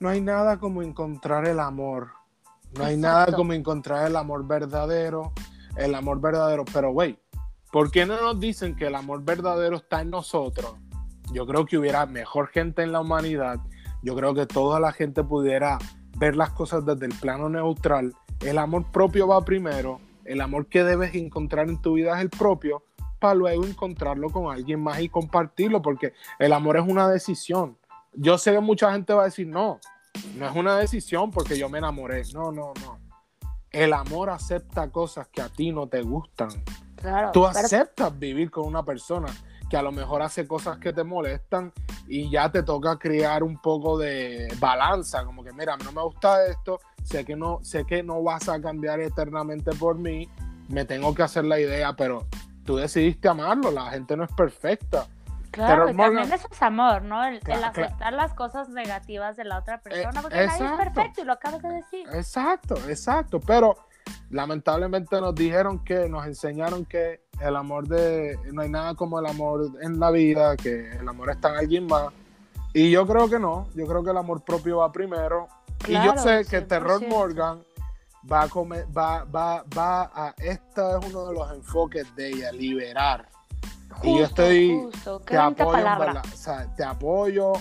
no 0.00 0.08
hay 0.08 0.20
nada 0.20 0.58
como 0.58 0.82
encontrar 0.82 1.46
el 1.46 1.60
amor, 1.60 2.08
no 2.76 2.84
hay 2.84 2.96
nada 2.96 3.32
como 3.34 3.52
encontrar 3.52 4.06
el 4.06 4.16
amor 4.16 4.46
verdadero, 4.46 5.32
el 5.76 5.94
amor 5.94 6.20
verdadero, 6.20 6.64
pero 6.72 6.92
güey, 6.92 7.18
¿por 7.70 7.90
qué 7.90 8.04
no 8.04 8.20
nos 8.20 8.38
dicen 8.38 8.76
que 8.76 8.86
el 8.86 8.94
amor 8.94 9.22
verdadero 9.24 9.76
está 9.76 10.00
en 10.00 10.10
nosotros? 10.10 10.74
Yo 11.32 11.46
creo 11.46 11.64
que 11.64 11.78
hubiera 11.78 12.04
mejor 12.06 12.48
gente 12.48 12.82
en 12.82 12.92
la 12.92 13.00
humanidad, 13.00 13.60
yo 14.02 14.14
creo 14.14 14.34
que 14.34 14.46
toda 14.46 14.80
la 14.80 14.92
gente 14.92 15.22
pudiera 15.22 15.78
ver 16.18 16.36
las 16.36 16.50
cosas 16.50 16.84
desde 16.84 17.06
el 17.06 17.14
plano 17.14 17.48
neutral, 17.48 18.14
el 18.40 18.58
amor 18.58 18.90
propio 18.90 19.28
va 19.28 19.44
primero, 19.44 20.00
el 20.24 20.40
amor 20.40 20.66
que 20.66 20.84
debes 20.84 21.14
encontrar 21.14 21.68
en 21.68 21.80
tu 21.80 21.94
vida 21.94 22.16
es 22.16 22.22
el 22.22 22.30
propio, 22.30 22.82
para 23.22 23.34
luego 23.34 23.64
encontrarlo 23.64 24.30
con 24.30 24.52
alguien 24.52 24.82
más 24.82 25.00
y 25.00 25.08
compartirlo, 25.08 25.80
porque 25.80 26.12
el 26.40 26.52
amor 26.52 26.76
es 26.76 26.82
una 26.84 27.08
decisión. 27.08 27.78
Yo 28.14 28.36
sé 28.36 28.50
que 28.52 28.58
mucha 28.58 28.90
gente 28.92 29.14
va 29.14 29.22
a 29.22 29.26
decir, 29.26 29.46
no, 29.46 29.78
no 30.36 30.48
es 30.48 30.56
una 30.56 30.76
decisión 30.76 31.30
porque 31.30 31.56
yo 31.56 31.68
me 31.68 31.78
enamoré. 31.78 32.24
No, 32.34 32.50
no, 32.50 32.72
no. 32.82 32.98
El 33.70 33.92
amor 33.92 34.28
acepta 34.28 34.90
cosas 34.90 35.28
que 35.28 35.40
a 35.40 35.48
ti 35.48 35.70
no 35.70 35.86
te 35.86 36.02
gustan. 36.02 36.50
claro. 36.96 37.30
Tú 37.32 37.46
pero- 37.50 37.64
aceptas 37.64 38.18
vivir 38.18 38.50
con 38.50 38.66
una 38.66 38.82
persona 38.84 39.28
que 39.70 39.76
a 39.76 39.82
lo 39.82 39.92
mejor 39.92 40.20
hace 40.20 40.46
cosas 40.46 40.78
que 40.78 40.92
te 40.92 41.04
molestan 41.04 41.72
y 42.08 42.28
ya 42.28 42.50
te 42.50 42.64
toca 42.64 42.98
crear 42.98 43.44
un 43.44 43.56
poco 43.62 43.96
de 43.96 44.52
balanza, 44.58 45.24
como 45.24 45.44
que 45.44 45.52
mira, 45.52 45.76
no 45.76 45.92
me 45.92 46.02
gusta 46.02 46.44
esto, 46.44 46.80
sé 47.04 47.24
que 47.24 47.36
no, 47.36 47.60
sé 47.62 47.86
que 47.86 48.02
no 48.02 48.20
vas 48.22 48.48
a 48.50 48.60
cambiar 48.60 49.00
eternamente 49.00 49.70
por 49.76 49.96
mí, 49.96 50.28
me 50.68 50.84
tengo 50.84 51.14
que 51.14 51.22
hacer 51.22 51.44
la 51.46 51.58
idea, 51.58 51.94
pero 51.94 52.26
tú 52.64 52.76
decidiste 52.76 53.28
amarlo, 53.28 53.70
la 53.70 53.90
gente 53.90 54.16
no 54.16 54.24
es 54.24 54.32
perfecta. 54.32 55.06
Claro, 55.50 55.84
Pero 55.84 55.90
y 55.90 55.94
Morgan- 55.94 56.14
también 56.22 56.32
eso 56.38 56.48
es 56.50 56.62
amor, 56.62 57.02
¿no? 57.02 57.22
El, 57.24 57.34
el 57.34 57.40
Cla- 57.42 57.60
cla- 57.60 57.68
aceptar 57.84 58.12
las 58.14 58.32
cosas 58.32 58.70
negativas 58.70 59.36
de 59.36 59.44
la 59.44 59.58
otra 59.58 59.80
persona, 59.82 60.08
Eh, 60.18 60.22
porque 60.22 60.36
nadie 60.36 60.46
es 60.46 60.60
exacto. 60.60 60.76
perfecto 60.84 61.20
y 61.20 61.24
lo 61.24 61.32
acabas 61.34 61.62
de 61.62 61.68
decir. 61.74 62.06
Exacto, 62.14 62.74
exacto, 62.88 63.38
pero 63.40 63.76
lamentablemente 64.30 65.20
nos 65.20 65.34
dijeron 65.34 65.84
que, 65.84 66.08
nos 66.08 66.26
enseñaron 66.26 66.84
que 66.86 67.20
el 67.40 67.54
amor 67.56 67.86
de, 67.86 68.38
no 68.52 68.62
hay 68.62 68.70
nada 68.70 68.94
como 68.94 69.18
el 69.20 69.26
amor 69.26 69.68
en 69.82 70.00
la 70.00 70.10
vida, 70.10 70.56
que 70.56 70.90
el 70.92 71.06
amor 71.08 71.30
está 71.30 71.50
en 71.50 71.56
alguien 71.56 71.86
más. 71.86 72.06
Y 72.72 72.90
yo 72.90 73.06
creo 73.06 73.28
que 73.28 73.38
no, 73.38 73.68
yo 73.74 73.86
creo 73.86 74.02
que 74.02 74.10
el 74.10 74.16
amor 74.16 74.42
propio 74.42 74.78
va 74.78 74.90
primero. 74.90 75.48
y 75.86 75.92
yo 75.92 76.14
Claro, 76.14 76.18
sé 76.18 76.44
que 76.48 76.62
Terror 76.62 77.00
100%. 77.00 77.08
Morgan 77.08 77.60
va 78.30 78.42
a 78.42 78.48
comer, 78.48 78.86
va, 78.96 79.24
va, 79.24 79.64
va 79.76 80.10
a, 80.14 80.34
este 80.38 80.80
es 80.80 81.06
uno 81.10 81.26
de 81.26 81.34
los 81.34 81.52
enfoques 81.52 82.14
de 82.16 82.28
ella, 82.30 82.52
liberar. 82.52 83.28
y 84.02 84.18
yo 84.18 84.24
estoy, 84.24 84.78
justo, 84.80 85.20
te 85.20 85.36
apoyo, 85.36 85.64
en 85.68 85.72
palabra. 85.72 86.06
verdad, 86.06 86.24
o 86.32 86.36
sea, 86.36 86.74
te 86.76 86.84
apoyo. 86.84 87.52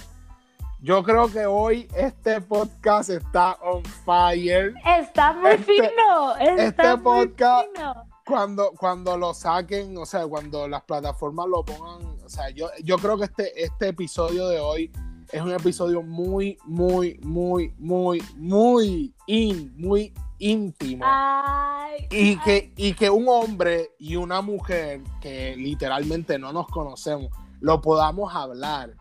Yo 0.83 1.03
creo 1.03 1.31
que 1.31 1.45
hoy 1.45 1.87
este 1.95 2.41
podcast 2.41 3.11
está 3.11 3.53
on 3.61 3.83
fire. 3.83 4.73
Está 4.99 5.33
muy 5.33 5.51
Este- 5.51 5.63
fino, 5.73 6.35
está 6.39 6.63
este 6.63 6.97
muy 6.97 7.27
podcast- 7.27 7.67
fino. 7.75 7.93
cuando, 8.25 8.71
cuando 8.79 9.17
lo 9.17 9.33
saquen, 9.35 9.95
o 9.97 10.05
sea, 10.05 10.25
cuando 10.25 10.67
las 10.67 10.81
plataformas 10.83 11.47
lo 11.47 11.63
pongan, 11.63 12.17
o 12.25 12.29
sea, 12.29 12.49
yo, 12.49 12.69
yo 12.83 12.97
creo 12.97 13.17
que 13.17 13.25
este, 13.25 13.63
este 13.63 13.89
episodio 13.89 14.47
de 14.47 14.59
hoy 14.59 14.91
es 15.31 15.41
un 15.41 15.51
episodio 15.51 16.01
muy, 16.01 16.57
muy, 16.65 17.19
muy, 17.23 17.73
muy, 17.77 18.23
muy 18.37 19.13
in, 19.27 19.73
muy 19.77 20.13
íntimo. 20.41 21.05
Ay, 21.07 22.07
Y 22.09 22.29
ay, 22.29 22.39
que, 22.43 22.73
y 22.75 22.93
que 22.93 23.09
un 23.09 23.27
hombre 23.29 23.91
y 23.97 24.15
una 24.15 24.41
mujer 24.41 25.01
que 25.21 25.55
literalmente 25.55 26.37
no 26.37 26.51
nos 26.51 26.67
conocemos, 26.67 27.29
lo 27.59 27.79
podamos 27.79 28.33
hablar, 28.35 28.95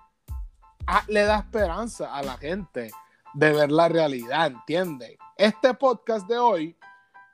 ah, 0.86 1.03
le 1.09 1.22
da 1.22 1.38
esperanza 1.38 2.14
a 2.14 2.22
la 2.22 2.36
gente 2.36 2.91
de 3.34 3.53
ver 3.53 3.72
la 3.72 3.88
realidad, 3.88 4.49
¿entiendes? 4.49 5.16
Este 5.36 5.72
podcast 5.74 6.28
de 6.28 6.38
hoy, 6.38 6.76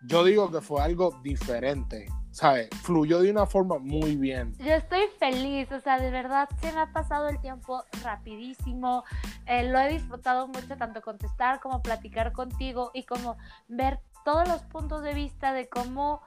yo 0.03 0.25
digo 0.25 0.51
que 0.51 0.61
fue 0.61 0.83
algo 0.83 1.19
diferente, 1.23 2.07
¿sabes? 2.37 2.69
Fluyó 2.83 3.21
de 3.23 3.31
una 3.31 3.47
forma 3.47 3.79
muy 3.79 4.15
bien. 4.15 4.53
Yo 4.59 4.75
estoy 4.75 5.01
feliz, 5.19 5.73
o 5.73 5.81
sea, 5.81 5.99
de 5.99 6.11
verdad 6.11 6.51
se 6.61 6.71
me 6.71 6.81
ha 6.81 6.93
pasado 6.93 7.29
el 7.31 7.41
tiempo 7.41 7.83
rapidísimo. 8.05 9.05
eh, 9.47 9.63
lo 9.71 9.79
he 9.79 9.89
disfrutado 9.89 10.47
mucho, 10.47 10.77
tanto 10.77 11.01
contestar 11.01 11.61
como 11.61 11.81
platicar 11.81 12.33
contigo 12.33 12.91
y 12.93 13.05
como 13.05 13.39
ver 13.69 14.01
todos 14.23 14.47
los 14.49 14.61
puntos 14.65 15.03
de 15.03 15.15
vista 15.15 15.55
de 15.55 15.71
cómo, 15.71 16.21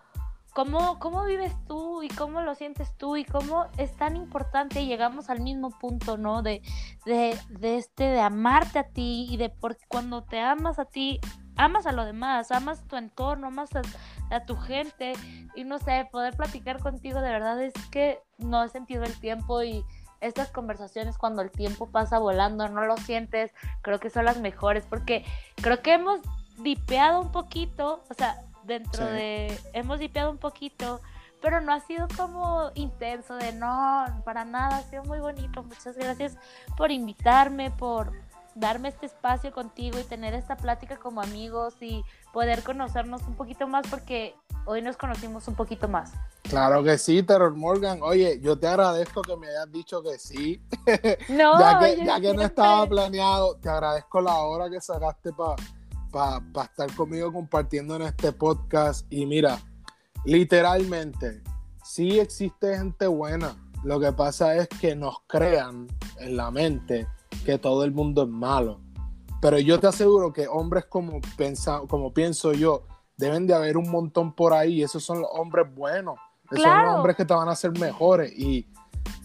cómo, 0.53 0.97
cómo 0.97 1.25
vives 1.25 1.53
tú 1.67 2.01
y 2.01 2.07
cómo 2.07 2.41
lo 2.41 2.55
sientes 2.55 2.91
tú 2.97 3.15
y 3.15 3.23
cómo 3.23 3.67
es 3.77 3.95
tan 3.95 4.15
importante. 4.15 4.81
y 4.81 4.87
Llegamos 4.87 5.29
al 5.29 5.41
mismo 5.41 5.69
punto, 5.69 6.17
¿no? 6.17 6.41
De, 6.41 6.63
de, 7.05 7.37
de 7.49 7.77
este, 7.77 8.05
de 8.05 8.19
amarte 8.19 8.79
a 8.79 8.87
ti 8.87 9.27
y 9.29 9.37
de 9.37 9.49
por 9.51 9.77
cuando 9.87 10.23
te 10.23 10.39
amas 10.39 10.79
a 10.79 10.85
ti, 10.85 11.19
amas 11.55 11.85
a 11.85 11.91
lo 11.91 12.03
demás, 12.03 12.51
amas 12.51 12.87
tu 12.87 12.95
entorno, 12.95 13.47
amas 13.47 13.75
a, 13.75 13.81
a 14.29 14.45
tu 14.45 14.55
gente 14.57 15.13
y 15.55 15.63
no 15.63 15.79
sé, 15.79 16.07
poder 16.11 16.35
platicar 16.35 16.79
contigo 16.79 17.21
de 17.21 17.31
verdad 17.31 17.61
es 17.61 17.73
que 17.91 18.19
no 18.37 18.63
he 18.63 18.69
sentido 18.69 19.03
el 19.03 19.19
tiempo 19.19 19.63
y 19.63 19.83
estas 20.21 20.51
conversaciones 20.51 21.17
cuando 21.17 21.41
el 21.41 21.51
tiempo 21.51 21.87
pasa 21.89 22.19
volando, 22.19 22.67
no 22.67 22.85
lo 22.85 22.97
sientes, 22.97 23.51
creo 23.81 23.99
que 23.99 24.09
son 24.09 24.25
las 24.25 24.39
mejores 24.39 24.85
porque 24.85 25.25
creo 25.55 25.81
que 25.81 25.93
hemos 25.93 26.19
dipeado 26.57 27.21
un 27.21 27.31
poquito, 27.31 28.03
o 28.09 28.13
sea, 28.13 28.41
dentro 28.63 29.05
Sí. 29.07 29.13
de, 29.13 29.59
hemos 29.73 29.99
dipeado 29.99 30.29
un 30.29 30.37
poquito, 30.37 30.99
pero 31.41 31.61
no 31.61 31.71
ha 31.71 31.79
sido 31.79 32.07
como 32.17 32.69
intenso 32.75 33.35
de 33.35 33.53
no, 33.53 34.05
para 34.25 34.43
nada, 34.43 34.77
ha 34.77 34.81
sido 34.83 35.03
muy 35.05 35.19
bonito. 35.19 35.63
Muchas 35.63 35.95
gracias 35.95 36.37
por 36.75 36.91
invitarme, 36.91 37.71
por 37.71 38.11
darme 38.55 38.89
este 38.89 39.05
espacio 39.05 39.51
contigo 39.51 39.99
y 39.99 40.03
tener 40.03 40.33
esta 40.33 40.57
plática 40.57 40.97
como 40.97 41.21
amigos 41.21 41.75
y 41.81 42.03
poder 42.33 42.63
conocernos 42.63 43.21
un 43.23 43.35
poquito 43.35 43.67
más 43.67 43.87
porque 43.87 44.35
hoy 44.65 44.81
nos 44.81 44.97
conocimos 44.97 45.47
un 45.47 45.55
poquito 45.55 45.87
más. 45.87 46.11
Claro 46.43 46.83
que 46.83 46.97
sí, 46.97 47.23
Terror 47.23 47.55
Morgan. 47.55 47.99
Oye, 48.01 48.39
yo 48.41 48.57
te 48.57 48.67
agradezco 48.67 49.21
que 49.21 49.35
me 49.37 49.47
hayas 49.47 49.71
dicho 49.71 50.01
que 50.01 50.17
sí. 50.17 50.61
No, 51.29 51.59
ya 51.59 51.79
que, 51.79 52.05
ya 52.05 52.19
que 52.19 52.33
no 52.33 52.41
estaba 52.41 52.87
planeado, 52.87 53.55
te 53.57 53.69
agradezco 53.69 54.21
la 54.21 54.35
hora 54.37 54.69
que 54.69 54.81
sacaste 54.81 55.31
para 55.33 56.41
estar 56.63 56.93
conmigo 56.95 57.31
compartiendo 57.31 57.95
en 57.95 58.03
este 58.03 58.31
podcast. 58.31 59.05
Y 59.09 59.25
mira, 59.25 59.59
literalmente, 60.25 61.43
sí 61.83 62.19
existe 62.19 62.77
gente 62.77 63.07
buena. 63.07 63.55
Lo 63.83 63.99
que 63.99 64.11
pasa 64.11 64.55
es 64.55 64.67
que 64.67 64.95
nos 64.95 65.21
crean 65.27 65.87
en 66.17 66.35
la 66.35 66.51
mente 66.51 67.07
que 67.45 67.57
todo 67.57 67.83
el 67.83 67.91
mundo 67.91 68.23
es 68.23 68.29
malo. 68.29 68.81
Pero 69.41 69.57
yo 69.59 69.79
te 69.79 69.87
aseguro 69.87 70.33
que 70.33 70.47
hombres 70.47 70.85
como, 70.85 71.21
pensa, 71.37 71.81
como 71.87 72.13
pienso 72.13 72.51
yo, 72.53 72.83
deben 73.17 73.47
de 73.47 73.53
haber 73.53 73.77
un 73.77 73.89
montón 73.89 74.33
por 74.33 74.53
ahí. 74.53 74.83
Esos 74.83 75.03
son 75.03 75.21
los 75.21 75.29
hombres 75.31 75.73
buenos. 75.73 76.15
Esos 76.51 76.63
son 76.63 76.85
los 76.85 76.95
hombres 76.95 77.15
que 77.15 77.25
te 77.25 77.33
van 77.33 77.47
a 77.47 77.51
hacer 77.51 77.71
mejores. 77.79 78.33
Y 78.37 78.67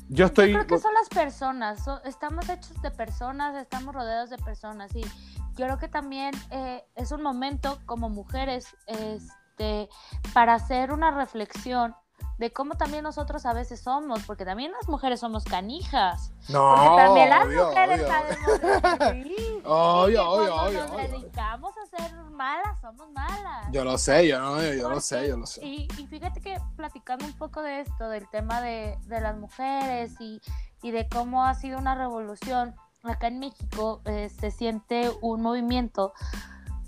yo 0.09 0.27
estoy... 0.27 0.53
Yo 0.53 0.59
creo 0.59 0.67
que 0.67 0.79
son 0.79 0.95
las 0.95 1.09
personas, 1.09 1.83
so- 1.83 2.03
estamos 2.05 2.49
hechos 2.49 2.81
de 2.83 2.91
personas, 2.91 3.57
estamos 3.57 3.95
rodeados 3.95 4.31
de 4.31 4.39
personas 4.39 4.95
y 4.95 5.01
yo 5.01 5.67
creo 5.67 5.79
que 5.79 5.89
también 5.89 6.33
eh, 6.51 6.85
es 6.95 7.11
un 7.11 7.23
momento 7.23 7.79
como 7.87 8.11
mujeres 8.11 8.77
este, 8.87 9.89
para 10.35 10.55
hacer 10.55 10.93
una 10.93 11.11
reflexión 11.11 11.95
de 12.39 12.53
cómo 12.53 12.75
también 12.75 13.05
nosotros 13.05 13.47
a 13.47 13.53
veces 13.53 13.81
somos, 13.81 14.23
porque 14.25 14.45
también 14.45 14.73
las 14.73 14.89
mujeres 14.89 15.21
somos 15.21 15.45
canijas, 15.45 16.33
No, 16.49 16.75
porque 16.77 17.03
también 17.03 17.31
las 17.31 17.47
obvio, 17.47 17.67
mujeres 17.67 18.01
obvio. 18.03 18.09
sabemos 18.09 18.99
sí, 19.12 19.61
Obvio, 19.65 20.31
obvio, 20.31 20.55
obvio, 20.57 20.87
nos 20.89 20.97
dedicamos 20.97 21.73
a 21.79 21.97
ser 21.97 22.15
malas, 22.33 22.81
somos 22.81 23.09
malas. 23.12 23.67
Yo 23.71 23.85
lo 23.85 23.97
sé, 23.99 24.27
yo, 24.27 24.41
no, 24.41 24.61
yo, 24.61 24.73
yo 24.75 24.83
lo 24.83 24.89
Porque- 24.89 25.01
sé, 25.01 25.29
yo 25.29 25.37
lo 25.37 25.47
sé. 25.47 25.65
Y, 25.65 25.89
y 25.97 26.07
fíjate 26.09 26.41
que 26.41 26.57
platicando 26.77 27.25
un 27.25 27.33
poco 27.35 27.62
de 27.62 27.81
esto, 27.81 28.09
del 28.09 28.29
tema 28.31 28.61
de, 28.61 28.99
de 29.07 29.21
las 29.21 29.37
mujeres 29.37 30.12
y, 30.21 30.41
y 30.83 30.91
de 30.91 31.09
cómo 31.09 31.45
ha 31.45 31.55
sido 31.55 31.79
una 31.79 31.95
revolución, 31.95 32.75
acá 33.05 33.29
en 33.29 33.39
México 33.39 34.01
eh, 34.07 34.29
se 34.29 34.51
siente 34.51 35.11
un 35.21 35.41
movimiento 35.41 36.12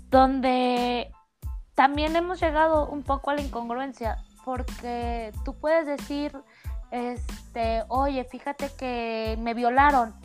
donde 0.09 1.11
también 1.75 2.15
hemos 2.15 2.39
llegado 2.39 2.87
un 2.87 3.03
poco 3.03 3.29
a 3.29 3.35
la 3.35 3.41
incongruencia, 3.41 4.17
porque 4.47 5.33
tú 5.43 5.59
puedes 5.59 5.85
decir, 5.85 6.31
este, 6.89 7.83
oye, 7.89 8.23
fíjate 8.23 8.71
que 8.77 9.35
me 9.41 9.53
violaron. 9.53 10.15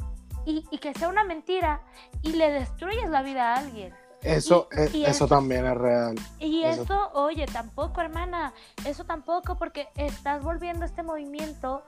Y, 0.47 0.65
y 0.71 0.79
que 0.79 0.95
sea 0.95 1.09
una 1.09 1.25
mentira 1.25 1.81
y 2.23 2.33
le 2.35 2.53
destruyes 2.53 3.11
la 3.11 3.23
vida 3.23 3.53
a 3.53 3.59
alguien. 3.59 3.93
Eso, 4.23 4.69
y- 4.93 4.99
y 4.99 5.03
eso 5.03 5.11
eso- 5.11 5.27
también 5.27 5.67
es 5.67 5.77
real. 5.77 6.15
Y 6.39 6.63
Eso- 6.63 6.85
eso, 6.85 7.11
oye, 7.15 7.47
tampoco, 7.47 8.01
hermana, 8.01 8.53
eso 8.85 9.05
tampoco, 9.05 9.57
porque 9.57 9.89
estás 9.97 10.41
volviendo 10.45 10.85
este 10.85 11.03
movimiento 11.03 11.83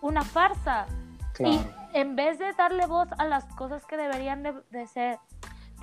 una 0.00 0.22
farsa. 0.22 0.86
Claro. 1.32 1.54
Y 1.54 1.66
en 1.98 2.14
vez 2.14 2.38
de 2.38 2.52
darle 2.52 2.86
voz 2.86 3.08
a 3.18 3.24
las 3.24 3.44
cosas 3.56 3.84
que 3.86 3.96
deberían 3.96 4.44
de, 4.44 4.52
de 4.70 4.86
ser, 4.86 5.18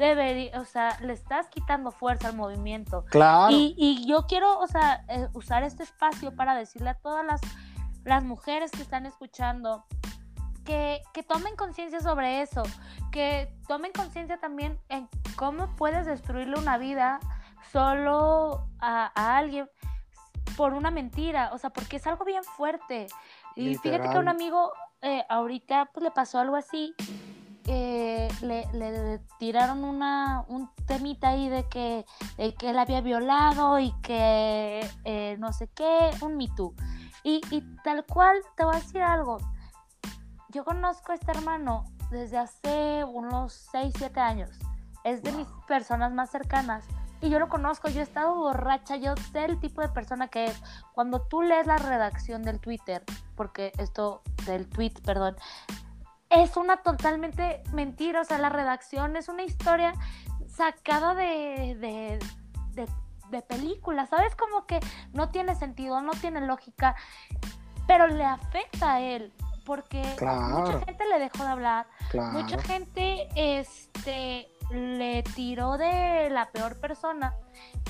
debería, 0.07 0.59
o 0.59 0.65
sea, 0.65 0.97
le 1.01 1.13
estás 1.13 1.47
quitando 1.49 1.91
fuerza 1.91 2.27
al 2.27 2.35
movimiento. 2.35 3.05
Claro. 3.05 3.53
Y, 3.53 3.75
y 3.77 4.05
yo 4.07 4.25
quiero, 4.27 4.59
o 4.59 4.67
sea, 4.67 5.05
eh, 5.07 5.27
usar 5.33 5.63
este 5.63 5.83
espacio 5.83 6.35
para 6.35 6.55
decirle 6.55 6.89
a 6.89 6.95
todas 6.95 7.25
las, 7.25 7.41
las 8.03 8.23
mujeres 8.23 8.71
que 8.71 8.81
están 8.81 9.05
escuchando 9.05 9.85
que, 10.65 11.01
que 11.13 11.23
tomen 11.23 11.55
conciencia 11.55 11.99
sobre 12.01 12.41
eso, 12.41 12.63
que 13.11 13.53
tomen 13.67 13.91
conciencia 13.91 14.37
también 14.37 14.79
en 14.89 15.09
cómo 15.35 15.75
puedes 15.75 16.05
destruirle 16.05 16.57
una 16.57 16.77
vida 16.77 17.19
solo 17.71 18.67
a, 18.79 19.11
a 19.15 19.37
alguien 19.37 19.69
por 20.57 20.73
una 20.73 20.91
mentira, 20.91 21.51
o 21.53 21.57
sea, 21.57 21.69
porque 21.69 21.97
es 21.97 22.07
algo 22.07 22.25
bien 22.25 22.43
fuerte. 22.43 23.07
Y 23.55 23.75
fíjate 23.75 24.09
que 24.09 24.15
a 24.15 24.19
un 24.19 24.29
amigo 24.29 24.71
eh, 25.01 25.23
ahorita 25.29 25.89
pues, 25.93 26.03
le 26.03 26.11
pasó 26.11 26.39
algo 26.39 26.55
así, 26.55 26.93
eh, 27.67 28.29
le, 28.41 28.67
le 28.73 29.19
tiraron 29.39 29.83
una, 29.83 30.45
un 30.47 30.69
temita 30.87 31.29
ahí 31.29 31.49
de 31.49 31.67
que, 31.69 32.05
de 32.37 32.53
que 32.55 32.71
él 32.71 32.79
había 32.79 33.01
violado 33.01 33.79
y 33.79 33.91
que 34.01 34.87
eh, 35.03 35.35
no 35.39 35.53
sé 35.53 35.67
qué, 35.67 36.11
un 36.21 36.37
Me 36.37 36.47
Too. 36.55 36.73
Y, 37.23 37.41
y 37.51 37.61
tal 37.83 38.05
cual, 38.05 38.37
te 38.55 38.63
voy 38.63 38.75
a 38.75 38.79
decir 38.79 39.01
algo. 39.01 39.37
Yo 40.49 40.65
conozco 40.65 41.11
a 41.11 41.15
este 41.15 41.31
hermano 41.31 41.85
desde 42.09 42.37
hace 42.37 43.03
unos 43.05 43.53
6, 43.71 43.93
7 43.97 44.19
años. 44.19 44.49
Es 45.03 45.23
de 45.23 45.31
mis 45.31 45.47
personas 45.67 46.11
más 46.11 46.29
cercanas. 46.29 46.85
Y 47.21 47.29
yo 47.29 47.37
lo 47.37 47.49
conozco, 47.49 47.87
yo 47.87 47.99
he 47.99 48.03
estado 48.03 48.33
borracha, 48.35 48.95
yo 48.95 49.13
sé 49.31 49.45
el 49.45 49.59
tipo 49.59 49.81
de 49.81 49.89
persona 49.89 50.27
que 50.27 50.45
es. 50.45 50.61
Cuando 50.93 51.21
tú 51.21 51.43
lees 51.43 51.67
la 51.67 51.77
redacción 51.77 52.41
del 52.41 52.59
Twitter, 52.59 53.03
porque 53.35 53.71
esto 53.77 54.23
del 54.47 54.67
tweet, 54.67 54.93
perdón, 55.05 55.35
es 56.31 56.57
una 56.57 56.77
totalmente 56.77 57.61
mentira. 57.73 58.21
O 58.21 58.23
sea, 58.23 58.37
la 58.39 58.49
redacción 58.49 59.15
es 59.15 59.27
una 59.29 59.43
historia 59.43 59.93
sacada 60.47 61.13
de, 61.13 61.75
de, 61.79 62.19
de, 62.73 62.89
de 63.29 63.41
película, 63.43 64.05
¿sabes? 64.07 64.35
Como 64.35 64.65
que 64.65 64.79
no 65.13 65.29
tiene 65.29 65.55
sentido, 65.55 66.01
no 66.01 66.11
tiene 66.11 66.41
lógica, 66.41 66.95
pero 67.87 68.07
le 68.07 68.25
afecta 68.25 68.93
a 68.95 69.01
él, 69.01 69.31
porque 69.65 70.01
Claro. 70.17 70.59
mucha 70.59 70.79
gente 70.85 71.03
le 71.09 71.19
dejó 71.19 71.43
de 71.43 71.49
hablar, 71.49 71.87
claro. 72.09 72.31
mucha 72.39 72.59
gente 72.61 73.27
este 73.35 74.47
le 74.71 75.21
tiró 75.35 75.77
de 75.77 76.29
la 76.29 76.49
peor 76.51 76.79
persona 76.79 77.33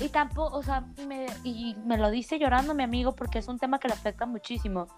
y 0.00 0.08
tampoco, 0.08 0.56
o 0.56 0.62
sea, 0.64 0.80
me, 1.06 1.26
y 1.44 1.76
me 1.84 1.96
lo 1.96 2.10
dice 2.10 2.40
llorando 2.40 2.74
mi 2.74 2.82
amigo 2.82 3.14
porque 3.14 3.38
es 3.38 3.46
un 3.46 3.58
tema 3.60 3.78
que 3.78 3.86
le 3.88 3.94
afecta 3.94 4.26
muchísimo. 4.26 4.88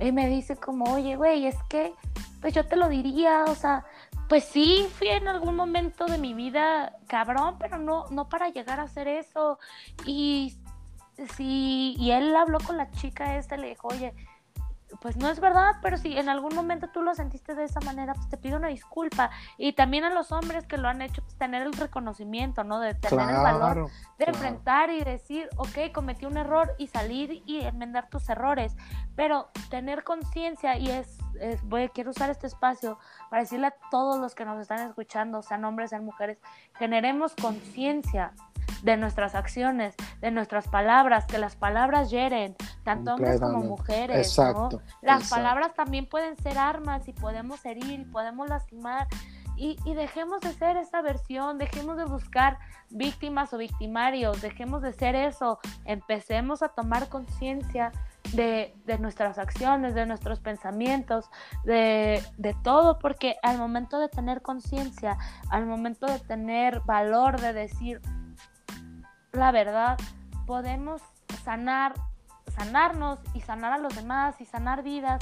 Y 0.00 0.12
me 0.12 0.28
dice 0.28 0.56
como, 0.56 0.94
oye, 0.94 1.16
güey, 1.16 1.46
es 1.46 1.56
que, 1.68 1.92
pues 2.40 2.54
yo 2.54 2.66
te 2.66 2.76
lo 2.76 2.88
diría, 2.88 3.44
o 3.48 3.54
sea, 3.54 3.84
pues 4.28 4.44
sí, 4.44 4.86
fui 4.96 5.08
en 5.08 5.26
algún 5.26 5.56
momento 5.56 6.06
de 6.06 6.18
mi 6.18 6.34
vida 6.34 6.96
cabrón, 7.06 7.56
pero 7.58 7.78
no, 7.78 8.06
no 8.10 8.28
para 8.28 8.50
llegar 8.50 8.78
a 8.78 8.84
hacer 8.84 9.08
eso. 9.08 9.58
Y 10.04 10.56
sí, 11.36 11.96
y 11.98 12.10
él 12.10 12.34
habló 12.36 12.58
con 12.60 12.76
la 12.76 12.90
chica 12.90 13.36
esta, 13.36 13.56
le 13.56 13.70
dijo, 13.70 13.88
oye, 13.88 14.14
pues 15.00 15.16
no 15.16 15.28
es 15.28 15.40
verdad, 15.40 15.76
pero 15.82 15.96
si 15.96 16.16
en 16.16 16.28
algún 16.28 16.54
momento 16.54 16.88
tú 16.88 17.02
lo 17.02 17.14
sentiste 17.14 17.54
de 17.54 17.64
esa 17.64 17.80
manera, 17.80 18.14
pues 18.14 18.28
te 18.28 18.36
pido 18.36 18.56
una 18.56 18.68
disculpa. 18.68 19.30
Y 19.56 19.72
también 19.72 20.04
a 20.04 20.10
los 20.10 20.32
hombres 20.32 20.66
que 20.66 20.78
lo 20.78 20.88
han 20.88 21.02
hecho, 21.02 21.22
pues 21.22 21.36
tener 21.36 21.62
el 21.62 21.72
reconocimiento, 21.72 22.64
¿no? 22.64 22.80
De 22.80 22.94
tener 22.94 23.28
el 23.28 23.36
valor 23.36 23.90
de 24.18 24.24
enfrentar 24.24 24.90
y 24.90 25.04
decir, 25.04 25.48
ok, 25.56 25.92
cometí 25.92 26.26
un 26.26 26.36
error 26.36 26.74
y 26.78 26.88
salir 26.88 27.42
y 27.46 27.60
enmendar 27.60 28.08
tus 28.08 28.28
errores. 28.28 28.76
Pero 29.14 29.50
tener 29.70 30.04
conciencia 30.04 30.76
y 30.76 30.90
es, 30.90 31.18
es, 31.40 31.62
voy, 31.62 31.88
quiero 31.88 32.10
usar 32.10 32.30
este 32.30 32.46
espacio 32.46 32.98
para 33.30 33.42
decirle 33.42 33.68
a 33.68 33.74
todos 33.90 34.18
los 34.18 34.34
que 34.34 34.44
nos 34.44 34.60
están 34.60 34.86
escuchando, 34.88 35.42
sean 35.42 35.64
hombres, 35.64 35.90
sean 35.90 36.04
mujeres, 36.04 36.38
generemos 36.78 37.34
conciencia 37.34 38.32
de 38.82 38.96
nuestras 38.96 39.34
acciones, 39.34 39.94
de 40.20 40.30
nuestras 40.30 40.68
palabras, 40.68 41.26
que 41.26 41.38
las 41.38 41.56
palabras 41.56 42.10
hieren, 42.10 42.56
tanto 42.84 43.14
hombres 43.14 43.40
como 43.40 43.58
mujeres. 43.58 44.16
Exacto, 44.16 44.82
Las 45.02 45.28
palabras 45.30 45.74
también 45.74 46.06
pueden 46.06 46.36
ser 46.36 46.58
armas 46.58 47.08
y 47.08 47.12
podemos 47.12 47.64
herir, 47.64 48.10
podemos 48.10 48.48
lastimar. 48.48 49.08
Y, 49.60 49.76
dejemos 49.94 50.40
de 50.40 50.52
ser 50.52 50.76
esa 50.76 51.02
versión, 51.02 51.58
dejemos 51.58 51.96
de 51.96 52.04
buscar 52.04 52.58
víctimas 52.90 53.52
o 53.52 53.58
victimarios, 53.58 54.40
dejemos 54.40 54.82
de 54.82 54.92
ser 54.92 55.16
eso, 55.16 55.58
empecemos 55.84 56.62
a 56.62 56.68
tomar 56.68 57.08
conciencia 57.08 57.90
de, 58.34 58.72
nuestras 59.00 59.36
acciones, 59.36 59.96
de 59.96 60.06
nuestros 60.06 60.38
pensamientos, 60.38 61.28
de, 61.64 62.22
de 62.36 62.54
todo, 62.62 63.00
porque 63.00 63.36
al 63.42 63.58
momento 63.58 63.98
de 63.98 64.08
tener 64.08 64.42
conciencia, 64.42 65.18
al 65.50 65.66
momento 65.66 66.06
de 66.06 66.20
tener 66.20 66.80
valor, 66.82 67.40
de 67.40 67.52
decir, 67.52 68.00
la 69.32 69.50
verdad, 69.50 69.98
podemos 70.46 71.02
sanar, 71.42 71.94
sanarnos 72.56 73.18
y 73.34 73.40
sanar 73.40 73.72
a 73.72 73.78
los 73.78 73.94
demás 73.96 74.40
y 74.40 74.44
sanar 74.44 74.84
vidas 74.84 75.20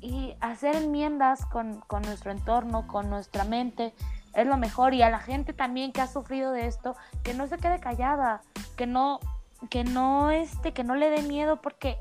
y 0.00 0.34
hacer 0.40 0.76
enmiendas 0.76 1.44
con, 1.46 1.82
nuestro 2.02 2.30
entorno, 2.30 2.86
con 2.86 3.10
nuestra 3.10 3.44
mente, 3.44 3.92
es 4.34 4.46
lo 4.46 4.56
mejor. 4.56 4.94
Y 4.94 5.02
a 5.02 5.10
la 5.10 5.18
gente 5.18 5.52
también 5.52 5.92
que 5.92 6.00
ha 6.00 6.06
sufrido 6.06 6.52
de 6.52 6.66
esto, 6.66 6.96
que 7.22 7.34
no 7.34 7.46
se 7.46 7.58
quede 7.58 7.80
callada, 7.80 8.40
que 8.76 8.86
no, 8.86 9.20
que 9.68 9.84
no, 9.84 10.30
este, 10.30 10.72
que 10.72 10.84
no 10.84 10.94
le 10.94 11.10
dé 11.10 11.22
miedo, 11.22 11.60
porque 11.60 11.98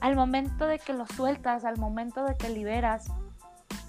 al 0.00 0.14
momento 0.16 0.66
de 0.66 0.78
que 0.78 0.92
lo 0.92 1.06
sueltas, 1.06 1.64
al 1.64 1.78
momento 1.78 2.24
de 2.24 2.36
que 2.36 2.50
liberas, 2.50 3.06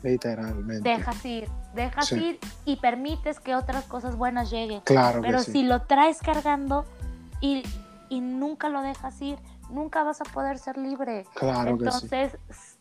literalmente, 0.04 0.88
dejas 0.88 1.26
ir, 1.26 1.50
dejas 1.74 2.12
ir 2.12 2.40
y 2.66 2.78
permites 2.78 3.40
que 3.40 3.56
otras 3.56 3.86
cosas 3.86 4.16
buenas 4.16 4.50
lleguen. 4.52 4.82
Claro. 4.82 5.22
Pero 5.22 5.40
sí. 5.40 5.52
si 5.52 5.64
lo 5.64 5.82
traes 5.82 6.20
cargando 6.20 6.86
y, 7.42 7.64
y 8.10 8.22
nunca 8.22 8.70
lo 8.70 8.82
dejas 8.82 9.22
ir, 9.22 9.38
nunca 9.74 10.04
vas 10.04 10.22
a 10.22 10.26
poder 10.26 10.58
ser 10.58 10.78
libre. 10.78 11.26
Claro 11.36 11.72
Entonces, 11.72 12.38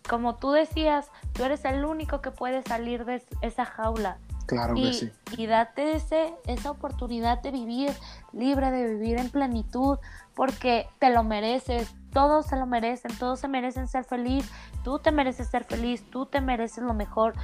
como 0.09 0.37
tú 0.37 0.53
decías, 0.53 1.11
tú 1.33 1.45
eres 1.45 1.65
el 1.65 1.85
único 1.85 2.21
que 2.21 2.31
puede 2.31 2.63
salir 2.63 3.05
de 3.05 3.23
esa 3.41 3.65
jaula. 3.65 4.19
Claro 4.47 4.75
y, 4.77 4.83
que 4.83 4.93
sí. 4.93 5.13
Y 5.37 5.47
date 5.47 5.95
ese, 5.95 6.35
esa 6.47 6.71
oportunidad 6.71 7.41
de 7.43 7.51
vivir 7.51 7.93
libre, 8.33 8.71
de 8.71 8.95
vivir 8.95 9.19
en 9.19 9.31
plenitud, 9.31 9.99
porque 10.35 10.89
te 10.99 11.11
lo 11.11 11.23
mereces, 11.25 11.95
todos 12.13 12.47
se 12.47 12.57
lo 12.57 12.67
merecen, 12.67 13.17
todos 13.19 13.41
se 13.41 13.49
merecen 13.49 13.89
ser 13.89 14.05
feliz, 14.05 14.51
tú 14.85 14.99
te 14.99 15.13
mereces 15.13 15.49
ser 15.49 15.65
feliz, 15.65 16.05
tú 16.11 16.27
te 16.27 16.41
mereces 16.41 16.85
lo 16.85 16.95
mejor. 16.95 17.35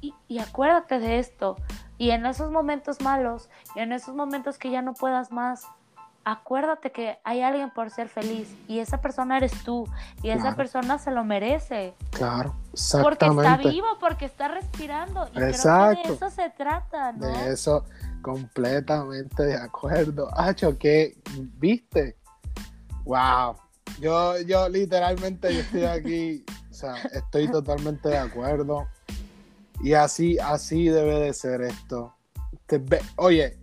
Y, 0.00 0.14
y 0.28 0.38
acuérdate 0.38 0.98
de 0.98 1.18
esto. 1.18 1.56
Y 1.98 2.10
en 2.10 2.24
esos 2.24 2.50
momentos 2.50 3.00
malos, 3.02 3.50
y 3.76 3.80
en 3.80 3.92
esos 3.92 4.14
momentos 4.14 4.58
que 4.58 4.70
ya 4.70 4.82
no 4.82 4.94
puedas 4.94 5.30
más, 5.30 5.66
acuérdate 6.30 6.92
que 6.92 7.18
hay 7.24 7.42
alguien 7.42 7.70
por 7.70 7.90
ser 7.90 8.08
feliz 8.08 8.48
y 8.68 8.78
esa 8.78 9.00
persona 9.00 9.36
eres 9.36 9.52
tú 9.64 9.88
y 10.22 10.30
esa 10.30 10.54
persona 10.54 10.98
se 10.98 11.10
lo 11.10 11.24
merece. 11.24 11.94
Claro, 12.10 12.54
exactamente. 12.72 13.34
Porque 13.34 13.40
está 13.40 13.70
vivo, 13.70 13.86
porque 13.98 14.24
está 14.26 14.48
respirando 14.48 15.28
y 15.34 15.42
Exacto. 15.42 16.08
de 16.08 16.14
eso 16.14 16.30
se 16.30 16.50
trata, 16.50 17.12
¿no? 17.12 17.26
De 17.26 17.52
eso 17.52 17.84
completamente 18.22 19.42
de 19.42 19.56
acuerdo. 19.56 20.28
Hacho, 20.36 20.78
¿qué 20.78 21.16
viste? 21.58 22.16
Wow. 23.04 23.56
Yo 24.00 24.40
yo 24.42 24.68
literalmente 24.68 25.52
yo 25.52 25.60
estoy 25.60 25.84
aquí, 25.84 26.44
o 26.70 26.74
sea, 26.74 26.94
estoy 27.12 27.50
totalmente 27.50 28.08
de 28.08 28.18
acuerdo. 28.18 28.86
Y 29.82 29.94
así 29.94 30.38
así 30.38 30.88
debe 30.88 31.18
de 31.20 31.34
ser 31.34 31.62
esto. 31.62 32.14
Oye, 33.16 33.59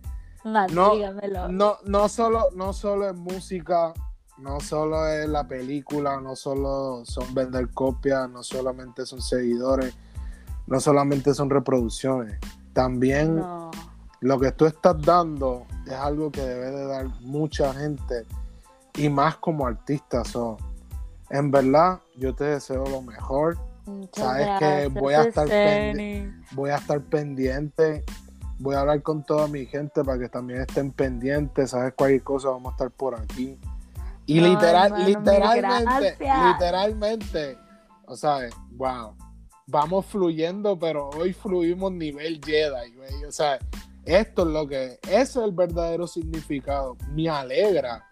no, 0.52 1.48
No, 1.48 1.78
no, 1.84 2.08
solo, 2.08 2.48
no 2.54 2.72
solo 2.72 3.08
es 3.08 3.16
música, 3.16 3.92
no 4.38 4.60
solo 4.60 5.06
es 5.08 5.28
la 5.28 5.46
película, 5.46 6.20
no 6.20 6.36
solo 6.36 7.02
son 7.04 7.34
vender 7.34 7.68
copias, 7.70 8.28
no 8.30 8.42
solamente 8.42 9.04
son 9.04 9.20
seguidores, 9.20 9.94
no 10.66 10.80
solamente 10.80 11.34
son 11.34 11.50
reproducciones. 11.50 12.38
También 12.72 13.42
lo 14.20 14.38
que 14.38 14.52
tú 14.52 14.66
estás 14.66 15.00
dando 15.02 15.66
es 15.86 15.92
algo 15.92 16.30
que 16.30 16.42
debe 16.42 16.70
de 16.70 16.86
dar 16.86 17.06
mucha 17.20 17.74
gente 17.74 18.24
y 18.94 19.08
más 19.08 19.36
como 19.36 19.66
artista. 19.66 20.22
en 21.30 21.50
verdad, 21.50 22.00
yo 22.16 22.34
te 22.34 22.44
deseo 22.44 22.84
lo 22.86 23.02
mejor. 23.02 23.58
Sabes 24.12 24.48
que 24.58 24.88
voy 24.88 25.14
a 25.14 25.22
estar 25.22 25.48
voy 26.52 26.70
a 26.70 26.76
estar 26.76 27.00
pendiente 27.00 28.04
voy 28.58 28.74
a 28.74 28.80
hablar 28.80 29.02
con 29.02 29.22
toda 29.22 29.46
mi 29.46 29.66
gente 29.66 30.02
para 30.04 30.18
que 30.18 30.28
también 30.28 30.60
estén 30.60 30.90
pendientes, 30.92 31.70
sabes 31.70 31.94
cualquier 31.94 32.22
cosa, 32.22 32.48
vamos 32.48 32.72
a 32.72 32.74
estar 32.74 32.90
por 32.90 33.14
aquí. 33.14 33.58
Y 34.26 34.40
literal, 34.40 35.06
literalmente, 35.06 36.18
literalmente, 36.20 37.58
o 38.06 38.14
sea, 38.14 38.40
wow, 38.72 39.14
vamos 39.66 40.04
fluyendo, 40.06 40.78
pero 40.78 41.08
hoy 41.10 41.32
fluimos 41.32 41.92
nivel 41.92 42.40
Jedi, 42.44 42.94
güey. 42.94 43.24
O 43.24 43.32
sea, 43.32 43.58
esto 44.04 44.42
es 44.42 44.48
lo 44.48 44.66
que, 44.66 44.98
eso 45.08 45.40
es 45.40 45.48
el 45.48 45.52
verdadero 45.52 46.06
significado. 46.06 46.96
Me 47.14 47.28
alegra 47.28 48.04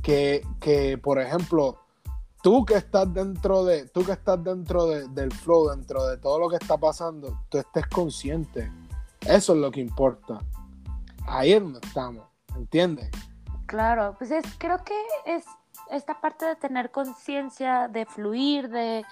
que, 0.00 0.46
que 0.60 0.96
por 0.98 1.20
ejemplo, 1.20 1.78
tú 2.42 2.64
que 2.64 2.74
estás 2.74 3.12
dentro 3.12 3.64
de, 3.64 3.88
tú 3.88 4.04
que 4.04 4.12
estás 4.12 4.42
dentro 4.44 4.86
del 4.86 5.32
flow, 5.32 5.70
dentro 5.70 6.06
de 6.06 6.18
todo 6.18 6.38
lo 6.38 6.48
que 6.48 6.56
está 6.56 6.76
pasando, 6.76 7.40
tú 7.48 7.58
estés 7.58 7.86
consciente 7.86 8.70
eso 9.26 9.54
es 9.54 9.58
lo 9.58 9.70
que 9.70 9.80
importa. 9.80 10.40
Ahí 11.26 11.52
es 11.52 11.62
donde 11.62 11.80
estamos, 11.82 12.26
¿entiendes? 12.56 13.10
Claro, 13.66 14.14
pues 14.18 14.30
es, 14.30 14.44
creo 14.58 14.82
que 14.84 14.94
es 15.26 15.44
esta 15.90 16.20
parte 16.20 16.44
de 16.44 16.56
tener 16.56 16.90
conciencia, 16.90 17.88
de 17.88 18.06
fluir, 18.06 18.68
de 18.68 19.04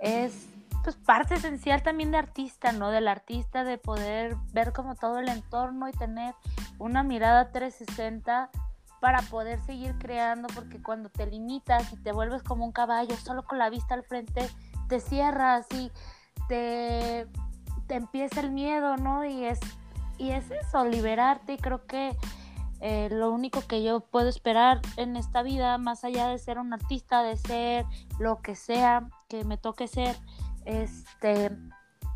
es 0.00 0.48
pues 0.82 0.96
parte 0.96 1.34
esencial 1.34 1.82
también 1.82 2.10
de 2.10 2.18
artista, 2.18 2.72
¿no? 2.72 2.90
Del 2.90 3.06
artista 3.06 3.62
de 3.62 3.78
poder 3.78 4.36
ver 4.52 4.72
como 4.72 4.96
todo 4.96 5.18
el 5.18 5.28
entorno 5.28 5.88
y 5.88 5.92
tener 5.92 6.34
una 6.78 7.04
mirada 7.04 7.52
360 7.52 8.50
para 9.00 9.22
poder 9.22 9.60
seguir 9.60 9.96
creando, 9.98 10.48
porque 10.54 10.82
cuando 10.82 11.08
te 11.08 11.26
limitas 11.26 11.92
y 11.92 11.96
te 11.96 12.12
vuelves 12.12 12.42
como 12.42 12.64
un 12.64 12.72
caballo 12.72 13.16
solo 13.16 13.44
con 13.44 13.58
la 13.58 13.70
vista 13.70 13.94
al 13.94 14.02
frente, 14.02 14.48
te 14.88 15.00
cierras 15.00 15.66
y 15.72 15.90
te 16.48 17.28
empieza 17.88 18.40
el 18.40 18.50
miedo, 18.50 18.96
¿no? 18.96 19.24
Y 19.24 19.44
es, 19.44 19.60
y 20.18 20.30
es 20.30 20.50
eso, 20.50 20.84
liberarte. 20.84 21.54
Y 21.54 21.58
creo 21.58 21.86
que 21.86 22.16
eh, 22.80 23.08
lo 23.12 23.30
único 23.30 23.60
que 23.62 23.82
yo 23.82 24.00
puedo 24.00 24.28
esperar 24.28 24.80
en 24.96 25.16
esta 25.16 25.42
vida, 25.42 25.78
más 25.78 26.04
allá 26.04 26.28
de 26.28 26.38
ser 26.38 26.58
un 26.58 26.72
artista, 26.72 27.22
de 27.22 27.36
ser 27.36 27.86
lo 28.18 28.42
que 28.42 28.56
sea 28.56 29.08
que 29.28 29.44
me 29.44 29.56
toque 29.56 29.86
ser, 29.86 30.16
este, 30.64 31.50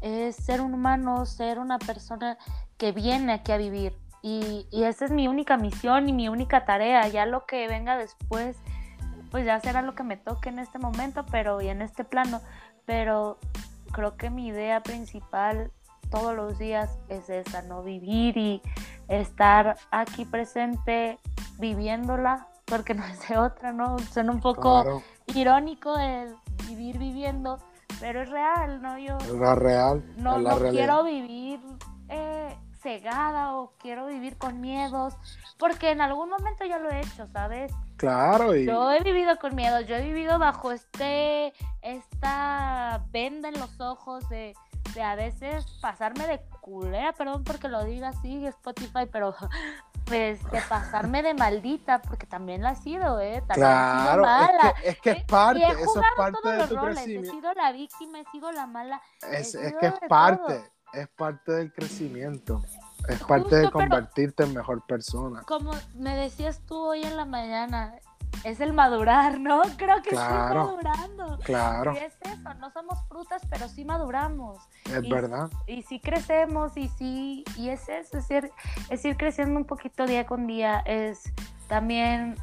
es 0.00 0.34
ser 0.34 0.60
un 0.60 0.74
humano, 0.74 1.24
ser 1.24 1.58
una 1.58 1.78
persona 1.78 2.36
que 2.78 2.92
viene 2.92 3.32
aquí 3.32 3.52
a 3.52 3.58
vivir. 3.58 3.96
Y, 4.22 4.66
y 4.72 4.82
esa 4.82 5.04
es 5.04 5.12
mi 5.12 5.28
única 5.28 5.56
misión 5.56 6.08
y 6.08 6.12
mi 6.12 6.28
única 6.28 6.64
tarea. 6.64 7.06
Ya 7.06 7.26
lo 7.26 7.46
que 7.46 7.68
venga 7.68 7.96
después, 7.96 8.56
pues 9.30 9.46
ya 9.46 9.60
será 9.60 9.82
lo 9.82 9.94
que 9.94 10.02
me 10.02 10.16
toque 10.16 10.48
en 10.48 10.58
este 10.58 10.80
momento, 10.80 11.24
pero 11.30 11.60
y 11.60 11.68
en 11.68 11.80
este 11.80 12.02
plano. 12.02 12.40
Pero 12.86 13.38
creo 13.92 14.16
que 14.16 14.30
mi 14.30 14.48
idea 14.48 14.82
principal 14.82 15.70
todos 16.10 16.34
los 16.34 16.58
días 16.58 16.98
es 17.08 17.28
esa, 17.28 17.62
¿no? 17.62 17.82
Vivir 17.82 18.36
y 18.36 18.62
estar 19.08 19.76
aquí 19.90 20.24
presente 20.24 21.18
viviéndola, 21.58 22.48
porque 22.64 22.94
no 22.94 23.04
es 23.06 23.28
de 23.28 23.38
otra, 23.38 23.72
¿no? 23.72 23.98
Suena 23.98 24.32
un 24.32 24.40
poco 24.40 25.02
irónico 25.34 25.98
el 25.98 26.36
vivir 26.68 26.98
viviendo, 26.98 27.58
pero 28.00 28.22
es 28.22 28.30
real, 28.30 28.82
¿no? 28.82 28.98
Yo 28.98 29.16
es 29.18 29.28
la 29.30 29.54
real. 29.54 30.04
No, 30.16 30.38
no 30.38 30.58
quiero 30.70 31.04
vivir 31.04 31.60
eh, 32.08 32.56
cegada 32.86 33.56
o 33.56 33.72
quiero 33.78 34.06
vivir 34.06 34.38
con 34.38 34.60
miedos, 34.60 35.14
porque 35.58 35.90
en 35.90 36.00
algún 36.00 36.28
momento 36.28 36.64
ya 36.64 36.78
lo 36.78 36.88
he 36.88 37.00
hecho, 37.00 37.26
¿sabes? 37.32 37.72
Claro. 37.96 38.54
Y... 38.54 38.64
Yo 38.64 38.92
he 38.92 39.02
vivido 39.02 39.36
con 39.38 39.56
miedo, 39.56 39.80
yo 39.80 39.96
he 39.96 40.02
vivido 40.02 40.38
bajo 40.38 40.70
este, 40.70 41.52
esta 41.82 43.02
venda 43.10 43.48
en 43.48 43.58
los 43.58 43.80
ojos 43.80 44.28
de, 44.28 44.54
de 44.94 45.02
a 45.02 45.16
veces 45.16 45.66
pasarme 45.80 46.28
de 46.28 46.40
culera, 46.60 47.12
perdón 47.12 47.42
porque 47.42 47.68
lo 47.68 47.84
diga 47.84 48.10
así, 48.10 48.46
Spotify, 48.46 49.08
pero 49.10 49.34
este, 50.12 50.62
pasarme 50.68 51.24
de 51.24 51.34
maldita, 51.34 52.00
porque 52.02 52.26
también 52.26 52.62
la 52.62 52.72
he 52.72 52.76
sido, 52.76 53.20
¿eh? 53.20 53.42
También 53.48 53.68
claro, 53.68 53.98
he 53.98 54.12
sido 54.12 54.22
mala. 54.22 54.68
Es, 54.68 54.82
que, 54.82 54.88
es 54.90 55.00
que 55.00 55.10
es 55.10 55.24
parte, 55.24 55.58
y 55.58 55.62
he 55.64 55.70
eso 55.70 56.00
es 56.00 56.06
parte 56.16 56.38
todos 56.40 56.52
de 56.52 56.58
los 56.58 56.68
tu 56.68 56.76
roles. 56.76 56.98
He 56.98 57.02
crecimiento. 57.02 57.32
sido 57.32 57.54
la 57.54 57.72
víctima, 57.72 58.20
he 58.20 58.24
sido 58.30 58.52
la 58.52 58.66
mala. 58.66 59.02
Es, 59.32 59.54
he 59.56 59.74
que 59.78 59.86
es 59.86 60.00
de 60.00 60.08
parte, 60.08 60.54
todo. 60.54 61.00
es 61.00 61.08
parte 61.08 61.52
del 61.52 61.72
crecimiento. 61.72 62.62
Es 63.08 63.22
parte 63.24 63.56
de 63.56 63.70
convertirte 63.70 64.44
en 64.44 64.54
mejor 64.54 64.84
persona. 64.86 65.42
Como 65.42 65.72
me 65.94 66.14
decías 66.16 66.60
tú 66.66 66.76
hoy 66.76 67.02
en 67.02 67.16
la 67.16 67.24
mañana, 67.24 67.94
es 68.44 68.60
el 68.60 68.72
madurar, 68.72 69.38
¿no? 69.40 69.62
Creo 69.78 70.02
que 70.02 70.10
Claro. 70.10 70.62
estoy 70.62 70.84
madurando. 70.84 71.38
Claro, 71.44 71.94
Y 71.94 71.98
es 71.98 72.14
eso, 72.22 72.54
no 72.54 72.70
somos 72.70 72.98
frutas, 73.08 73.42
pero 73.50 73.68
sí 73.68 73.84
maduramos. 73.84 74.58
es 74.86 75.04
y- 75.04 75.10
verdad. 75.10 75.50
Y 75.66 75.82
sí 75.82 76.00
crecemos 76.00 76.76
y 76.76 76.88
sí, 76.88 77.44
y 77.56 77.68
es 77.70 77.88
eso, 77.88 78.18
es 78.18 78.30
ir, 78.30 78.50
es 78.90 79.04
ir 79.04 79.16
creciendo 79.16 79.58
un 79.58 79.64
poquito 79.66 80.06
día 80.06 80.26
con 80.26 80.46
día, 80.46 80.80
es 80.86 81.22
también 81.68 82.36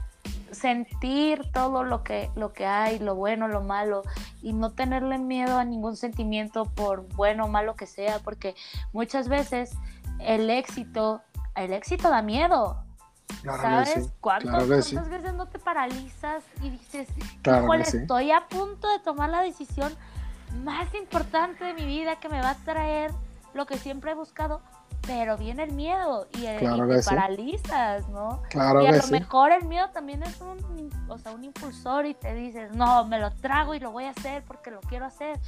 sentir 0.52 1.52
todo 1.52 1.84
lo 1.84 2.04
que, 2.04 2.30
lo 2.36 2.54
que 2.54 2.66
hay, 2.66 3.00
lo 3.00 3.16
bueno, 3.16 3.48
lo 3.48 3.62
malo, 3.62 4.04
y 4.42 4.54
no 4.54 4.72
tenerle 4.72 5.18
miedo 5.18 5.58
a 5.58 5.66
ningún 5.66 5.96
sentimiento 5.96 6.66
por 6.66 7.08
bueno 7.16 7.46
o 7.46 7.48
malo 7.48 7.76
que 7.76 7.88
sea, 7.88 8.20
porque 8.20 8.56
muchas 8.92 9.30
veces 9.30 9.72
el 10.20 10.50
éxito, 10.50 11.22
el 11.56 11.74
éxito 11.74 12.10
da 12.10 12.22
miedo, 12.22 12.84
Claro 13.42 13.62
¿sabes? 13.62 13.94
que 13.94 14.02
sí. 14.02 14.10
¿Cuántos- 14.22 14.50
claro 14.52 14.68
que 14.68 14.82
sí. 14.82 14.96
¿Cuántas 14.96 15.12
veces 15.22 15.34
no 15.36 15.46
te 15.48 15.60
paralizas 15.60 16.44
y 16.62 16.70
dices, 16.70 17.08
Claro 17.42 17.64
híjole, 17.66 17.84
que 17.84 17.92
sí. 17.92 17.98
estoy 17.98 18.32
a 18.32 18.48
punto 18.48 18.88
de 18.90 19.00
tomar 19.00 19.30
la 19.30 19.42
decisión 19.42 19.94
más 20.64 20.94
importante 20.94 21.64
de 21.66 21.74
mi 21.74 21.86
vida 21.86 22.18
que 22.18 22.30
me 22.30 22.40
va 22.42 22.52
a 22.52 22.56
traer 22.56 23.12
lo 23.54 23.66
que 23.66 23.78
siempre 23.78 24.12
he 24.12 24.14
buscado, 24.16 24.62
pero 25.06 25.36
viene 25.38 25.64
el 25.64 25.74
miedo 25.74 26.28
y, 26.34 26.46
el- 26.46 26.64
y 26.64 26.82
que 26.88 26.96
te 26.96 27.04
paralizas, 27.04 28.08
¿no? 28.10 28.42
Claro 28.50 28.82
y 28.82 28.88
a 28.88 28.92
que 28.92 28.98
lo 29.00 29.08
mejor 29.08 29.52
el 29.52 29.66
miedo 29.66 29.90
también 29.90 30.24
es 30.24 30.40
un, 30.40 30.90
o 31.10 31.18
sea, 31.18 31.32
un 31.34 31.44
impulsor 31.44 32.06
y 32.06 32.14
te 32.14 32.34
dices, 32.34 32.72
no, 32.76 33.04
me 33.06 33.20
lo 33.20 33.32
trago 33.32 33.74
y 33.76 33.80
lo 33.80 33.92
voy 33.92 34.06
a 34.06 34.12
hacer 34.12 34.44
porque 34.46 34.72
lo 34.72 34.80
quiero 34.82 35.06
hacer. 35.06 35.40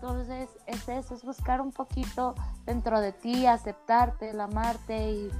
Entonces 0.00 0.48
es 0.66 0.88
eso, 0.88 1.14
es 1.14 1.24
buscar 1.24 1.60
un 1.60 1.72
poquito 1.72 2.34
dentro 2.64 3.00
de 3.00 3.10
ti, 3.12 3.46
aceptarte, 3.46 4.30
el 4.30 4.40
amarte 4.40 5.10
y, 5.10 5.30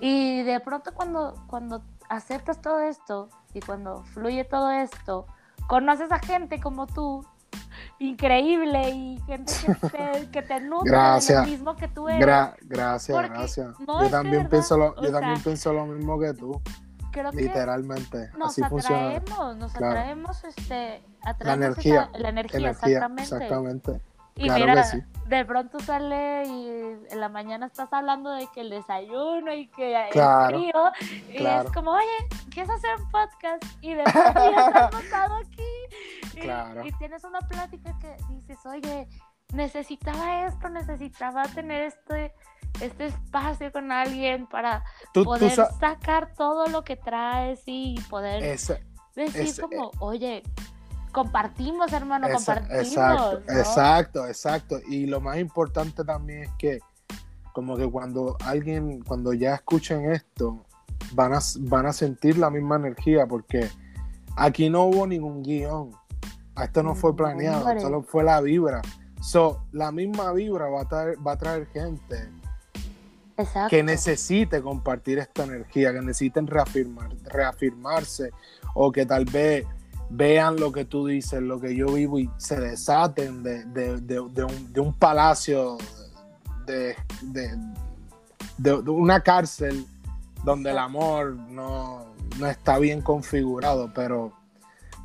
y 0.00 0.42
de 0.44 0.60
pronto 0.60 0.94
cuando, 0.94 1.34
cuando 1.48 1.82
aceptas 2.08 2.60
todo 2.62 2.78
esto 2.80 3.28
y 3.52 3.60
cuando 3.60 4.04
fluye 4.04 4.44
todo 4.44 4.70
esto, 4.70 5.26
conoces 5.66 6.12
a 6.12 6.20
gente 6.20 6.60
como 6.60 6.86
tú, 6.86 7.26
increíble 7.98 8.90
y 8.90 9.18
gente 9.26 9.52
que 9.66 9.74
te, 9.90 10.30
que 10.30 10.42
te 10.42 10.60
nutre 10.60 10.90
de 10.92 10.96
Gracias. 10.96 11.44
lo 11.44 11.50
mismo 11.50 11.74
que 11.76 11.88
tú 11.88 12.08
eres. 12.08 12.24
Gra- 12.24 12.54
gracias, 12.62 13.28
gracias. 13.28 13.80
no, 13.80 14.04
yo 14.04 14.10
también 14.10 14.48
pienso 14.48 14.76
lo, 14.76 14.94
yo 15.02 15.10
también 15.10 15.40
pienso 15.42 15.72
lo 15.72 15.86
mismo 15.86 16.18
que 16.20 16.32
tú, 16.34 16.60
Creo 17.20 17.30
que 17.30 17.36
literalmente. 17.42 18.30
nos 18.36 18.50
Así 18.50 18.62
funciona. 18.64 19.16
atraemos, 19.16 19.56
nos 19.56 19.72
Claro. 19.72 19.98
atraemos, 19.98 20.44
este, 20.44 21.02
La 21.24 21.30
atraemos 21.30 21.64
energía, 21.66 22.02
esa- 22.10 22.18
la 22.18 22.28
energía, 22.28 22.58
energía, 22.60 22.70
exactamente. 22.70 23.22
exactamente. 23.22 24.00
Y 24.36 24.46
Claro 24.46 24.60
mira, 24.66 24.74
que 24.82 24.88
sí. 24.88 25.02
de 25.28 25.44
pronto 25.44 25.78
sale 25.78 26.42
y 26.46 26.68
en 27.12 27.20
la 27.20 27.28
mañana 27.28 27.66
estás 27.66 27.92
hablando 27.92 28.30
de 28.32 28.48
que 28.52 28.62
el 28.62 28.70
desayuno 28.70 29.52
y 29.54 29.68
que 29.68 30.08
Claro, 30.10 30.56
el 30.56 30.62
frío. 30.72 30.82
Y 31.28 31.36
claro. 31.36 31.68
es 31.68 31.74
como, 31.74 31.92
oye, 31.92 32.28
¿quieres 32.50 32.70
hacer 32.72 32.90
un 33.00 33.08
podcast? 33.12 33.62
Y 33.80 33.94
de 33.94 34.02
pronto 34.02 34.50
ya 34.50 34.66
estás 34.66 34.92
montado 34.92 35.34
aquí. 35.36 35.62
Y, 36.34 36.88
y 36.88 36.92
tienes 36.98 37.22
una 37.22 37.38
plática 37.42 37.96
que 38.00 38.16
dices, 38.30 38.58
oye, 38.66 39.08
necesitaba 39.52 40.46
esto, 40.46 40.68
necesitaba 40.68 41.44
tener 41.44 41.82
este, 41.84 42.34
este 42.80 43.06
espacio 43.06 43.70
con 43.72 43.92
alguien 43.92 44.46
para 44.46 44.84
Tú, 45.12 45.24
poder 45.24 45.52
sa- 45.52 45.72
sacar 45.78 46.34
todo 46.34 46.66
lo 46.66 46.82
que 46.82 46.96
traes 46.96 47.62
y 47.66 47.94
poder 48.10 48.42
ese- 48.42 48.84
decir 49.14 49.40
ese- 49.42 49.62
como, 49.62 49.90
oye, 50.00 50.42
compartimos, 51.12 51.92
hermano, 51.92 52.28
compartimos. 52.30 52.82
exacto, 52.86 53.40
¿no? 53.46 53.58
exacto, 53.60 54.26
exacto. 54.26 54.80
Y 54.88 55.06
lo 55.06 55.20
más 55.20 55.38
importante 55.38 56.04
también 56.04 56.44
es 56.44 56.50
que, 56.58 56.80
como 57.52 57.76
que 57.76 57.88
cuando 57.88 58.36
alguien, 58.44 59.02
cuando 59.02 59.32
ya 59.32 59.54
escuchen 59.54 60.10
esto, 60.10 60.64
van 61.12 61.32
a, 61.34 61.38
van 61.60 61.86
a 61.86 61.92
sentir 61.92 62.36
la 62.38 62.50
misma 62.50 62.76
energía, 62.76 63.26
porque 63.26 63.70
aquí 64.36 64.68
no 64.68 64.84
hubo 64.84 65.06
ningún 65.06 65.42
guion. 65.42 65.92
Esto 66.60 66.82
no 66.82 66.94
fue 66.94 67.14
planeado, 67.16 67.80
solo 67.80 68.02
fue 68.02 68.24
la 68.24 68.40
vibra. 68.40 68.80
So, 69.20 69.64
la 69.72 69.90
misma 69.92 70.32
vibra 70.32 70.68
va 70.68 70.82
a 70.82 70.88
traer, 70.88 71.26
va 71.26 71.32
a 71.32 71.36
traer 71.38 71.66
gente 71.68 72.28
Exacto. 73.36 73.70
que 73.70 73.82
necesite 73.82 74.62
compartir 74.62 75.18
esta 75.18 75.44
energía, 75.44 75.92
que 75.92 76.00
necesiten 76.00 76.46
reafirmar, 76.46 77.10
reafirmarse 77.24 78.30
o 78.74 78.92
que 78.92 79.04
tal 79.06 79.24
vez 79.24 79.66
vean 80.10 80.60
lo 80.60 80.70
que 80.70 80.84
tú 80.84 81.06
dices, 81.06 81.40
lo 81.42 81.58
que 81.60 81.74
yo 81.74 81.86
vivo 81.86 82.18
y 82.18 82.30
se 82.36 82.60
desaten 82.60 83.42
de, 83.42 83.64
de- 83.64 84.00
de- 84.00 84.28
de 84.30 84.44
un, 84.44 84.72
un 84.76 84.92
palacio, 84.94 85.78
de 86.66 86.94
una 88.86 89.20
cárcel 89.20 89.86
donde 90.44 90.70
el 90.70 90.78
amor 90.78 91.34
no, 91.34 92.06
no 92.38 92.46
está 92.46 92.78
bien 92.78 93.00
configurado, 93.00 93.90
pero 93.94 94.32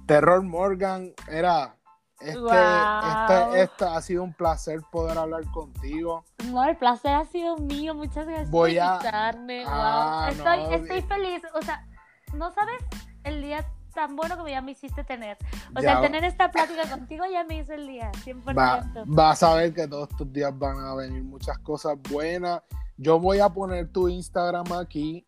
Terror 0.06 0.44
Morgan 0.44 1.14
era... 1.28 1.76
Este, 2.20 2.38
Guau. 2.40 3.54
este, 3.54 3.62
este 3.64 3.86
ha 3.86 4.02
sido 4.02 4.24
un 4.24 4.34
placer 4.34 4.82
poder 4.92 5.18
hablar 5.18 5.44
contigo. 5.52 6.26
No, 6.46 6.64
el 6.66 6.76
placer 6.78 7.14
ha 7.14 7.26
sido 7.26 7.58
mío. 7.58 7.94
Muchas 7.96 8.26
gracias 8.28 8.50
Voy 8.50 8.76
por 8.76 8.84
a- 8.84 8.94
invitarme. 8.96 9.64
Ah, 9.68 10.30
wow. 10.30 10.38
Estoy, 10.38 10.58
no, 10.64 10.72
estoy 10.84 11.02
feliz. 11.04 11.42
O 11.56 11.62
sea, 11.62 11.86
no 12.34 12.52
sabes 12.54 12.76
el 13.24 13.42
día 13.42 13.66
tan 13.94 14.16
bueno 14.16 14.44
que 14.44 14.52
ya 14.52 14.62
me 14.62 14.72
hiciste 14.72 15.04
tener. 15.04 15.38
O 15.76 15.82
Ya 15.82 15.94
sea, 15.94 16.02
tener 16.02 16.24
esta 16.24 16.52
plática 16.52 16.90
contigo 16.90 17.24
ya 17.32 17.44
me 17.44 17.58
hizo 17.60 17.74
el 17.74 17.88
día, 17.88 18.12
100%. 18.24 18.56
Va, 18.56 18.84
vas 19.08 19.42
a 19.44 19.54
ver 19.56 19.74
que 19.74 19.88
todos 19.88 20.10
estos 20.10 20.32
días 20.32 20.58
van 20.58 20.78
a 20.80 20.94
venir 20.96 21.24
muchas 21.24 21.58
cosas 21.60 21.98
buenas. 22.10 22.62
Yo 22.98 23.20
voy 23.20 23.40
a 23.40 23.50
poner 23.50 23.92
tu 23.92 24.08
Instagram 24.10 24.72
aquí. 24.74 25.26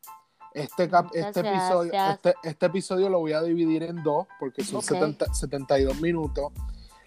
Este, 0.53 0.89
cap- 0.89 1.09
este, 1.13 1.39
episodio, 1.39 1.93
este, 1.93 2.34
este 2.43 2.65
episodio 2.65 3.07
lo 3.07 3.19
voy 3.19 3.31
a 3.31 3.41
dividir 3.41 3.84
en 3.84 4.03
dos 4.03 4.27
porque 4.38 4.65
son 4.65 4.80
Ok. 4.80 4.84
70 4.84 5.34
72 5.34 6.01
minutos. 6.01 6.51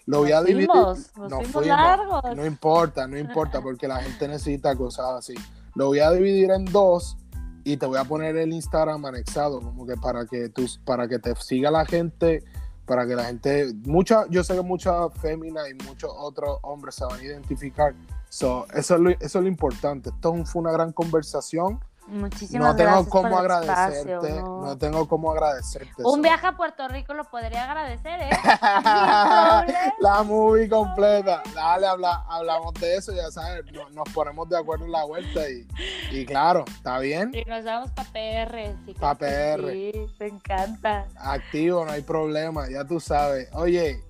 Lo 0.05 0.19
voy 0.19 0.31
a 0.31 0.41
dividir. 0.41 0.67
nos 0.67 1.15
nos 1.17 1.43
fuimos 1.43 1.65
largos. 1.65 2.23
No 2.35 2.45
importa, 2.45 3.07
no 3.07 3.17
importa 3.17 3.61
porque 3.61 3.87
la 3.87 4.01
gente 4.01 4.27
necesita 4.27 4.75
cosas 4.75 5.05
así. 5.17 5.33
Lo 5.73 5.87
voy 5.87 5.99
a 5.99 6.11
dividir 6.11 6.51
en 6.51 6.65
dos 6.65 7.17
y 7.63 7.77
te 7.77 7.85
voy 7.85 7.97
a 7.97 8.03
poner 8.03 8.37
el 8.37 8.53
Instagram 8.53 9.05
anexado 9.05 9.59
como 9.59 9.85
que 9.85 9.95
para 9.97 10.25
que 10.25 10.49
tú, 10.49 10.65
para 10.85 11.07
que 11.07 11.17
te 11.17 11.35
siga 11.35 11.71
la 11.71 11.85
gente, 11.85 12.43
para 12.85 13.07
que 13.07 13.15
la 13.15 13.25
gente, 13.25 13.73
mucha, 13.85 14.27
yo 14.29 14.43
sé 14.43 14.53
que 14.55 14.61
muchas 14.61 15.11
féminas 15.19 15.67
y 15.69 15.73
muchos 15.85 16.11
otros 16.15 16.59
hombres 16.61 16.95
se 16.95 17.05
van 17.05 17.19
a 17.19 17.23
identificar. 17.23 17.95
So, 18.29 18.67
eso, 18.73 18.95
es 18.95 19.01
lo, 19.01 19.09
eso 19.09 19.39
es 19.39 19.43
lo 19.43 19.47
importante. 19.47 20.09
Esto 20.09 20.35
fue 20.45 20.61
una 20.61 20.71
gran 20.71 20.91
conversión. 20.91 21.79
Muchísimas 22.07 22.67
No 22.69 22.75
tengo 22.75 22.89
gracias 22.91 23.09
cómo 23.09 23.29
por 23.29 23.39
agradecerte. 23.39 24.11
espacio, 24.13 24.41
no. 24.41 24.61
¿no? 24.65 24.77
tengo 24.77 25.07
cómo 25.07 25.31
agradecerte. 25.31 26.03
Un 26.03 26.21
viaje 26.21 26.45
a 26.47 26.55
Puerto 26.55 26.87
Rico 26.87 27.13
lo 27.15 27.23
podría 27.25 27.63
agradecer, 27.63 28.21
¿eh? 28.21 28.29
la 29.99 30.23
movie 30.23 30.69
completa. 30.69 31.41
Dale, 31.53 31.87
habla, 31.87 32.23
hablamos 32.29 32.73
de 32.75 32.95
eso, 32.97 33.11
ya 33.13 33.29
sabes, 33.31 33.63
no- 33.71 33.89
nos 33.89 34.07
ponemos 34.13 34.47
de 34.49 34.57
acuerdo 34.57 34.85
en 34.85 34.91
la 34.91 35.03
vuelta 35.05 35.41
y, 35.49 35.67
y 36.11 36.25
claro, 36.25 36.65
está 36.67 36.99
bien, 36.99 37.31
Y 37.33 37.43
nos 37.49 37.63
vamos 37.65 37.91
para 37.91 38.09
PR. 38.11 38.75
sí 38.85 38.93
que 38.93 38.99
Pa' 38.99 39.13
sí, 39.13 39.19
PR. 39.19 39.71
Sí, 39.71 39.91
me 40.19 40.27
encanta. 40.27 41.07
activo, 41.17 41.85
no 41.85 41.91
hay 41.91 42.01
problema, 42.01 42.69
ya 42.69 42.85
tú 42.85 42.99
sabes. 42.99 43.49
Oye, 43.53 44.03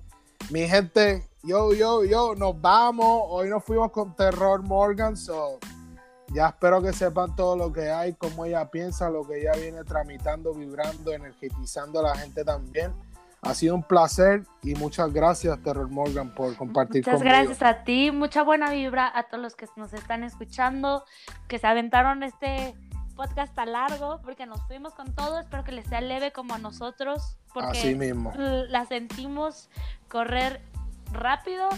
mi 0.50 0.68
gente, 0.68 1.26
yo, 1.42 1.72
yo, 1.72 2.04
yo, 2.04 2.34
nos 2.34 2.60
vamos. 2.60 3.22
Hoy 3.28 3.48
nos 3.48 3.64
fuimos 3.64 3.90
con 3.90 4.14
Terror 4.14 4.62
Morgan, 4.62 5.16
so 5.16 5.58
ya 6.28 6.48
espero 6.48 6.82
que 6.82 6.92
sepan 6.92 7.34
todo 7.36 7.56
lo 7.56 7.72
que 7.72 7.90
hay, 7.90 8.14
cómo 8.14 8.44
ella 8.44 8.70
piensa, 8.70 9.10
lo 9.10 9.26
que 9.26 9.40
ella 9.40 9.52
viene 9.52 9.84
tramitando, 9.84 10.52
vibrando, 10.54 11.12
energetizando 11.12 12.00
a 12.00 12.02
la 12.02 12.16
gente 12.16 12.44
también. 12.44 12.92
Ha 13.42 13.54
sido 13.54 13.74
un 13.76 13.82
placer 13.82 14.42
y 14.62 14.74
muchas 14.74 15.12
gracias, 15.12 15.62
Terror 15.62 15.88
Morgan, 15.88 16.34
por 16.34 16.56
compartir 16.56 17.02
Muchas 17.02 17.20
conmigo. 17.20 17.36
gracias 17.36 17.62
a 17.62 17.84
ti, 17.84 18.10
mucha 18.10 18.42
buena 18.42 18.70
vibra 18.70 19.10
a 19.14 19.24
todos 19.24 19.42
los 19.42 19.54
que 19.54 19.66
nos 19.76 19.92
están 19.92 20.24
escuchando, 20.24 21.04
que 21.46 21.58
se 21.58 21.66
aventaron 21.66 22.22
este 22.22 22.74
podcast 23.14 23.54
tan 23.54 23.72
largo, 23.72 24.20
porque 24.22 24.46
nos 24.46 24.60
fuimos 24.66 24.94
con 24.94 25.14
todo, 25.14 25.38
espero 25.38 25.64
que 25.64 25.72
les 25.72 25.86
sea 25.86 26.00
leve 26.00 26.32
como 26.32 26.54
a 26.54 26.58
nosotros, 26.58 27.36
porque 27.54 27.78
Así 27.78 27.94
mismo. 27.94 28.32
la 28.36 28.84
sentimos 28.84 29.70
correr 30.08 30.60
rápido, 31.12 31.68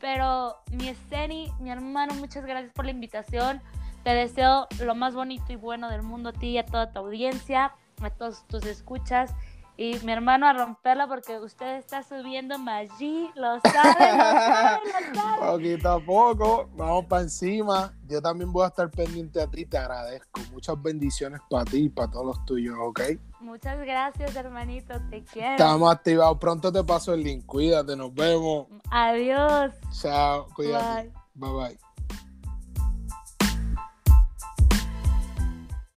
pero 0.00 0.56
mi 0.72 0.88
Esteni, 0.88 1.52
mi 1.58 1.70
hermano, 1.70 2.14
muchas 2.14 2.44
gracias 2.44 2.72
por 2.72 2.84
la 2.84 2.90
invitación, 2.90 3.62
te 4.04 4.10
deseo 4.10 4.68
lo 4.80 4.94
más 4.94 5.14
bonito 5.14 5.52
y 5.52 5.56
bueno 5.56 5.88
del 5.88 6.02
mundo 6.02 6.28
a 6.28 6.32
ti 6.32 6.50
y 6.50 6.58
a 6.58 6.66
toda 6.66 6.92
tu 6.92 7.00
audiencia, 7.00 7.72
a 8.02 8.10
todos 8.10 8.46
tus 8.46 8.64
escuchas, 8.66 9.34
Y 9.76 9.98
mi 10.04 10.12
hermano 10.12 10.46
a 10.46 10.52
romperla 10.52 11.08
porque 11.08 11.40
usted 11.40 11.78
está 11.78 12.04
subiendo 12.04 12.60
Maggi, 12.60 13.28
lo 13.34 13.58
sabe, 13.60 14.12
lo 14.12 14.22
sabe, 14.22 14.80
lo 14.86 15.20
sabe. 15.20 15.40
Poquito 15.50 15.90
a 15.90 15.98
poco, 15.98 16.68
vamos 16.76 17.06
para 17.06 17.22
encima. 17.22 17.92
Yo 18.06 18.22
también 18.22 18.52
voy 18.52 18.64
a 18.64 18.68
estar 18.68 18.88
pendiente 18.88 19.42
a 19.42 19.48
ti, 19.48 19.66
te 19.66 19.76
agradezco. 19.76 20.40
Muchas 20.52 20.80
bendiciones 20.80 21.40
para 21.50 21.64
ti 21.64 21.86
y 21.86 21.88
para 21.88 22.08
todos 22.08 22.26
los 22.26 22.44
tuyos, 22.44 22.76
¿ok? 22.78 23.00
Muchas 23.40 23.78
gracias, 23.80 24.36
hermanito, 24.36 24.94
te 25.10 25.24
quiero. 25.24 25.50
Estamos 25.50 25.92
activados. 25.92 26.38
Pronto 26.38 26.70
te 26.70 26.84
paso 26.84 27.12
el 27.12 27.24
link. 27.24 27.44
Cuídate, 27.44 27.96
nos 27.96 28.14
vemos. 28.14 28.68
Adiós. 28.92 29.74
Chao, 30.00 30.46
cuídate. 30.54 31.10
Bye. 31.34 31.50
bye. 31.50 31.68
bye. 31.70 31.83